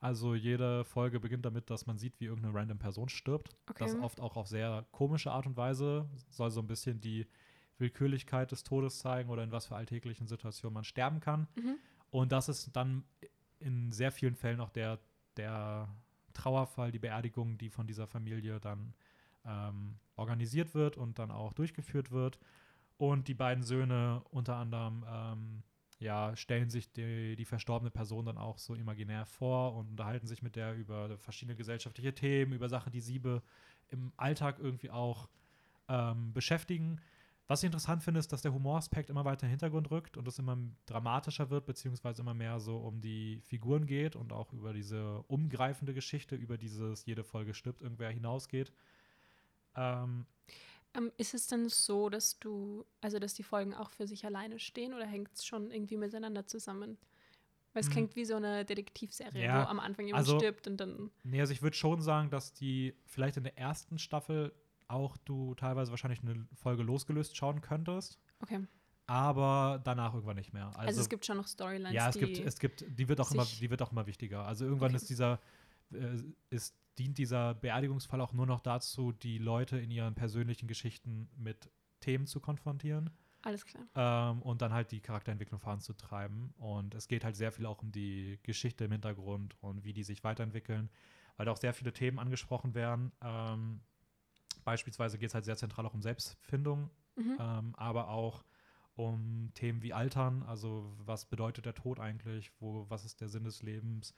Also 0.00 0.34
jede 0.34 0.84
Folge 0.84 1.20
beginnt 1.20 1.44
damit, 1.44 1.70
dass 1.70 1.86
man 1.86 1.98
sieht, 1.98 2.20
wie 2.20 2.26
irgendeine 2.26 2.54
random 2.54 2.78
Person 2.78 3.08
stirbt. 3.08 3.56
Okay. 3.68 3.84
Das 3.84 3.94
oft 3.96 4.20
auch 4.20 4.36
auf 4.36 4.46
sehr 4.46 4.84
komische 4.92 5.32
Art 5.32 5.46
und 5.46 5.56
Weise. 5.56 6.08
Soll 6.28 6.50
so 6.50 6.60
ein 6.60 6.66
bisschen 6.66 7.00
die 7.00 7.26
Willkürlichkeit 7.78 8.52
des 8.52 8.62
Todes 8.62 8.98
zeigen 8.98 9.30
oder 9.30 9.42
in 9.42 9.52
was 9.52 9.66
für 9.66 9.76
alltäglichen 9.76 10.26
Situationen 10.26 10.74
man 10.74 10.84
sterben 10.84 11.20
kann. 11.20 11.48
Mhm. 11.56 11.76
Und 12.10 12.32
das 12.32 12.48
ist 12.48 12.74
dann 12.76 13.04
in 13.58 13.90
sehr 13.90 14.12
vielen 14.12 14.34
Fällen 14.34 14.60
auch 14.60 14.70
der, 14.70 14.98
der 15.36 15.88
Trauerfall, 16.32 16.92
die 16.92 16.98
Beerdigung, 16.98 17.58
die 17.58 17.70
von 17.70 17.86
dieser 17.86 18.06
Familie 18.06 18.60
dann 18.60 18.94
ähm, 19.44 19.96
organisiert 20.16 20.74
wird 20.74 20.96
und 20.96 21.18
dann 21.18 21.30
auch 21.30 21.52
durchgeführt 21.52 22.10
wird. 22.10 22.38
Und 22.98 23.28
die 23.28 23.34
beiden 23.34 23.62
Söhne 23.62 24.22
unter 24.30 24.56
anderem 24.56 25.04
ähm, 25.08 25.62
ja, 25.98 26.34
stellen 26.36 26.70
sich 26.70 26.92
die, 26.92 27.36
die 27.36 27.44
verstorbene 27.44 27.90
Person 27.90 28.26
dann 28.26 28.38
auch 28.38 28.58
so 28.58 28.74
imaginär 28.74 29.26
vor 29.26 29.74
und 29.74 29.90
unterhalten 29.90 30.26
sich 30.26 30.42
mit 30.42 30.56
der 30.56 30.74
über 30.74 31.16
verschiedene 31.18 31.56
gesellschaftliche 31.56 32.14
Themen, 32.14 32.52
über 32.52 32.68
Sachen, 32.68 32.92
die 32.92 33.00
sie 33.00 33.20
im 33.88 34.12
Alltag 34.16 34.58
irgendwie 34.58 34.90
auch 34.90 35.28
ähm, 35.88 36.32
beschäftigen. 36.32 37.00
Was 37.48 37.62
ich 37.62 37.66
interessant 37.66 38.02
finde, 38.02 38.18
ist, 38.18 38.32
dass 38.32 38.42
der 38.42 38.52
Humoraspekt 38.52 39.08
immer 39.08 39.24
weiter 39.24 39.44
in 39.44 39.48
den 39.48 39.50
Hintergrund 39.50 39.90
rückt 39.92 40.16
und 40.16 40.26
es 40.26 40.38
immer 40.38 40.58
dramatischer 40.86 41.48
wird, 41.48 41.64
beziehungsweise 41.64 42.22
immer 42.22 42.34
mehr 42.34 42.58
so 42.58 42.76
um 42.76 43.00
die 43.00 43.40
Figuren 43.42 43.86
geht 43.86 44.16
und 44.16 44.32
auch 44.32 44.52
über 44.52 44.72
diese 44.72 45.22
umgreifende 45.28 45.94
Geschichte, 45.94 46.34
über 46.34 46.58
dieses 46.58 47.06
jede 47.06 47.22
Folge 47.22 47.54
stirbt 47.54 47.82
irgendwer 47.82 48.10
hinausgeht. 48.10 48.72
Ähm, 49.76 50.26
Ähm, 50.96 51.12
ist 51.18 51.34
es 51.34 51.46
denn 51.46 51.68
so, 51.68 52.08
dass 52.08 52.38
du, 52.38 52.84
also 53.00 53.18
dass 53.18 53.34
die 53.34 53.42
Folgen 53.42 53.74
auch 53.74 53.90
für 53.90 54.06
sich 54.06 54.24
alleine 54.24 54.58
stehen 54.58 54.94
oder 54.94 55.06
hängt 55.06 55.30
es 55.34 55.44
schon 55.44 55.70
irgendwie 55.70 55.96
miteinander 55.96 56.46
zusammen? 56.46 56.96
Weil 57.72 57.80
es 57.82 57.88
Mhm. 57.88 57.92
klingt 57.92 58.16
wie 58.16 58.24
so 58.24 58.36
eine 58.36 58.64
Detektivserie, 58.64 59.44
Ja, 59.44 59.64
wo 59.64 59.68
am 59.68 59.78
Anfang 59.80 60.06
jemand 60.06 60.20
also- 60.26 60.38
stirbt 60.38 60.66
und 60.66 60.78
dann. 60.78 61.10
Nee, 61.24 61.40
also 61.40 61.52
ich 61.52 61.60
würde 61.60 61.76
schon 61.76 62.00
sagen, 62.00 62.30
dass 62.30 62.54
die 62.54 62.94
vielleicht 63.04 63.36
in 63.36 63.44
der 63.44 63.58
ersten 63.58 63.98
Staffel 63.98 64.52
auch 64.88 65.16
du 65.18 65.54
teilweise 65.54 65.90
wahrscheinlich 65.90 66.22
eine 66.22 66.46
Folge 66.54 66.82
losgelöst 66.82 67.36
schauen 67.36 67.60
könntest, 67.60 68.18
Okay. 68.40 68.66
aber 69.06 69.80
danach 69.84 70.14
irgendwann 70.14 70.36
nicht 70.36 70.52
mehr. 70.52 70.66
Also, 70.68 70.78
Also, 70.80 71.00
es 71.02 71.08
gibt 71.08 71.26
schon 71.26 71.36
noch 71.36 71.48
Storylines, 71.48 71.92
ja, 71.92 72.08
es 72.08 72.16
gibt, 72.16 72.38
es 72.38 72.58
gibt, 72.58 72.84
die 72.88 73.08
wird 73.08 73.20
auch 73.20 73.30
immer, 73.32 73.44
die 73.44 73.68
wird 73.68 73.82
auch 73.82 73.92
immer 73.92 74.06
wichtiger. 74.06 74.46
Also 74.46 74.64
irgendwann 74.64 74.90
Okay. 74.92 74.96
ist 74.96 75.10
dieser, 75.10 75.40
äh, 75.92 76.16
ist, 76.50 76.74
dient 76.98 77.18
dieser 77.18 77.54
Beerdigungsfall 77.54 78.20
auch 78.20 78.32
nur 78.32 78.46
noch 78.46 78.60
dazu, 78.60 79.12
die 79.12 79.38
Leute 79.38 79.78
in 79.78 79.90
ihren 79.90 80.14
persönlichen 80.14 80.66
Geschichten 80.66 81.28
mit 81.36 81.70
Themen 82.00 82.26
zu 82.26 82.40
konfrontieren 82.40 83.10
alles 83.42 83.64
klar. 83.64 83.84
ähm, 83.94 84.42
und 84.42 84.60
dann 84.62 84.72
halt 84.72 84.90
die 84.92 85.00
Charakterentwicklung 85.00 85.60
voranzutreiben. 85.60 86.52
Und 86.56 86.94
es 86.94 87.08
geht 87.08 87.24
halt 87.24 87.36
sehr 87.36 87.52
viel 87.52 87.66
auch 87.66 87.82
um 87.82 87.92
die 87.92 88.38
Geschichte 88.42 88.84
im 88.84 88.92
Hintergrund 88.92 89.56
und 89.62 89.84
wie 89.84 89.92
die 89.92 90.02
sich 90.04 90.24
weiterentwickeln, 90.24 90.90
weil 91.36 91.46
da 91.46 91.52
auch 91.52 91.56
sehr 91.56 91.72
viele 91.74 91.92
Themen 91.92 92.18
angesprochen 92.18 92.74
werden. 92.74 93.12
Ähm, 93.22 93.80
beispielsweise 94.64 95.18
geht 95.18 95.28
es 95.28 95.34
halt 95.34 95.44
sehr 95.44 95.56
zentral 95.56 95.86
auch 95.86 95.94
um 95.94 96.02
Selbstfindung, 96.02 96.90
Mhm. 97.16 97.36
ähm, 97.40 97.74
aber 97.76 98.08
auch 98.08 98.44
um 98.94 99.50
Themen 99.54 99.82
wie 99.82 99.92
Altern, 99.94 100.42
also 100.42 100.94
was 100.98 101.24
bedeutet 101.26 101.66
der 101.66 101.74
Tod 101.74 102.00
eigentlich, 102.00 102.50
wo, 102.60 102.86
was 102.88 103.04
ist 103.04 103.20
der 103.20 103.28
Sinn 103.28 103.44
des 103.44 103.62
Lebens. 103.62 104.14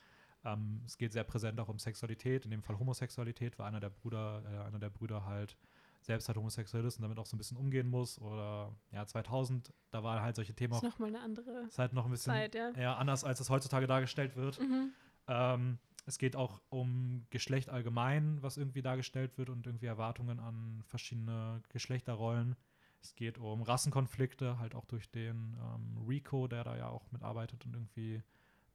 Ähm, 0.53 0.83
es 0.87 0.99
geht 0.99 1.13
sehr 1.13 1.25
präsent 1.25 1.59
auch 1.61 1.69
um 1.69 1.79
Sexualität, 1.79 2.45
in 2.45 2.51
dem 2.51 2.63
Fall 2.63 2.79
Homosexualität, 2.79 3.59
weil 3.59 3.67
einer 3.67 3.81
der 3.81 3.91
Brüder, 3.91 4.43
äh, 4.45 4.67
einer 4.67 4.79
der 4.79 4.91
Brüder 4.91 5.25
halt 5.25 5.57
selbst 6.01 6.29
halt 6.29 6.39
homosexuell 6.39 6.85
ist 6.85 6.97
und 6.97 7.03
damit 7.03 7.19
auch 7.19 7.27
so 7.27 7.37
ein 7.37 7.39
bisschen 7.39 7.57
umgehen 7.57 7.89
muss. 7.89 8.21
Oder 8.21 8.73
ja, 8.93 9.05
2000, 9.05 9.73
da 9.91 10.03
waren 10.03 10.23
halt 10.23 10.37
solche 10.37 10.55
Themen 10.55 10.73
ist 10.73 10.79
auch, 10.79 10.83
nochmal 10.85 11.09
eine 11.09 11.21
andere 11.21 11.65
ist 11.69 11.79
halt 11.79 11.93
noch 11.93 12.05
ein 12.05 12.11
bisschen 12.11 12.33
Zeit, 12.33 12.55
ja. 12.55 12.71
eher 12.71 12.99
anders, 12.99 13.25
als 13.25 13.41
es 13.41 13.51
heutzutage 13.51 13.87
dargestellt 13.87 14.37
wird. 14.37 14.61
Mhm. 14.61 14.93
Ähm, 15.27 15.79
es 16.07 16.19
geht 16.19 16.37
auch 16.37 16.63
um 16.71 17.27
Geschlecht 17.31 17.69
allgemein, 17.69 18.43
was 18.43 18.57
irgendwie 18.57 18.81
dargestellt 18.81 19.37
wird 19.37 19.51
und 19.51 19.67
irgendwie 19.67 19.87
Erwartungen 19.87 20.41
an 20.41 20.83
verschiedene 20.87 21.63
Geschlechterrollen. 21.69 22.57
Es 23.03 23.15
geht 23.15 23.39
um 23.39 23.63
Rassenkonflikte, 23.63 24.59
halt 24.59 24.75
auch 24.75 24.87
durch 24.87 25.11
den 25.11 25.57
ähm, 25.61 26.07
Rico, 26.09 26.49
der 26.49 26.65
da 26.65 26.77
ja 26.77 26.89
auch 26.89 27.13
mitarbeitet 27.13 27.67
und 27.67 27.75
irgendwie 27.75 28.23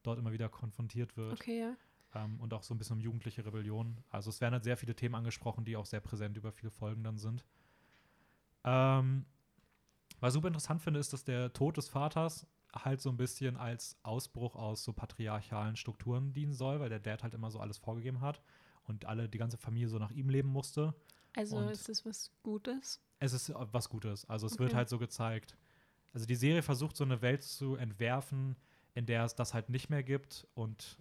dort 0.04 0.20
immer 0.20 0.32
wieder 0.32 0.50
konfrontiert 0.50 1.18
wird. 1.18 1.34
Okay, 1.34 1.60
ja. 1.60 1.76
Ähm, 2.16 2.40
und 2.40 2.54
auch 2.54 2.64
so 2.64 2.74
ein 2.74 2.78
bisschen 2.78 2.98
um 2.98 3.02
jugendliche 3.02 3.46
Rebellion. 3.46 3.98
Also 4.10 4.30
es 4.30 4.40
werden 4.42 4.54
halt 4.54 4.64
sehr 4.64 4.78
viele 4.78 4.96
Themen 4.96 5.16
angesprochen, 5.16 5.66
die 5.66 5.76
auch 5.76 5.86
sehr 5.86 6.02
präsent 6.02 6.38
über 6.38 6.52
viele 6.52 6.70
Folgen 6.72 7.04
dann 7.04 7.18
sind. 7.18 7.44
Ähm, 8.64 9.26
was 10.20 10.30
ich 10.32 10.34
super 10.36 10.48
interessant 10.48 10.82
finde, 10.82 11.00
ist, 11.00 11.12
dass 11.14 11.24
der 11.24 11.52
Tod 11.54 11.78
des 11.78 11.90
Vaters 11.90 12.46
halt 12.74 13.02
so 13.02 13.10
ein 13.10 13.18
bisschen 13.18 13.58
als 13.58 13.98
Ausbruch 14.04 14.56
aus 14.56 14.84
so 14.84 14.94
patriarchalen 14.94 15.76
Strukturen 15.76 16.34
dienen 16.34 16.54
soll, 16.54 16.80
weil 16.80 16.90
der 16.90 17.00
Dad 17.00 17.24
halt 17.24 17.34
immer 17.34 17.52
so 17.52 17.60
alles 17.60 17.78
vorgegeben 17.78 18.22
hat 18.22 18.42
und 18.86 19.06
alle, 19.06 19.30
die 19.30 19.38
ganze 19.38 19.58
Familie 19.58 19.90
so 19.90 20.00
nach 20.00 20.12
ihm 20.12 20.30
leben 20.30 20.50
musste. 20.50 20.94
Also 21.36 21.58
Und- 21.58 21.70
ist 21.70 21.90
das 21.90 22.06
was 22.06 22.32
Gutes? 22.44 23.02
Es 23.20 23.34
ist 23.34 23.50
äh, 23.50 23.54
was 23.72 23.90
Gutes. 23.90 24.26
Also 24.30 24.48
es 24.48 24.60
wird 24.60 24.70
Okay. 24.70 24.78
halt 24.78 24.90
so 24.90 24.98
gezeigt. 25.00 25.58
Also 26.14 26.26
die 26.26 26.36
Serie 26.36 26.62
versucht 26.62 26.96
so 26.96 27.04
eine 27.04 27.22
Welt 27.22 27.44
zu 27.44 27.76
entwerfen, 27.76 28.56
in 28.94 29.06
der 29.06 29.24
es 29.26 29.36
das 29.36 29.54
halt 29.54 29.70
nicht 29.70 29.90
mehr 29.90 30.04
gibt 30.04 30.48
und 30.54 30.98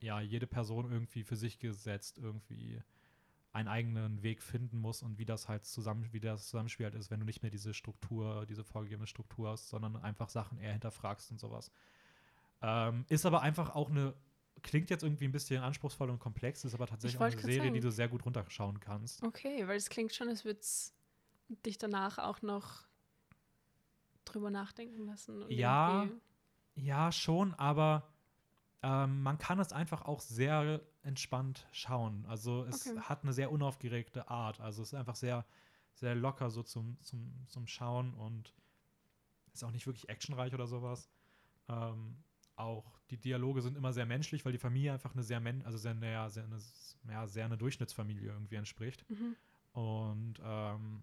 ja, 0.00 0.20
jede 0.20 0.46
Person 0.46 0.90
irgendwie 0.90 1.22
für 1.24 1.36
sich 1.36 1.58
gesetzt 1.58 2.18
irgendwie 2.18 2.82
einen 3.52 3.68
eigenen 3.68 4.22
Weg 4.22 4.42
finden 4.42 4.78
muss 4.78 5.02
und 5.02 5.18
wie 5.18 5.24
das 5.26 5.48
halt 5.48 5.64
zusammen, 5.66 6.08
wie 6.12 6.20
das 6.20 6.46
Zusammenspiel 6.48 6.86
halt 6.86 6.94
ist, 6.94 7.10
wenn 7.10 7.20
du 7.20 7.26
nicht 7.26 7.42
mehr 7.42 7.50
diese 7.50 7.74
Struktur, 7.74 8.46
diese 8.46 8.64
vorgegebene 8.64 9.06
Struktur 9.06 9.50
hast, 9.50 9.68
sondern 9.68 9.96
einfach 9.96 10.28
Sachen 10.30 10.58
eher 10.58 10.72
hinterfragst 10.72 11.30
und 11.30 11.38
sowas. 11.38 11.70
Ähm, 12.62 13.04
ist 13.08 13.26
aber 13.26 13.42
einfach 13.42 13.74
auch 13.74 13.90
eine, 13.90 14.14
klingt 14.62 14.88
jetzt 14.88 15.02
irgendwie 15.02 15.26
ein 15.26 15.32
bisschen 15.32 15.62
anspruchsvoll 15.62 16.08
und 16.10 16.18
komplex, 16.18 16.64
ist 16.64 16.74
aber 16.74 16.86
tatsächlich 16.86 17.20
auch 17.20 17.24
eine 17.26 17.36
Serie, 17.38 17.58
die 17.60 17.66
sagen. 17.68 17.80
du 17.82 17.90
sehr 17.90 18.08
gut 18.08 18.24
runterschauen 18.24 18.80
kannst. 18.80 19.22
Okay, 19.22 19.66
weil 19.68 19.76
es 19.76 19.90
klingt 19.90 20.14
schon, 20.14 20.28
als 20.28 20.44
würde 20.44 20.60
es 20.60 20.94
dich 21.66 21.76
danach 21.76 22.18
auch 22.18 22.40
noch 22.40 22.86
drüber 24.24 24.50
nachdenken 24.50 25.04
lassen. 25.04 25.44
Ja. 25.50 26.04
irgendwie- 26.04 26.20
Ja, 26.74 27.12
schon, 27.12 27.54
aber 27.54 28.08
ähm, 28.82 29.22
man 29.22 29.38
kann 29.38 29.58
es 29.60 29.72
einfach 29.72 30.02
auch 30.02 30.20
sehr 30.20 30.80
entspannt 31.02 31.68
schauen. 31.72 32.24
Also 32.26 32.64
es 32.64 32.86
Okay. 32.86 32.98
hat 33.00 33.22
eine 33.22 33.32
sehr 33.32 33.52
unaufgeregte 33.52 34.28
Art. 34.28 34.60
Also 34.60 34.82
es 34.82 34.92
ist 34.92 34.98
einfach 34.98 35.16
sehr, 35.16 35.44
sehr 35.94 36.14
locker 36.14 36.50
so 36.50 36.62
zum, 36.62 36.98
zum, 37.02 37.46
zum 37.48 37.66
Schauen 37.66 38.14
und 38.14 38.54
ist 39.52 39.62
auch 39.64 39.70
nicht 39.70 39.86
wirklich 39.86 40.08
actionreich 40.08 40.54
oder 40.54 40.66
sowas. 40.66 41.10
Ähm, 41.68 42.24
auch 42.56 42.98
die 43.10 43.18
Dialoge 43.18 43.62
sind 43.62 43.76
immer 43.76 43.92
sehr 43.92 44.06
menschlich, 44.06 44.44
weil 44.44 44.52
die 44.52 44.58
Familie 44.58 44.92
einfach 44.92 45.12
eine 45.12 45.22
sehr, 45.22 45.40
men 45.40 45.62
also 45.64 45.78
sehr, 45.78 45.94
sehr, 45.96 46.30
sehr, 46.30 46.44
eine, 46.44 46.58
ja, 47.08 47.26
sehr 47.26 47.44
eine 47.44 47.58
Durchschnittsfamilie 47.58 48.30
irgendwie 48.30 48.56
entspricht. 48.56 49.08
Mhm. 49.10 49.36
Und 49.72 50.40
ähm, 50.42 51.02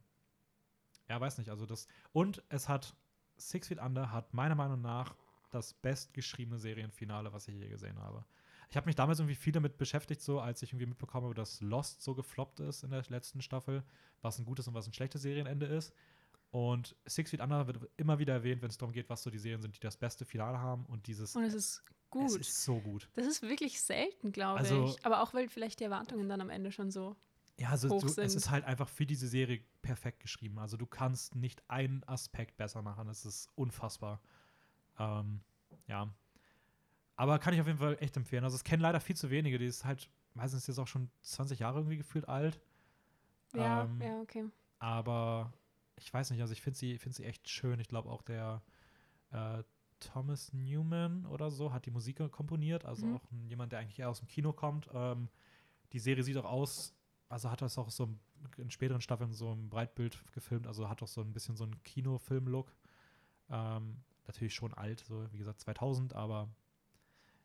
ja, 1.07 1.19
weiß 1.19 1.37
nicht, 1.37 1.49
also 1.49 1.65
das. 1.65 1.87
Und 2.11 2.43
es 2.49 2.69
hat 2.69 2.95
Six 3.37 3.67
Feet 3.69 3.79
Under 3.79 4.11
hat 4.11 4.33
meiner 4.33 4.55
Meinung 4.55 4.81
nach 4.81 5.15
das 5.49 5.73
bestgeschriebene 5.73 6.59
Serienfinale, 6.59 7.31
was 7.33 7.47
ich 7.47 7.55
je 7.55 7.67
gesehen 7.69 7.97
habe. 7.99 8.25
Ich 8.69 8.77
habe 8.77 8.85
mich 8.85 8.95
damals 8.95 9.19
irgendwie 9.19 9.35
viel 9.35 9.53
damit 9.53 9.77
beschäftigt, 9.77 10.21
so 10.21 10.39
als 10.39 10.61
ich 10.61 10.69
irgendwie 10.71 10.85
mitbekommen 10.85 11.25
habe, 11.25 11.33
dass 11.35 11.59
Lost 11.61 12.03
so 12.03 12.13
gefloppt 12.13 12.59
ist 12.59 12.83
in 12.83 12.91
der 12.91 13.03
letzten 13.09 13.41
Staffel, 13.41 13.83
was 14.21 14.37
ein 14.37 14.45
gutes 14.45 14.67
und 14.67 14.75
was 14.75 14.85
ein 14.87 14.93
schlechtes 14.93 15.23
Serienende 15.23 15.65
ist. 15.65 15.93
Und 16.51 16.95
Six 17.05 17.29
Feet 17.31 17.41
Under 17.41 17.67
wird 17.67 17.79
immer 17.97 18.17
wieder 18.19 18.33
erwähnt, 18.33 18.61
wenn 18.61 18.69
es 18.69 18.77
darum 18.77 18.93
geht, 18.93 19.09
was 19.09 19.21
so 19.23 19.29
die 19.29 19.37
Serien 19.37 19.61
sind, 19.61 19.75
die 19.75 19.79
das 19.79 19.97
beste 19.97 20.25
Finale 20.25 20.59
haben. 20.59 20.85
Und 20.85 21.07
dieses 21.07 21.35
Und 21.35 21.43
es 21.43 21.53
ist 21.53 21.83
gut. 22.09 22.25
es 22.29 22.35
ist 22.37 22.63
so 22.63 22.79
gut. 22.79 23.09
das 23.15 23.27
ist 23.27 23.41
wirklich 23.43 23.81
selten, 23.81 24.31
glaube 24.31 24.59
Also- 24.59 24.85
ich. 24.85 25.05
Aber 25.05 25.21
auch, 25.21 25.33
weil 25.33 25.47
vielleicht 25.49 25.79
die 25.79 25.83
Erwartungen 25.85 26.27
dann 26.29 26.41
am 26.41 26.49
Ende 26.49 26.71
schon 26.71 26.91
so. 26.91 27.15
Ja, 27.59 27.69
also 27.69 27.89
hoch 27.89 28.01
du, 28.01 28.07
es 28.07 28.15
sind. 28.15 28.25
ist 28.35 28.49
halt 28.49 28.63
einfach 28.65 28.87
für 28.87 29.05
diese 29.05 29.27
Serie 29.27 29.61
perfekt 29.81 30.21
geschrieben. 30.21 30.59
Also 30.59 30.77
du 30.77 30.87
kannst 30.87 31.35
nicht 31.35 31.61
einen 31.69 32.03
Aspekt 32.05 32.55
besser 32.57 32.81
machen. 32.81 33.09
Es 33.09 33.25
ist 33.25 33.49
unfassbar. 33.55 34.21
Ähm, 34.99 35.41
ja. 35.87 36.13
Aber 37.15 37.39
kann 37.39 37.53
ich 37.53 37.59
auf 37.61 37.67
jeden 37.67 37.79
Fall 37.79 37.97
echt 37.99 38.15
empfehlen. 38.17 38.43
Also 38.43 38.55
es 38.55 38.63
kennen 38.63 38.81
leider 38.81 38.99
viel 38.99 39.15
zu 39.15 39.29
wenige. 39.29 39.57
Die 39.57 39.65
ist 39.65 39.83
halt, 39.85 40.09
meistens 40.33 40.67
jetzt 40.67 40.79
auch 40.79 40.87
schon 40.87 41.09
20 41.21 41.59
Jahre 41.59 41.79
irgendwie 41.79 41.97
gefühlt 41.97 42.27
alt. 42.29 42.61
Ja, 43.55 43.83
Ähm, 43.83 44.01
ja, 44.01 44.21
okay. 44.21 44.45
Aber 44.79 45.51
ich 45.97 46.13
weiß 46.13 46.31
nicht, 46.31 46.41
also 46.41 46.53
ich 46.53 46.61
finde 46.61 46.77
sie, 46.79 46.97
find 46.97 47.13
sie 47.15 47.25
echt 47.25 47.49
schön. 47.49 47.79
Ich 47.79 47.87
glaube 47.87 48.09
auch 48.09 48.21
der 48.21 48.61
äh, 49.31 49.63
Thomas 49.99 50.53
Newman 50.53 51.25
oder 51.25 51.51
so 51.51 51.73
hat 51.73 51.85
die 51.85 51.91
Musik 51.91 52.19
komponiert. 52.31 52.85
Also 52.85 53.05
Mhm. 53.07 53.15
auch 53.15 53.31
ein, 53.31 53.47
jemand, 53.49 53.73
der 53.73 53.79
eigentlich 53.79 53.99
eher 53.99 54.09
aus 54.09 54.19
dem 54.19 54.27
Kino 54.29 54.53
kommt. 54.53 54.89
Ähm, 54.93 55.27
die 55.91 55.99
Serie 55.99 56.23
sieht 56.23 56.37
auch 56.37 56.45
aus, 56.45 56.93
also 57.27 57.49
hat 57.51 57.61
das 57.61 57.77
auch 57.77 57.89
so 57.89 58.17
in 58.57 58.71
späteren 58.71 59.01
Staffeln 59.01 59.33
so 59.33 59.51
im 59.51 59.69
Breitbild 59.69 60.17
gefilmt. 60.31 60.67
Also 60.67 60.87
hat 60.87 61.03
auch 61.03 61.07
so 61.07 61.19
ein 61.21 61.33
bisschen 61.33 61.57
so 61.57 61.65
einen 61.65 61.83
Kinofilm-Look. 61.83 62.73
Ähm, 63.49 63.97
natürlich 64.29 64.53
schon 64.55 64.73
alt, 64.73 65.01
so 65.01 65.25
wie 65.33 65.37
gesagt 65.37 65.59
2000, 65.59 66.13
aber 66.13 66.47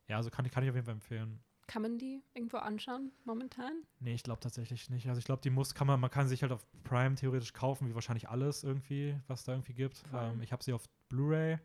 ja, 0.09 0.16
also 0.16 0.30
kann, 0.30 0.45
ich- 0.45 0.53
kann 0.53 0.62
ich 0.62 0.70
auf 0.70 0.76
jeden 0.76 0.87
Fall 0.87 0.95
empfehlen. 0.95 1.41
Kann 1.66 1.80
man 1.82 1.97
die 1.99 2.22
irgendwo 2.35 2.59
anschauen 2.59 3.11
momentan? 3.24 3.72
Nee, 4.01 4.12
ich 4.14 4.22
glaube 4.22 4.41
tatsächlich 4.41 4.91
nicht. 4.91 5.09
Also 5.09 5.18
ich 5.18 5.24
glaube, 5.24 5.41
die 5.41 5.49
muss, 5.49 5.74
kann 5.74 5.87
man, 5.87 5.99
man 5.99 6.11
kann 6.11 6.28
sich 6.28 6.43
halt 6.43 6.53
auf 6.53 6.66
Prime 6.85 7.14
theoretisch 7.14 7.55
kaufen, 7.55 7.89
wie 7.89 7.95
wahrscheinlich 7.95 8.28
alles 8.28 8.64
irgendwie, 8.64 9.18
was 9.28 9.45
da 9.45 9.53
irgendwie 9.53 9.72
gibt. 9.72 10.05
Ähm, 10.12 10.43
ich 10.43 10.53
habe 10.53 10.62
sie 10.62 10.74
auf 10.74 10.87
Blu-ray 11.09 11.59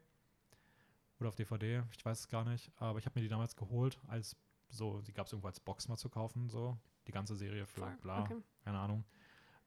oder 1.19 1.27
auf 1.29 1.35
DVD, 1.35 1.83
ich 1.97 2.05
weiß 2.05 2.19
es 2.21 2.27
gar 2.29 2.45
nicht, 2.45 2.71
aber 2.77 2.97
ich 2.97 3.05
habe 3.05 3.19
mir 3.19 3.23
die 3.23 3.27
damals 3.29 3.57
geholt, 3.57 3.99
als 4.07 4.37
so, 4.69 5.01
die 5.01 5.11
gab 5.11 5.25
es 5.25 5.33
irgendwo 5.33 5.47
als 5.47 5.59
Box 5.59 5.89
mal 5.89 5.97
zu 5.97 6.07
kaufen, 6.09 6.47
so 6.47 6.77
die 7.07 7.11
ganze 7.11 7.35
Serie 7.35 7.65
für 7.65 7.81
Voll, 7.81 7.97
bla, 8.01 8.21
okay. 8.21 8.37
keine 8.63 8.79
Ahnung. 8.79 9.03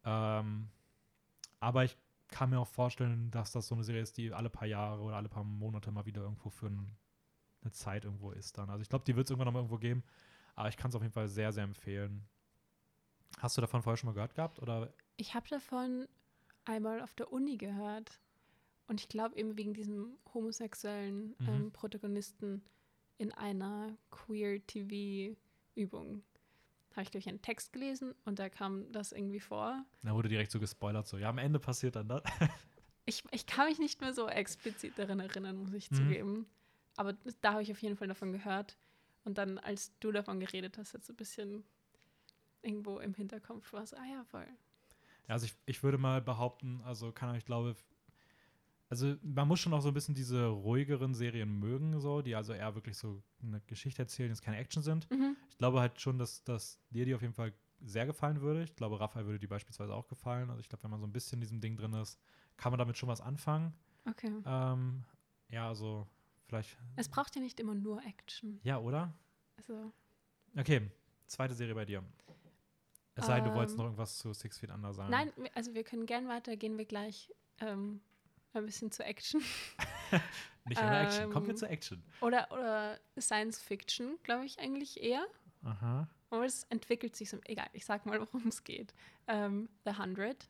Ähm, 0.04 0.68
aber 1.60 1.84
ich 1.84 1.96
kann 2.32 2.50
mir 2.50 2.58
auch 2.58 2.66
vorstellen, 2.66 3.30
dass 3.30 3.52
das 3.52 3.68
so 3.68 3.76
eine 3.76 3.84
Serie 3.84 4.02
ist, 4.02 4.16
die 4.16 4.32
alle 4.32 4.50
paar 4.50 4.66
Jahre 4.66 5.02
oder 5.02 5.16
alle 5.16 5.28
paar 5.28 5.44
Monate 5.44 5.92
mal 5.92 6.06
wieder 6.06 6.22
irgendwo 6.22 6.50
für 6.50 6.66
ein, 6.66 6.96
eine 7.60 7.70
Zeit 7.70 8.04
irgendwo 8.04 8.32
ist 8.32 8.58
dann. 8.58 8.70
Also 8.70 8.82
ich 8.82 8.88
glaube, 8.88 9.04
die 9.04 9.14
wird 9.14 9.26
es 9.26 9.30
irgendwann 9.30 9.46
noch 9.46 9.52
mal 9.52 9.60
irgendwo 9.60 9.78
geben, 9.78 10.02
aber 10.56 10.68
ich 10.68 10.76
kann 10.76 10.88
es 10.88 10.96
auf 10.96 11.02
jeden 11.02 11.14
Fall 11.14 11.28
sehr, 11.28 11.52
sehr 11.52 11.62
empfehlen. 11.64 12.26
Hast 13.38 13.56
du 13.56 13.60
davon 13.60 13.82
vorher 13.82 13.96
schon 13.96 14.08
mal 14.08 14.14
gehört 14.14 14.34
gehabt? 14.34 14.60
Oder? 14.60 14.92
Ich 15.16 15.34
habe 15.34 15.48
davon 15.48 16.08
einmal 16.64 17.00
auf 17.00 17.14
der 17.14 17.32
Uni 17.32 17.56
gehört. 17.56 18.20
Und 18.88 19.00
ich 19.00 19.08
glaube 19.08 19.36
eben 19.36 19.56
wegen 19.56 19.74
diesem 19.74 20.18
homosexuellen 20.34 21.36
Mhm. 21.38 21.48
ähm, 21.48 21.72
Protagonisten 21.72 22.62
in 23.16 23.32
einer 23.32 23.96
Queer-TV-Übung. 24.10 26.22
Habe 26.92 27.02
ich, 27.02 27.10
glaube 27.10 27.20
ich, 27.20 27.28
einen 27.28 27.42
Text 27.42 27.72
gelesen 27.72 28.14
und 28.24 28.38
da 28.38 28.48
kam 28.48 28.90
das 28.92 29.12
irgendwie 29.12 29.40
vor. 29.40 29.84
Da 30.02 30.14
wurde 30.14 30.28
direkt 30.28 30.50
so 30.50 30.60
gespoilert, 30.60 31.06
so, 31.06 31.18
ja, 31.18 31.28
am 31.30 31.38
Ende 31.38 31.58
passiert 31.58 31.96
dann 31.96 32.08
das. 32.08 32.22
Ich, 33.04 33.24
ich 33.32 33.46
kann 33.46 33.66
mich 33.68 33.80
nicht 33.80 34.00
mehr 34.00 34.14
so 34.14 34.28
explizit 34.28 34.96
daran 34.96 35.18
erinnern, 35.18 35.56
muss 35.56 35.72
ich 35.72 35.90
Mhm. 35.90 35.94
zugeben. 35.96 36.46
Aber 36.96 37.14
da 37.40 37.54
habe 37.54 37.62
ich 37.64 37.72
auf 37.72 37.82
jeden 37.82 37.96
Fall 37.96 38.06
davon 38.06 38.30
gehört. 38.30 38.76
Und 39.24 39.38
dann, 39.38 39.58
als 39.58 39.90
du 39.98 40.12
davon 40.12 40.38
geredet 40.38 40.78
hast, 40.78 40.92
jetzt 40.92 41.08
so 41.08 41.12
ein 41.12 41.16
bisschen 41.16 41.64
irgendwo 42.62 43.00
im 43.00 43.12
Hinterkopf 43.12 43.72
war 43.72 43.82
es, 43.82 43.92
ah 43.92 44.04
ja, 44.04 44.22
voll. 44.24 44.46
Ja, 45.26 45.34
also 45.34 45.46
ich, 45.46 45.54
ich 45.66 45.82
würde 45.82 45.98
mal 45.98 46.20
behaupten, 46.22 46.80
also 46.84 47.10
kann 47.10 47.34
ich 47.34 47.44
glaube, 47.44 47.74
also 48.92 49.16
man 49.22 49.48
muss 49.48 49.58
schon 49.58 49.72
auch 49.72 49.80
so 49.80 49.88
ein 49.88 49.94
bisschen 49.94 50.14
diese 50.14 50.48
ruhigeren 50.48 51.14
Serien 51.14 51.58
mögen, 51.58 51.98
so, 51.98 52.20
die 52.20 52.36
also 52.36 52.52
eher 52.52 52.74
wirklich 52.74 52.98
so 52.98 53.22
eine 53.42 53.62
Geschichte 53.62 54.02
erzählen, 54.02 54.28
die 54.28 54.32
jetzt 54.34 54.42
keine 54.42 54.58
Action 54.58 54.82
sind. 54.82 55.10
Mhm. 55.10 55.34
Ich 55.48 55.56
glaube 55.56 55.80
halt 55.80 55.98
schon, 55.98 56.18
dass, 56.18 56.44
dass 56.44 56.78
dir 56.90 57.06
die 57.06 57.14
auf 57.14 57.22
jeden 57.22 57.32
Fall 57.32 57.54
sehr 57.80 58.04
gefallen 58.04 58.42
würde. 58.42 58.64
Ich 58.64 58.76
glaube, 58.76 59.00
Raphael 59.00 59.24
würde 59.24 59.38
die 59.38 59.46
beispielsweise 59.46 59.94
auch 59.94 60.08
gefallen. 60.08 60.50
Also 60.50 60.60
ich 60.60 60.68
glaube, 60.68 60.84
wenn 60.84 60.90
man 60.90 61.00
so 61.00 61.06
ein 61.06 61.12
bisschen 61.12 61.36
in 61.38 61.40
diesem 61.40 61.60
Ding 61.62 61.74
drin 61.78 61.94
ist, 61.94 62.18
kann 62.58 62.70
man 62.70 62.78
damit 62.78 62.98
schon 62.98 63.08
was 63.08 63.22
anfangen. 63.22 63.72
Okay. 64.06 64.30
Ähm, 64.44 65.04
ja, 65.48 65.68
also 65.68 66.06
vielleicht. 66.44 66.76
Es 66.96 67.08
braucht 67.08 67.34
ja 67.34 67.40
nicht 67.40 67.60
immer 67.60 67.74
nur 67.74 68.04
Action. 68.04 68.60
Ja, 68.62 68.78
oder? 68.78 69.14
Also, 69.56 69.90
Okay, 70.54 70.90
zweite 71.26 71.54
Serie 71.54 71.74
bei 71.74 71.86
dir. 71.86 72.04
Es 73.14 73.24
sei 73.24 73.40
denn, 73.40 73.48
du 73.48 73.54
wolltest 73.54 73.72
Ähm, 73.74 73.78
noch 73.78 73.84
irgendwas 73.86 74.18
zu 74.18 74.34
Six 74.34 74.58
Feet 74.58 74.70
Under 74.70 74.92
sagen. 74.92 75.10
nein, 75.10 75.32
also 75.54 75.72
wir 75.72 75.82
können 75.82 76.04
gern 76.04 76.28
weiter, 76.28 76.58
gehen 76.58 76.76
wir 76.76 76.84
gleich 76.84 77.32
ähm, 77.60 78.02
ein 78.54 78.66
bisschen 78.66 78.90
zu 78.90 79.04
Action. 79.04 79.40
Nicht 80.66 80.80
immer 80.80 81.00
Action. 81.02 81.30
Kommen 81.32 81.46
wir 81.46 81.52
ähm, 81.52 81.56
zur 81.58 81.70
Action. 81.70 82.02
Oder, 82.20 82.50
oder 82.52 82.98
Science 83.18 83.60
Fiction, 83.60 84.18
glaube 84.22 84.44
ich 84.46 84.58
eigentlich 84.58 85.02
eher. 85.02 85.26
Aha. 85.64 86.08
Aber 86.30 86.44
es 86.44 86.64
entwickelt 86.64 87.16
sich 87.16 87.30
so. 87.30 87.38
Egal, 87.44 87.68
ich 87.72 87.84
sag 87.84 88.06
mal, 88.06 88.20
worum 88.20 88.46
es 88.48 88.62
geht. 88.64 88.94
Ähm, 89.26 89.68
The 89.84 89.96
Hundred. 89.98 90.48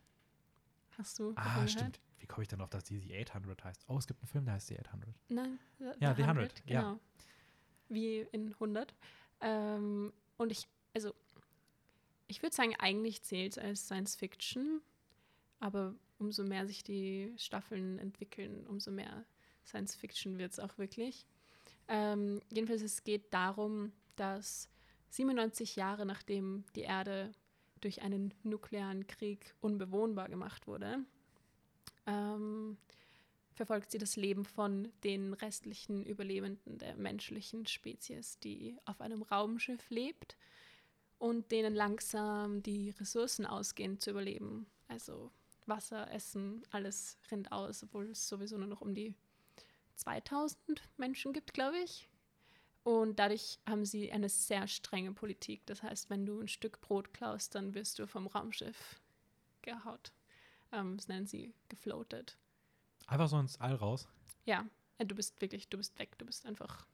Hast 0.97 1.17
du 1.19 1.33
Ah, 1.35 1.55
gehört? 1.55 1.71
stimmt. 1.71 1.99
Wie 2.19 2.27
komme 2.27 2.43
ich 2.43 2.47
denn 2.47 2.61
auf, 2.61 2.69
dass 2.69 2.83
die 2.85 2.99
The 2.99 3.15
800 3.21 3.63
heißt? 3.63 3.85
Oh, 3.87 3.97
es 3.97 4.07
gibt 4.07 4.21
einen 4.21 4.27
Film, 4.27 4.45
der 4.45 4.53
heißt 4.53 4.67
The 4.67 4.79
800. 4.79 5.09
Nein, 5.29 5.59
The, 5.79 5.91
Ja, 5.99 6.15
The 6.15 6.23
100, 6.23 6.63
ja. 6.69 6.81
genau. 6.81 6.99
Wie 7.89 8.19
in 8.31 8.53
100. 8.53 8.93
Ähm, 9.41 10.13
und 10.37 10.51
ich, 10.51 10.67
also, 10.93 11.13
ich 12.27 12.41
würde 12.41 12.55
sagen, 12.55 12.75
eigentlich 12.79 13.23
zählt 13.23 13.53
es 13.53 13.57
als 13.57 13.85
Science 13.85 14.15
Fiction, 14.15 14.81
aber 15.59 15.95
umso 16.23 16.43
mehr 16.43 16.65
sich 16.65 16.83
die 16.83 17.33
Staffeln 17.37 17.99
entwickeln, 17.99 18.65
umso 18.67 18.91
mehr 18.91 19.25
Science 19.65 19.95
Fiction 19.95 20.37
wird 20.37 20.53
es 20.53 20.59
auch 20.59 20.77
wirklich. 20.77 21.25
Ähm, 21.87 22.41
jedenfalls, 22.51 22.81
es 22.81 23.03
geht 23.03 23.33
darum, 23.33 23.91
dass 24.15 24.69
97 25.09 25.75
Jahre 25.75 26.05
nachdem 26.05 26.63
die 26.75 26.81
Erde 26.81 27.31
durch 27.81 28.01
einen 28.01 28.33
nuklearen 28.43 29.05
Krieg 29.07 29.53
unbewohnbar 29.61 30.29
gemacht 30.29 30.67
wurde, 30.67 30.99
ähm, 32.05 32.77
verfolgt 33.53 33.91
sie 33.91 33.97
das 33.97 34.15
Leben 34.15 34.45
von 34.45 34.89
den 35.03 35.33
restlichen 35.33 36.05
Überlebenden 36.05 36.77
der 36.77 36.95
menschlichen 36.95 37.67
Spezies, 37.67 38.39
die 38.39 38.77
auf 38.85 39.01
einem 39.01 39.21
Raumschiff 39.21 39.89
lebt 39.89 40.37
und 41.19 41.51
denen 41.51 41.75
langsam 41.75 42.63
die 42.63 42.91
Ressourcen 42.91 43.45
ausgehen 43.45 43.99
zu 43.99 44.11
überleben. 44.11 44.65
Also 44.87 45.31
Wasser, 45.67 46.09
Essen, 46.11 46.63
alles 46.71 47.17
rinnt 47.31 47.51
aus, 47.51 47.83
obwohl 47.83 48.11
es 48.11 48.27
sowieso 48.27 48.57
nur 48.57 48.67
noch 48.67 48.81
um 48.81 48.93
die 48.93 49.15
2000 49.95 50.81
Menschen 50.97 51.33
gibt, 51.33 51.53
glaube 51.53 51.77
ich. 51.79 52.09
Und 52.83 53.17
dadurch 53.17 53.59
haben 53.67 53.85
sie 53.85 54.11
eine 54.11 54.27
sehr 54.27 54.67
strenge 54.67 55.13
Politik. 55.13 55.65
Das 55.65 55.81
heißt, 55.83 56.09
wenn 56.09 56.25
du 56.25 56.41
ein 56.41 56.49
Stück 56.49 56.81
Brot 56.81 57.13
klaust, 57.13 57.55
dann 57.55 57.73
wirst 57.73 57.97
du 57.97 58.07
vom 58.07 58.27
Raumschiff 58.27 58.99
gehaut. 59.61 60.11
Ähm, 60.71 60.97
das 60.97 61.07
nennen 61.07 61.25
sie 61.25 61.53
gefloatet. 61.69 62.37
Einfach 63.07 63.29
so 63.29 63.39
ins 63.39 63.59
All 63.61 63.75
raus. 63.75 64.07
Ja, 64.45 64.65
äh, 64.97 65.05
du 65.05 65.15
bist 65.15 65.39
wirklich, 65.41 65.69
du 65.69 65.77
bist 65.77 65.97
weg, 65.97 66.17
du 66.17 66.25
bist 66.25 66.45
einfach 66.45 66.85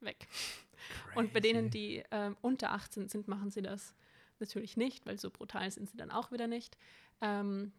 weg. 0.00 0.26
Und 1.14 1.32
bei 1.32 1.40
denen, 1.40 1.70
Crazy. 1.70 1.70
die 1.70 2.04
ähm, 2.10 2.36
unter 2.40 2.72
18 2.72 3.08
sind, 3.08 3.28
machen 3.28 3.50
sie 3.50 3.62
das 3.62 3.94
natürlich 4.40 4.76
nicht, 4.76 5.06
weil 5.06 5.18
so 5.18 5.30
brutal 5.30 5.70
sind 5.70 5.88
sie 5.88 5.96
dann 5.96 6.10
auch 6.10 6.32
wieder 6.32 6.48
nicht. 6.48 6.76
Ähm, 7.20 7.72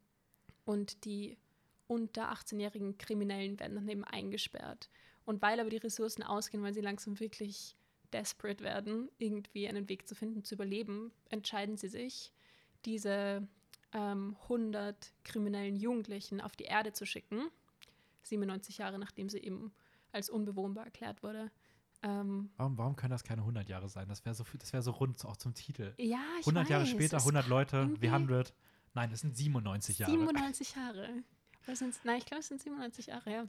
und 0.65 1.05
die 1.05 1.37
unter 1.87 2.31
18-jährigen 2.31 2.97
Kriminellen 2.97 3.59
werden 3.59 3.75
dann 3.75 3.87
eben 3.87 4.03
eingesperrt. 4.03 4.89
Und 5.23 5.41
weil 5.41 5.59
aber 5.59 5.69
die 5.69 5.77
Ressourcen 5.77 6.23
ausgehen, 6.23 6.63
weil 6.63 6.73
sie 6.73 6.81
langsam 6.81 7.19
wirklich 7.19 7.75
desperate 8.13 8.63
werden, 8.63 9.09
irgendwie 9.17 9.67
einen 9.67 9.89
Weg 9.89 10.07
zu 10.07 10.15
finden, 10.15 10.43
zu 10.43 10.55
überleben, 10.55 11.11
entscheiden 11.29 11.77
sie 11.77 11.89
sich, 11.89 12.31
diese 12.85 13.47
ähm, 13.91 14.35
100 14.43 15.13
kriminellen 15.23 15.75
Jugendlichen 15.75 16.41
auf 16.41 16.55
die 16.55 16.65
Erde 16.65 16.93
zu 16.93 17.05
schicken, 17.05 17.49
97 18.23 18.77
Jahre 18.79 18.99
nachdem 18.99 19.29
sie 19.29 19.39
eben 19.39 19.73
als 20.11 20.29
unbewohnbar 20.29 20.85
erklärt 20.85 21.23
wurde. 21.23 21.51
Ähm, 22.03 22.51
Warum, 22.57 22.77
warum 22.77 22.95
können 22.95 23.11
das 23.11 23.23
keine 23.23 23.41
100 23.41 23.67
Jahre 23.67 23.89
sein? 23.89 24.07
Das 24.07 24.23
wäre 24.25 24.35
so, 24.35 24.45
das 24.59 24.73
wäre 24.73 24.83
so 24.83 24.91
rund 24.91 25.23
auch 25.25 25.37
zum 25.37 25.53
Titel. 25.53 25.93
ja, 25.97 26.19
ich 26.39 26.45
100 26.45 26.69
Jahre 26.69 26.83
weiß, 26.83 26.89
später, 26.89 27.17
es 27.17 27.23
100 27.23 27.47
Leute, 27.47 27.89
wie 27.99 28.09
100. 28.09 28.53
Nein, 28.95 29.11
es 29.11 29.19
sind 29.21 29.35
97 29.37 29.99
Jahre. 29.99 30.11
97 30.11 30.75
Jahre. 30.75 31.09
Oder 31.65 31.75
sind's, 31.75 31.99
nein, 32.03 32.17
ich 32.17 32.25
glaube, 32.25 32.39
es 32.39 32.47
sind 32.47 32.61
97 32.61 33.07
Jahre, 33.07 33.31
ja. 33.31 33.47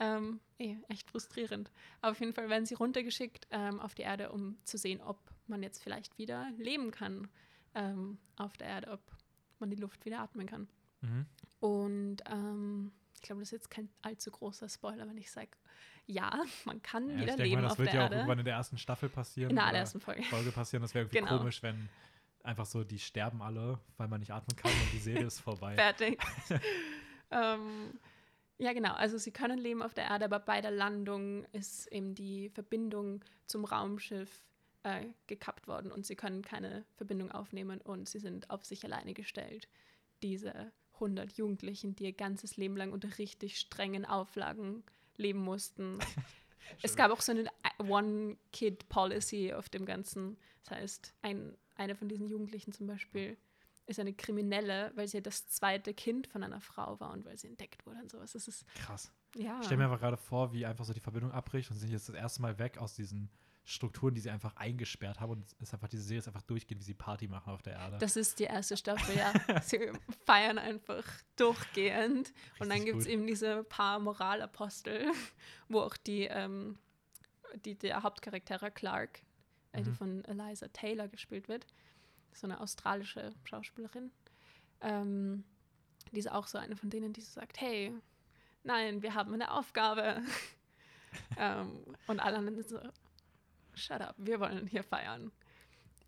Ähm, 0.00 0.40
eh, 0.58 0.76
echt 0.88 1.08
frustrierend. 1.08 1.70
Aber 2.00 2.12
auf 2.12 2.20
jeden 2.20 2.32
Fall 2.32 2.48
werden 2.48 2.66
sie 2.66 2.74
runtergeschickt 2.74 3.46
ähm, 3.50 3.78
auf 3.80 3.94
die 3.94 4.02
Erde, 4.02 4.32
um 4.32 4.56
zu 4.64 4.76
sehen, 4.76 5.00
ob 5.00 5.20
man 5.46 5.62
jetzt 5.62 5.82
vielleicht 5.82 6.18
wieder 6.18 6.50
leben 6.58 6.90
kann 6.90 7.28
ähm, 7.74 8.18
auf 8.36 8.56
der 8.56 8.66
Erde, 8.68 8.90
ob 8.90 9.00
man 9.60 9.70
die 9.70 9.76
Luft 9.76 10.04
wieder 10.04 10.20
atmen 10.20 10.46
kann. 10.46 10.68
Mhm. 11.02 11.26
Und 11.60 12.16
ähm, 12.26 12.92
ich 13.14 13.22
glaube, 13.22 13.40
das 13.40 13.48
ist 13.48 13.52
jetzt 13.52 13.70
kein 13.70 13.88
allzu 14.02 14.30
großer 14.30 14.68
Spoiler, 14.68 15.06
wenn 15.08 15.16
ich 15.16 15.30
sage, 15.30 15.50
ja, 16.06 16.30
man 16.64 16.82
kann 16.82 17.08
Ja, 17.08 17.14
ich 17.14 17.20
wieder 17.22 17.26
denke 17.36 17.42
leben 17.44 17.54
mal, 17.56 17.62
das 17.62 17.72
auf 17.72 17.78
wird 17.78 17.88
der 17.92 18.00
ja 18.00 18.06
auch 18.06 18.10
irgendwann 18.10 18.38
in 18.40 18.44
der 18.44 18.54
ersten 18.54 18.78
Staffel 18.78 19.08
passieren. 19.08 19.50
In 19.50 19.56
der 19.56 19.66
allerersten 19.66 20.00
Folge. 20.00 20.22
Folge 20.24 20.50
passieren. 20.50 20.82
Das 20.82 20.92
wäre 20.94 21.04
irgendwie 21.04 21.18
Genau. 21.18 21.38
komisch, 21.38 21.62
wenn 21.62 21.88
einfach 22.44 22.66
so, 22.66 22.84
die 22.84 22.98
sterben 22.98 23.42
alle, 23.42 23.80
weil 23.96 24.08
man 24.08 24.20
nicht 24.20 24.32
atmen 24.32 24.56
kann 24.56 24.70
und 24.70 24.92
die 24.92 24.98
Serie 24.98 25.26
ist 25.26 25.40
vorbei. 25.40 25.74
Fertig. 25.74 26.20
ähm, 27.30 27.98
ja, 28.58 28.72
genau. 28.72 28.92
Also 28.94 29.18
sie 29.18 29.32
können 29.32 29.58
leben 29.58 29.82
auf 29.82 29.94
der 29.94 30.04
Erde, 30.04 30.26
aber 30.26 30.38
bei 30.38 30.60
der 30.60 30.70
Landung 30.70 31.44
ist 31.52 31.86
eben 31.88 32.14
die 32.14 32.50
Verbindung 32.50 33.24
zum 33.46 33.64
Raumschiff 33.64 34.44
äh, 34.84 35.06
gekappt 35.26 35.66
worden 35.66 35.90
und 35.90 36.06
sie 36.06 36.14
können 36.14 36.42
keine 36.42 36.84
Verbindung 36.96 37.32
aufnehmen 37.32 37.80
und 37.80 38.08
sie 38.08 38.20
sind 38.20 38.50
auf 38.50 38.64
sich 38.64 38.84
alleine 38.84 39.14
gestellt. 39.14 39.68
Diese 40.22 40.72
100 40.94 41.32
Jugendlichen, 41.32 41.96
die 41.96 42.04
ihr 42.04 42.12
ganzes 42.12 42.56
Leben 42.56 42.76
lang 42.76 42.92
unter 42.92 43.18
richtig 43.18 43.58
strengen 43.58 44.04
Auflagen 44.04 44.84
leben 45.16 45.40
mussten. 45.40 45.98
es 46.82 46.96
gab 46.96 47.10
auch 47.10 47.20
so 47.20 47.32
eine 47.32 47.48
One-Kid-Policy 47.78 49.52
auf 49.54 49.68
dem 49.68 49.86
Ganzen. 49.86 50.36
Das 50.62 50.78
heißt, 50.78 51.14
ein, 51.22 51.56
eine 51.76 51.94
von 51.94 52.08
diesen 52.08 52.28
Jugendlichen 52.28 52.72
zum 52.72 52.86
Beispiel 52.86 53.36
ist 53.86 54.00
eine 54.00 54.14
Kriminelle, 54.14 54.92
weil 54.94 55.08
sie 55.08 55.22
das 55.22 55.46
zweite 55.48 55.92
Kind 55.92 56.26
von 56.26 56.42
einer 56.42 56.60
Frau 56.60 56.98
war 57.00 57.12
und 57.12 57.24
weil 57.24 57.36
sie 57.36 57.48
entdeckt 57.48 57.84
wurde 57.86 58.00
und 58.00 58.10
sowas. 58.10 58.32
Das 58.32 58.48
ist, 58.48 58.64
Krass. 58.74 59.12
ja. 59.36 59.58
Ich 59.60 59.66
stelle 59.66 59.78
mir 59.78 59.84
einfach 59.84 60.00
gerade 60.00 60.16
vor, 60.16 60.52
wie 60.52 60.64
einfach 60.64 60.84
so 60.84 60.92
die 60.92 61.00
Verbindung 61.00 61.32
abbricht 61.32 61.70
und 61.70 61.76
sind 61.76 61.90
jetzt 61.90 62.08
das 62.08 62.16
erste 62.16 62.40
Mal 62.40 62.58
weg 62.58 62.78
aus 62.78 62.94
diesen 62.94 63.30
Strukturen, 63.64 64.14
die 64.14 64.20
sie 64.20 64.30
einfach 64.30 64.56
eingesperrt 64.56 65.20
haben. 65.20 65.32
Und 65.32 65.44
es 65.44 65.52
ist 65.54 65.74
einfach, 65.74 65.88
diese 65.88 66.02
Serie 66.02 66.18
ist 66.18 66.28
einfach 66.28 66.42
durchgehend, 66.42 66.80
wie 66.80 66.84
sie 66.84 66.94
Party 66.94 67.28
machen 67.28 67.52
auf 67.52 67.62
der 67.62 67.74
Erde. 67.74 67.98
Das 67.98 68.16
ist 68.16 68.38
die 68.38 68.44
erste 68.44 68.76
Staffel, 68.76 69.16
ja. 69.16 69.32
sie 69.62 69.90
feiern 70.26 70.58
einfach 70.58 71.04
durchgehend. 71.36 72.32
und 72.58 72.68
dann 72.68 72.72
Richtig 72.72 72.84
gibt 72.86 73.00
es 73.00 73.06
eben 73.06 73.26
diese 73.26 73.64
paar 73.64 73.98
Moralapostel, 73.98 75.10
wo 75.68 75.80
auch 75.80 75.96
die, 75.96 76.24
ähm, 76.24 76.78
die 77.64 77.74
der 77.74 78.02
Hauptcharaktere 78.02 78.70
Clark, 78.70 79.20
äh, 79.74 79.82
die 79.82 79.90
Mhm. 79.90 79.94
von 79.94 80.24
Eliza 80.24 80.68
Taylor 80.68 81.08
gespielt 81.08 81.48
wird, 81.48 81.66
so 82.32 82.46
eine 82.46 82.60
australische 82.60 83.32
Schauspielerin, 83.44 84.10
ähm, 84.80 85.44
die 86.12 86.18
ist 86.20 86.30
auch 86.30 86.46
so 86.46 86.58
eine 86.58 86.76
von 86.76 86.90
denen, 86.90 87.12
die 87.12 87.20
so 87.20 87.32
sagt, 87.40 87.60
hey, 87.60 87.92
nein, 88.62 89.02
wir 89.02 89.14
haben 89.14 89.34
eine 89.34 89.50
Aufgabe. 89.52 90.22
ähm, 91.36 91.84
und 92.06 92.20
alle 92.20 92.38
anderen 92.38 92.62
so, 92.62 92.78
shut 93.74 94.00
up, 94.00 94.14
wir 94.18 94.40
wollen 94.40 94.66
hier 94.66 94.82
feiern. 94.84 95.30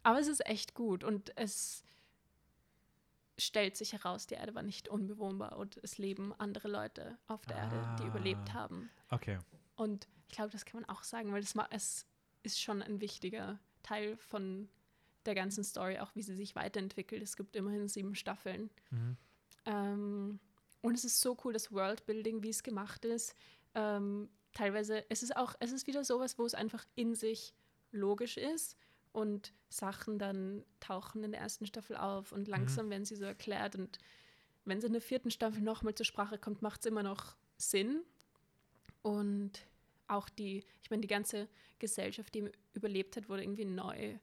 Aber 0.03 0.19
es 0.21 0.29
ist 0.29 0.45
echt 0.47 0.75
gut 0.75 1.03
und 1.05 1.37
es 1.37 1.83
stellt 3.39 3.77
sich 3.77 3.93
heraus, 3.93 4.27
die 4.27 4.35
Erde 4.35 4.55
war 4.55 4.63
nicht 4.63 4.89
unbewohnbar 4.89 5.59
und 5.59 5.77
es 5.83 5.99
leben 5.99 6.33
andere 6.39 6.69
Leute 6.69 7.19
auf 7.27 7.45
der 7.47 7.57
Erde, 7.57 7.97
die 7.99 8.05
Ah. 8.05 8.09
überlebt 8.09 8.53
haben. 8.55 8.89
Okay. 9.11 9.39
Und 9.77 10.09
ich 10.29 10.35
glaube, 10.35 10.51
das 10.51 10.65
kann 10.65 10.81
man 10.81 10.89
auch 10.89 11.03
sagen, 11.03 11.33
weil 11.33 11.41
das 11.43 11.55
es 11.71 12.07
ist 12.47 12.61
schon 12.61 12.83
ein 12.83 13.01
wichtiger 13.01 13.59
Teil 13.83 14.17
von 14.17 14.69
der 15.27 15.35
ganzen 15.35 15.65
Story, 15.65 15.99
auch 15.99 16.15
wie 16.15 16.23
sie 16.23 16.35
sich 16.35 16.55
weiterentwickelt. 16.55 17.23
Es 17.23 17.37
gibt 17.37 17.57
immerhin 17.57 17.89
sieben 17.89 18.15
Staffeln. 18.15 18.71
Mhm. 18.91 19.17
Ähm, 19.67 20.41
und 20.81 20.95
es 20.95 21.05
ist 21.05 21.21
so 21.21 21.37
cool, 21.45 21.53
das 21.53 21.73
Worldbuilding, 21.73 22.43
wie 22.43 22.51
es 22.51 22.63
gemacht 22.63 23.05
ist. 23.05 23.35
Ähm, 23.75 24.31
teilweise, 24.55 25.05
es 25.11 25.23
ist 25.23 25.37
auch, 25.37 25.55
es 25.61 25.73
ist 25.73 25.87
wieder 25.87 26.05
sowas, 26.05 26.39
wo 26.39 26.47
es 26.47 26.55
einfach 26.55 26.85
in 26.95 27.15
sich 27.15 27.53
logisch 27.91 28.37
ist 28.37 28.77
und 29.13 29.53
Sachen 29.69 30.19
dann 30.19 30.65
tauchen 30.81 31.25
in 31.25 31.33
der 31.33 31.41
ersten 31.41 31.67
Staffel 31.67 31.97
auf 31.97 32.33
und 32.33 32.49
langsam 32.49 32.91
werden 32.91 33.05
sie 33.05 33.17
so 33.17 33.25
erklärt 33.25 33.75
und 33.75 33.99
wenn 34.65 34.79
es 34.79 34.85
in 34.85 34.93
der 34.93 35.03
vierten 35.03 35.31
Staffel 35.31 35.63
nochmal 35.63 35.95
zur 35.95 36.07
Sprache 36.07 36.39
kommt, 36.39 36.61
macht 36.61 36.81
es 36.81 36.87
immer 36.87 37.03
noch 37.03 37.37
Sinn. 37.57 38.03
Und 39.03 39.53
auch 40.09 40.29
die, 40.29 40.65
ich 40.83 40.91
meine, 40.91 41.03
die 41.03 41.09
ganze 41.09 41.49
Gesellschaft, 41.79 42.35
die 42.35 42.51
überlebt 42.75 43.17
hat, 43.17 43.29
wurde 43.29 43.43
irgendwie 43.43 43.65
neu 43.65 44.19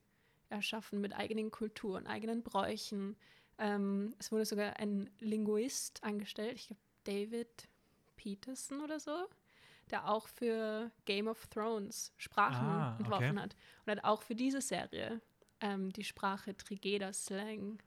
erschaffen 0.50 1.02
mit 1.02 1.14
eigenen 1.14 1.52
Kulturen, 1.52 2.08
eigenen 2.08 2.44
Bräuchen. 2.44 3.16
Ähm, 3.58 4.14
es 4.20 4.32
wurde 4.32 4.46
sogar 4.46 4.78
ein 4.80 5.10
Linguist 5.20 6.04
angestellt, 6.04 6.56
ich 6.56 6.68
glaube 6.68 6.82
David 7.04 7.68
Peterson 8.16 8.82
oder 8.82 9.00
so, 9.00 9.28
der 9.92 10.10
auch 10.10 10.28
für 10.28 10.92
Game 11.06 11.28
of 11.28 11.46
Thrones 11.48 12.14
Sprachen 12.18 12.66
Ah, 12.66 12.94
okay. 12.94 13.04
entworfen 13.04 13.42
hat. 13.42 13.56
Und 13.86 13.92
hat 13.92 14.04
auch 14.04 14.22
für 14.22 14.36
diese 14.36 14.62
Serie 14.62 15.22
ähm, 15.60 15.92
die 15.92 16.04
Sprache 16.04 16.56
Trigeda-Slang 16.56 17.82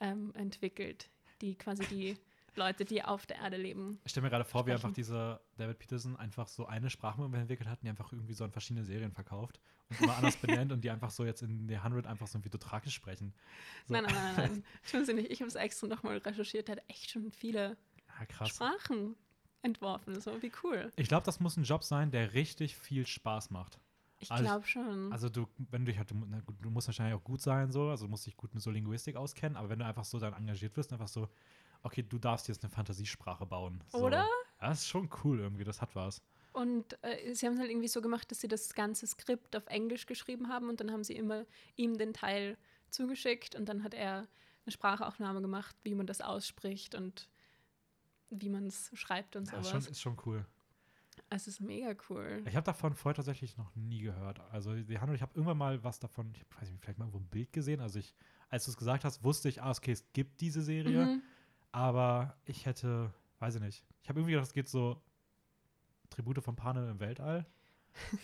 ähm, 0.00 0.32
entwickelt, 0.34 1.10
die 1.40 1.54
quasi 1.56 1.84
die 1.86 2.16
Leute, 2.56 2.84
die 2.84 3.02
auf 3.02 3.26
der 3.26 3.36
Erde 3.38 3.56
leben. 3.56 3.98
Ich 4.04 4.10
stelle 4.10 4.24
mir 4.24 4.30
gerade 4.30 4.44
vor, 4.44 4.66
wie 4.66 4.70
Sprechen. 4.70 4.84
einfach 4.86 4.94
dieser 4.94 5.40
David 5.56 5.78
Peterson 5.78 6.16
einfach 6.16 6.48
so 6.48 6.66
eine 6.66 6.90
Sprachmodell 6.90 7.40
entwickelt 7.40 7.68
hat 7.68 7.78
und 7.80 7.84
die 7.84 7.90
einfach 7.90 8.12
irgendwie 8.12 8.34
so 8.34 8.44
an 8.44 8.52
verschiedene 8.52 8.84
Serien 8.84 9.12
verkauft 9.12 9.60
und 9.90 10.00
immer 10.02 10.16
anders 10.16 10.36
benennt 10.42 10.72
und 10.72 10.82
die 10.82 10.90
einfach 10.90 11.10
so 11.10 11.24
jetzt 11.24 11.42
in 11.42 11.66
der 11.68 11.78
100 11.82 12.06
einfach 12.06 12.26
so 12.26 12.44
wie 12.44 12.48
Dothrakisch 12.50 12.94
sprechen. 12.94 13.32
So. 13.86 13.94
Nein, 13.94 14.04
nein, 14.04 14.14
nein, 14.14 14.34
nein. 14.36 14.64
Tun 14.90 15.04
sie 15.04 15.14
nicht. 15.14 15.30
Ich 15.30 15.40
habe 15.40 15.48
es 15.48 15.54
extra 15.54 15.86
nochmal 15.86 16.18
recherchiert. 16.18 16.68
Er 16.68 16.76
hat 16.76 16.84
echt 16.88 17.10
schon 17.10 17.30
viele 17.32 17.76
Ja. 18.38 18.46
Sprachen 18.46 19.16
entworfen. 19.62 20.20
So, 20.20 20.42
wie 20.42 20.52
cool. 20.62 20.90
Ich 20.96 21.08
glaube, 21.08 21.24
das 21.24 21.40
muss 21.40 21.56
ein 21.56 21.64
Job 21.64 21.84
sein, 21.84 22.10
der 22.10 22.34
richtig 22.34 22.76
viel 22.76 23.06
Spaß 23.06 23.50
macht. 23.50 23.78
Ich 24.18 24.30
Also 24.30 24.44
ich- 24.44 24.50
glaube 24.50 24.66
schon. 24.66 25.12
Also 25.12 25.28
du, 25.28 25.48
wenn 25.70 25.84
du 25.84 25.90
dich 25.90 25.98
halt, 25.98 26.10
du 26.10 26.70
musst 26.70 26.86
wahrscheinlich 26.86 27.14
auch 27.16 27.24
gut 27.24 27.40
sein, 27.40 27.72
so, 27.72 27.88
also 27.90 28.04
du 28.06 28.10
musst 28.10 28.26
dich 28.26 28.36
gut 28.36 28.54
mit 28.54 28.62
so 28.62 28.70
Linguistik 28.70 29.16
auskennen, 29.16 29.56
aber 29.56 29.68
wenn 29.68 29.78
du 29.80 29.84
einfach 29.84 30.04
so 30.04 30.18
dann 30.20 30.32
engagiert 30.34 30.76
wirst, 30.76 30.92
einfach 30.92 31.08
so, 31.08 31.28
okay, 31.82 32.02
du 32.02 32.18
darfst 32.18 32.48
jetzt 32.48 32.62
eine 32.62 32.70
Fantasiesprache 32.70 33.46
bauen. 33.46 33.82
So. 33.88 33.98
Oder? 33.98 34.26
Das 34.60 34.80
ist 34.80 34.88
schon 34.88 35.08
cool 35.24 35.40
irgendwie, 35.40 35.64
das 35.64 35.80
hat 35.82 35.94
was. 35.96 36.22
Und 36.52 37.02
äh, 37.02 37.34
sie 37.34 37.46
haben 37.46 37.54
es 37.54 37.60
halt 37.60 37.70
irgendwie 37.70 37.88
so 37.88 38.02
gemacht, 38.02 38.30
dass 38.30 38.40
sie 38.40 38.48
das 38.48 38.74
ganze 38.74 39.06
Skript 39.06 39.56
auf 39.56 39.66
Englisch 39.66 40.06
geschrieben 40.06 40.48
haben 40.48 40.68
und 40.68 40.80
dann 40.80 40.90
haben 40.92 41.02
sie 41.02 41.14
immer 41.16 41.46
ihm 41.76 41.96
den 41.96 42.12
Teil 42.12 42.58
zugeschickt 42.90 43.54
und 43.54 43.68
dann 43.68 43.82
hat 43.84 43.94
er 43.94 44.28
eine 44.64 44.72
Sprachaufnahme 44.72 45.40
gemacht, 45.40 45.74
wie 45.82 45.94
man 45.94 46.06
das 46.06 46.20
ausspricht 46.20 46.94
und 46.94 47.28
wie 48.30 48.48
man 48.50 48.66
es 48.66 48.90
schreibt 48.94 49.34
und 49.36 49.46
Ja, 49.50 49.62
sowas. 49.62 49.70
schon, 49.84 49.92
ist 49.92 50.00
schon 50.00 50.16
cool. 50.26 50.46
Es 51.30 51.46
ist 51.46 51.60
mega 51.60 51.94
cool. 52.10 52.42
Ich 52.46 52.54
habe 52.56 52.64
davon 52.64 52.94
vorher 52.94 53.16
tatsächlich 53.16 53.56
noch 53.56 53.74
nie 53.74 54.00
gehört. 54.00 54.40
Also 54.50 54.74
die 54.74 54.98
Handlung, 54.98 55.16
ich 55.16 55.22
habe 55.22 55.32
irgendwann 55.34 55.58
mal 55.58 55.82
was 55.82 55.98
davon, 55.98 56.32
ich 56.34 56.44
weiß 56.60 56.70
nicht, 56.70 56.82
vielleicht 56.82 56.98
mal 56.98 57.06
irgendwo 57.06 57.18
ein 57.18 57.28
Bild 57.28 57.52
gesehen. 57.52 57.80
Also 57.80 57.98
ich, 57.98 58.14
als 58.50 58.66
du 58.66 58.70
es 58.70 58.76
gesagt 58.76 59.04
hast, 59.04 59.24
wusste 59.24 59.48
ich, 59.48 59.62
ah, 59.62 59.70
okay, 59.70 59.92
es 59.92 60.04
gibt 60.12 60.40
diese 60.42 60.62
Serie, 60.62 61.06
Mhm. 61.06 61.22
Aber 61.72 62.36
ich 62.44 62.66
hätte, 62.66 63.12
weiß 63.38 63.56
ich 63.56 63.60
nicht. 63.60 63.84
Ich 64.02 64.08
habe 64.08 64.20
irgendwie 64.20 64.32
gedacht, 64.32 64.48
es 64.48 64.52
geht 64.52 64.68
so 64.68 65.00
Tribute 66.10 66.42
von 66.42 66.54
Panem 66.54 66.88
im 66.88 67.00
Weltall. 67.00 67.46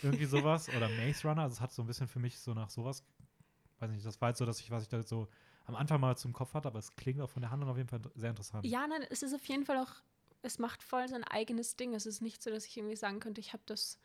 Irgendwie 0.01 0.25
sowas. 0.25 0.69
Oder 0.69 0.87
Maze 0.89 1.27
Runner. 1.27 1.43
Also 1.43 1.53
es 1.55 1.61
hat 1.61 1.73
so 1.73 1.81
ein 1.83 1.87
bisschen 1.87 2.07
für 2.07 2.19
mich 2.19 2.39
so 2.39 2.53
nach 2.53 2.69
sowas, 2.69 3.03
weiß 3.79 3.91
nicht, 3.91 4.05
das 4.05 4.21
war 4.21 4.29
jetzt 4.29 4.39
so, 4.39 4.45
dass 4.45 4.59
ich, 4.59 4.71
was 4.71 4.83
ich 4.83 4.89
da 4.89 5.01
so 5.03 5.27
am 5.65 5.75
Anfang 5.75 5.99
mal 6.01 6.17
zum 6.17 6.33
Kopf 6.33 6.53
hatte, 6.53 6.67
aber 6.67 6.79
es 6.79 6.95
klingt 6.95 7.21
auch 7.21 7.29
von 7.29 7.41
der 7.41 7.51
Handlung 7.51 7.69
auf 7.69 7.77
jeden 7.77 7.89
Fall 7.89 8.01
sehr 8.15 8.31
interessant. 8.31 8.65
Ja, 8.65 8.87
nein, 8.87 9.03
es 9.09 9.21
ist 9.21 9.33
auf 9.33 9.45
jeden 9.45 9.65
Fall 9.65 9.77
auch, 9.77 9.91
es 10.41 10.57
macht 10.57 10.81
voll 10.81 11.07
sein 11.07 11.23
eigenes 11.23 11.75
Ding. 11.75 11.93
Es 11.93 12.05
ist 12.05 12.21
nicht 12.21 12.41
so, 12.41 12.49
dass 12.49 12.65
ich 12.65 12.75
irgendwie 12.77 12.95
sagen 12.95 13.19
könnte, 13.19 13.39
ich 13.39 13.53
habe 13.53 13.63
das 13.65 13.99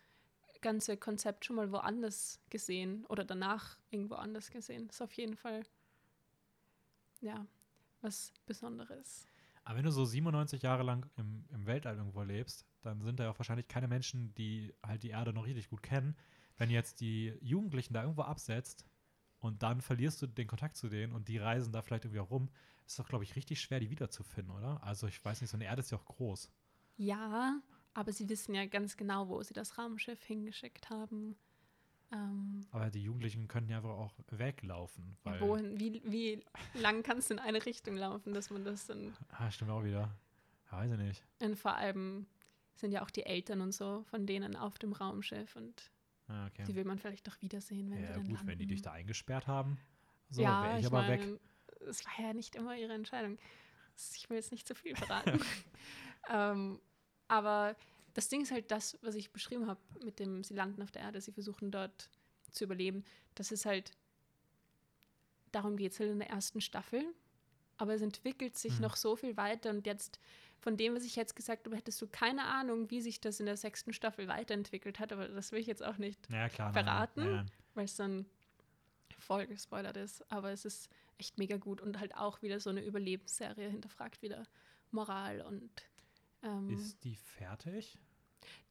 ganze 0.60 0.96
Konzept 0.96 1.44
schon 1.44 1.56
mal 1.56 1.72
woanders 1.72 2.40
gesehen 2.50 3.04
oder 3.06 3.24
danach 3.24 3.78
irgendwo 3.90 4.14
anders 4.14 4.50
gesehen. 4.50 4.86
Das 4.86 4.96
ist 4.96 5.02
auf 5.02 5.12
jeden 5.12 5.36
Fall, 5.36 5.62
ja, 7.20 7.46
was 8.00 8.32
Besonderes. 8.46 9.26
Aber 9.65 9.78
wenn 9.78 9.85
du 9.85 9.91
so 9.91 10.05
97 10.05 10.62
Jahre 10.62 10.82
lang 10.82 11.07
im, 11.16 11.47
im 11.51 11.66
Weltall 11.66 11.97
irgendwo 11.97 12.23
lebst, 12.23 12.66
dann 12.82 13.01
sind 13.01 13.19
da 13.19 13.24
ja 13.24 13.31
auch 13.31 13.39
wahrscheinlich 13.39 13.66
keine 13.66 13.89
Menschen, 13.89 14.35
die 14.35 14.74
halt 14.82 15.03
die 15.03 15.11
Erde 15.11 15.32
noch 15.32 15.47
richtig 15.47 15.70
gut 15.70 15.82
kennen. 15.82 16.16
Wenn 16.57 16.70
jetzt 16.70 17.01
die 17.01 17.36
Jugendlichen 17.41 17.95
da 17.95 18.03
irgendwo 18.03 18.23
absetzt 18.23 18.85
und 19.41 19.62
dann 19.62 19.81
verlierst 19.81 20.20
du 20.20 20.27
den 20.27 20.47
Kontakt 20.47 20.77
zu 20.77 20.89
denen 20.89 21.12
und 21.12 21.28
die 21.28 21.39
reisen 21.39 21.73
da 21.73 21.82
vielleicht 21.82 22.05
irgendwie 22.05 22.20
auch 22.20 22.31
rum, 22.31 22.51
ist 22.86 22.99
doch, 22.99 23.09
glaube 23.09 23.24
ich, 23.24 23.36
richtig 23.36 23.61
schwer, 23.61 23.81
die 23.81 23.91
wiederzufinden, 23.91 24.55
oder? 24.55 24.82
Also 24.82 25.07
ich 25.07 25.24
weiß 25.24 25.41
nicht, 25.41 25.51
so 25.51 25.57
eine 25.57 25.65
Erde 25.65 25.81
ist 25.81 25.91
ja 25.91 25.99
auch 25.99 26.05
groß. 26.05 26.53
Ja, 26.97 27.61
aber 27.95 28.12
sie 28.12 28.28
wissen 28.28 28.55
ja 28.55 28.66
ganz 28.66 28.97
genau, 28.97 29.28
wo 29.28 29.43
sie 29.43 29.55
das 29.55 29.78
Raumschiff 29.78 30.23
hingeschickt 30.23 30.91
haben. 30.91 31.36
Ähm, 32.15 32.61
Aber 32.70 32.91
die 32.91 33.03
Jugendlichen 33.03 33.49
könnten 33.49 33.70
ja 33.70 33.78
einfach 33.78 33.91
auch 33.91 34.15
weglaufen. 34.31 35.16
Weil, 35.24 35.41
wohin, 35.41 35.81
wie, 35.81 36.01
wie 36.05 36.45
lang 36.74 37.03
kannst 37.03 37.31
du 37.31 37.35
in 37.35 37.41
eine 37.41 37.65
Richtung 37.66 37.97
laufen, 37.97 38.32
dass 38.35 38.51
man 38.51 38.65
das 38.65 38.86
dann 38.86 39.16
Ah, 39.31 39.51
stimmt 39.51 39.70
auch 39.73 39.82
wieder. 39.85 40.15
Ja, 40.70 40.78
weiß 40.78 40.93
ich 40.93 40.99
nicht. 40.99 41.24
Und 41.41 41.57
vor 41.59 41.74
allem 41.77 42.27
sind 42.77 42.93
ja 42.93 43.03
auch 43.03 43.11
die 43.11 43.24
Eltern 43.27 43.61
und 43.61 43.73
so 43.73 44.05
von 44.05 44.27
denen 44.27 44.55
auf 44.57 44.78
dem 44.78 44.93
Raumschiff 44.93 45.57
und 45.57 45.91
Ah, 46.28 46.47
okay. 46.47 46.65
die 46.65 46.74
will 46.74 46.85
man 46.85 46.99
vielleicht 46.99 47.27
doch 47.27 47.41
wiedersehen, 47.43 47.91
wenn 47.91 47.99
sie 47.99 48.05
Ja, 48.05 48.12
dann 48.12 48.23
gut, 48.24 48.32
landen. 48.36 48.47
wenn 48.49 48.59
die 48.59 48.66
dich 48.66 48.81
da 48.82 48.93
eingesperrt 48.93 49.47
haben, 49.47 49.77
so, 50.31 50.43
ja, 50.43 50.62
wäre 50.62 50.74
ich, 50.74 50.81
ich 50.81 50.86
aber 50.86 51.03
mein, 51.03 51.20
weg. 51.20 51.41
Es 51.89 52.05
war 52.07 52.27
ja 52.27 52.32
nicht 52.32 52.55
immer 52.55 52.77
ihre 52.77 52.95
Entscheidung. 52.95 53.39
Ich 54.16 54.28
will 54.31 54.36
jetzt 54.39 54.51
nicht 54.53 54.66
zu 54.66 54.74
viel 54.74 54.97
verraten. 54.97 55.39
ähm, 56.31 56.81
aber 57.28 57.77
das 58.15 58.28
Ding 58.28 58.43
ist 58.43 58.51
halt 58.53 58.70
das, 58.70 58.99
was 59.03 59.15
ich 59.15 59.31
beschrieben 59.32 59.66
habe, 59.66 59.81
mit 60.05 60.19
dem, 60.19 60.43
sie 60.45 60.55
landen 60.55 60.82
auf 60.82 60.91
der 60.91 61.03
Erde, 61.03 61.20
sie 61.20 61.32
versuchen 61.32 61.70
dort 61.70 62.09
zu 62.51 62.65
überleben. 62.65 63.05
Das 63.35 63.53
ist 63.53 63.66
halt, 63.66 63.93
darum 65.53 65.77
geht 65.77 65.93
es 65.93 66.01
halt 66.01 66.11
in 66.11 66.19
der 66.19 66.31
ersten 66.31 66.61
Staffel. 66.61 67.05
Aber 67.77 67.93
es 67.95 68.03
entwickelt 68.03 68.57
sich 68.57 68.77
Mhm. 68.77 68.82
noch 68.82 68.95
so 68.97 69.16
viel 69.16 69.36
weiter 69.36 69.70
und 69.70 69.85
jetzt, 69.85 70.20
von 70.61 70.77
dem, 70.77 70.95
was 70.95 71.03
ich 71.05 71.16
jetzt 71.16 71.35
gesagt 71.35 71.66
habe, 71.66 71.77
hättest 71.77 72.01
du 72.01 72.07
keine 72.07 72.45
Ahnung, 72.45 72.89
wie 72.91 73.01
sich 73.01 73.20
das 73.20 73.41
in 73.41 73.47
der 73.47 73.57
sechsten 73.57 73.93
Staffel 73.93 74.28
weiterentwickelt 74.28 75.01
hat, 75.01 75.12
aber 75.12 75.27
das 75.27 75.51
will 75.51 75.59
ich 75.59 75.66
jetzt 75.66 75.82
auch 75.82 75.99
nicht 75.99 76.28
Ja, 76.31 76.49
klar. 76.49 76.73
verraten? 76.73 77.51
weil 77.74 77.86
es 77.86 77.97
dann 77.97 78.27
voll 79.19 79.49
gespoilert 79.49 79.97
ist. 79.97 80.31
Aber 80.31 80.53
es 80.53 80.65
ist 80.65 80.89
echt 81.19 81.36
mega 81.39 81.57
gut 81.57 81.81
und 81.81 81.99
halt 81.99 82.15
auch 82.15 82.41
wieder 82.43 82.61
so 82.61 82.70
eine 82.70 82.85
Überlebensserie 82.85 83.69
hinterfragt 83.69 84.23
wieder 84.23 84.45
Moral 84.93 85.41
und 85.41 85.70
ähm, 86.45 86.70
Ist 86.70 87.03
die 87.03 87.16
fertig? 87.16 87.99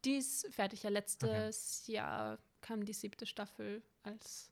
Die 0.04 0.16
ist 0.16 0.52
fertig. 0.52 0.82
Ja, 0.82 0.90
letztes 0.90 1.86
Jahr 1.86 2.38
kam 2.60 2.84
die 2.84 2.92
siebte 2.92 3.26
Staffel 3.26 3.82
als 4.02 4.50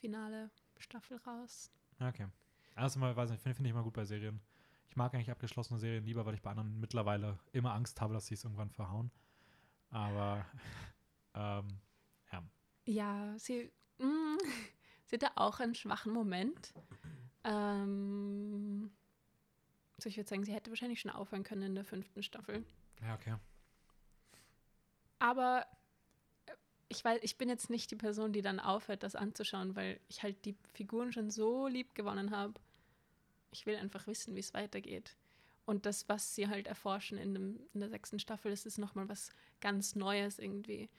finale 0.00 0.50
Staffel 0.78 1.18
raus. 1.18 1.70
Okay. 2.00 2.26
Also 2.74 2.98
mal, 2.98 3.14
weiß 3.14 3.30
nicht, 3.30 3.42
finde 3.42 3.56
find 3.56 3.68
ich 3.68 3.74
mal 3.74 3.82
gut 3.82 3.94
bei 3.94 4.04
Serien. 4.04 4.40
Ich 4.88 4.96
mag 4.96 5.14
eigentlich 5.14 5.30
abgeschlossene 5.30 5.78
Serien 5.78 6.04
lieber, 6.04 6.26
weil 6.26 6.34
ich 6.34 6.42
bei 6.42 6.50
anderen 6.50 6.78
mittlerweile 6.80 7.38
immer 7.52 7.72
Angst 7.72 8.00
habe, 8.00 8.14
dass 8.14 8.26
sie 8.26 8.34
es 8.34 8.44
irgendwann 8.44 8.70
verhauen. 8.70 9.10
Aber 9.90 10.44
ähm, 11.34 11.68
ja. 12.32 12.42
Ja, 12.86 13.38
sie, 13.38 13.70
mm, 13.98 14.38
sie 15.06 15.16
hatte 15.16 15.36
auch 15.36 15.60
einen 15.60 15.74
schwachen 15.74 16.12
Moment. 16.12 16.74
Ähm, 17.44 18.90
so, 19.98 20.08
ich 20.08 20.16
würde 20.16 20.28
sagen, 20.28 20.44
sie 20.44 20.52
hätte 20.52 20.70
wahrscheinlich 20.70 21.00
schon 21.00 21.10
aufhören 21.10 21.42
können 21.42 21.62
in 21.62 21.74
der 21.74 21.84
fünften 21.84 22.22
Staffel. 22.22 22.64
Ja, 23.02 23.14
okay. 23.14 23.36
Aber 25.22 25.64
äh, 26.46 26.52
ich 26.88 27.04
weiß, 27.04 27.20
ich 27.22 27.38
bin 27.38 27.48
jetzt 27.48 27.70
nicht 27.70 27.92
die 27.92 27.96
Person, 27.96 28.32
die 28.32 28.42
dann 28.42 28.58
aufhört, 28.58 29.04
das 29.04 29.14
anzuschauen, 29.14 29.76
weil 29.76 30.00
ich 30.08 30.24
halt 30.24 30.44
die 30.44 30.56
Figuren 30.74 31.12
schon 31.12 31.30
so 31.30 31.68
lieb 31.68 31.94
gewonnen 31.94 32.32
habe. 32.32 32.54
Ich 33.52 33.64
will 33.64 33.76
einfach 33.76 34.08
wissen, 34.08 34.34
wie 34.34 34.40
es 34.40 34.52
weitergeht. 34.52 35.16
Und 35.64 35.86
das, 35.86 36.08
was 36.08 36.34
sie 36.34 36.48
halt 36.48 36.66
erforschen 36.66 37.18
in, 37.18 37.34
dem, 37.34 37.60
in 37.72 37.80
der 37.80 37.88
sechsten 37.88 38.18
Staffel, 38.18 38.50
das 38.50 38.66
ist 38.66 38.78
nochmal 38.78 39.08
was 39.08 39.30
ganz 39.60 39.94
Neues 39.94 40.40
irgendwie. 40.40 40.90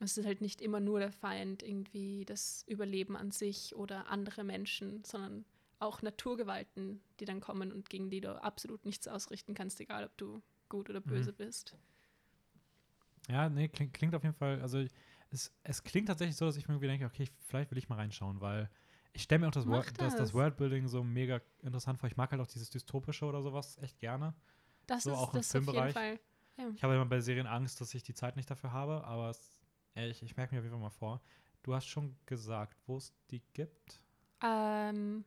Es 0.00 0.18
ist 0.18 0.26
halt 0.26 0.40
nicht 0.40 0.60
immer 0.60 0.80
nur 0.80 0.98
der 0.98 1.12
Feind, 1.12 1.62
irgendwie 1.62 2.24
das 2.24 2.64
Überleben 2.66 3.16
an 3.16 3.30
sich 3.30 3.76
oder 3.76 4.08
andere 4.08 4.42
Menschen, 4.42 5.04
sondern 5.04 5.44
auch 5.78 6.02
Naturgewalten, 6.02 7.00
die 7.20 7.24
dann 7.24 7.40
kommen 7.40 7.70
und 7.70 7.88
gegen 7.88 8.10
die 8.10 8.20
du 8.20 8.42
absolut 8.42 8.84
nichts 8.84 9.06
ausrichten 9.06 9.54
kannst, 9.54 9.78
egal 9.78 10.04
ob 10.04 10.16
du 10.16 10.42
gut 10.68 10.90
oder 10.90 11.00
böse 11.00 11.32
bist. 11.32 11.76
Ja, 13.28 13.48
nee, 13.48 13.68
klingt, 13.68 13.92
klingt 13.92 14.14
auf 14.14 14.22
jeden 14.22 14.34
Fall, 14.34 14.60
also 14.60 14.84
es, 15.30 15.52
es 15.62 15.84
klingt 15.84 16.08
tatsächlich 16.08 16.36
so, 16.36 16.46
dass 16.46 16.56
ich 16.56 16.66
mir 16.66 16.74
irgendwie 16.74 16.88
denke, 16.88 17.06
okay, 17.06 17.28
vielleicht 17.46 17.70
will 17.70 17.78
ich 17.78 17.88
mal 17.88 17.96
reinschauen, 17.96 18.40
weil 18.40 18.70
ich 19.12 19.22
stelle 19.22 19.40
mir 19.40 19.48
auch 19.48 19.52
das, 19.52 19.66
Mach 19.66 19.84
das, 19.84 19.96
das 19.96 20.16
das. 20.16 20.34
Worldbuilding 20.34 20.88
so 20.88 21.02
mega 21.02 21.40
interessant 21.62 21.98
vor. 21.98 22.08
Ich 22.08 22.16
mag 22.16 22.30
halt 22.30 22.40
auch 22.40 22.46
dieses 22.46 22.70
Dystopische 22.70 23.24
oder 23.26 23.42
sowas 23.42 23.76
echt 23.78 23.98
gerne. 23.98 24.34
Das 24.86 25.04
So 25.04 25.12
ist 25.12 25.18
auch 25.18 25.34
im 25.34 25.40
das 25.40 25.46
ist 25.46 25.56
auf 25.56 25.62
jeden 25.62 25.66
Filmbereich. 25.66 25.92
Fall. 25.92 26.20
Ja. 26.56 26.70
Ich 26.74 26.82
habe 26.82 26.94
immer 26.94 27.06
bei 27.06 27.20
Serien 27.20 27.46
Angst, 27.46 27.80
dass 27.80 27.94
ich 27.94 28.02
die 28.02 28.14
Zeit 28.14 28.36
nicht 28.36 28.50
dafür 28.50 28.72
habe, 28.72 29.04
aber 29.04 29.30
es, 29.30 29.58
ey, 29.94 30.08
ich, 30.10 30.22
ich 30.22 30.36
merke 30.36 30.54
mir 30.54 30.60
auf 30.60 30.64
jeden 30.64 30.74
Fall 30.74 30.82
mal 30.82 30.90
vor. 30.90 31.20
Du 31.62 31.74
hast 31.74 31.86
schon 31.86 32.16
gesagt, 32.26 32.78
wo 32.86 32.96
es 32.96 33.12
die 33.30 33.42
gibt. 33.52 34.00
Ähm, 34.42 35.24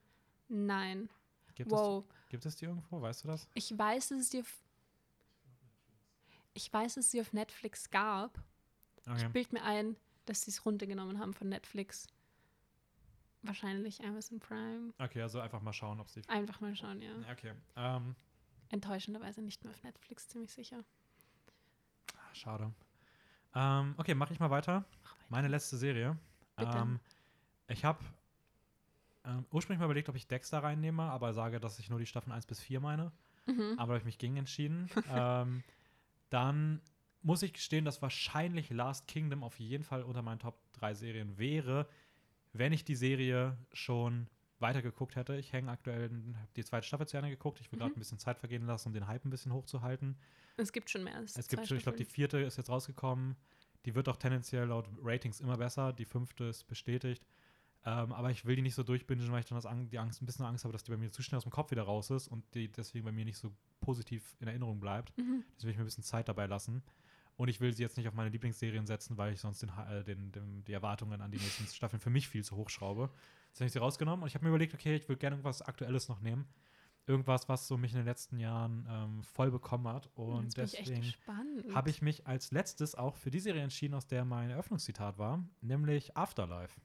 nein. 0.48 1.10
Gibt, 1.56 1.72
wow. 1.72 2.03
es, 2.07 2.30
gibt 2.30 2.45
es 2.45 2.56
die 2.56 2.65
irgendwo? 2.65 3.02
Weißt 3.02 3.23
du 3.23 3.28
das? 3.28 3.48
Ich 3.53 3.78
weiß, 3.78 4.10
dass 4.10 4.19
es 4.19 4.36
auf. 4.36 4.64
Ich 6.53 6.72
weiß, 6.72 6.95
dass 6.95 7.06
es 7.06 7.11
sie 7.11 7.22
auf 7.22 7.34
Netflix 7.34 7.90
gab. 7.90 8.40
Okay. 9.07 9.18
Ich 9.18 9.28
bild 9.30 9.53
mir 9.53 9.64
ein, 9.64 9.95
dass 10.26 10.44
sie 10.44 10.52
es 10.52 10.65
runtergenommen 10.65 11.19
haben 11.19 11.34
von 11.34 11.49
Netflix. 11.49 12.07
Wahrscheinlich 13.44 14.03
Amazon 14.03 14.40
Prime. 14.40 14.94
Okay, 14.99 15.22
also 15.22 15.40
einfach 15.40 15.61
mal 15.61 15.73
schauen, 15.73 15.99
ob 15.99 16.07
es 16.07 16.14
die. 16.14 16.30
Einfach 16.30 16.60
mal 16.61 16.76
schauen, 16.76 17.02
ja. 17.02 17.11
Okay. 17.32 17.53
Ähm, 17.76 18.15
enttäuschenderweise 18.69 19.41
nicht 19.41 19.64
mehr 19.64 19.72
auf 19.72 19.82
Netflix, 19.84 20.28
ziemlich 20.28 20.53
sicher. 20.53 20.84
Ah, 22.15 22.36
Schade. 22.36 22.72
Ähm, 23.56 23.95
okay, 23.98 24.14
mache 24.14 24.34
ich 24.34 24.40
mal 24.40 24.52
weiter. 24.52 24.86
Mach 25.03 25.11
weiter. 25.15 25.26
Meine 25.30 25.48
letzte 25.48 25.78
Serie. 25.78 26.18
Bitte. 26.56 26.78
Ähm, 26.78 26.99
ich 27.68 27.84
habe 27.84 27.99
ähm, 29.26 29.45
ursprünglich 29.52 29.80
mal 29.80 29.86
überlegt, 29.86 30.10
ob 30.10 30.15
ich 30.15 30.28
Dexter 30.28 30.64
reinnehme, 30.64 31.03
aber 31.03 31.34
sage, 31.34 31.60
dass 31.60 31.80
ich 31.80 31.90
nur 31.90 31.99
die 31.99 32.06
Staffeln 32.06 32.34
1 32.34 32.45
bis 32.45 32.60
4 32.60 32.80
meine. 32.80 33.11
Mhm. 33.45 33.73
Aber 33.78 33.94
habe 33.94 33.98
ich 33.98 34.06
mich 34.06 34.18
gegen 34.18 34.38
entschieden. 34.38 34.90
ähm, 35.11 35.64
dann 36.32 36.82
muss 37.22 37.44
ich 37.44 37.53
gestehen, 37.53 37.86
dass 37.86 38.02
wahrscheinlich 38.02 38.72
Last 38.72 39.08
Kingdom 39.08 39.44
auf 39.44 39.60
jeden 39.60 39.84
Fall 39.84 40.02
unter 40.02 40.24
meinen 40.24 40.40
Top 40.40 40.58
3 40.74 40.95
Serien 40.95 41.38
wäre, 41.38 41.88
wenn 42.53 42.74
ich 42.74 42.84
die 42.84 42.95
Serie 42.95 43.58
schon 43.74 44.28
weitergeguckt 44.60 45.16
hätte. 45.16 45.36
Ich 45.36 45.53
hänge 45.53 45.70
aktuell, 45.72 46.10
habe 46.10 46.48
die 46.56 46.64
zweite 46.64 46.86
Staffel 46.88 47.08
zu 47.08 47.18
Ende 47.18 47.30
geguckt. 47.30 47.60
Ich 47.62 47.72
will 47.72 47.78
Mhm. 47.78 47.82
gerade 47.82 47.95
ein 47.95 47.99
bisschen 47.99 48.18
Zeit 48.20 48.40
vergehen 48.40 48.66
lassen, 48.66 48.90
um 48.90 48.94
den 48.94 49.08
Hype 49.08 49.26
ein 49.26 49.30
bisschen 49.30 49.53
hochzuhalten. 49.53 50.18
Es 50.58 50.72
gibt 50.72 50.90
schon 50.90 51.03
mehr 51.03 51.16
als 51.16 51.36
Es 51.38 51.48
gibt 51.48 51.68
schon, 51.68 51.78
ich 51.78 51.84
glaube, 51.84 51.98
die 51.98 52.06
vierte 52.06 52.40
ist 52.40 52.58
jetzt 52.58 52.70
rausgekommen. 52.70 53.36
Die 53.86 53.95
wird 53.95 54.08
auch 54.10 54.18
tendenziell 54.18 54.66
laut 54.66 54.88
Ratings 55.02 55.41
immer 55.41 55.58
besser. 55.58 55.94
Die 55.94 56.06
fünfte 56.06 56.45
ist 56.45 56.66
bestätigt. 56.68 57.26
Ähm, 57.84 58.12
aber 58.14 58.30
ich 58.30 58.45
will 58.45 58.56
die 58.56 58.62
nicht 58.62 58.76
so 58.76 58.84
durchbingen, 58.84 59.32
weil 59.32 59.40
ich 59.40 59.48
dann 59.48 59.60
das 59.60 59.68
die 59.90 59.98
Angst, 59.98 60.22
ein 60.22 60.26
bisschen 60.28 60.45
Angst 60.45 60.66
habe, 60.66 60.72
dass 60.72 60.84
die 60.84 60.91
bei 60.91 60.98
mir 60.98 61.12
zu 61.12 61.24
schnell 61.24 61.38
aus 61.38 61.44
dem 61.44 61.52
Kopf 61.52 61.72
wieder 61.72 61.84
raus 61.84 62.12
ist 62.12 62.28
und 62.28 62.44
die 62.53 62.72
deswegen 62.72 63.06
bei 63.06 63.12
mir 63.12 63.26
nicht 63.26 63.38
so 63.38 63.52
positiv 63.80 64.36
in 64.40 64.48
Erinnerung 64.48 64.80
bleibt. 64.80 65.18
Mhm. 65.18 65.44
Deswegen 65.56 65.64
will 65.64 65.72
ich 65.72 65.78
mir 65.78 65.84
ein 65.84 65.86
bisschen 65.86 66.03
Zeit 66.03 66.30
dabei 66.30 66.45
lassen. 66.45 66.84
Und 67.38 67.48
ich 67.48 67.60
will 67.60 67.74
sie 67.74 67.82
jetzt 67.82 67.98
nicht 67.98 68.08
auf 68.08 68.14
meine 68.14 68.30
Lieblingsserien 68.30 68.86
setzen, 68.86 69.18
weil 69.18 69.34
ich 69.34 69.41
sonst 69.41 69.64
den, 69.64 69.72
äh, 69.90 70.03
den, 70.03 70.32
den, 70.32 70.64
die 70.64 70.74
Erwartungen 70.74 71.22
an 71.22 71.32
die 71.32 71.40
nächsten 71.40 71.66
Staffeln 71.74 71.99
für 71.99 72.12
mich 72.12 72.28
viel 72.28 72.44
zu 72.44 72.56
hoch 72.56 72.70
schraube. 72.70 73.10
Jetzt 73.48 73.62
habe 73.62 73.66
ich 73.66 73.72
sie 73.72 73.80
rausgenommen 73.80 74.22
und 74.22 74.28
ich 74.28 74.36
habe 74.36 74.45
mir 74.45 74.49
überlegt, 74.49 74.76
okay, 74.76 74.95
ich 74.95 75.10
würde 75.10 75.18
gerne 75.18 75.38
irgendwas 75.38 75.64
Aktuelles 75.64 76.08
noch 76.08 76.22
nehmen. 76.22 76.45
Irgendwas, 77.08 77.49
was 77.49 77.68
so 77.68 77.78
mich 77.78 77.94
in 77.94 77.98
den 77.98 78.06
letzten 78.06 78.38
Jahren 78.38 78.88
ähm, 78.88 79.24
voll 79.24 79.49
bekommen 79.49 79.88
hat. 79.88 80.08
Und 80.14 80.56
deswegen 80.56 81.16
habe 81.74 81.90
ich 81.90 82.03
mich 82.03 82.28
als 82.28 82.52
letztes 82.52 82.94
auch 82.94 83.18
für 83.18 83.32
die 83.32 83.40
Serie 83.40 83.64
entschieden, 83.64 83.95
aus 83.95 84.06
der 84.06 84.24
mein 84.24 84.52
Eröffnungszitat 84.52 85.18
war, 85.18 85.44
nämlich 85.62 86.16
Afterlife. 86.16 86.80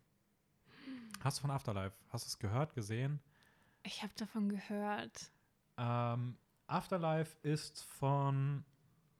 Hast 1.26 1.38
du 1.38 1.40
von 1.40 1.50
Afterlife? 1.50 1.96
Hast 2.10 2.24
du 2.24 2.28
es 2.28 2.38
gehört, 2.38 2.72
gesehen? 2.72 3.18
Ich 3.82 4.04
habe 4.04 4.12
davon 4.16 4.48
gehört. 4.48 5.32
Ähm, 5.76 6.38
Afterlife 6.68 7.36
ist 7.42 7.82
von, 7.82 8.64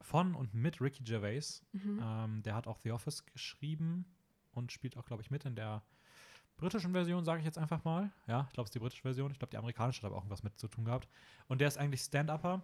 von 0.00 0.36
und 0.36 0.54
mit 0.54 0.80
Ricky 0.80 1.02
Gervais. 1.02 1.64
Mhm. 1.72 2.00
Ähm, 2.00 2.42
der 2.44 2.54
hat 2.54 2.68
auch 2.68 2.78
The 2.84 2.92
Office 2.92 3.26
geschrieben 3.26 4.04
und 4.52 4.70
spielt 4.70 4.96
auch, 4.96 5.04
glaube 5.04 5.22
ich, 5.22 5.32
mit 5.32 5.46
in 5.46 5.56
der 5.56 5.82
britischen 6.56 6.92
Version, 6.92 7.24
sage 7.24 7.40
ich 7.40 7.44
jetzt 7.44 7.58
einfach 7.58 7.82
mal. 7.82 8.12
Ja, 8.28 8.44
ich 8.46 8.52
glaube, 8.52 8.66
es 8.66 8.70
ist 8.70 8.76
die 8.76 8.78
britische 8.78 9.02
Version. 9.02 9.32
Ich 9.32 9.40
glaube, 9.40 9.50
die 9.50 9.58
amerikanische 9.58 10.02
hat 10.02 10.06
aber 10.06 10.14
auch 10.14 10.20
irgendwas 10.20 10.44
mit 10.44 10.56
zu 10.60 10.68
tun 10.68 10.84
gehabt. 10.84 11.08
Und 11.48 11.60
der 11.60 11.66
ist 11.66 11.76
eigentlich 11.76 12.02
Stand-Upper. 12.02 12.62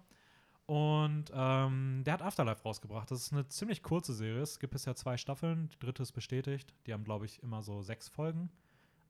Und 0.67 1.33
ähm, 1.35 2.03
der 2.05 2.15
hat 2.15 2.23
Afterlife 2.23 2.63
rausgebracht. 2.63 3.11
Das 3.11 3.21
ist 3.21 3.33
eine 3.33 3.49
ziemlich 3.49 3.83
kurze 3.83 4.15
Serie. 4.15 4.43
Es 4.43 4.61
gibt 4.61 4.73
bisher 4.73 4.95
zwei 4.95 5.17
Staffeln. 5.17 5.69
Die 5.71 5.81
dritte 5.81 6.05
ist 6.05 6.13
bestätigt. 6.13 6.73
Die 6.87 6.93
haben, 6.93 7.03
glaube 7.03 7.27
ich, 7.27 7.43
immer 7.43 7.65
so 7.65 7.83
sechs 7.83 8.09
Folgen. 8.09 8.53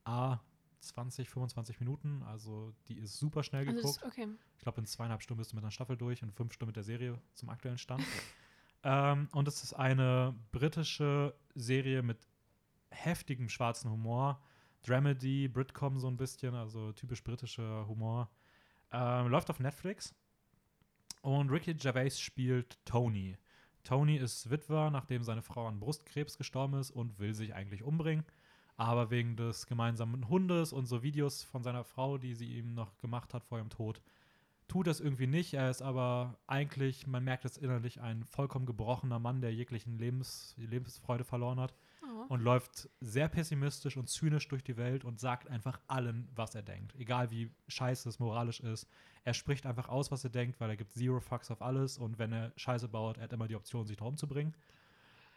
A, 0.05 0.41
20, 0.81 1.29
25 1.29 1.81
Minuten. 1.81 2.23
Also 2.25 2.75
die 2.89 2.99
ist 2.99 3.19
super 3.19 3.43
schnell 3.43 3.67
Also 3.67 3.77
geguckt. 3.77 4.03
das, 4.03 4.07
okay. 4.07 4.29
Ich 4.57 4.63
glaube, 4.63 4.81
in 4.81 4.87
zweieinhalb 4.87 5.23
Stunden 5.23 5.39
bist 5.39 5.53
du 5.53 5.57
mit 5.57 5.65
einer 5.65 5.71
Staffel 5.71 5.97
durch 5.97 6.23
und 6.23 6.33
fünf 6.33 6.53
Stunden 6.53 6.71
mit 6.71 6.77
der 6.77 6.83
Serie 6.83 7.21
zum 7.35 7.49
aktuellen 7.49 7.79
Stand. 7.79 8.03
ähm, 8.83 9.29
und 9.33 9.49
es 9.49 9.63
ist 9.63 9.75
eine 9.75 10.35
britische 10.51 11.35
Serie 11.55 12.03
mit 12.03 12.27
heftigem 12.91 13.49
schwarzen 13.49 13.91
Humor. 13.91 14.43
Dramedy, 14.83 15.49
Britcom 15.49 15.99
so 15.99 16.09
ein 16.09 16.17
bisschen, 16.17 16.55
also 16.55 16.93
typisch 16.93 17.23
britischer 17.23 17.87
Humor. 17.87 18.31
Ähm, 18.91 19.29
läuft 19.29 19.49
auf 19.51 19.61
Netflix. 19.61 20.15
Und 21.23 21.51
Ricky 21.51 21.75
Gervais 21.75 22.19
spielt 22.19 22.85
Tony. 22.85 23.39
Tony 23.85 24.17
ist 24.17 24.51
Witwer, 24.51 24.91
nachdem 24.91 25.23
seine 25.23 25.43
Frau 25.43 25.67
an 25.67 25.79
Brustkrebs 25.79 26.37
gestorben 26.37 26.75
ist 26.75 26.91
und 26.91 27.19
will 27.19 27.35
sich 27.35 27.55
eigentlich 27.55 27.83
umbringen. 27.83 28.25
Aber 28.83 29.11
wegen 29.11 29.37
des 29.37 29.67
gemeinsamen 29.67 30.29
Hundes 30.29 30.73
und 30.73 30.87
so 30.87 31.05
Videos 31.05 31.45
von 31.45 31.63
seiner 31.63 31.85
Frau, 31.85 32.19
die 32.19 32.35
sie 32.35 32.59
ihm 32.59 32.75
noch 32.75 32.99
gemacht 32.99 33.33
hat 33.33 33.45
vor 33.45 33.59
ihrem 33.59 33.71
Tod, 33.71 34.03
tut 34.67 34.89
das 34.89 34.99
irgendwie 34.99 35.29
nicht. 35.29 35.55
Er 35.55 35.71
ist 35.71 35.83
aber 35.83 36.37
eigentlich, 36.49 37.07
man 37.07 37.23
merkt 37.23 37.45
es 37.45 37.57
innerlich, 37.57 38.01
ein 38.01 38.25
vollkommen 38.25 38.67
gebrochener 38.67 39.21
Mann, 39.21 39.41
der 39.41 39.55
jeglichen 39.55 39.99
Lebens, 39.99 40.57
Lebensfreude 40.59 41.23
verloren 41.23 41.61
hat 41.61 41.75
Oh. 42.05 42.25
und 42.29 42.43
läuft 42.43 42.89
sehr 43.01 43.29
pessimistisch 43.29 43.97
und 43.97 44.09
zynisch 44.09 44.49
durch 44.49 44.65
die 44.65 44.77
Welt 44.77 45.05
und 45.05 45.21
sagt 45.21 45.49
einfach 45.49 45.79
allen, 45.87 46.29
was 46.35 46.55
er 46.57 46.63
denkt. 46.63 46.97
Egal 46.97 47.31
wie 47.31 47.53
scheiße 47.69 48.09
es 48.09 48.19
moralisch 48.19 48.59
ist. 48.59 48.89
Er 49.23 49.35
spricht 49.35 49.65
einfach 49.65 49.89
aus, 49.89 50.11
was 50.11 50.25
er 50.25 50.31
denkt, 50.31 50.59
weil 50.61 50.71
er 50.71 50.77
gibt 50.77 50.93
Zero 50.93 51.21
Fucks 51.21 51.53
auf 51.53 51.63
alles 51.63 51.99
und 51.99 52.19
wenn 52.19 52.33
er 52.33 52.53
Scheiße 52.57 52.89
baut, 52.89 53.19
er 53.19 53.25
hat 53.25 53.33
immer 53.33 53.47
die 53.47 53.55
Option, 53.55 53.87
sich 53.87 53.97
da 53.97 54.05
umzubringen. 54.05 54.55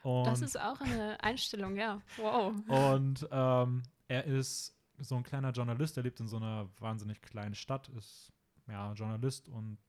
Und 0.05 0.27
Das 0.27 0.43
ist 0.43 0.59
auch 0.59 0.79
eine 0.81 1.19
Einstellung, 1.23 1.75
ja. 1.77 1.99
Wow. 2.17 2.53
und 2.67 3.27
ähm, 3.31 3.81
er 4.07 4.23
ist 4.25 4.77
so 4.99 5.15
ein 5.15 5.23
kleiner 5.23 5.49
Journalist, 5.49 5.97
er 5.97 6.03
lebt 6.03 6.19
in 6.19 6.27
so 6.27 6.37
einer 6.37 6.69
wahnsinnig 6.79 7.23
kleinen 7.23 7.55
Stadt, 7.55 7.89
ist 7.89 8.31
ja 8.67 8.93
Journalist 8.93 9.49
und 9.49 9.79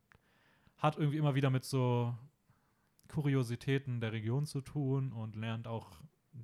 hat 0.79 0.97
irgendwie 0.97 1.19
immer 1.19 1.35
wieder 1.35 1.51
mit 1.51 1.67
so 1.67 2.15
Kuriositäten 3.09 4.01
der 4.01 4.13
Region 4.13 4.47
zu 4.47 4.63
tun 4.63 5.13
und 5.13 5.37
lernt 5.37 5.69
auch 5.69 6.01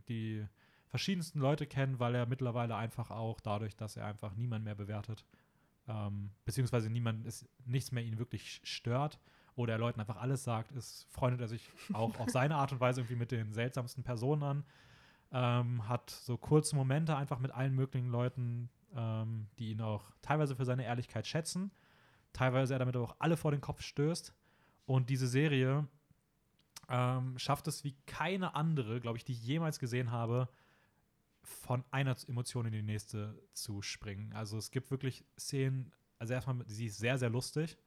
die 0.06 0.46
verschiedensten 0.88 1.38
Leute 1.40 1.66
kennen, 1.66 1.98
weil 1.98 2.14
er 2.14 2.26
mittlerweile 2.26 2.76
einfach 2.76 3.10
auch 3.10 3.40
dadurch, 3.40 3.74
dass 3.74 3.96
er 3.96 4.04
einfach 4.04 4.34
niemand 4.34 4.66
mehr 4.66 4.74
bewertet, 4.74 5.24
ähm, 5.88 6.28
beziehungsweise 6.44 6.90
niemand 6.90 7.24
ist 7.24 7.48
nichts 7.64 7.90
mehr 7.90 8.04
ihn 8.04 8.18
wirklich 8.18 8.60
stört 8.64 9.18
oder 9.56 9.74
er 9.74 9.78
Leuten 9.78 10.00
einfach 10.00 10.16
alles 10.16 10.44
sagt, 10.44 10.72
ist, 10.72 11.06
freundet 11.10 11.40
er 11.40 11.48
sich 11.48 11.70
auch 11.92 12.18
auf 12.18 12.30
seine 12.30 12.56
Art 12.56 12.72
und 12.72 12.80
Weise 12.80 13.00
irgendwie 13.00 13.16
mit 13.16 13.30
den 13.30 13.52
seltsamsten 13.52 14.02
Personen 14.02 14.42
an 14.42 14.64
ähm, 15.32 15.88
hat 15.88 16.10
so 16.10 16.36
kurze 16.36 16.76
Momente 16.76 17.16
einfach 17.16 17.38
mit 17.38 17.50
allen 17.52 17.74
möglichen 17.74 18.10
Leuten, 18.10 18.68
ähm, 18.94 19.48
die 19.58 19.70
ihn 19.70 19.80
auch 19.80 20.04
teilweise 20.20 20.54
für 20.54 20.64
seine 20.64 20.84
Ehrlichkeit 20.84 21.26
schätzen, 21.26 21.70
teilweise 22.32 22.74
er 22.74 22.78
damit 22.78 22.96
aber 22.96 23.06
auch 23.06 23.16
alle 23.18 23.36
vor 23.36 23.50
den 23.50 23.60
Kopf 23.60 23.82
stößt. 23.82 24.34
Und 24.84 25.08
diese 25.08 25.26
Serie 25.26 25.88
ähm, 26.88 27.38
schafft 27.38 27.66
es 27.66 27.82
wie 27.82 27.96
keine 28.06 28.54
andere, 28.54 29.00
glaube 29.00 29.16
ich, 29.16 29.24
die 29.24 29.32
ich 29.32 29.42
jemals 29.42 29.78
gesehen 29.78 30.10
habe, 30.10 30.48
von 31.42 31.82
einer 31.90 32.14
Emotion 32.28 32.66
in 32.66 32.72
die 32.72 32.82
nächste 32.82 33.42
zu 33.52 33.82
springen. 33.82 34.32
Also 34.34 34.58
es 34.58 34.70
gibt 34.70 34.90
wirklich 34.90 35.24
Szenen, 35.38 35.92
also 36.18 36.34
erstmal, 36.34 36.62
sie 36.66 36.86
ist 36.86 36.98
sehr, 36.98 37.18
sehr 37.18 37.30
lustig. 37.30 37.78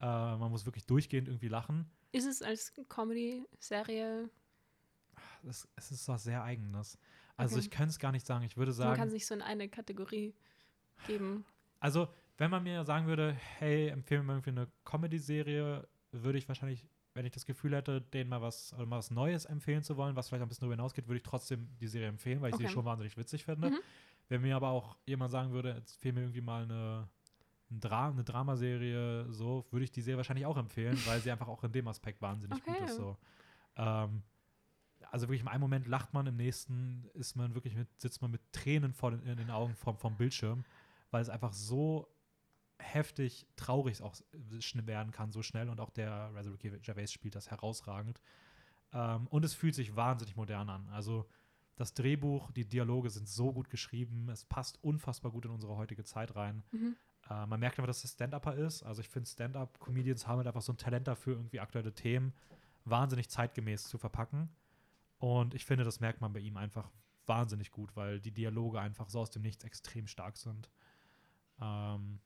Äh, 0.00 0.06
man 0.06 0.50
muss 0.50 0.64
wirklich 0.66 0.86
durchgehend 0.86 1.28
irgendwie 1.28 1.48
lachen. 1.48 1.90
Ist 2.12 2.26
es 2.26 2.42
als 2.42 2.72
Comedy-Serie? 2.88 4.30
Es, 5.48 5.68
es 5.76 5.90
ist 5.90 6.08
was 6.08 6.24
sehr 6.24 6.42
Eigenes. 6.42 6.98
Also 7.36 7.56
Okay. 7.56 7.64
ich 7.66 7.70
könnte 7.70 7.90
es 7.90 7.98
gar 7.98 8.12
nicht 8.12 8.26
sagen. 8.26 8.44
Ich 8.44 8.56
würde 8.56 8.72
Man 8.72 8.94
kann 8.94 9.08
sagen, 9.08 9.10
sich 9.10 9.26
so 9.26 9.34
in 9.34 9.42
eine 9.42 9.68
Kategorie 9.68 10.34
geben. 11.04 11.44
also 11.80 12.08
wenn 12.36 12.50
man 12.50 12.62
mir 12.62 12.84
sagen 12.84 13.06
würde, 13.06 13.32
hey, 13.32 13.88
empfehle 13.88 14.22
mir 14.22 14.32
irgendwie 14.34 14.50
eine 14.50 14.68
Comedy-Serie, 14.84 15.88
würde 16.12 16.38
ich 16.38 16.46
wahrscheinlich, 16.46 16.86
wenn 17.14 17.26
ich 17.26 17.32
das 17.32 17.44
Gefühl 17.44 17.74
hätte, 17.74 18.00
denen 18.00 18.30
mal 18.30 18.40
was, 18.40 18.72
oder 18.74 18.86
mal 18.86 18.98
was 18.98 19.10
Neues 19.10 19.44
empfehlen 19.44 19.82
zu 19.82 19.96
wollen, 19.96 20.14
was 20.14 20.28
vielleicht 20.28 20.42
ein 20.42 20.48
bisschen 20.48 20.62
darüber 20.62 20.76
hinausgeht, 20.76 21.08
würde 21.08 21.16
ich 21.16 21.24
trotzdem 21.24 21.68
die 21.80 21.88
Serie 21.88 22.08
empfehlen, 22.08 22.40
weil 22.40 22.50
ich 22.50 22.56
sie 22.56 22.64
Okay. 22.64 22.72
schon 22.72 22.84
wahnsinnig 22.84 23.16
witzig 23.16 23.44
finde. 23.44 23.70
Mhm. 23.70 23.80
Wenn 24.28 24.42
mir 24.42 24.54
aber 24.54 24.68
auch 24.68 24.96
jemand 25.06 25.32
sagen 25.32 25.52
würde, 25.52 25.74
jetzt 25.74 25.96
fehlt 26.00 26.14
mir 26.14 26.20
irgendwie 26.22 26.40
mal 26.42 26.62
eine, 26.62 27.08
ein 27.70 27.80
Dra 27.80 28.08
eine 28.08 28.24
Dramaserie, 28.24 29.26
so, 29.32 29.66
würde 29.70 29.84
ich 29.84 29.90
die 29.90 30.02
Serie 30.02 30.16
wahrscheinlich 30.16 30.46
auch 30.46 30.56
empfehlen, 30.56 30.96
weil 31.06 31.20
sie 31.20 31.30
einfach 31.30 31.48
auch 31.48 31.64
in 31.64 31.72
dem 31.72 31.88
Aspekt 31.88 32.20
wahnsinnig 32.22 32.62
gut 32.64 32.74
Okay. 32.74 32.84
ist. 32.84 32.96
So. 32.96 33.16
Ähm, 33.76 34.22
also 35.10 35.26
wirklich 35.26 35.40
im 35.40 35.48
einen 35.48 35.60
Moment 35.60 35.86
lacht 35.86 36.12
man, 36.12 36.26
im 36.26 36.36
nächsten 36.36 37.08
ist 37.14 37.36
man 37.36 37.54
wirklich 37.54 37.74
mit, 37.74 37.88
sitzt 38.00 38.20
man 38.22 38.30
mit 38.30 38.40
Tränen 38.52 38.92
vor 38.92 39.10
den, 39.10 39.22
in 39.22 39.36
den 39.36 39.50
Augen 39.50 39.74
vom, 39.74 39.96
vom 39.96 40.16
Bildschirm, 40.16 40.64
weil 41.10 41.22
es 41.22 41.28
einfach 41.28 41.52
so 41.52 42.08
heftig 42.78 43.46
traurig 43.56 44.02
auch 44.02 44.14
werden 44.32 45.12
kann, 45.12 45.32
so 45.32 45.42
schnell. 45.42 45.68
Und 45.68 45.80
auch 45.80 45.90
der 45.90 46.32
Ricky 46.34 46.70
Gervais 46.80 47.08
spielt 47.12 47.34
das 47.34 47.50
herausragend. 47.50 48.20
Ähm, 48.92 49.26
und 49.28 49.44
es 49.44 49.54
fühlt 49.54 49.74
sich 49.74 49.96
wahnsinnig 49.96 50.36
modern 50.36 50.68
an. 50.68 50.88
Also 50.90 51.28
das 51.76 51.94
Drehbuch, 51.94 52.50
die 52.52 52.64
Dialoge 52.68 53.10
sind 53.10 53.28
so 53.28 53.52
gut 53.52 53.70
geschrieben, 53.70 54.28
es 54.30 54.44
passt 54.44 54.82
unfassbar 54.82 55.30
gut 55.30 55.44
in 55.44 55.50
unsere 55.50 55.76
heutige 55.76 56.04
Zeit 56.04 56.34
rein. 56.34 56.64
Mhm. 56.72 56.96
Äh, 57.30 57.46
man 57.46 57.60
merkt 57.60 57.78
einfach, 57.78 57.86
dass 57.88 58.04
es 58.04 58.12
Stand-Upper 58.12 58.54
ist. 58.54 58.82
Also 58.82 59.00
ich 59.00 59.08
finde, 59.08 59.28
Stand-Up-Comedians 59.28 60.26
haben 60.26 60.38
halt 60.38 60.46
einfach 60.46 60.62
so 60.62 60.72
ein 60.72 60.78
Talent 60.78 61.08
dafür, 61.08 61.34
irgendwie 61.36 61.60
aktuelle 61.60 61.92
Themen 61.94 62.32
wahnsinnig 62.84 63.28
zeitgemäß 63.28 63.88
zu 63.88 63.98
verpacken. 63.98 64.48
Und 65.18 65.54
ich 65.54 65.64
finde, 65.64 65.84
das 65.84 66.00
merkt 66.00 66.20
man 66.20 66.32
bei 66.32 66.40
ihm 66.40 66.56
einfach 66.56 66.90
wahnsinnig 67.26 67.70
gut, 67.70 67.94
weil 67.96 68.20
die 68.20 68.32
Dialoge 68.32 68.80
einfach 68.80 69.10
so 69.10 69.20
aus 69.20 69.30
dem 69.30 69.42
Nichts 69.42 69.64
extrem 69.64 70.06
stark 70.06 70.36
sind. 70.36 70.70
Ähm, 71.60 72.20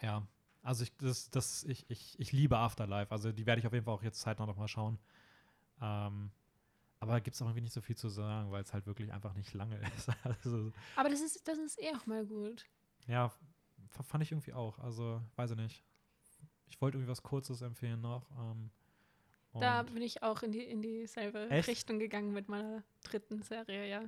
ja, 0.00 0.26
also 0.62 0.84
ich, 0.84 0.96
das, 0.96 1.30
das, 1.30 1.64
ich, 1.64 1.88
ich, 1.90 2.18
ich 2.18 2.32
liebe 2.32 2.56
Afterlife. 2.56 3.12
Also 3.12 3.32
die 3.32 3.46
werde 3.46 3.60
ich 3.60 3.66
auf 3.66 3.72
jeden 3.72 3.84
Fall 3.84 3.94
auch 3.94 4.02
jetzt 4.02 4.20
zeitnah 4.20 4.46
noch 4.46 4.56
mal 4.56 4.68
schauen. 4.68 4.98
Ähm, 5.80 6.30
aber 7.00 7.20
gibt 7.20 7.34
es 7.34 7.42
auch 7.42 7.46
irgendwie 7.46 7.62
nicht 7.62 7.72
so 7.72 7.80
viel 7.80 7.96
zu 7.96 8.08
sagen, 8.08 8.50
weil 8.50 8.62
es 8.62 8.72
halt 8.72 8.86
wirklich 8.86 9.12
einfach 9.12 9.34
nicht 9.34 9.52
lange 9.54 9.78
ist. 9.96 10.10
also, 10.24 10.72
Aber 10.96 11.08
das 11.08 11.20
ist, 11.20 11.46
das 11.46 11.58
ist 11.58 11.80
eh 11.80 11.94
auch 11.94 12.06
mal 12.06 12.24
gut. 12.26 12.66
ja, 13.06 13.32
fand 13.90 14.22
ich 14.22 14.32
irgendwie 14.32 14.52
auch. 14.52 14.78
Also, 14.78 15.20
weiß 15.36 15.52
ich 15.52 15.56
nicht. 15.56 15.84
Ich 16.68 16.80
wollte 16.80 16.96
irgendwie 16.96 17.10
was 17.10 17.22
Kurzes 17.22 17.62
empfehlen 17.62 18.00
noch. 18.00 18.30
Ähm, 18.38 18.70
Da 19.58 19.82
bin 19.82 20.02
ich 20.02 20.22
auch 20.22 20.42
in, 20.42 20.52
die, 20.52 20.62
in 20.62 20.82
dieselbe 20.82 21.50
Echt? 21.50 21.68
Richtung 21.68 21.98
gegangen 21.98 22.32
mit 22.32 22.48
meiner 22.48 22.84
dritten 23.02 23.42
Serie, 23.42 23.88
ja. 23.88 24.02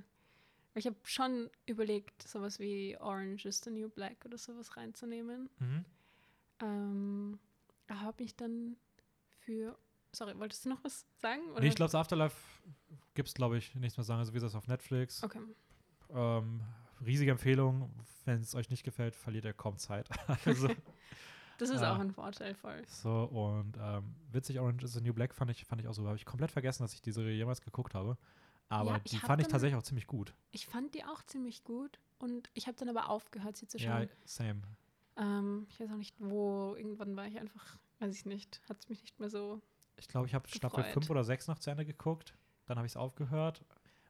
Ich 0.74 0.86
habe 0.86 0.96
schon 1.04 1.50
überlegt, 1.66 2.26
sowas 2.26 2.58
wie 2.58 2.96
Orange 2.98 3.46
is 3.46 3.60
the 3.60 3.70
New 3.70 3.90
Black 3.90 4.24
oder 4.24 4.38
sowas 4.38 4.76
reinzunehmen. 4.76 5.50
Mhm. 5.58 5.84
Ähm, 6.60 7.38
habe 7.90 8.22
mich 8.22 8.36
dann 8.36 8.76
für. 9.40 9.76
Sorry, 10.14 10.38
wolltest 10.38 10.64
du 10.64 10.70
noch 10.70 10.82
was 10.84 11.06
sagen? 11.16 11.42
Oder? 11.50 11.60
Nee, 11.60 11.68
ich 11.68 11.74
glaube, 11.74 11.90
das 11.90 11.94
Afterlife 11.94 12.36
gibt 13.14 13.28
es, 13.28 13.34
glaube 13.34 13.58
ich, 13.58 13.74
nichts 13.74 13.96
mehr 13.96 14.04
sagen. 14.04 14.20
Also 14.20 14.32
wie 14.32 14.36
gesagt, 14.36 14.54
auf 14.54 14.66
Netflix. 14.66 15.22
Okay. 15.22 15.40
Ähm, 16.10 16.60
riesige 17.04 17.30
Empfehlung. 17.32 17.90
Wenn 18.24 18.40
es 18.40 18.54
euch 18.54 18.70
nicht 18.70 18.84
gefällt, 18.84 19.16
verliert 19.16 19.44
ihr 19.44 19.52
kaum 19.52 19.76
Zeit. 19.78 20.08
also, 20.46 20.68
Das 21.58 21.70
ist 21.70 21.82
Ah. 21.82 21.94
auch 21.94 22.00
ein 22.00 22.10
Vorteil 22.12 22.54
voll. 22.54 22.82
so, 22.88 23.24
und 23.24 23.76
ähm, 23.80 24.14
witzig, 24.32 24.58
Orange 24.58 24.84
is 24.84 24.94
the 24.94 25.00
New 25.00 25.12
Black 25.12 25.32
fand 25.34 25.50
ich, 25.50 25.64
fand 25.64 25.80
ich 25.80 25.86
auch 25.86 25.92
so. 25.94 26.04
Habe 26.06 26.16
ich 26.16 26.24
komplett 26.24 26.50
vergessen, 26.50 26.82
dass 26.82 26.92
ich 26.94 27.02
die 27.02 27.12
Serie 27.12 27.34
jemals 27.36 27.60
geguckt 27.60 27.94
habe. 27.94 28.16
Aber 28.68 28.92
Ja, 28.92 29.00
ich 29.04 29.10
die 29.12 29.18
hab 29.18 29.26
fand 29.26 29.40
ich 29.42 29.46
dann- 29.46 29.52
tatsächlich 29.52 29.78
auch 29.78 29.82
ziemlich 29.84 30.06
gut. 30.06 30.34
Ich 30.50 30.66
fand 30.66 30.94
die 30.94 31.04
auch 31.04 31.22
ziemlich 31.24 31.62
gut 31.62 32.00
und 32.18 32.50
ich 32.54 32.66
habe 32.66 32.76
dann 32.78 32.88
aber 32.88 33.10
aufgehört, 33.10 33.56
sie 33.56 33.68
zu 33.68 33.78
Ja, 33.78 33.98
schauen. 33.98 34.08
same. 34.24 34.62
Ähm, 35.16 35.66
ich 35.70 35.78
weiß 35.78 35.90
auch 35.90 35.96
nicht, 35.96 36.16
wo. 36.18 36.74
Irgendwann 36.76 37.14
war 37.16 37.26
ich 37.26 37.38
einfach, 37.38 37.76
weiß 38.00 38.14
ich 38.16 38.24
nicht, 38.24 38.60
hat 38.68 38.78
es 38.80 38.88
mich 38.88 39.02
nicht 39.02 39.20
mehr 39.20 39.28
so. 39.28 39.60
Ich 39.98 40.08
glaube, 40.08 40.26
ich 40.26 40.34
habe 40.34 40.48
Staffel 40.48 40.78
Gefreut. 40.78 40.92
5 40.94 41.10
oder 41.10 41.22
6 41.22 41.46
noch 41.48 41.58
zu 41.58 41.70
Ende 41.70 41.84
geguckt. 41.84 42.34
Dann 42.66 42.78
habe 42.78 42.86
ich 42.86 42.92
es 42.92 42.96
aufgehört. 42.96 43.62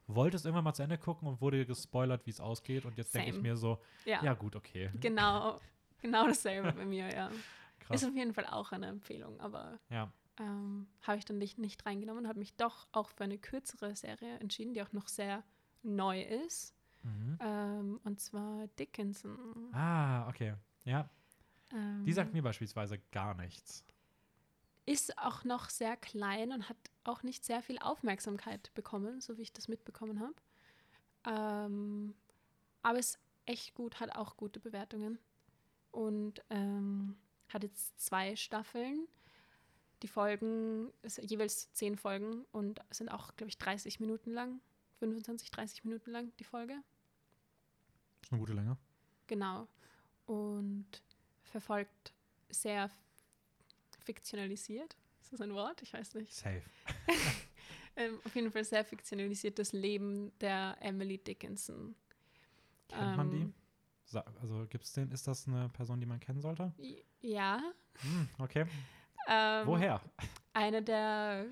Wollte 0.07 0.35
es 0.37 0.45
irgendwann 0.45 0.63
mal 0.65 0.73
zu 0.73 0.83
Ende 0.83 0.97
gucken 0.97 1.27
und 1.27 1.39
wurde 1.41 1.65
gespoilert, 1.65 2.25
wie 2.25 2.31
es 2.31 2.39
ausgeht. 2.39 2.85
Und 2.85 2.97
jetzt 2.97 3.13
denke 3.15 3.29
ich 3.31 3.41
mir 3.41 3.55
so, 3.55 3.79
Ja, 4.05 4.23
ja 4.23 4.33
gut, 4.33 4.55
okay. 4.55 4.91
genau, 4.99 5.59
genau 6.01 6.27
dasselbe 6.27 6.71
bei 6.73 6.85
mir, 6.85 7.09
ja. 7.13 7.31
Krass. 7.79 8.01
Ist 8.01 8.07
auf 8.09 8.15
jeden 8.15 8.33
Fall 8.33 8.45
auch 8.47 8.71
eine 8.71 8.87
Empfehlung, 8.87 9.39
aber 9.39 9.79
Ja. 9.89 10.11
ähm, 10.39 10.87
habe 11.01 11.17
ich 11.17 11.25
dann 11.25 11.37
nicht, 11.37 11.57
nicht 11.57 11.85
reingenommen 11.85 12.23
und 12.23 12.29
habe 12.29 12.39
mich 12.39 12.55
doch 12.55 12.87
auch 12.91 13.09
für 13.09 13.23
eine 13.23 13.37
kürzere 13.37 13.95
Serie 13.95 14.37
entschieden, 14.39 14.73
die 14.73 14.81
auch 14.81 14.91
noch 14.93 15.07
sehr 15.07 15.43
neu 15.83 16.21
ist. 16.21 16.75
Mhm. 17.03 17.37
Ähm, 17.41 17.99
und 18.03 18.19
zwar 18.21 18.67
Dickinson. 18.79 19.73
Ah, 19.73 20.27
okay. 20.29 20.55
Ja, 20.85 21.09
Ähm, 21.73 22.03
die 22.05 22.13
sagt 22.13 22.33
mir 22.33 22.41
beispielsweise 22.41 22.99
gar 23.11 23.33
nichts. 23.35 23.83
Ist 24.85 25.17
auch 25.17 25.43
noch 25.43 25.69
sehr 25.69 25.95
klein 25.95 26.51
und 26.51 26.69
hat 26.69 26.77
auch 27.03 27.23
nicht 27.23 27.45
sehr 27.45 27.61
viel 27.61 27.79
Aufmerksamkeit 27.79 28.73
bekommen, 28.73 29.21
so 29.21 29.37
wie 29.37 29.41
ich 29.41 29.53
das 29.53 29.67
mitbekommen 29.67 30.19
habe. 30.19 30.35
Ähm, 31.25 32.15
aber 32.81 32.99
ist 32.99 33.19
echt 33.45 33.73
gut, 33.75 33.99
hat 33.99 34.15
auch 34.15 34.35
gute 34.37 34.59
Bewertungen 34.59 35.19
und 35.91 36.43
ähm, 36.49 37.15
hat 37.49 37.63
jetzt 37.63 37.99
zwei 37.99 38.35
Staffeln. 38.35 39.07
Die 40.01 40.07
Folgen, 40.09 40.91
ist 41.01 41.17
jeweils 41.17 41.71
zehn 41.73 41.95
Folgen 41.95 42.45
und 42.51 42.81
sind 42.89 43.09
auch, 43.09 43.35
glaube 43.37 43.49
ich, 43.49 43.57
30 43.57 44.01
Minuten 44.01 44.31
lang, 44.31 44.59
25, 44.99 45.49
30 45.49 45.85
Minuten 45.85 46.11
lang 46.11 46.35
die 46.39 46.43
Folge. 46.43 46.75
Ist 48.21 48.33
eine 48.33 48.39
gute 48.39 48.53
Länge. 48.53 48.77
Genau. 49.27 49.67
Und 50.25 50.87
verfolgt 51.43 52.13
sehr 52.49 52.89
fiktionalisiert. 54.03 54.95
Ist 55.21 55.33
das 55.33 55.41
ein 55.41 55.53
Wort? 55.53 55.81
Ich 55.81 55.93
weiß 55.93 56.15
nicht. 56.15 56.33
Safe. 56.33 56.61
Ähm, 57.95 58.19
auf 58.25 58.35
jeden 58.35 58.51
Fall 58.51 58.63
sehr 58.63 58.83
fiktionalisiert 58.83 59.59
das 59.59 59.71
Leben 59.71 60.31
der 60.39 60.75
Emily 60.79 61.19
Dickinson. 61.19 61.95
Kennt 62.87 63.17
man 63.17 63.29
die? 63.29 63.37
Ähm, 63.37 63.53
also 64.41 64.65
gibt's 64.67 64.93
den, 64.93 65.11
ist 65.11 65.27
das 65.27 65.47
eine 65.47 65.69
Person, 65.69 65.99
die 65.99 66.05
man 66.05 66.19
kennen 66.19 66.41
sollte? 66.41 66.73
Ja. 67.21 67.61
Hm, 68.01 68.29
okay. 68.39 68.65
Ähm, 69.27 69.67
Woher? 69.67 70.01
Eine 70.53 70.81
der 70.81 71.45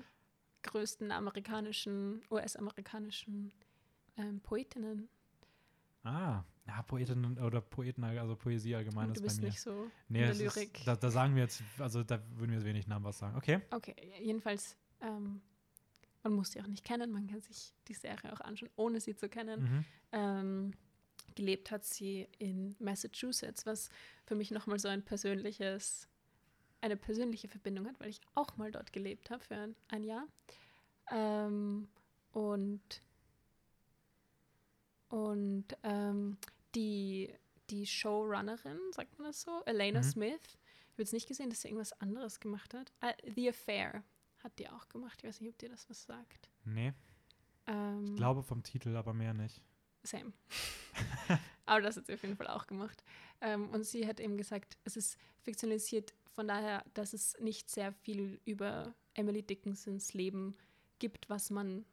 größten 0.62 1.10
amerikanischen, 1.10 2.22
US-amerikanischen 2.30 3.52
ähm, 4.16 4.40
Poetinnen. 4.40 5.08
Ah, 6.04 6.42
ja, 6.66 6.82
Poetinnen 6.82 7.38
oder 7.38 7.60
Poeten, 7.60 8.04
also 8.04 8.36
Poesie 8.36 8.74
allgemein 8.74 9.08
Und 9.08 9.12
ist 9.12 9.18
du 9.18 9.22
bei 9.22 9.26
bist 9.28 9.40
mir. 9.40 9.48
nicht 9.48 9.60
so 9.60 9.90
nee, 10.08 10.22
in 10.22 10.30
es 10.30 10.40
ist, 10.40 10.54
Lyrik. 10.54 10.82
da, 10.84 10.96
da 10.96 11.10
sagen 11.10 11.34
wir 11.34 11.42
jetzt, 11.42 11.62
also 11.78 12.02
da 12.04 12.22
würden 12.36 12.52
wir 12.52 12.64
wenig 12.64 12.86
Namen 12.86 13.04
was 13.04 13.18
sagen. 13.18 13.36
Okay. 13.36 13.60
Okay, 13.70 13.94
jedenfalls, 14.20 14.76
ähm, 15.00 15.40
man 16.22 16.32
muss 16.34 16.52
sie 16.52 16.60
auch 16.60 16.66
nicht 16.68 16.84
kennen, 16.84 17.10
man 17.10 17.26
kann 17.26 17.40
sich 17.40 17.74
die 17.88 17.94
Serie 17.94 18.32
auch 18.32 18.40
anschauen, 18.40 18.70
ohne 18.76 19.00
sie 19.00 19.16
zu 19.16 19.28
kennen. 19.28 19.62
Mhm. 19.62 19.84
Ähm, 20.12 20.70
gelebt 21.34 21.70
hat 21.70 21.84
sie 21.84 22.28
in 22.38 22.76
Massachusetts, 22.78 23.66
was 23.66 23.88
für 24.24 24.34
mich 24.34 24.50
nochmal 24.50 24.78
so 24.78 24.88
ein 24.88 25.02
persönliches, 25.02 26.08
eine 26.80 26.96
persönliche 26.96 27.48
Verbindung 27.48 27.86
hat, 27.88 27.98
weil 27.98 28.08
ich 28.08 28.20
auch 28.34 28.56
mal 28.56 28.70
dort 28.70 28.92
gelebt 28.92 29.30
habe 29.30 29.42
für 29.42 29.56
ein, 29.56 29.76
ein 29.88 30.04
Jahr. 30.04 30.26
Ähm, 31.10 31.88
und 32.32 33.02
und 35.12 35.66
ähm, 35.82 36.38
die, 36.74 37.32
die 37.70 37.86
Showrunnerin, 37.86 38.78
sagt 38.92 39.18
man 39.18 39.28
das 39.28 39.42
so, 39.42 39.62
Elena 39.66 40.00
Mhm. 40.00 40.04
Smith, 40.04 40.40
ich 40.44 40.92
habe 40.94 41.02
jetzt 41.02 41.12
nicht 41.12 41.28
gesehen, 41.28 41.50
dass 41.50 41.60
sie 41.62 41.68
irgendwas 41.68 41.92
anderes 42.00 42.40
gemacht 42.40 42.72
hat. 42.74 42.92
Ah, 43.00 43.12
The 43.34 43.50
Affair 43.50 44.02
hat 44.42 44.58
die 44.58 44.68
auch 44.68 44.88
gemacht. 44.88 45.18
Ich 45.22 45.28
weiß 45.28 45.40
nicht, 45.40 45.50
ob 45.50 45.58
dir 45.58 45.68
das 45.68 45.88
was 45.90 46.02
sagt. 46.04 46.48
Nee, 46.64 46.92
Ähm, 47.66 48.04
ich 48.06 48.16
glaube 48.16 48.42
vom 48.42 48.62
Titel, 48.62 48.96
aber 48.96 49.12
mehr 49.12 49.34
nicht. 49.34 49.60
Same. 50.02 50.32
Aber 51.64 51.80
das 51.80 51.96
hat 51.96 52.06
sie 52.06 52.14
auf 52.14 52.22
jeden 52.22 52.36
Fall 52.36 52.48
auch 52.48 52.66
gemacht. 52.66 53.04
Ähm, 53.40 53.68
und 53.70 53.84
sie 53.84 54.04
hat 54.06 54.18
eben 54.18 54.36
gesagt, 54.36 54.76
es 54.84 54.96
ist 54.96 55.16
fiktionalisiert 55.42 56.12
von 56.32 56.48
daher, 56.48 56.84
dass 56.94 57.12
es 57.12 57.38
nicht 57.38 57.70
sehr 57.70 57.92
viel 57.92 58.40
über 58.44 58.94
Emily 59.14 59.42
Dickinsons 59.44 60.12
Leben 60.12 60.56
gibt, 60.98 61.28
was 61.30 61.50
man 61.50 61.84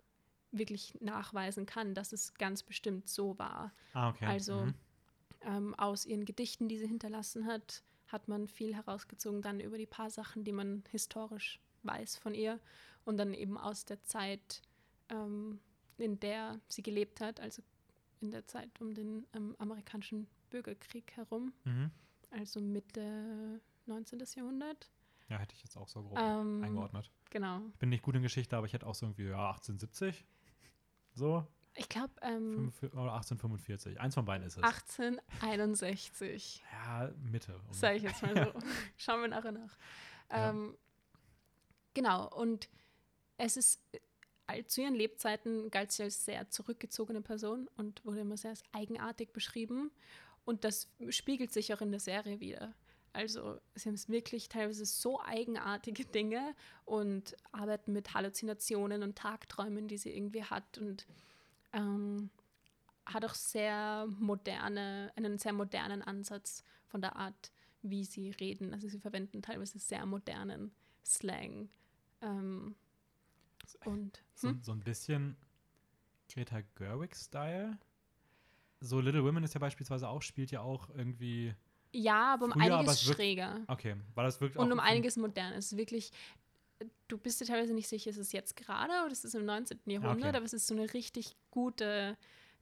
wirklich 0.51 0.97
nachweisen 1.01 1.65
kann, 1.65 1.93
dass 1.93 2.11
es 2.13 2.34
ganz 2.35 2.63
bestimmt 2.63 3.07
so 3.07 3.38
war. 3.38 3.73
Ah, 3.93 4.09
okay. 4.09 4.26
Also 4.26 4.65
Mhm. 4.65 4.73
ähm, 5.41 5.76
aus 5.76 6.05
ihren 6.05 6.26
Gedichten, 6.26 6.67
die 6.67 6.77
sie 6.77 6.88
hinterlassen 6.88 7.45
hat, 7.45 7.84
hat 8.07 8.27
man 8.27 8.47
viel 8.47 8.73
herausgezogen, 8.76 9.41
dann 9.41 9.59
über 9.59 9.77
die 9.77 9.85
paar 9.85 10.09
Sachen, 10.09 10.43
die 10.43 10.51
man 10.51 10.84
historisch 10.89 11.59
weiß 11.84 12.17
von 12.17 12.34
ihr 12.34 12.59
und 13.05 13.17
dann 13.17 13.34
eben 13.34 13.57
aus 13.57 13.85
der 13.85 14.01
Zeit, 14.03 14.61
ähm, 15.09 15.59
in 15.97 16.19
der 16.19 16.59
sie 16.67 16.81
gelebt 16.81 17.21
hat, 17.21 17.39
also 17.39 17.61
in 18.21 18.31
der 18.31 18.45
Zeit 18.47 18.69
um 18.81 18.93
den 18.93 19.26
ähm, 19.34 19.55
amerikanischen 19.59 20.27
Bürgerkrieg 20.49 21.11
herum, 21.15 21.53
Mhm. 21.63 21.91
also 22.31 22.59
Mitte 22.59 23.61
19. 23.85 24.19
Jahrhundert. 24.35 24.89
Ja, 25.30 25.38
hätte 25.38 25.53
ich 25.53 25.61
jetzt 25.63 25.77
auch 25.77 25.88
so 25.88 26.01
grob 26.01 26.17
Ähm, 26.19 26.63
eingeordnet. 26.63 27.11
Genau. 27.30 27.61
Ich 27.73 27.80
bin 27.80 27.89
nicht 27.89 28.01
gut 28.03 28.15
in 28.15 28.23
Geschichte, 28.23 28.57
aber 28.57 28.65
ich 28.65 28.73
hätte 28.73 28.88
auch 28.88 28.95
so 28.95 29.05
irgendwie, 29.05 29.27
ja, 29.27 29.51
1870. 29.51 30.26
So, 31.20 31.46
Ich 31.76 31.90
glaube, 31.90 32.14
ähm, 32.22 32.72
45 32.72 32.94
oder 32.94 33.14
1845. 33.14 34.00
Eins 34.00 34.14
von 34.16 34.26
beiden 34.26 34.48
ist 34.48 34.58
es. 34.58 34.64
1861. 34.64 36.64
Ja, 36.72 37.12
Mitte. 37.30 37.56
um- 37.68 37.74
Sage 37.74 37.98
ich 37.98 38.04
jetzt 38.04 38.22
mal 38.22 38.52
so. 38.54 38.56
Schauen 38.98 39.22
wir 39.22 39.28
nachher 39.28 39.52
nach. 39.52 39.78
Ja. 40.32 40.50
Ähm, 40.50 40.78
genau, 41.94 42.28
und 42.30 42.70
es 43.38 43.58
ist, 43.58 43.82
äh, 44.48 44.64
zu 44.66 44.82
ihren 44.82 44.96
Lebzeiten 44.96 45.70
galt 45.72 45.91
sie 45.91 46.04
als 46.04 46.26
sehr 46.26 46.50
zurückgezogene 46.50 47.22
Person 47.22 47.70
und 47.78 48.04
wurde 48.06 48.22
immer 48.22 48.38
sehr 48.38 48.52
als 48.52 48.64
eigenartig 48.72 49.32
beschrieben. 49.34 49.91
Und 50.46 50.64
das 50.64 50.90
spiegelt 51.10 51.52
sich 51.54 51.74
auch 51.74 51.82
in 51.82 51.91
der 51.91 52.00
Serie 52.00 52.40
wieder. 52.40 52.74
Also 53.14 53.60
sie 53.76 53.90
haben 53.90 53.95
es 53.95 54.10
wirklich 54.10 54.49
teilweise 54.49 54.86
so 54.86 55.22
eigenartige 55.22 56.06
Dinge 56.06 56.56
und 56.86 57.36
arbeiten 57.52 57.94
mit 57.94 58.14
Halluzinationen 58.14 59.03
und 59.03 59.18
Tagträumen, 59.18 59.88
die 59.88 59.98
sie 59.98 60.15
irgendwie 60.15 60.44
hat 60.44 60.77
und 60.77 61.07
ähm, 61.73 62.30
hat 63.06 63.26
auch 63.26 63.34
sehr 63.34 64.07
moderne, 64.19 65.11
einen 65.15 65.38
sehr 65.38 65.53
modernen 65.53 66.02
Ansatz 66.02 66.64
von 66.88 67.02
der 67.02 67.15
Art, 67.15 67.52
wie 67.81 68.03
sie 68.06 68.31
reden. 68.31 68.73
Also 68.73 68.88
sie 68.88 68.99
verwenden 68.99 69.41
teilweise 69.41 69.80
sehr 69.80 70.06
modernen 70.06 70.72
Slang. 71.03 71.69
Ähm, 72.22 72.76
und 73.86 74.23
So, 74.36 74.49
hm? 74.49 74.61
so 74.61 74.72
ein 74.72 74.81
bisschen 74.81 75.38
Greta 76.31 76.61
Gerwig-Style. 76.76 77.77
So 78.81 78.99
Little 78.99 79.23
Women 79.23 79.44
ist 79.44 79.53
ja 79.53 79.60
beispielsweise 79.60 80.07
auch, 80.07 80.22
spielt 80.22 80.52
ja 80.52 80.61
auch 80.61 80.90
irgendwie. 80.90 81.53
Ja, 81.91 82.34
aber 82.34 82.45
um 82.45 82.52
früher, 82.52 82.66
aber 82.66 82.78
einiges 82.80 83.02
es 83.02 83.07
wirkt- 83.07 83.18
schräger. 83.18 83.61
Okay, 83.68 83.95
weil 84.16 84.26
das 84.26 84.40
wirkt 84.41 84.57
auch. 84.57 84.64
Und 84.64 84.72
um 84.72 84.80
einiges 84.80 85.18
moderner. 85.18 85.56
Es 85.57 85.72
ist 85.72 85.78
wirklich, 85.78 86.11
du 87.07 87.18
bist 87.18 87.41
dir 87.41 87.45
teilweise 87.45 87.74
nicht 87.74 87.88
sicher, 87.88 88.10
ist 88.10 88.18
es 88.18 88.32
jetzt 88.32 88.56
gerade 88.56 88.91
oder 89.03 89.11
ist 89.11 89.26
es 89.26 89.34
im 89.34 89.45
19. 89.45 89.80
Jahrhundert, 89.86 90.30
okay. 90.30 90.38
aber 90.38 90.45
es 90.45 90.53
ist 90.53 90.68
so 90.68 90.76
eine 90.76 90.94
richtig 90.94 91.36
gute 91.52 92.18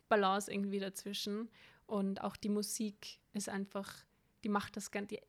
Balance 0.09 0.51
irgendwie 0.51 0.79
dazwischen. 0.79 1.49
Und 1.85 2.21
auch 2.21 2.35
die 2.35 2.49
Musik 2.49 3.19
ist 3.33 3.49
einfach, 3.49 3.93
die 4.43 4.49
macht 4.49 4.75
das 4.75 4.91
Ganze, 4.91 5.15
die 5.15 5.21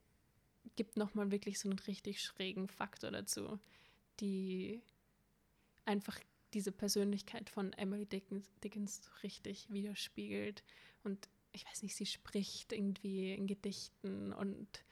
gibt 0.76 0.96
nochmal 0.96 1.30
wirklich 1.30 1.58
so 1.58 1.68
einen 1.68 1.78
richtig 1.80 2.22
schrägen 2.22 2.68
Faktor 2.68 3.10
dazu, 3.10 3.58
die 4.20 4.80
einfach 5.84 6.18
diese 6.54 6.72
Persönlichkeit 6.72 7.50
von 7.50 7.72
Emily 7.74 8.06
Dickens, 8.06 8.48
Dickens 8.62 9.02
so 9.04 9.10
richtig 9.22 9.66
widerspiegelt. 9.70 10.62
Und 11.04 11.28
ich 11.52 11.66
weiß 11.66 11.82
nicht, 11.82 11.96
sie 11.96 12.06
spricht 12.06 12.72
irgendwie 12.72 13.32
in 13.32 13.46
Gedichten 13.46 14.32
und 14.32 14.84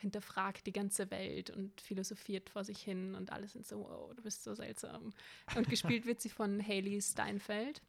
hinterfragt 0.00 0.66
die 0.66 0.72
ganze 0.72 1.10
Welt 1.10 1.50
und 1.50 1.80
philosophiert 1.80 2.50
vor 2.50 2.64
sich 2.64 2.80
hin 2.80 3.14
und 3.14 3.32
alle 3.32 3.48
sind 3.48 3.66
so, 3.66 3.80
wow, 3.80 4.14
du 4.14 4.22
bist 4.22 4.44
so 4.44 4.54
seltsam. 4.54 5.12
Und 5.56 5.68
gespielt 5.68 6.06
wird 6.06 6.20
sie 6.20 6.28
von 6.28 6.64
Haley 6.64 7.00
Steinfeld. 7.02 7.82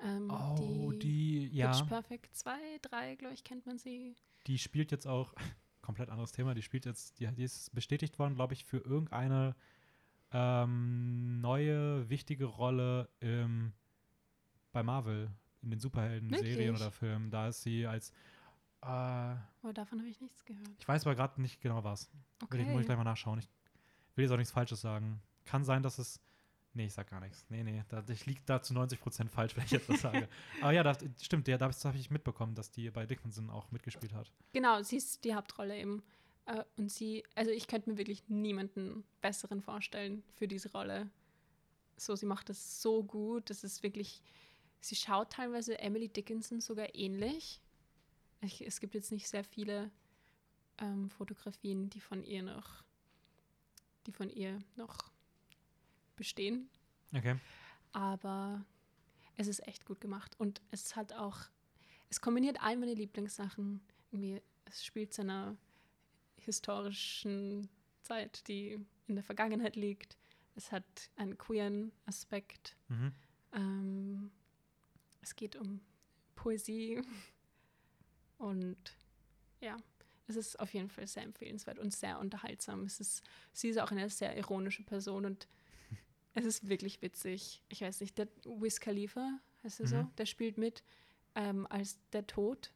Ähm, 0.00 0.30
Oh, 0.30 0.92
die, 0.92 1.48
ja, 1.48 1.70
Pitch 1.70 1.86
Perfect 1.88 2.36
2, 2.36 2.78
3, 2.82 3.14
glaube 3.16 3.34
ich, 3.34 3.44
kennt 3.44 3.66
man 3.66 3.78
sie. 3.78 4.14
die 4.46 4.58
spielt 4.58 4.92
jetzt 4.92 5.06
auch, 5.06 5.34
komplett 5.82 6.10
anderes 6.10 6.32
Thema, 6.32 6.54
die 6.54 6.62
spielt 6.62 6.84
jetzt, 6.84 7.18
die, 7.20 7.26
die 7.32 7.44
ist 7.44 7.74
bestätigt 7.74 8.18
worden, 8.18 8.34
glaube 8.34 8.54
ich, 8.54 8.64
für 8.64 8.78
irgendeine 8.78 9.54
ähm, 10.32 11.40
neue, 11.40 12.08
wichtige 12.08 12.46
Rolle 12.46 13.08
im, 13.20 13.72
bei 14.72 14.82
Marvel, 14.82 15.30
in 15.66 15.70
den 15.70 15.80
Superhelden-Serien 15.80 16.76
oder 16.76 16.90
Filmen. 16.92 17.30
Da 17.30 17.48
ist 17.48 17.62
sie 17.62 17.86
als, 17.86 18.10
äh, 18.82 19.34
Oh, 19.62 19.72
davon 19.72 19.98
habe 19.98 20.08
ich 20.08 20.20
nichts 20.20 20.44
gehört. 20.44 20.68
ich 20.78 20.86
weiß 20.86 21.04
aber 21.06 21.14
gerade 21.16 21.40
nicht 21.42 21.60
genau 21.60 21.82
was. 21.84 22.08
Will 22.50 22.60
ich, 22.60 22.66
muss 22.68 22.80
ich 22.80 22.86
gleich 22.86 22.96
mal 22.96 23.04
nachschauen. 23.04 23.40
Ich 23.40 23.48
will 24.14 24.24
jetzt 24.24 24.32
auch 24.32 24.36
nichts 24.36 24.52
Falsches 24.52 24.80
sagen. 24.80 25.20
Kann 25.44 25.64
sein, 25.64 25.82
dass 25.82 25.98
es. 25.98 26.20
Nee, 26.72 26.86
ich 26.86 26.92
sag 26.92 27.08
gar 27.08 27.20
nichts. 27.20 27.46
Nee, 27.48 27.64
nee. 27.64 27.82
Da, 27.88 28.04
ich 28.08 28.26
liege 28.26 28.42
da 28.44 28.60
zu 28.62 28.74
90% 28.74 29.28
falsch, 29.28 29.56
wenn 29.56 29.64
ich 29.64 29.70
jetzt 29.70 29.88
was 29.88 30.02
sage. 30.02 30.28
Aber 30.60 30.72
ja, 30.72 30.82
das 30.82 30.98
stimmt. 31.22 31.48
Ja, 31.48 31.56
das 31.58 31.84
habe 31.86 31.96
ich 31.96 32.10
mitbekommen, 32.10 32.54
dass 32.54 32.70
die 32.70 32.90
bei 32.90 33.06
Dickinson 33.06 33.48
auch 33.50 33.70
mitgespielt 33.72 34.12
hat. 34.12 34.30
Genau, 34.52 34.82
sie 34.82 34.96
ist 34.98 35.24
die 35.24 35.34
Hauptrolle 35.34 35.76
eben. 35.78 36.02
Äh, 36.44 36.62
und 36.76 36.92
sie, 36.92 37.24
also 37.34 37.50
ich 37.50 37.66
könnte 37.66 37.90
mir 37.90 37.96
wirklich 37.96 38.28
niemanden 38.28 39.04
besseren 39.22 39.62
vorstellen 39.62 40.22
für 40.34 40.46
diese 40.46 40.70
Rolle. 40.70 41.08
So, 41.96 42.14
sie 42.14 42.26
macht 42.26 42.50
das 42.50 42.82
so 42.82 43.02
gut. 43.02 43.48
Das 43.48 43.64
ist 43.64 43.82
wirklich, 43.82 44.22
sie 44.86 44.96
schaut 44.96 45.30
teilweise 45.30 45.78
Emily 45.78 46.08
Dickinson 46.08 46.60
sogar 46.60 46.94
ähnlich. 46.94 47.60
Ich, 48.40 48.60
es 48.60 48.80
gibt 48.80 48.94
jetzt 48.94 49.12
nicht 49.12 49.28
sehr 49.28 49.44
viele 49.44 49.90
ähm, 50.78 51.10
Fotografien, 51.10 51.90
die 51.90 52.00
von 52.00 52.22
ihr 52.22 52.42
noch, 52.42 52.84
die 54.06 54.12
von 54.12 54.30
ihr 54.30 54.58
noch 54.76 55.10
bestehen. 56.14 56.68
Okay. 57.12 57.36
Aber 57.92 58.64
es 59.36 59.48
ist 59.48 59.66
echt 59.66 59.84
gut 59.84 60.00
gemacht. 60.00 60.38
Und 60.38 60.60
es 60.70 60.96
hat 60.96 61.12
auch, 61.12 61.38
es 62.08 62.20
kombiniert 62.20 62.62
all 62.62 62.76
meine 62.76 62.94
Lieblingssachen. 62.94 63.80
Irgendwie, 64.10 64.40
es 64.66 64.84
spielt 64.84 65.12
zu 65.12 65.22
einer 65.22 65.56
historischen 66.36 67.68
Zeit, 68.02 68.46
die 68.48 68.78
in 69.06 69.14
der 69.16 69.24
Vergangenheit 69.24 69.76
liegt. 69.76 70.16
Es 70.54 70.70
hat 70.70 70.84
einen 71.16 71.36
queeren 71.36 71.92
Aspekt. 72.06 72.76
Mhm. 72.88 73.12
Ähm, 73.52 74.30
es 75.22 75.34
geht 75.36 75.56
um 75.56 75.80
Poesie. 76.34 77.00
Und 78.38 78.76
ja, 79.60 79.76
es 80.28 80.36
ist 80.36 80.58
auf 80.60 80.72
jeden 80.74 80.90
Fall 80.90 81.06
sehr 81.06 81.22
empfehlenswert 81.22 81.78
und 81.78 81.92
sehr 81.94 82.18
unterhaltsam. 82.18 82.84
Es 82.84 83.00
ist, 83.00 83.22
sie 83.52 83.68
ist 83.68 83.78
auch 83.78 83.90
eine 83.90 84.10
sehr 84.10 84.36
ironische 84.36 84.82
Person 84.82 85.24
und 85.24 85.48
es 86.34 86.44
ist 86.44 86.68
wirklich 86.68 87.00
witzig. 87.00 87.62
Ich 87.68 87.80
weiß 87.80 88.00
nicht, 88.00 88.18
der 88.18 88.28
Wiz 88.44 88.80
Khalifa, 88.80 89.38
heißt 89.64 89.80
er 89.80 89.86
so, 89.86 89.96
Mhm. 89.96 90.10
der 90.18 90.26
spielt 90.26 90.58
mit 90.58 90.82
ähm, 91.34 91.66
als 91.70 91.98
der 92.12 92.26
Tod, 92.26 92.72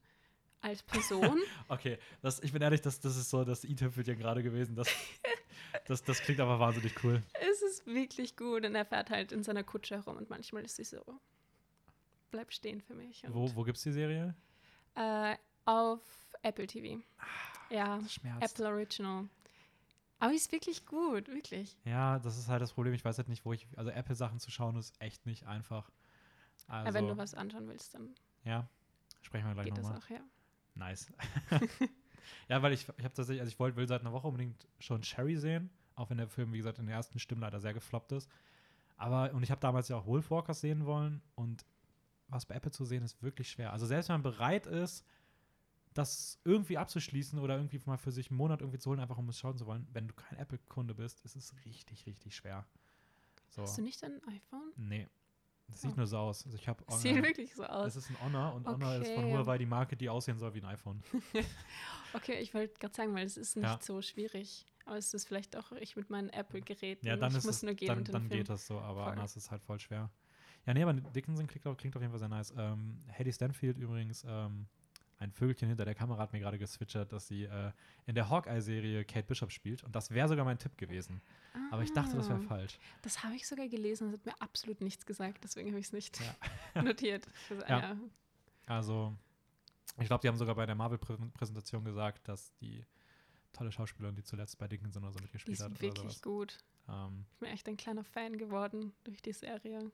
als 0.63 0.83
Person. 0.83 1.39
Okay, 1.69 1.99
das, 2.23 2.41
ich 2.41 2.53
bin 2.53 2.63
ehrlich, 2.63 2.81
das, 2.81 3.01
das 3.01 3.17
ist 3.17 3.29
so 3.31 3.45
das 3.45 3.65
i-Tüpfelchen 3.65 4.19
gerade 4.19 4.43
gewesen. 4.43 4.75
Das, 4.77 4.89
das, 5.87 6.03
das 6.03 6.21
klingt 6.21 6.41
aber 6.41 6.59
wahnsinnig 6.59 6.95
cool. 7.05 7.23
es 7.35 7.63
ist 7.63 7.87
wirklich 7.87 8.37
gut 8.37 8.65
und 8.65 8.75
er 8.75 8.85
fährt 8.87 9.11
halt 9.11 9.31
in 9.33 9.43
seiner 9.43 9.63
Kutsche 9.63 9.97
herum 9.97 10.17
und 10.17 10.31
manchmal 10.31 10.65
ist 10.65 10.77
sie 10.77 10.85
so, 10.85 11.03
bleib 12.31 12.53
stehen 12.53 12.81
für 12.81 12.95
mich. 12.95 13.23
Wo, 13.29 13.55
wo 13.55 13.63
gibt 13.65 13.77
es 13.79 13.83
die 13.85 13.93
Serie? 13.93 14.35
Äh, 14.95 15.37
auf 15.65 16.01
Apple 16.43 16.67
TV. 16.67 17.03
Ja, 17.71 17.99
Das 17.99 18.15
schmerzt. 18.15 18.59
Apple 18.61 18.73
Original. 18.73 19.29
Aber 20.19 20.33
ist 20.35 20.53
wirklich 20.53 20.85
gut, 20.87 21.29
wirklich. 21.29 21.77
Ja, 21.85 22.19
das 22.19 22.37
ist 22.37 22.49
halt 22.49 22.61
das 22.61 22.73
Problem. 22.73 22.93
Ich 22.95 23.05
weiß 23.05 23.17
halt 23.19 23.29
nicht, 23.29 23.45
wo 23.45 23.53
ich. 23.53 23.67
Also, 23.77 23.91
Apple-Sachen 23.91 24.39
zu 24.39 24.51
schauen 24.51 24.77
ist 24.77 25.01
echt 25.01 25.25
nicht 25.27 25.47
einfach. 25.47 25.91
Also, 26.67 26.89
Aber 26.89 26.95
wenn 26.95 27.09
du 27.09 27.17
was 27.17 27.35
anschauen 27.35 27.67
willst, 27.69 27.95
dann 27.95 28.15
Ja, 28.45 28.69
sprechen 29.23 29.47
wir 29.47 29.55
gleich 29.55 29.67
geht 29.67 29.79
das 29.79 29.85
nochmal. 29.85 30.01
auch, 30.01 30.11
ja. 30.11 30.21
Nice. 30.75 31.13
ja, 32.49 32.63
weil 32.63 32.73
ich, 32.73 32.83
ich 32.83 33.05
habe 33.05 33.15
tatsächlich, 33.15 33.41
also 33.41 33.51
ich 33.51 33.59
wollte, 33.59 33.77
will 33.77 33.89
seit 33.89 34.03
einer 34.03 34.13
Woche 34.13 34.27
unbedingt 34.29 34.67
schon 34.79 35.03
Sherry 35.03 35.37
sehen, 35.37 35.71
auch 35.95 36.11
wenn 36.11 36.19
der 36.19 36.29
Film, 36.29 36.53
wie 36.53 36.59
gesagt, 36.59 36.79
in 36.79 36.87
der 36.87 36.97
ersten 36.97 37.19
Stimme 37.19 37.41
leider 37.43 37.59
sehr 37.61 37.75
gefloppt 37.75 38.13
ist. 38.13 38.31
Aber, 38.97 39.33
und 39.33 39.43
ich 39.43 39.51
habe 39.51 39.61
damals 39.61 39.89
ja 39.89 39.97
auch 39.97 40.07
Wolfwalkers 40.07 40.61
sehen 40.61 40.85
wollen 40.85 41.23
und 41.35 41.65
was 42.31 42.47
bei 42.47 42.55
Apple 42.55 42.71
zu 42.71 42.85
sehen 42.85 43.03
ist 43.03 43.23
wirklich 43.23 43.51
schwer. 43.51 43.73
Also 43.73 43.87
selbst 43.87 44.09
wenn 44.09 44.15
man 44.15 44.23
bereit 44.23 44.67
ist, 44.67 45.05
das 45.95 46.39
irgendwie 46.45 46.79
abzuschließen 46.79 47.39
oder 47.39 47.57
irgendwie 47.57 47.81
mal 47.85 47.97
für 47.99 48.13
sich 48.13 48.31
einen 48.31 48.37
Monat 48.39 48.61
irgendwie 48.61 48.79
zu 48.79 48.91
holen, 48.91 49.01
einfach 49.01 49.19
um 49.19 49.29
es 49.29 49.39
schauen 49.39 49.57
zu 49.59 49.67
wollen, 49.67 49.87
wenn 49.93 50.07
du 50.09 50.15
kein 50.15 50.39
Apple-Kunde 50.39 50.95
bist, 50.95 51.21
ist 51.25 51.35
es 51.37 51.55
richtig, 51.65 52.07
richtig 52.07 52.37
schwer. 52.37 52.65
So. 53.49 53.63
Hast 53.63 53.79
du 53.79 53.83
nicht 53.83 54.03
ein 54.05 54.23
iPhone? 54.29 54.73
Nee. 54.77 55.09
Das 55.67 55.85
Oh. 55.85 55.89
sieht 55.89 55.97
nur 55.97 56.07
so 56.07 56.19
aus. 56.19 56.45
Also 56.45 56.57
ich 56.57 56.67
habe 56.69 56.85
Sieht 56.97 57.23
wirklich 57.23 57.55
so 57.55 57.63
es 57.63 57.69
aus. 57.69 57.97
ist 57.97 58.11
ein 58.11 58.21
Honor 58.21 58.55
und 58.55 58.67
Honor 58.67 58.97
ist 58.97 59.13
von 59.13 59.25
Okay. 59.25 59.33
Huawei 59.33 59.59
die 59.59 59.67
Marke, 59.67 59.97
die 59.97 60.09
aussehen 60.09 60.39
soll 60.39 60.53
wie 60.55 60.61
ein 60.61 60.67
iPhone. 60.67 61.03
Okay, 62.13 62.41
ich 62.41 62.55
wollte 62.55 62.75
gerade 62.81 62.95
sagen, 62.95 63.15
weil 63.15 63.25
es 63.25 63.37
ist 63.37 63.57
nicht 63.57 63.65
Ja. 63.67 63.79
so 63.81 64.03
schwierig. 64.03 64.67
Aber 64.85 64.97
es 64.97 65.15
ist 65.15 65.29
vielleicht 65.29 65.55
auch 65.57 65.71
ich 65.73 65.95
mit 65.95 66.11
meinen 66.11 66.29
Apple-Geräten. 66.31 67.07
Ja, 67.07 67.17
dann 67.17 67.31
ich 67.31 67.39
ist 67.39 67.45
muss 67.45 67.57
es, 67.57 67.63
nur 67.63 67.75
gehen 67.75 67.87
dann, 67.87 68.03
dann 68.05 68.29
geht 68.29 68.49
das 68.49 68.67
so, 68.67 68.81
aber 68.81 69.05
Voll. 69.05 69.13
anders 69.13 69.37
ist 69.37 69.45
es 69.45 69.51
halt 69.53 69.63
voll 69.63 69.79
schwer. 69.79 70.11
Ja, 70.67 70.75
nee, 70.75 70.83
aber 70.83 70.93
Dickinson 70.95 71.47
klingt, 71.47 71.67
auf- 71.67 71.77
klingt 71.77 71.97
auf 71.97 72.03
jeden 72.03 72.13
Fall 72.13 72.19
sehr 72.21 72.29
nice. 72.29 72.53
Ähm, 72.57 73.03
Hedy 73.09 73.33
Stanfield 73.33 73.79
übrigens, 73.79 74.25
ähm, 74.29 74.67
ein 75.19 75.33
Vögelchen 75.33 75.69
hinter 75.69 75.85
der 75.85 75.95
Kamera 75.95 76.19
hat 76.23 76.33
mir 76.33 76.41
gerade 76.41 76.59
geswitchert, 76.59 77.13
dass 77.13 77.29
sie 77.29 77.45
äh, 77.45 77.73
in 78.07 78.15
der 78.15 78.31
Hawkeye-Serie 78.31 79.05
Kate 79.05 79.27
Bishop 79.27 79.51
spielt. 79.53 79.85
Und 79.85 79.95
das 79.95 80.11
wäre 80.11 80.29
sogar 80.29 80.45
mein 80.47 80.59
Tipp 80.59 80.79
gewesen. 80.79 81.21
Aber 81.71 81.83
ich 81.83 81.93
dachte, 81.93 82.17
das 82.17 82.29
wäre 82.29 82.39
Ah, 82.41 82.47
falsch. 82.49 82.79
Das 83.03 83.23
habe 83.23 83.35
ich 83.35 83.47
sogar 83.47 83.69
gelesen, 83.69 84.11
das 84.13 84.19
hat 84.21 84.27
mir 84.27 84.41
absolut 84.41 84.81
nichts 84.81 85.05
gesagt, 85.05 85.45
deswegen 85.45 85.69
habe 85.71 85.79
ich 85.81 85.87
es 85.87 85.93
nicht 85.93 86.19
Ja. 86.75 86.83
notiert. 86.83 87.27
Also, 87.51 87.63
Ja. 87.67 87.79
ja. 87.81 87.97
Also, 88.67 89.15
ich 89.99 90.07
glaube, 90.07 90.23
die 90.23 90.29
haben 90.29 90.37
sogar 90.39 90.55
bei 90.55 90.65
der 90.65 90.75
Marvel-Präsentation 90.75 91.85
gesagt, 91.85 92.27
dass 92.29 92.55
die 92.55 92.85
tolle 93.53 93.73
Schauspielerin, 93.73 94.15
die 94.15 94.23
zuletzt 94.23 94.57
bei 94.59 94.69
Dickinson 94.69 95.03
oder 95.03 95.13
so 95.13 95.19
Die 95.19 95.25
mitgespielt 95.25 95.59
ist 95.59 95.65
hat. 95.65 95.81
Wirklich 95.83 96.23
gut. 96.23 96.57
Ähm, 96.89 97.27
Ich 97.35 97.39
bin 97.41 97.49
echt 97.51 97.69
ein 97.69 97.77
kleiner 97.77 98.05
Fan 98.05 98.39
geworden 98.39 98.93
durch 99.05 99.21
die 99.21 99.33
Serie. 99.33 99.91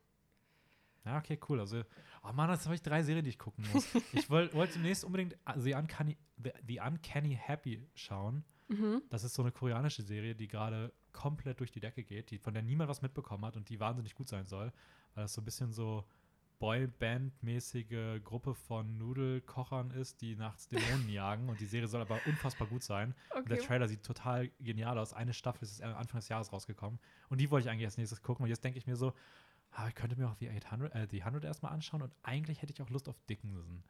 Ja, 1.07 1.19
okay, 1.19 1.39
cool. 1.49 1.61
Also, 1.61 1.83
oh 2.23 2.33
Mann, 2.33 2.51
jetzt 2.51 2.65
habe 2.66 2.74
ich 2.74 2.83
drei 2.83 3.03
Serien, 3.03 3.24
die 3.24 3.31
ich 3.31 3.39
gucken 3.39 3.65
muss. 3.73 3.87
ich 4.12 4.28
woll, 4.28 4.53
wollte 4.53 4.74
demnächst 4.74 5.05
unbedingt 5.05 5.35
äh, 5.35 5.59
The 5.59 5.74
Uncanny, 5.74 6.16
The, 6.43 6.51
The 6.66 6.81
Uncanny 6.81 7.39
Happy 7.41 7.89
schauen. 7.95 8.45
Mhm. 8.69 9.03
Das 9.11 9.23
ist 9.23 9.35
so 9.35 9.43
eine 9.43 9.53
koreanische 9.53 10.03
Serie, 10.03 10.35
die 10.35 10.49
gerade 10.49 10.93
komplett 11.12 11.61
durch 11.61 11.70
die 11.70 11.81
Decke 11.81 12.03
geht, 12.03 12.31
die, 12.31 12.39
von 12.39 12.53
der 12.53 12.62
niemand 12.62 12.91
was 12.91 13.01
mitbekommen 13.01 13.45
hat 13.45 13.57
und 13.57 13.69
die 13.69 13.78
wahnsinnig 13.81 14.15
gut 14.15 14.28
sein 14.28 14.45
soll, 14.45 14.73
weil 15.15 15.24
das 15.24 15.33
so 15.33 15.41
ein 15.41 15.45
bisschen 15.45 15.73
so 15.73 16.05
Boyband-mäßige 16.59 18.20
Gruppe 18.24 18.55
von 18.55 18.99
Nudelkochern 18.99 19.91
ist, 19.91 20.20
die 20.20 20.37
nachts 20.37 20.69
Dämonen 20.69 21.09
jagen 21.11 21.49
und 21.49 21.61
die 21.61 21.66
Serie 21.66 21.89
soll 21.89 22.01
aber 22.01 22.19
unfassbar 22.27 22.66
gut 22.66 22.83
sein. 22.83 23.15
Und 23.35 23.49
der 23.49 23.59
Okay. 23.59 23.66
Trailer 23.66 23.89
sieht 23.89 24.03
total 24.03 24.49
genial 24.61 24.99
aus. 24.99 25.12
Eine 25.12 25.33
Staffel 25.33 25.65
ist 25.65 25.83
Anfang 25.83 26.20
des 26.20 26.28
Jahres 26.28 26.53
rausgekommen 26.53 26.99
und 27.28 27.41
die 27.41 27.51
wollte 27.51 27.69
ich 27.69 27.73
eigentlich 27.73 27.87
als 27.87 27.99
nächstes 27.99 28.23
gucken 28.23 28.45
und 28.45 28.49
jetzt 28.49 28.65
denke 28.65 28.78
ich 28.78 28.87
mir 28.87 28.97
so, 28.97 29.12
ah, 29.72 29.88
ich 29.88 29.94
könnte 29.94 30.16
mir 30.16 30.28
auch 30.28 30.36
The 30.36 30.48
800, 30.51 30.94
äh, 30.94 31.06
The 31.10 31.22
100 31.22 31.44
erstmal 31.44 31.72
anschauen 31.72 32.02
und 32.02 32.14
eigentlich 32.22 32.62
hätte 32.62 32.72
ich 32.72 32.80
auch 32.82 32.90
Lust 32.90 33.09
auf 33.09 33.18
Dickinson. 33.28 33.82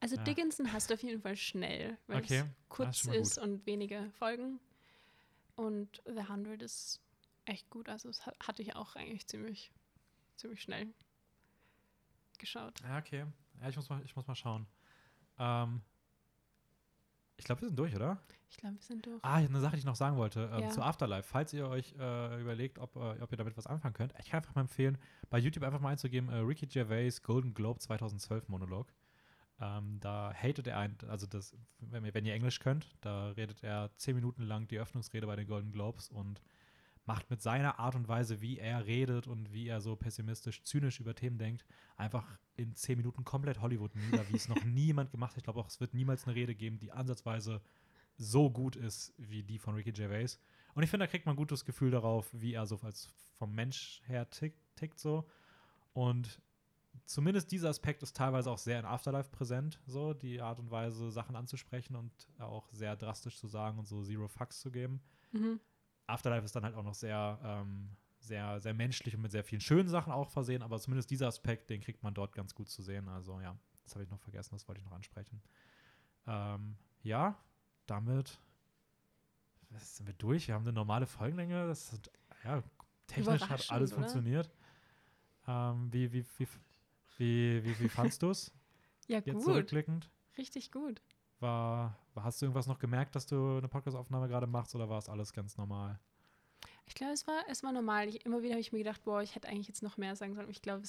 Also 0.00 0.16
Ja. 0.16 0.24
Dickinson 0.24 0.72
hast 0.72 0.90
du 0.90 0.94
auf 0.94 1.02
jeden 1.02 1.20
Fall 1.22 1.36
schnell, 1.36 1.96
weil 2.06 2.18
Okay, 2.18 2.38
es 2.38 2.40
das 2.40 2.48
ist 2.48 2.68
kurz 2.68 3.04
mal 3.04 3.14
ist 3.16 3.38
und 3.38 3.66
wenige 3.66 4.10
Folgen. 4.18 4.58
Und 5.54 6.02
The 6.06 6.20
100 6.20 6.62
ist 6.62 7.00
echt 7.44 7.68
gut. 7.70 7.88
Also 7.88 8.10
hat, 8.26 8.36
hatte 8.46 8.62
ich 8.62 8.74
auch 8.74 8.96
eigentlich 8.96 9.26
ziemlich, 9.26 9.70
ziemlich 10.36 10.62
schnell 10.62 10.92
geschaut. 12.38 12.80
Ja, 12.82 12.98
okay. 12.98 13.26
Ja, 13.60 13.68
ich 13.68 13.76
muss 13.76 13.88
mal, 13.88 14.02
ich 14.04 14.16
muss 14.16 14.26
mal 14.26 14.34
schauen. 14.34 14.66
Ähm, 15.38 15.82
ich 17.42 17.46
glaube, 17.46 17.62
wir 17.62 17.68
sind 17.68 17.78
durch, 17.78 17.94
oder? 17.96 18.18
Ich 18.50 18.56
glaube, 18.56 18.76
wir 18.76 18.82
sind 18.82 19.04
durch. 19.04 19.18
Ah, 19.22 19.34
eine 19.34 19.58
Sache, 19.60 19.72
die 19.72 19.78
ich 19.80 19.84
noch 19.84 19.96
sagen 19.96 20.16
wollte, 20.16 20.48
ähm, 20.52 20.60
Ja. 20.60 20.68
zu 20.68 20.80
Afterlife. 20.82 21.24
Falls 21.28 21.52
ihr 21.52 21.66
euch 21.68 21.92
äh, 21.98 22.40
überlegt, 22.40 22.78
ob, 22.78 22.94
äh, 22.96 23.20
ob 23.20 23.32
ihr 23.32 23.36
damit 23.36 23.56
was 23.56 23.66
anfangen 23.66 23.94
könnt, 23.94 24.14
ich 24.20 24.30
kann 24.30 24.38
einfach 24.38 24.54
mal 24.54 24.60
empfehlen, 24.62 24.96
bei 25.28 25.38
YouTube 25.38 25.64
einfach 25.64 25.80
mal 25.80 25.88
einzugeben, 25.90 26.28
äh, 26.30 26.36
Ricky 26.36 26.66
Gervais 26.66 27.20
Golden 27.22 27.52
Globe 27.54 27.80
2012 27.80 28.48
Monolog. 28.48 28.92
Ähm, 29.60 29.98
da 30.00 30.32
hatet 30.34 30.66
er 30.68 30.78
ein, 30.78 30.96
also 31.08 31.26
das, 31.26 31.56
wenn 31.80 32.04
ihr, 32.04 32.14
wenn 32.14 32.24
ihr 32.24 32.34
Englisch 32.34 32.60
könnt, 32.60 32.94
da 33.00 33.30
redet 33.30 33.62
er 33.64 33.90
zehn 33.96 34.14
Minuten 34.14 34.42
lang 34.42 34.68
die 34.68 34.78
Öffnungsrede 34.78 35.26
bei 35.26 35.36
den 35.36 35.46
Golden 35.48 35.72
Globes 35.72 36.08
und 36.08 36.40
macht 37.04 37.30
mit 37.30 37.42
seiner 37.42 37.78
Art 37.78 37.94
und 37.94 38.08
Weise, 38.08 38.40
wie 38.40 38.58
er 38.58 38.86
redet 38.86 39.26
und 39.26 39.52
wie 39.52 39.66
er 39.66 39.80
so 39.80 39.96
pessimistisch, 39.96 40.62
zynisch 40.62 41.00
über 41.00 41.14
Themen 41.14 41.38
denkt, 41.38 41.64
einfach 41.96 42.38
in 42.54 42.74
zehn 42.74 42.96
Minuten 42.96 43.24
komplett 43.24 43.60
Hollywood 43.60 43.94
nieder, 43.96 44.28
wie 44.28 44.36
es 44.36 44.48
noch 44.48 44.62
niemand 44.64 45.10
gemacht 45.10 45.32
hat. 45.32 45.38
Ich 45.38 45.44
glaube 45.44 45.60
auch, 45.60 45.68
es 45.68 45.80
wird 45.80 45.94
niemals 45.94 46.24
eine 46.24 46.36
Rede 46.36 46.54
geben, 46.54 46.78
die 46.78 46.92
ansatzweise 46.92 47.60
so 48.16 48.50
gut 48.50 48.76
ist 48.76 49.12
wie 49.16 49.42
die 49.42 49.58
von 49.58 49.74
Ricky 49.74 49.92
Gervais. 49.92 50.38
Und 50.74 50.82
ich 50.82 50.90
finde, 50.90 51.06
da 51.06 51.10
kriegt 51.10 51.26
man 51.26 51.34
ein 51.34 51.38
gutes 51.38 51.64
Gefühl 51.64 51.90
darauf, 51.90 52.28
wie 52.32 52.54
er 52.54 52.66
so 52.66 52.78
als 52.82 53.08
vom 53.36 53.54
Mensch 53.54 54.02
her 54.06 54.28
tick, 54.30 54.54
tickt 54.76 54.98
so. 54.98 55.26
Und 55.92 56.40
zumindest 57.04 57.50
dieser 57.50 57.68
Aspekt 57.68 58.02
ist 58.02 58.16
teilweise 58.16 58.50
auch 58.50 58.58
sehr 58.58 58.78
in 58.78 58.84
Afterlife 58.84 59.30
präsent, 59.30 59.80
so 59.86 60.14
die 60.14 60.40
Art 60.40 60.60
und 60.60 60.70
Weise, 60.70 61.10
Sachen 61.10 61.36
anzusprechen 61.36 61.96
und 61.96 62.12
auch 62.38 62.70
sehr 62.72 62.96
drastisch 62.96 63.38
zu 63.38 63.48
sagen 63.48 63.78
und 63.78 63.86
so 63.86 64.02
Zero 64.02 64.28
Fucks 64.28 64.60
zu 64.60 64.70
geben. 64.70 65.00
Mhm. 65.32 65.60
Afterlife 66.12 66.44
ist 66.44 66.54
dann 66.54 66.64
halt 66.64 66.74
auch 66.74 66.84
noch 66.84 66.94
sehr, 66.94 67.38
ähm, 67.42 67.90
sehr, 68.20 68.60
sehr 68.60 68.74
menschlich 68.74 69.14
und 69.14 69.22
mit 69.22 69.32
sehr 69.32 69.44
vielen 69.44 69.60
schönen 69.60 69.88
Sachen 69.88 70.12
auch 70.12 70.30
versehen, 70.30 70.62
aber 70.62 70.78
zumindest 70.78 71.10
dieser 71.10 71.26
Aspekt, 71.26 71.70
den 71.70 71.80
kriegt 71.80 72.02
man 72.02 72.14
dort 72.14 72.34
ganz 72.34 72.54
gut 72.54 72.68
zu 72.68 72.82
sehen. 72.82 73.08
Also 73.08 73.40
ja, 73.40 73.56
das 73.84 73.94
habe 73.94 74.04
ich 74.04 74.10
noch 74.10 74.20
vergessen, 74.20 74.54
das 74.54 74.68
wollte 74.68 74.80
ich 74.80 74.84
noch 74.84 74.92
ansprechen. 74.92 75.42
Ähm, 76.26 76.76
ja, 77.02 77.36
damit 77.86 78.38
sind 79.76 80.06
wir 80.06 80.14
durch. 80.14 80.48
Wir 80.48 80.54
haben 80.54 80.62
eine 80.62 80.72
normale 80.72 81.06
Folgenlänge. 81.06 81.66
Das 81.66 81.92
ist, 81.92 82.10
ja, 82.44 82.62
technisch 83.06 83.42
hat 83.42 83.70
alles 83.70 83.92
oder? 83.92 84.00
funktioniert. 84.00 84.50
Ähm, 85.46 85.92
wie, 85.92 86.12
wie, 86.12 86.24
wie, 86.38 86.48
wie, 87.16 87.64
wie, 87.64 87.80
wie 87.80 87.88
fandst 87.88 88.22
du 88.22 88.30
es 88.30 88.52
Ja, 89.08 89.18
jetzt 89.18 89.34
gut. 89.34 89.44
zurückblickend? 89.44 90.10
Richtig 90.38 90.70
gut. 90.70 91.02
War, 91.42 91.98
hast 92.16 92.40
du 92.40 92.46
irgendwas 92.46 92.66
noch 92.66 92.78
gemerkt, 92.78 93.14
dass 93.16 93.26
du 93.26 93.58
eine 93.58 93.68
Podcast-Aufnahme 93.68 94.28
gerade 94.28 94.46
machst 94.46 94.74
oder 94.74 94.88
war 94.88 94.98
es 94.98 95.08
alles 95.08 95.32
ganz 95.32 95.56
normal? 95.56 95.98
Ich 96.86 96.94
glaube, 96.94 97.12
es 97.12 97.26
war, 97.26 97.42
es 97.48 97.62
war 97.62 97.72
normal. 97.72 98.08
Ich, 98.08 98.24
immer 98.24 98.42
wieder 98.42 98.52
habe 98.52 98.60
ich 98.60 98.72
mir 98.72 98.78
gedacht, 98.78 99.02
boah, 99.04 99.22
ich 99.22 99.34
hätte 99.34 99.48
eigentlich 99.48 99.68
jetzt 99.68 99.82
noch 99.82 99.96
mehr 99.96 100.14
sagen 100.16 100.34
sollen. 100.34 100.48
Ich 100.50 100.62
glaube, 100.62 100.82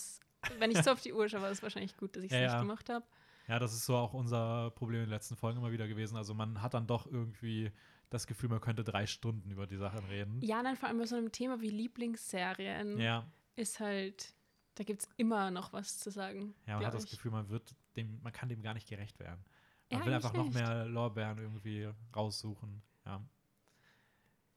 wenn 0.59 0.71
ich 0.71 0.81
so 0.81 0.91
auf 0.91 1.01
die 1.01 1.13
Uhr 1.13 1.27
schaue, 1.27 1.41
war 1.41 1.49
es 1.51 1.61
wahrscheinlich 1.63 1.97
gut, 1.97 2.15
dass 2.15 2.23
ich 2.23 2.31
es 2.31 2.37
Ja, 2.37 2.43
nicht 2.43 2.53
ja. 2.53 2.59
gemacht 2.61 2.89
habe. 2.89 3.05
Ja, 3.47 3.59
das 3.59 3.73
ist 3.73 3.85
so 3.85 3.95
auch 3.95 4.13
unser 4.13 4.71
Problem 4.71 4.99
in 5.01 5.05
den 5.07 5.09
letzten 5.09 5.35
Folgen 5.35 5.59
immer 5.59 5.71
wieder 5.71 5.87
gewesen. 5.87 6.15
Also 6.15 6.33
man 6.33 6.61
hat 6.61 6.73
dann 6.73 6.87
doch 6.87 7.05
irgendwie 7.07 7.71
das 8.09 8.27
Gefühl, 8.27 8.49
man 8.49 8.61
könnte 8.61 8.83
drei 8.83 9.05
Stunden 9.07 9.49
über 9.51 9.65
die 9.67 9.75
Sachen 9.77 10.05
reden. 10.05 10.39
Ja, 10.41 10.61
nein, 10.63 10.75
vor 10.75 10.87
allem 10.87 10.99
bei 10.99 11.05
so 11.05 11.15
einem 11.15 11.31
Thema 11.31 11.59
wie 11.61 11.69
Lieblingsserien 11.69 12.99
Ja, 12.99 13.25
ist 13.55 13.79
halt, 13.79 14.33
da 14.75 14.83
gibt 14.83 15.01
es 15.03 15.09
immer 15.17 15.51
noch 15.51 15.73
was 15.73 15.97
zu 15.99 16.11
sagen. 16.11 16.53
ja 16.67 16.75
man 16.77 16.85
hat 16.85 16.93
das 16.93 17.05
ich. 17.05 17.11
Gefühl, 17.11 17.31
man 17.31 17.49
wird 17.49 17.75
dem, 17.95 18.21
man 18.21 18.31
kann 18.31 18.49
dem 18.49 18.61
gar 18.61 18.73
nicht 18.75 18.87
gerecht 18.87 19.19
werden. 19.19 19.43
Man 19.89 19.99
Ja, 19.99 20.05
will 20.05 20.13
einfach 20.13 20.33
noch 20.33 20.49
mehr 20.51 20.85
Lorbeeren 20.85 21.37
irgendwie 21.37 21.89
raussuchen. 22.15 22.81
Ja. 23.05 23.21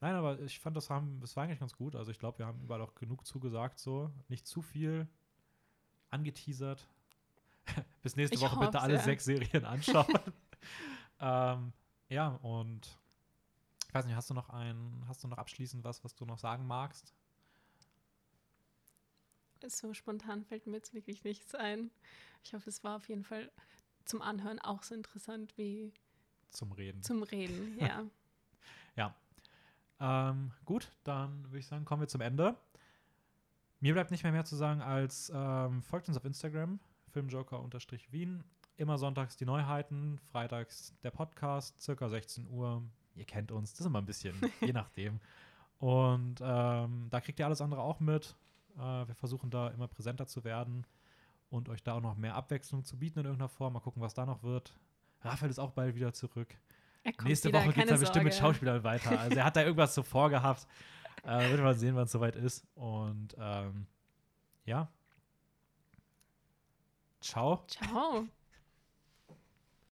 Nein, 0.01 0.15
aber 0.15 0.41
ich 0.41 0.59
fand, 0.61 0.77
das, 0.77 0.91
haben, 0.91 1.21
das 1.21 1.37
war 1.37 1.45
eigentlich 1.45 1.59
ganz 1.61 1.75
gut. 1.75 1.97
Also 1.97 2.11
ich 2.11 2.19
glaube, 2.19 2.39
wir 2.39 2.47
haben 2.47 2.61
überall 2.63 2.83
auch 2.83 2.95
genug 2.95 3.27
zugesagt, 3.27 3.79
so. 3.79 4.11
Nicht 4.29 4.47
zu 4.47 4.63
viel 4.63 5.09
angeteasert. 6.11 6.87
Bis 8.03 8.17
nächste 8.17 8.37
Ich 8.37 8.43
Woche 8.43 8.59
bitte 8.61 8.81
alle 8.81 8.95
ja. 8.95 9.01
sechs 9.03 9.25
Serien 9.25 9.65
anschauen. 9.67 10.07
ähm, 11.21 11.73
ja, 12.09 12.29
und 12.43 12.99
ich 13.89 13.95
weiß 13.95 14.05
nicht, 14.07 14.15
hast 14.15 14.31
du 14.31 14.35
noch 14.35 14.51
ein, 14.51 15.05
hast 15.09 15.25
du 15.25 15.29
noch 15.29 15.39
abschließend 15.39 15.83
was, 15.85 16.05
was 16.05 16.15
du 16.15 16.25
noch 16.27 16.39
sagen 16.39 16.67
magst? 16.67 17.15
So 19.67 19.95
spontan 19.95 20.45
fällt 20.45 20.67
mir 20.67 20.77
jetzt 20.77 20.95
wirklich 20.95 21.25
nichts 21.25 21.55
ein. 21.55 21.91
Ich 22.45 22.55
hoffe, 22.55 22.69
es 22.69 22.85
war 22.85 22.97
auf 22.97 23.09
jeden 23.09 23.25
Fall 23.25 23.51
zum 24.07 24.23
Anhören 24.23 24.59
auch 24.59 24.83
so 24.83 24.95
interessant 24.95 25.57
wie 25.57 25.93
Zum 26.51 26.73
Reden. 26.73 27.03
zum 27.03 27.23
Reden. 27.23 27.79
Ja. 27.87 28.05
Ähm, 29.99 30.53
gut, 30.65 30.91
dann 31.05 31.45
würde 31.45 31.59
ich 31.59 31.67
sagen, 31.67 31.85
kommen 31.85 32.03
wir 32.03 32.09
zum 32.09 32.21
Ende. 32.21 32.57
Mir 33.81 33.93
bleibt 33.95 34.11
nicht 34.11 34.23
mehr 34.23 34.33
mehr 34.33 34.45
zu 34.45 34.57
sagen 34.57 34.83
als 34.83 35.31
ähm, 35.35 35.83
folgt 35.83 36.09
uns 36.09 36.17
auf 36.17 36.25
Instagram, 36.25 36.81
filmjoker-wien. 37.13 38.45
Immer 38.77 38.99
sonntags 38.99 39.37
die 39.37 39.47
Neuheiten, 39.47 40.19
freitags 40.31 40.95
der 41.03 41.11
Podcast, 41.11 41.81
circa 41.81 42.09
16 42.09 42.47
Uhr. 42.49 42.83
Ihr 43.15 43.25
kennt 43.25 43.51
uns, 43.53 43.73
das 43.73 43.81
ist 43.81 43.87
immer 43.87 44.01
ein 44.03 44.07
bisschen, 44.07 44.35
je 44.61 44.73
nachdem. 44.73 45.21
Und 45.79 46.41
ähm, 46.43 47.07
da 47.11 47.21
kriegt 47.21 47.39
ihr 47.39 47.47
alles 47.47 47.61
andere 47.63 47.81
auch 47.81 48.01
mit. 48.01 48.35
Äh, 48.77 49.09
wir 49.09 49.15
versuchen 49.15 49.51
da 49.51 49.69
immer 49.69 49.89
präsenter 49.89 50.27
zu 50.27 50.45
werden 50.45 50.85
und 51.51 51.69
euch 51.69 51.83
da 51.83 51.95
auch 51.95 52.01
noch 52.01 52.17
mehr 52.17 52.35
Abwechslung 52.35 52.85
zu 52.85 52.99
bieten 52.99 53.21
in 53.21 53.25
irgendeiner 53.27 53.49
Form. 53.49 53.73
Mal 53.75 53.81
gucken, 53.81 54.03
was 54.03 54.15
da 54.15 54.27
noch 54.27 54.43
wird. 54.43 54.79
Raphael 55.23 55.51
ist 55.51 55.59
auch 55.59 55.71
bald 55.71 55.95
wieder 55.95 56.13
zurück. 56.13 56.55
Er 57.03 57.13
kommt 57.13 57.29
Nächste 57.29 57.49
wieder, 57.49 57.61
Woche 57.61 57.73
geht 57.73 57.85
es 57.85 57.91
dann 57.91 58.01
bestimmt 58.01 58.25
mit. 58.25 58.35
Schauspielern 58.35 58.83
weiter. 58.85 59.11
Also 59.21 59.37
er 59.37 59.45
hat 59.45 59.57
da 59.57 59.63
irgendwas 59.63 59.95
so 59.95 60.03
vorgehabt. 60.03 60.67
Äh, 61.25 61.51
wird 61.51 61.63
mal 61.63 61.75
sehen, 61.75 61.95
wann 61.95 62.05
es 62.05 62.13
soweit 62.13 62.37
ist. 62.37 62.67
Und 62.75 63.37
ähm, 63.39 63.87
ja. 64.65 64.89
Ciao. 67.21 67.65
Ciao. 67.67 68.27